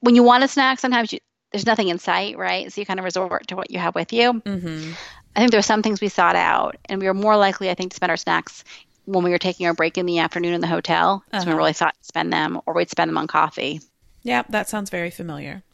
when 0.00 0.14
you 0.14 0.22
want 0.22 0.44
a 0.44 0.48
snack, 0.48 0.78
sometimes 0.78 1.12
you, 1.12 1.18
there's 1.52 1.66
nothing 1.66 1.88
in 1.88 1.98
sight, 1.98 2.36
right? 2.36 2.70
So 2.70 2.80
you 2.80 2.86
kind 2.86 3.00
of 3.00 3.04
resort 3.04 3.48
to 3.48 3.56
what 3.56 3.70
you 3.70 3.78
have 3.78 3.94
with 3.94 4.12
you. 4.12 4.34
Mm-hmm. 4.34 4.92
I 5.34 5.40
think 5.40 5.50
there 5.50 5.58
were 5.58 5.62
some 5.62 5.82
things 5.82 6.00
we 6.00 6.08
sought 6.08 6.36
out, 6.36 6.76
and 6.86 7.00
we 7.00 7.06
were 7.06 7.14
more 7.14 7.36
likely, 7.36 7.70
I 7.70 7.74
think, 7.74 7.92
to 7.92 7.96
spend 7.96 8.10
our 8.10 8.16
snacks 8.16 8.64
when 9.08 9.24
we 9.24 9.30
were 9.30 9.38
taking 9.38 9.66
our 9.66 9.74
break 9.74 9.96
in 9.96 10.06
the 10.06 10.18
afternoon 10.18 10.52
in 10.52 10.60
the 10.60 10.66
hotel. 10.66 11.24
Uh-huh. 11.32 11.42
So 11.42 11.50
we 11.50 11.56
really 11.56 11.72
thought 11.72 11.94
to 11.98 12.04
spend 12.04 12.32
them, 12.32 12.60
or 12.66 12.74
we'd 12.74 12.90
spend 12.90 13.08
them 13.08 13.18
on 13.18 13.26
coffee. 13.26 13.80
Yeah, 14.22 14.42
that 14.50 14.68
sounds 14.68 14.90
very 14.90 15.10
familiar. 15.10 15.62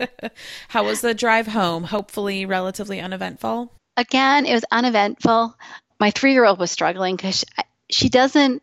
How 0.68 0.84
was 0.84 1.00
the 1.00 1.14
drive 1.14 1.46
home? 1.46 1.84
Hopefully, 1.84 2.44
relatively 2.44 3.00
uneventful. 3.00 3.72
Again, 3.96 4.44
it 4.46 4.52
was 4.52 4.64
uneventful. 4.70 5.56
My 5.98 6.10
three 6.10 6.32
year 6.32 6.44
old 6.44 6.58
was 6.58 6.70
struggling 6.70 7.16
because 7.16 7.36
she, 7.36 7.46
she 7.90 8.08
doesn't 8.08 8.62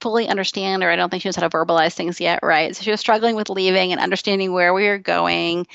fully 0.00 0.28
understand, 0.28 0.82
or 0.82 0.90
I 0.90 0.96
don't 0.96 1.10
think 1.10 1.22
she 1.22 1.28
knows 1.28 1.36
how 1.36 1.46
to 1.46 1.56
verbalize 1.56 1.94
things 1.94 2.20
yet, 2.20 2.40
right? 2.42 2.74
So 2.74 2.82
she 2.82 2.90
was 2.90 3.00
struggling 3.00 3.34
with 3.36 3.50
leaving 3.50 3.92
and 3.92 4.00
understanding 4.00 4.52
where 4.52 4.72
we 4.72 4.86
were 4.86 4.98
going. 4.98 5.66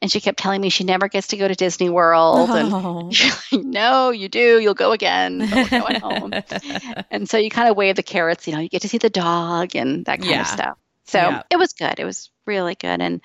And 0.00 0.10
she 0.10 0.20
kept 0.20 0.38
telling 0.38 0.60
me 0.60 0.68
she 0.68 0.84
never 0.84 1.08
gets 1.08 1.28
to 1.28 1.36
go 1.36 1.48
to 1.48 1.54
Disney 1.54 1.88
World. 1.88 2.50
Oh. 2.54 3.10
And 3.52 3.62
like, 3.62 3.64
no, 3.64 4.10
you 4.10 4.28
do. 4.28 4.58
You'll 4.58 4.74
go 4.74 4.92
again. 4.92 5.38
But 5.38 5.70
we're 5.70 5.80
going 5.80 6.00
home. 6.00 6.32
and 7.10 7.28
so 7.28 7.36
you 7.36 7.50
kind 7.50 7.68
of 7.68 7.76
wave 7.76 7.96
the 7.96 8.02
carrots, 8.02 8.46
you 8.46 8.54
know, 8.54 8.60
you 8.60 8.68
get 8.68 8.82
to 8.82 8.88
see 8.88 8.98
the 8.98 9.10
dog 9.10 9.76
and 9.76 10.04
that 10.06 10.20
kind 10.20 10.30
yeah. 10.30 10.40
of 10.42 10.46
stuff. 10.46 10.78
So 11.04 11.18
yeah. 11.18 11.42
it 11.50 11.56
was 11.56 11.72
good. 11.72 11.98
It 11.98 12.04
was 12.04 12.30
really 12.46 12.74
good. 12.74 13.00
And 13.00 13.20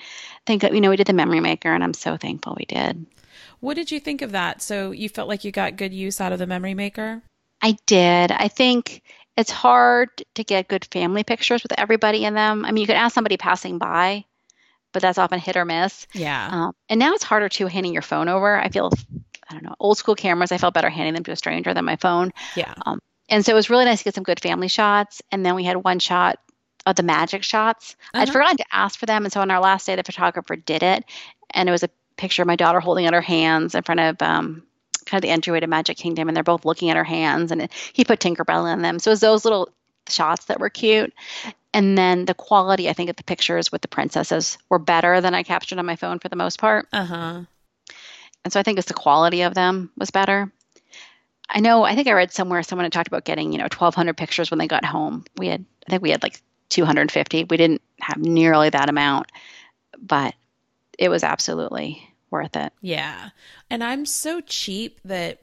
thank 0.45 0.64
you 0.64 0.82
know, 0.82 0.89
we 0.89 0.97
did 0.97 1.08
the 1.08 1.14
memory 1.14 1.39
maker, 1.39 1.74
and 1.74 1.84
I'm 1.84 1.93
so 1.93 2.18
thankful 2.18 2.56
we 2.58 2.66
did. 2.66 3.06
What 3.60 3.76
did 3.76 3.91
you 3.91 4.00
think 4.00 4.22
of 4.22 4.32
that? 4.32 4.62
So 4.62 4.91
you 4.91 5.10
felt 5.10 5.30
like 5.30 5.43
you 5.43 5.52
got 5.52 5.78
good 5.78 5.93
use 5.93 6.22
out 6.22 6.32
of 6.32 6.39
the 6.39 6.47
memory 6.47 6.74
maker? 6.74 7.22
I 7.62 7.78
did. 7.86 8.32
I 8.32 8.47
think 8.47 9.02
it's 9.39 9.51
hard 9.51 10.09
to 10.35 10.43
get 10.43 10.67
good 10.67 10.83
family 10.91 11.23
pictures 11.23 11.63
with 11.63 11.71
everybody 11.79 12.25
in 12.25 12.33
them. 12.33 12.65
I 12.65 12.71
mean, 12.71 12.81
you 12.81 12.87
could 12.87 12.97
ask 12.97 13.15
somebody 13.15 13.37
passing 13.37 13.77
by, 13.77 14.25
but 14.91 15.01
that's 15.01 15.17
often 15.17 15.39
hit 15.39 15.55
or 15.55 15.63
miss. 15.63 16.07
Yeah. 16.13 16.49
Um, 16.51 16.75
and 16.89 16.99
now 16.99 17.13
it's 17.13 17.23
harder 17.23 17.47
too 17.47 17.67
handing 17.67 17.93
your 17.93 18.01
phone 18.01 18.27
over. 18.27 18.57
I 18.57 18.67
feel, 18.67 18.91
I 19.49 19.53
don't 19.53 19.63
know, 19.63 19.75
old 19.79 19.97
school 19.97 20.13
cameras. 20.13 20.51
I 20.51 20.57
felt 20.57 20.73
better 20.73 20.89
handing 20.89 21.13
them 21.13 21.23
to 21.23 21.31
a 21.31 21.37
stranger 21.37 21.73
than 21.73 21.85
my 21.85 21.95
phone. 21.95 22.33
Yeah. 22.57 22.73
Um, 22.85 22.99
and 23.29 23.45
so 23.45 23.53
it 23.53 23.55
was 23.55 23.69
really 23.69 23.85
nice 23.85 23.99
to 23.99 24.03
get 24.03 24.15
some 24.15 24.25
good 24.25 24.41
family 24.41 24.67
shots. 24.67 25.21
And 25.31 25.45
then 25.45 25.55
we 25.55 25.63
had 25.63 25.77
one 25.77 25.99
shot 25.99 26.39
of 26.85 26.97
the 26.97 27.03
magic 27.03 27.43
shots. 27.43 27.95
Uh-huh. 28.13 28.23
I'd 28.23 28.29
forgotten 28.29 28.57
to 28.57 28.65
ask 28.73 28.99
for 28.99 29.05
them, 29.05 29.23
and 29.23 29.31
so 29.31 29.39
on 29.39 29.51
our 29.51 29.61
last 29.61 29.85
day, 29.85 29.95
the 29.95 30.03
photographer 30.03 30.57
did 30.57 30.83
it, 30.83 31.05
and 31.51 31.69
it 31.69 31.71
was 31.71 31.83
a 31.83 31.89
picture 32.17 32.41
of 32.41 32.47
my 32.47 32.57
daughter 32.57 32.81
holding 32.81 33.05
out 33.05 33.13
her 33.13 33.21
hands 33.21 33.73
in 33.73 33.83
front 33.83 34.01
of 34.01 34.21
um, 34.21 34.63
kind 35.10 35.24
of 35.24 35.28
the 35.28 35.34
entryway 35.34 35.60
to 35.60 35.68
Magic 35.68 35.97
Kingdom, 35.97 36.28
and 36.28 36.36
they're 36.36 36.43
both 36.43 36.66
looking 36.66 36.89
at 36.89 36.97
her 36.97 37.03
hands, 37.03 37.51
and 37.51 37.68
he 37.93 38.05
put 38.05 38.20
Tinkerbell 38.20 38.72
in 38.72 38.82
them. 38.82 38.99
So 38.99 39.10
it 39.10 39.14
was 39.14 39.20
those 39.20 39.43
little 39.43 39.70
shots 40.07 40.45
that 40.45 40.60
were 40.60 40.70
cute. 40.70 41.14
And 41.74 41.97
then 41.97 42.26
the 42.26 42.34
quality, 42.34 42.89
I 42.89 42.93
think, 42.93 43.10
of 43.10 43.16
the 43.16 43.24
pictures 43.24 43.72
with 43.72 43.82
the 43.82 43.88
princesses 43.88 44.57
were 44.70 44.80
better 44.80 45.22
than 45.22 45.36
I 45.36 45.43
captured 45.43 45.80
on 45.80 45.86
my 45.86 45.95
phone 45.95 46.20
for 46.20 46.30
the 46.30 46.36
most 46.36 46.60
part. 46.60 46.88
Uh 46.91 47.05
huh. 47.05 47.41
And 48.43 48.53
so 48.53 48.60
I 48.60 48.64
think 48.64 48.78
it's 48.78 48.88
the 48.88 48.93
quality 48.93 49.41
of 49.41 49.53
them 49.53 49.91
was 49.97 50.12
better. 50.12 50.51
I 51.49 51.60
know, 51.60 51.84
I 51.84 51.95
think 51.95 52.07
I 52.07 52.14
read 52.14 52.32
somewhere 52.32 52.62
someone 52.64 52.86
had 52.86 52.93
talked 52.93 53.07
about 53.07 53.26
getting, 53.26 53.51
you 53.51 53.57
know, 53.57 53.64
1,200 53.64 54.16
pictures 54.16 54.51
when 54.51 54.60
they 54.60 54.68
got 54.68 54.86
home. 54.86 55.26
We 55.38 55.47
had, 55.47 55.66
I 55.88 55.89
think 55.89 56.03
we 56.03 56.12
had 56.12 56.24
like 56.24 56.41
250. 56.70 57.45
We 57.45 57.57
didn't 57.57 57.82
have 58.01 58.18
nearly 58.18 58.70
that 58.70 58.89
amount, 58.89 59.32
but 59.99 60.36
it 60.97 61.10
was 61.10 61.24
absolutely 61.24 62.09
worth 62.32 62.55
it. 62.55 62.73
Yeah. 62.82 63.30
And 63.69 63.84
I'm 63.84 64.05
so 64.05 64.41
cheap 64.41 64.99
that 65.05 65.41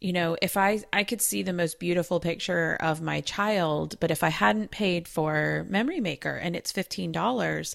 you 0.00 0.12
know, 0.12 0.36
if 0.40 0.56
I 0.56 0.80
I 0.92 1.02
could 1.02 1.20
see 1.20 1.42
the 1.42 1.52
most 1.52 1.80
beautiful 1.80 2.20
picture 2.20 2.76
of 2.80 3.02
my 3.02 3.20
child, 3.20 3.96
but 3.98 4.12
if 4.12 4.22
I 4.22 4.28
hadn't 4.28 4.70
paid 4.70 5.08
for 5.08 5.66
Memory 5.68 6.00
Maker 6.00 6.36
and 6.36 6.54
it's 6.54 6.72
$15, 6.72 7.74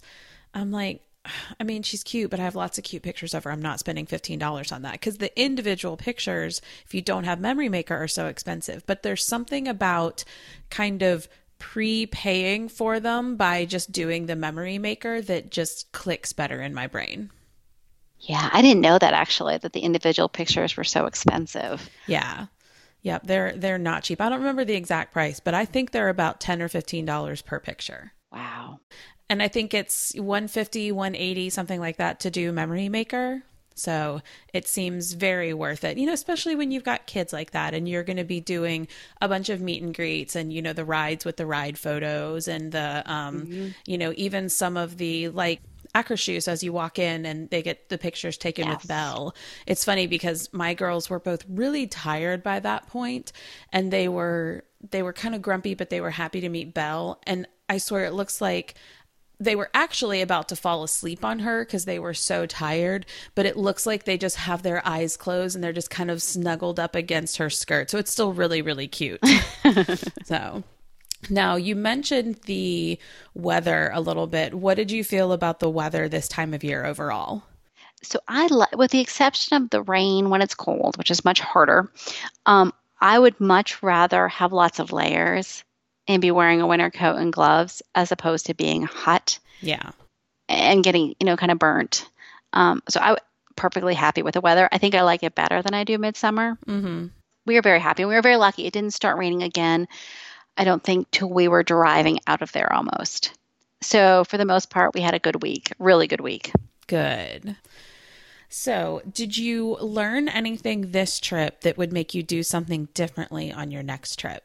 I'm 0.53 0.71
like 0.71 1.01
I 1.59 1.63
mean, 1.63 1.83
she's 1.83 2.03
cute, 2.03 2.29
but 2.31 2.39
I 2.39 2.43
have 2.43 2.55
lots 2.55 2.77
of 2.77 2.83
cute 2.83 3.03
pictures 3.03 3.33
of 3.33 3.43
her. 3.43 3.51
I'm 3.51 3.61
not 3.61 3.79
spending 3.79 4.05
$15 4.05 4.71
on 4.71 4.83
that 4.83 4.93
because 4.93 5.17
the 5.17 5.37
individual 5.39 5.97
pictures, 5.97 6.61
if 6.85 6.93
you 6.93 7.01
don't 7.01 7.25
have 7.25 7.39
Memory 7.39 7.69
Maker, 7.69 7.95
are 7.95 8.07
so 8.07 8.27
expensive. 8.27 8.85
But 8.85 9.03
there's 9.03 9.25
something 9.25 9.67
about 9.67 10.23
kind 10.69 11.01
of 11.01 11.27
prepaying 11.59 12.67
for 12.67 12.99
them 12.99 13.37
by 13.37 13.63
just 13.63 13.89
doing 13.89 14.25
the 14.25 14.35
memory 14.35 14.77
maker 14.77 15.21
that 15.21 15.49
just 15.49 15.89
clicks 15.93 16.33
better 16.33 16.61
in 16.61 16.73
my 16.73 16.87
brain. 16.87 17.31
Yeah, 18.23 18.49
I 18.51 18.61
didn't 18.61 18.81
know 18.81 18.97
that 18.97 19.13
actually 19.13 19.57
that 19.57 19.73
the 19.73 19.81
individual 19.81 20.29
pictures 20.29 20.77
were 20.77 20.85
so 20.85 21.05
expensive. 21.05 21.89
Yeah. 22.07 22.47
Yep, 23.01 23.23
they're 23.25 23.51
they're 23.57 23.77
not 23.77 24.03
cheap. 24.03 24.21
I 24.21 24.29
don't 24.29 24.39
remember 24.39 24.63
the 24.63 24.75
exact 24.75 25.11
price, 25.11 25.41
but 25.41 25.53
I 25.53 25.65
think 25.65 25.91
they're 25.91 26.07
about 26.07 26.39
10 26.39 26.61
or 26.61 26.69
15 26.69 27.05
dollars 27.05 27.41
per 27.41 27.59
picture. 27.59 28.13
Wow. 28.31 28.79
And 29.29 29.43
I 29.43 29.49
think 29.49 29.73
it's 29.73 30.13
150, 30.15 30.91
180 30.93 31.49
something 31.49 31.79
like 31.81 31.97
that 31.97 32.21
to 32.21 32.31
do 32.31 32.53
memory 32.53 32.87
maker. 32.87 33.43
So 33.75 34.21
it 34.53 34.67
seems 34.67 35.13
very 35.13 35.53
worth 35.53 35.83
it, 35.83 35.97
you 35.97 36.05
know, 36.05 36.13
especially 36.13 36.55
when 36.55 36.71
you've 36.71 36.83
got 36.83 37.07
kids 37.07 37.33
like 37.33 37.51
that 37.51 37.73
and 37.73 37.89
you're 37.89 38.03
going 38.03 38.17
to 38.17 38.23
be 38.23 38.39
doing 38.39 38.87
a 39.19 39.27
bunch 39.27 39.49
of 39.49 39.61
meet 39.61 39.81
and 39.81 39.95
greets 39.95 40.35
and, 40.35 40.53
you 40.53 40.61
know, 40.61 40.73
the 40.73 40.85
rides 40.85 41.25
with 41.25 41.37
the 41.37 41.45
ride 41.45 41.77
photos 41.77 42.47
and 42.47 42.71
the, 42.71 43.03
um, 43.11 43.41
mm-hmm. 43.41 43.67
you 43.87 43.97
know, 43.97 44.13
even 44.15 44.47
some 44.47 44.77
of 44.77 44.97
the 44.97 45.29
like 45.29 45.61
Akershus 45.95 46.47
as 46.47 46.63
you 46.63 46.73
walk 46.73 46.97
in 46.97 47.25
and 47.25 47.49
they 47.49 47.61
get 47.61 47.89
the 47.89 47.97
pictures 47.97 48.37
taken 48.37 48.65
yes. 48.65 48.77
with 48.77 48.87
Belle. 48.87 49.35
It's 49.67 49.85
funny 49.85 50.07
because 50.07 50.51
my 50.51 50.73
girls 50.73 51.09
were 51.09 51.19
both 51.19 51.45
really 51.47 51.87
tired 51.87 52.43
by 52.43 52.59
that 52.59 52.87
point 52.87 53.31
and 53.71 53.91
they 53.91 54.07
were 54.07 54.63
they 54.91 55.03
were 55.03 55.13
kind 55.13 55.35
of 55.35 55.41
grumpy 55.41 55.75
but 55.75 55.89
they 55.89 56.01
were 56.01 56.09
happy 56.09 56.41
to 56.41 56.49
meet 56.49 56.73
Belle 56.73 57.21
and 57.25 57.47
I 57.69 57.77
swear 57.77 58.05
it 58.05 58.13
looks 58.13 58.41
like 58.41 58.75
they 59.39 59.55
were 59.55 59.69
actually 59.73 60.21
about 60.21 60.49
to 60.49 60.55
fall 60.55 60.83
asleep 60.83 61.25
on 61.25 61.39
her 61.39 61.65
because 61.65 61.85
they 61.85 61.99
were 61.99 62.13
so 62.13 62.45
tired, 62.45 63.05
but 63.35 63.45
it 63.45 63.57
looks 63.57 63.85
like 63.85 64.05
they 64.05 64.17
just 64.17 64.37
have 64.37 64.63
their 64.63 64.85
eyes 64.87 65.17
closed 65.17 65.55
and 65.55 65.63
they're 65.63 65.73
just 65.73 65.89
kind 65.89 66.09
of 66.09 66.21
snuggled 66.21 66.79
up 66.79 66.95
against 66.95 67.37
her 67.37 67.49
skirt. 67.49 67.89
So 67.89 67.97
it's 67.97 68.11
still 68.11 68.33
really, 68.33 68.61
really 68.61 68.87
cute. 68.87 69.19
so 70.23 70.63
now 71.29 71.55
you 71.55 71.75
mentioned 71.75 72.35
the 72.45 72.97
weather 73.33 73.91
a 73.93 74.01
little 74.01 74.27
bit. 74.27 74.53
What 74.53 74.75
did 74.75 74.91
you 74.91 75.03
feel 75.03 75.31
about 75.31 75.59
the 75.59 75.69
weather 75.69 76.07
this 76.07 76.27
time 76.27 76.53
of 76.53 76.63
year 76.63 76.85
overall? 76.85 77.43
So 78.01 78.19
I, 78.27 78.47
like, 78.47 78.75
with 78.75 78.91
the 78.91 78.99
exception 78.99 79.61
of 79.61 79.69
the 79.69 79.81
rain 79.81 80.29
when 80.29 80.41
it's 80.41 80.55
cold, 80.55 80.97
which 80.97 81.11
is 81.11 81.23
much 81.23 81.39
harder, 81.39 81.89
um, 82.45 82.73
I 82.99 83.17
would 83.17 83.39
much 83.39 83.81
rather 83.81 84.27
have 84.27 84.51
lots 84.51 84.79
of 84.79 84.91
layers 84.91 85.63
and 86.07 86.21
be 86.21 86.31
wearing 86.31 86.59
a 86.59 86.67
winter 86.67 86.91
coat 86.91 87.15
and 87.15 87.31
gloves 87.31 87.81
as 87.95 88.11
opposed 88.11 88.47
to 88.47 88.53
being 88.53 88.83
hot. 88.83 89.39
Yeah. 89.61 89.91
and 90.49 90.83
getting, 90.83 91.15
you 91.19 91.25
know, 91.25 91.37
kind 91.37 91.51
of 91.51 91.59
burnt. 91.59 92.05
Um, 92.51 92.83
so 92.89 92.99
I'm 92.99 93.15
perfectly 93.55 93.93
happy 93.93 94.21
with 94.21 94.33
the 94.33 94.41
weather. 94.41 94.67
I 94.71 94.77
think 94.77 94.93
I 94.93 95.03
like 95.03 95.23
it 95.23 95.35
better 95.35 95.61
than 95.61 95.73
I 95.73 95.85
do 95.85 95.97
midsummer. 95.97 96.57
Mm-hmm. 96.67 97.07
We 97.45 97.55
were 97.55 97.61
very 97.61 97.79
happy. 97.79 98.03
We 98.03 98.13
were 98.13 98.21
very 98.21 98.35
lucky. 98.35 98.65
It 98.65 98.73
didn't 98.73 98.93
start 98.93 99.17
raining 99.17 99.43
again. 99.43 99.87
I 100.57 100.63
don't 100.63 100.83
think 100.83 101.09
till 101.11 101.29
we 101.29 101.47
were 101.47 101.63
driving 101.63 102.19
out 102.27 102.41
of 102.41 102.51
there 102.51 102.71
almost. 102.71 103.33
So 103.81 104.23
for 104.25 104.37
the 104.37 104.45
most 104.45 104.69
part, 104.69 104.93
we 104.93 105.01
had 105.01 105.13
a 105.13 105.19
good 105.19 105.41
week, 105.41 105.71
really 105.79 106.07
good 106.07 106.21
week. 106.21 106.51
Good. 106.87 107.55
So, 108.49 109.01
did 109.11 109.35
you 109.35 109.77
learn 109.77 110.29
anything 110.29 110.91
this 110.91 111.19
trip 111.19 111.61
that 111.61 111.75
would 111.75 111.91
make 111.91 112.13
you 112.13 112.21
do 112.21 112.43
something 112.43 112.87
differently 112.93 113.51
on 113.51 113.71
your 113.71 113.81
next 113.81 114.17
trip? 114.17 114.43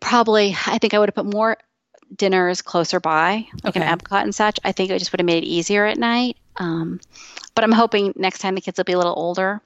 Probably, 0.00 0.54
I 0.66 0.76
think 0.76 0.92
I 0.92 0.98
would 0.98 1.08
have 1.08 1.14
put 1.14 1.32
more 1.32 1.56
dinners 2.14 2.60
closer 2.60 3.00
by, 3.00 3.46
like 3.64 3.74
Okay. 3.74 3.80
an 3.86 3.98
Epcot 3.98 4.22
and 4.22 4.34
such. 4.34 4.58
I 4.64 4.72
think 4.72 4.90
it 4.90 4.98
just 4.98 5.12
would 5.12 5.20
have 5.20 5.26
made 5.26 5.44
it 5.44 5.46
easier 5.46 5.86
at 5.86 5.96
night. 5.96 6.36
Um, 6.58 7.00
but 7.54 7.64
I'm 7.64 7.72
hoping 7.72 8.12
next 8.16 8.40
time 8.40 8.54
the 8.54 8.60
kids 8.60 8.76
will 8.76 8.84
be 8.84 8.92
a 8.92 8.98
little 8.98 9.14
older. 9.16 9.62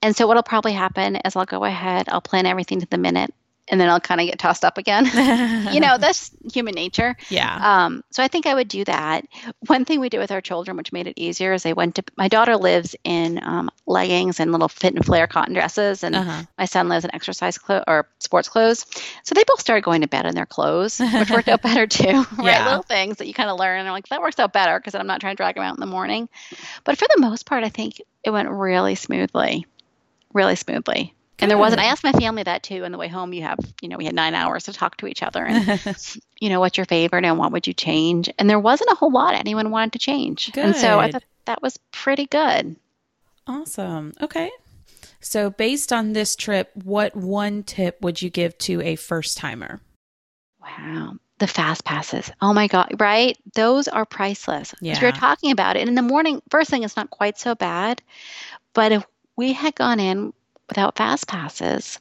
And 0.00 0.16
so 0.16 0.26
what'll 0.26 0.42
probably 0.42 0.72
happen 0.72 1.16
is 1.16 1.36
I'll 1.36 1.44
go 1.44 1.64
ahead, 1.64 2.08
I'll 2.08 2.22
plan 2.22 2.46
everything 2.46 2.80
to 2.80 2.86
the 2.86 2.96
minute, 2.96 3.34
and 3.68 3.80
then 3.80 3.88
I'll 3.88 4.00
kind 4.00 4.20
of 4.20 4.26
get 4.26 4.38
tossed 4.38 4.64
up 4.64 4.78
again. 4.78 5.04
you 5.72 5.80
know, 5.80 5.98
that's 5.98 6.30
human 6.52 6.74
nature. 6.74 7.16
yeah. 7.30 7.84
Um, 7.86 8.04
so 8.10 8.22
I 8.22 8.28
think 8.28 8.46
I 8.46 8.54
would 8.54 8.68
do 8.68 8.84
that. 8.84 9.24
One 9.66 9.84
thing 9.84 10.00
we 10.00 10.08
did 10.08 10.18
with 10.18 10.30
our 10.30 10.40
children, 10.40 10.76
which 10.76 10.92
made 10.92 11.06
it 11.06 11.14
easier, 11.16 11.52
is 11.52 11.62
they 11.62 11.72
went 11.72 11.96
to. 11.96 12.04
My 12.16 12.28
daughter 12.28 12.56
lives 12.56 12.94
in 13.04 13.40
um, 13.42 13.70
leggings 13.86 14.38
and 14.40 14.52
little 14.52 14.68
fit 14.68 14.94
and 14.94 15.04
flare 15.04 15.26
cotton 15.26 15.54
dresses, 15.54 16.02
and 16.04 16.14
Uh-huh. 16.16 16.42
my 16.58 16.64
son 16.64 16.88
lives 16.88 17.04
in 17.04 17.14
exercise 17.14 17.58
clothes 17.58 17.84
or 17.86 18.08
sports 18.20 18.48
clothes. 18.48 18.86
So 19.24 19.34
they 19.34 19.44
both 19.44 19.60
started 19.60 19.82
going 19.82 20.02
to 20.02 20.08
bed 20.08 20.26
in 20.26 20.34
their 20.34 20.46
clothes, 20.46 20.98
which 21.00 21.30
worked 21.30 21.48
out 21.48 21.62
better 21.62 21.86
too. 21.86 22.12
right, 22.12 22.26
Yeah. 22.44 22.64
little 22.66 22.82
things 22.82 23.16
that 23.18 23.26
you 23.26 23.34
kind 23.34 23.50
of 23.50 23.58
learn, 23.58 23.78
and 23.80 23.88
I'm 23.88 23.92
like, 23.94 24.08
that 24.08 24.20
works 24.20 24.38
out 24.38 24.52
better 24.52 24.78
because 24.78 24.94
I'm 24.94 25.06
not 25.06 25.20
trying 25.20 25.34
to 25.34 25.36
drag 25.36 25.56
them 25.56 25.64
out 25.64 25.74
in 25.74 25.80
the 25.80 25.86
morning. 25.86 26.28
But 26.84 26.98
for 26.98 27.06
the 27.14 27.20
most 27.20 27.46
part, 27.46 27.64
I 27.64 27.68
think 27.68 28.00
it 28.22 28.30
went 28.30 28.48
really 28.48 28.94
smoothly, 28.94 29.66
really 30.32 30.56
smoothly. 30.56 31.14
And 31.38 31.50
there 31.50 31.58
wasn't. 31.58 31.80
I 31.82 31.86
asked 31.86 32.02
my 32.04 32.12
family 32.12 32.42
that 32.44 32.62
too. 32.62 32.84
On 32.84 32.92
the 32.92 32.98
way 32.98 33.08
home, 33.08 33.32
you 33.32 33.42
have, 33.42 33.58
you 33.82 33.88
know, 33.88 33.96
we 33.96 34.04
had 34.06 34.14
nine 34.14 34.34
hours 34.34 34.64
to 34.64 34.72
talk 34.72 34.96
to 34.98 35.06
each 35.06 35.22
other, 35.22 35.44
and 35.44 35.80
you 36.40 36.48
know, 36.48 36.60
what's 36.60 36.76
your 36.78 36.86
favorite 36.86 37.24
and 37.24 37.38
what 37.38 37.52
would 37.52 37.66
you 37.66 37.74
change? 37.74 38.30
And 38.38 38.48
there 38.48 38.58
wasn't 38.60 38.90
a 38.90 38.94
whole 38.94 39.10
lot 39.12 39.34
anyone 39.34 39.70
wanted 39.70 39.92
to 39.94 39.98
change. 39.98 40.50
And 40.56 40.74
so 40.74 40.98
I 40.98 41.10
thought 41.12 41.24
that 41.44 41.62
was 41.62 41.78
pretty 41.92 42.26
good. 42.26 42.76
awesome. 43.46 44.12
Okay. 44.20 44.50
So, 45.20 45.50
based 45.50 45.92
on 45.92 46.12
this 46.12 46.36
trip, 46.36 46.70
what 46.74 47.16
one 47.16 47.62
tip 47.64 48.00
would 48.00 48.22
you 48.22 48.30
give 48.30 48.56
to 48.58 48.80
a 48.82 48.96
first 48.96 49.36
timer? 49.38 49.80
Wow. 50.60 51.14
The 51.38 51.46
fast 51.46 51.84
passes. 51.84 52.30
Oh 52.40 52.52
my 52.54 52.66
God, 52.66 52.98
right? 52.98 53.36
Those 53.54 53.88
are 53.88 54.04
priceless. 54.06 54.70
'Cause 54.70 54.80
We 54.82 54.88
Yeah. 54.88 55.04
were 55.04 55.12
talking 55.12 55.50
about 55.50 55.76
it. 55.76 55.80
And 55.80 55.88
in 55.90 55.94
the 55.94 56.02
morning, 56.02 56.40
first 56.50 56.70
thing, 56.70 56.82
it's 56.82 56.96
not 56.96 57.10
quite 57.10 57.38
so 57.38 57.54
bad. 57.54 58.00
But 58.72 58.92
if 58.92 59.04
we 59.36 59.52
had 59.52 59.74
gone 59.74 60.00
in 60.00 60.32
without 60.68 60.96
fast 60.96 61.26
passes, 61.26 62.00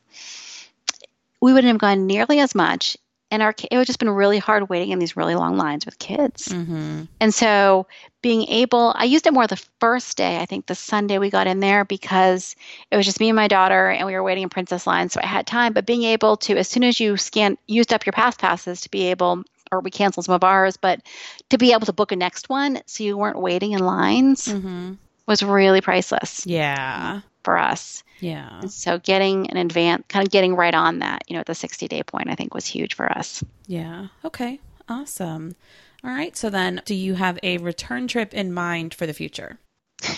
we 1.41 1.53
wouldn't 1.53 1.71
have 1.71 1.77
gone 1.77 2.07
nearly 2.07 2.39
as 2.39 2.55
much. 2.55 2.97
And 3.31 3.41
our 3.41 3.53
it 3.71 3.75
would 3.75 3.87
just 3.87 3.99
been 3.99 4.09
really 4.09 4.37
hard 4.37 4.69
waiting 4.69 4.91
in 4.91 4.99
these 4.99 5.17
really 5.17 5.35
long 5.35 5.57
lines 5.57 5.85
with 5.85 5.97
kids. 5.97 6.47
Mm-hmm. 6.49 7.03
And 7.19 7.33
so 7.33 7.87
being 8.21 8.47
able, 8.47 8.93
I 8.95 9.05
used 9.05 9.27
it 9.27 9.33
more 9.33 9.47
the 9.47 9.61
first 9.79 10.15
day, 10.15 10.37
I 10.37 10.45
think 10.45 10.67
the 10.67 10.75
Sunday 10.75 11.17
we 11.17 11.29
got 11.29 11.47
in 11.47 11.59
there 11.59 11.85
because 11.85 12.55
it 12.91 12.97
was 12.97 13.05
just 13.05 13.19
me 13.19 13.29
and 13.29 13.35
my 13.35 13.47
daughter 13.47 13.89
and 13.89 14.05
we 14.05 14.13
were 14.13 14.23
waiting 14.23 14.43
in 14.43 14.49
Princess 14.49 14.87
Line. 14.87 15.09
So 15.09 15.19
I 15.21 15.25
had 15.25 15.47
time. 15.47 15.73
But 15.73 15.85
being 15.85 16.03
able 16.03 16.37
to, 16.37 16.55
as 16.55 16.67
soon 16.67 16.83
as 16.83 16.99
you 16.99 17.17
scan, 17.17 17.57
used 17.67 17.93
up 17.93 18.05
your 18.05 18.13
pass 18.13 18.37
passes 18.37 18.81
to 18.81 18.91
be 18.91 19.07
able, 19.07 19.43
or 19.71 19.79
we 19.79 19.91
canceled 19.91 20.25
some 20.25 20.35
of 20.35 20.43
ours, 20.43 20.77
but 20.77 21.01
to 21.49 21.57
be 21.57 21.73
able 21.73 21.87
to 21.87 21.93
book 21.93 22.11
a 22.11 22.15
next 22.15 22.47
one 22.47 22.79
so 22.85 23.03
you 23.03 23.17
weren't 23.17 23.39
waiting 23.39 23.73
in 23.73 23.79
lines 23.79 24.47
Mm-hmm. 24.47 24.93
was 25.27 25.43
really 25.43 25.81
priceless 25.81 26.45
Yeah. 26.45 27.21
For 27.45 27.57
us. 27.57 28.03
Yeah. 28.19 28.59
And 28.59 28.71
so 28.71 28.99
getting 28.99 29.49
an 29.49 29.57
advance, 29.57 30.03
kind 30.09 30.25
of 30.27 30.31
getting 30.31 30.55
right 30.55 30.73
on 30.73 30.99
that, 30.99 31.23
you 31.27 31.35
know, 31.35 31.39
at 31.39 31.45
the 31.45 31.55
60 31.55 31.87
day 31.87 32.03
point, 32.03 32.29
I 32.29 32.35
think 32.35 32.53
was 32.53 32.65
huge 32.65 32.95
for 32.95 33.09
us. 33.09 33.43
Yeah. 33.67 34.07
Okay. 34.25 34.59
Awesome. 34.89 35.55
All 36.03 36.09
right. 36.09 36.35
So, 36.35 36.49
then 36.49 36.81
do 36.85 36.93
you 36.93 37.15
have 37.15 37.39
a 37.41 37.57
return 37.59 38.07
trip 38.07 38.33
in 38.33 38.53
mind 38.53 38.93
for 38.93 39.05
the 39.05 39.13
future? 39.13 39.57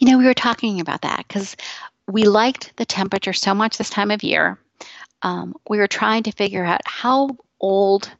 You 0.00 0.10
know, 0.10 0.18
we 0.18 0.24
were 0.24 0.34
talking 0.34 0.80
about 0.80 1.02
that 1.02 1.24
because 1.28 1.56
we 2.08 2.24
liked 2.24 2.76
the 2.76 2.84
temperature 2.84 3.32
so 3.32 3.54
much 3.54 3.78
this 3.78 3.88
time 3.88 4.10
of 4.10 4.24
year. 4.24 4.58
Um, 5.22 5.54
we 5.68 5.78
were 5.78 5.86
trying 5.86 6.24
to 6.24 6.32
figure 6.32 6.64
out 6.64 6.80
how 6.86 7.36
old 7.60 8.10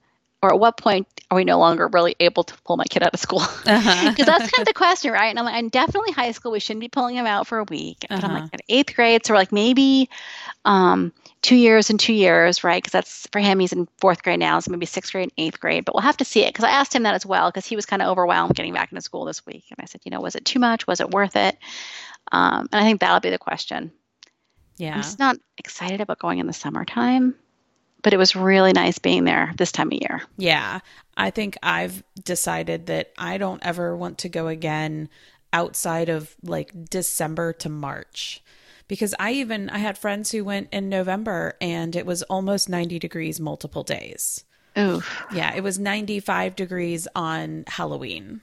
or 0.42 0.52
at 0.52 0.60
what 0.60 0.76
point 0.76 1.08
are 1.32 1.34
we 1.36 1.44
no 1.44 1.58
longer 1.58 1.88
really 1.88 2.14
able 2.20 2.44
to 2.44 2.54
pull 2.66 2.76
my 2.76 2.84
kid 2.84 3.02
out 3.02 3.14
of 3.14 3.18
school? 3.20 3.40
Uh-huh. 3.40 4.10
Because 4.10 4.26
that's 4.26 4.50
kind 4.50 4.60
of 4.60 4.66
the 4.66 4.74
question, 4.74 5.12
right? 5.12 5.28
And 5.28 5.38
I'm 5.38 5.46
like, 5.46 5.54
I'm 5.54 5.70
definitely 5.70 6.12
high 6.12 6.32
school. 6.32 6.52
We 6.52 6.60
shouldn't 6.60 6.82
be 6.82 6.88
pulling 6.90 7.16
him 7.16 7.24
out 7.24 7.46
for 7.46 7.56
a 7.58 7.64
week. 7.64 8.04
But 8.06 8.22
I'm 8.22 8.24
Uh-huh. 8.30 8.40
like, 8.42 8.50
at 8.52 8.60
eighth 8.68 8.94
grade. 8.94 9.24
So 9.24 9.32
we're 9.32 9.38
like, 9.38 9.50
maybe 9.50 10.10
um, 10.66 11.10
two 11.40 11.56
years 11.56 11.88
and 11.88 11.98
two 11.98 12.12
years, 12.12 12.62
right? 12.62 12.82
Because 12.82 12.92
that's 12.92 13.26
for 13.28 13.38
him, 13.38 13.60
he's 13.60 13.72
in 13.72 13.88
fourth 13.96 14.22
grade 14.22 14.40
now. 14.40 14.58
So 14.60 14.70
maybe 14.70 14.84
sixth 14.84 15.10
grade 15.12 15.24
and 15.24 15.32
eighth 15.38 15.58
grade. 15.58 15.86
But 15.86 15.94
we'll 15.94 16.02
have 16.02 16.18
to 16.18 16.24
see 16.26 16.44
it. 16.44 16.48
Because 16.52 16.64
I 16.64 16.70
asked 16.70 16.94
him 16.94 17.04
that 17.04 17.14
as 17.14 17.24
well, 17.24 17.48
because 17.50 17.64
he 17.64 17.76
was 17.76 17.86
kind 17.86 18.02
of 18.02 18.08
overwhelmed 18.08 18.54
getting 18.54 18.74
back 18.74 18.92
into 18.92 19.00
school 19.00 19.24
this 19.24 19.46
week. 19.46 19.64
And 19.70 19.78
I 19.80 19.86
said, 19.86 20.02
you 20.04 20.10
know, 20.10 20.20
was 20.20 20.34
it 20.34 20.44
too 20.44 20.58
much? 20.58 20.86
Was 20.86 21.00
it 21.00 21.10
worth 21.12 21.34
it? 21.36 21.56
Um, 22.30 22.68
and 22.70 22.78
I 22.78 22.82
think 22.84 23.00
that'll 23.00 23.20
be 23.20 23.30
the 23.30 23.38
question. 23.38 23.90
Yeah, 24.76 24.96
I'm 24.96 25.02
just 25.02 25.18
not 25.18 25.36
excited 25.56 26.02
about 26.02 26.18
going 26.18 26.40
in 26.40 26.46
the 26.46 26.52
summertime. 26.52 27.36
But 28.02 28.12
it 28.12 28.16
was 28.16 28.34
really 28.34 28.72
nice 28.72 28.98
being 28.98 29.22
there 29.22 29.52
this 29.56 29.70
time 29.70 29.86
of 29.86 29.92
year. 29.92 30.22
Yeah. 30.36 30.80
I 31.16 31.30
think 31.30 31.56
I've 31.62 32.02
decided 32.22 32.86
that 32.86 33.12
I 33.18 33.38
don't 33.38 33.64
ever 33.64 33.96
want 33.96 34.18
to 34.18 34.28
go 34.28 34.48
again 34.48 35.08
outside 35.52 36.08
of 36.08 36.34
like 36.42 36.88
December 36.88 37.52
to 37.54 37.68
March. 37.68 38.42
Because 38.88 39.14
I 39.18 39.32
even 39.32 39.70
I 39.70 39.78
had 39.78 39.96
friends 39.96 40.32
who 40.32 40.44
went 40.44 40.68
in 40.72 40.88
November 40.88 41.54
and 41.60 41.94
it 41.96 42.04
was 42.04 42.22
almost 42.24 42.68
90 42.68 42.98
degrees 42.98 43.40
multiple 43.40 43.82
days. 43.82 44.44
Oof. 44.76 45.22
Yeah, 45.32 45.54
it 45.54 45.62
was 45.62 45.78
95 45.78 46.56
degrees 46.56 47.06
on 47.14 47.64
Halloween. 47.66 48.40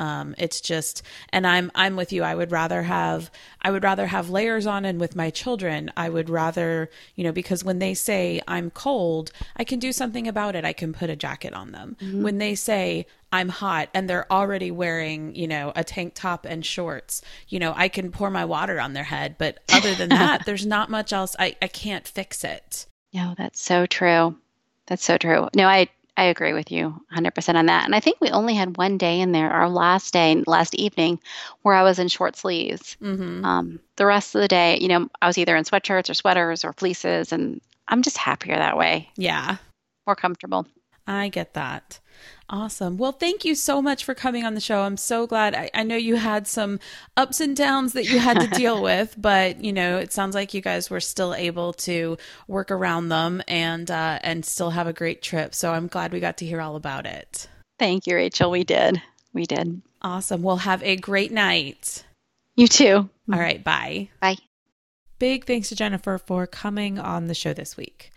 Um, 0.00 0.34
it's 0.38 0.62
just, 0.62 1.02
and 1.28 1.46
I'm 1.46 1.70
I'm 1.74 1.94
with 1.94 2.10
you. 2.10 2.22
I 2.22 2.34
would 2.34 2.50
rather 2.50 2.84
have 2.84 3.30
I 3.60 3.70
would 3.70 3.84
rather 3.84 4.06
have 4.06 4.30
layers 4.30 4.66
on, 4.66 4.86
and 4.86 4.98
with 4.98 5.14
my 5.14 5.28
children, 5.28 5.92
I 5.94 6.08
would 6.08 6.30
rather 6.30 6.88
you 7.16 7.22
know 7.22 7.32
because 7.32 7.62
when 7.62 7.80
they 7.80 7.92
say 7.92 8.40
I'm 8.48 8.70
cold, 8.70 9.30
I 9.56 9.64
can 9.64 9.78
do 9.78 9.92
something 9.92 10.26
about 10.26 10.56
it. 10.56 10.64
I 10.64 10.72
can 10.72 10.94
put 10.94 11.10
a 11.10 11.16
jacket 11.16 11.52
on 11.52 11.72
them. 11.72 11.98
When 12.22 12.38
they 12.38 12.54
say 12.54 13.04
I'm 13.30 13.50
hot 13.50 13.90
and 13.92 14.08
they're 14.08 14.32
already 14.32 14.70
wearing 14.70 15.34
you 15.34 15.46
know 15.46 15.70
a 15.76 15.84
tank 15.84 16.14
top 16.14 16.46
and 16.46 16.64
shorts, 16.64 17.20
you 17.48 17.58
know 17.58 17.74
I 17.76 17.88
can 17.88 18.10
pour 18.10 18.30
my 18.30 18.46
water 18.46 18.80
on 18.80 18.94
their 18.94 19.04
head. 19.04 19.36
But 19.36 19.58
other 19.70 19.94
than 19.94 20.08
that, 20.08 20.42
there's 20.46 20.64
not 20.64 20.88
much 20.88 21.12
else. 21.12 21.36
I 21.38 21.56
I 21.60 21.68
can't 21.68 22.08
fix 22.08 22.42
it. 22.42 22.86
No, 23.12 23.34
that's 23.36 23.60
so 23.60 23.84
true. 23.84 24.38
That's 24.86 25.04
so 25.04 25.18
true. 25.18 25.50
No, 25.54 25.68
I 25.68 25.88
I 26.16 26.24
agree 26.24 26.52
with 26.52 26.70
you 26.70 27.00
100% 27.14 27.56
on 27.56 27.66
that. 27.66 27.84
And 27.86 27.94
I 27.94 28.00
think 28.00 28.20
we 28.20 28.30
only 28.30 28.54
had 28.54 28.76
one 28.76 28.98
day 28.98 29.20
in 29.20 29.32
there, 29.32 29.50
our 29.50 29.68
last 29.68 30.12
day, 30.12 30.42
last 30.46 30.74
evening, 30.74 31.18
where 31.62 31.74
I 31.74 31.82
was 31.82 31.98
in 31.98 32.08
short 32.08 32.36
sleeves. 32.36 32.96
hmm 33.00 33.44
Um, 33.44 33.80
the 33.96 34.06
rest 34.06 34.34
of 34.34 34.40
the 34.42 34.48
day, 34.48 34.78
you 34.80 34.88
know, 34.88 35.08
I 35.22 35.26
was 35.26 35.38
either 35.38 35.56
in 35.56 35.64
sweatshirts 35.64 36.10
or 36.10 36.14
sweaters 36.14 36.64
or 36.64 36.72
fleeces, 36.74 37.32
and 37.32 37.60
I'm 37.88 38.02
just 38.02 38.18
happier 38.18 38.56
that 38.56 38.76
way, 38.76 39.08
Yeah. 39.16 39.56
more 40.06 40.16
comfortable. 40.16 40.66
I 41.06 41.28
get 41.28 41.54
that. 41.54 41.99
Awesome. 42.48 42.98
Well, 42.98 43.12
thank 43.12 43.44
you 43.44 43.54
so 43.54 43.80
much 43.80 44.04
for 44.04 44.14
coming 44.14 44.44
on 44.44 44.54
the 44.54 44.60
show. 44.60 44.80
I'm 44.80 44.96
so 44.96 45.26
glad. 45.26 45.54
I, 45.54 45.70
I 45.72 45.82
know 45.84 45.96
you 45.96 46.16
had 46.16 46.46
some 46.46 46.80
ups 47.16 47.40
and 47.40 47.56
downs 47.56 47.92
that 47.92 48.06
you 48.06 48.18
had 48.18 48.40
to 48.40 48.46
deal 48.48 48.82
with, 48.90 49.14
but 49.16 49.62
you 49.62 49.72
know, 49.72 49.98
it 49.98 50.12
sounds 50.12 50.34
like 50.34 50.52
you 50.52 50.60
guys 50.60 50.90
were 50.90 51.00
still 51.00 51.34
able 51.34 51.72
to 51.74 52.18
work 52.48 52.70
around 52.70 53.08
them 53.08 53.42
and 53.46 53.90
uh, 53.90 54.18
and 54.22 54.44
still 54.44 54.70
have 54.70 54.86
a 54.86 54.92
great 54.92 55.22
trip. 55.22 55.54
So 55.54 55.72
I'm 55.72 55.86
glad 55.86 56.12
we 56.12 56.20
got 56.20 56.38
to 56.38 56.46
hear 56.46 56.60
all 56.60 56.76
about 56.76 57.06
it. 57.06 57.48
Thank 57.78 58.06
you, 58.06 58.16
Rachel. 58.16 58.50
We 58.50 58.64
did. 58.64 59.00
We 59.32 59.46
did. 59.46 59.80
Awesome. 60.02 60.42
Well, 60.42 60.56
have 60.56 60.82
a 60.82 60.96
great 60.96 61.32
night. 61.32 62.04
You 62.56 62.66
too. 62.66 63.08
All 63.32 63.38
right. 63.38 63.62
Bye. 63.62 64.08
Bye. 64.20 64.36
Big 65.18 65.44
thanks 65.44 65.68
to 65.68 65.76
Jennifer 65.76 66.18
for 66.18 66.46
coming 66.46 66.98
on 66.98 67.26
the 67.26 67.34
show 67.34 67.52
this 67.52 67.76
week. 67.76 68.10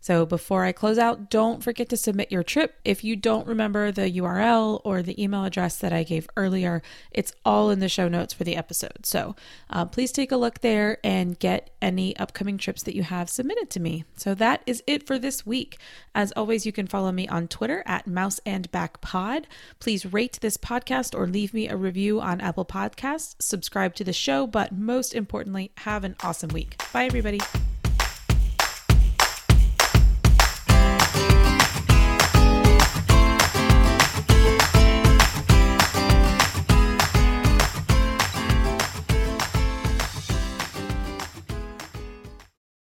So 0.00 0.24
before 0.24 0.64
I 0.64 0.72
close 0.72 0.98
out, 0.98 1.30
don't 1.30 1.62
forget 1.62 1.88
to 1.90 1.96
submit 1.96 2.32
your 2.32 2.42
trip. 2.42 2.76
If 2.84 3.04
you 3.04 3.16
don't 3.16 3.46
remember 3.46 3.90
the 3.90 4.10
URL 4.12 4.80
or 4.84 5.02
the 5.02 5.20
email 5.22 5.44
address 5.44 5.76
that 5.78 5.92
I 5.92 6.02
gave 6.02 6.28
earlier, 6.36 6.82
it's 7.10 7.32
all 7.44 7.70
in 7.70 7.80
the 7.80 7.88
show 7.88 8.08
notes 8.08 8.32
for 8.32 8.44
the 8.44 8.56
episode. 8.56 9.04
So 9.04 9.34
uh, 9.70 9.84
please 9.86 10.12
take 10.12 10.32
a 10.32 10.36
look 10.36 10.60
there 10.60 10.98
and 11.04 11.38
get 11.38 11.70
any 11.82 12.16
upcoming 12.16 12.58
trips 12.58 12.82
that 12.84 12.94
you 12.94 13.02
have 13.02 13.28
submitted 13.28 13.70
to 13.70 13.80
me. 13.80 14.04
So 14.16 14.34
that 14.34 14.62
is 14.66 14.82
it 14.86 15.06
for 15.06 15.18
this 15.18 15.44
week. 15.44 15.78
As 16.14 16.32
always, 16.32 16.64
you 16.64 16.72
can 16.72 16.86
follow 16.86 17.12
me 17.12 17.28
on 17.28 17.48
Twitter 17.48 17.82
at 17.86 18.06
Mouse 18.06 18.40
and 18.46 18.70
Back 18.70 19.00
Pod. 19.00 19.46
Please 19.80 20.06
rate 20.06 20.38
this 20.40 20.56
podcast 20.56 21.16
or 21.18 21.26
leave 21.26 21.52
me 21.54 21.68
a 21.68 21.76
review 21.76 22.20
on 22.20 22.40
Apple 22.40 22.64
Podcasts. 22.64 23.34
Subscribe 23.40 23.94
to 23.96 24.04
the 24.04 24.12
show, 24.12 24.46
but 24.46 24.72
most 24.72 25.14
importantly, 25.14 25.70
have 25.78 26.04
an 26.04 26.16
awesome 26.22 26.50
week. 26.50 26.80
Bye, 26.92 27.04
everybody. 27.04 27.40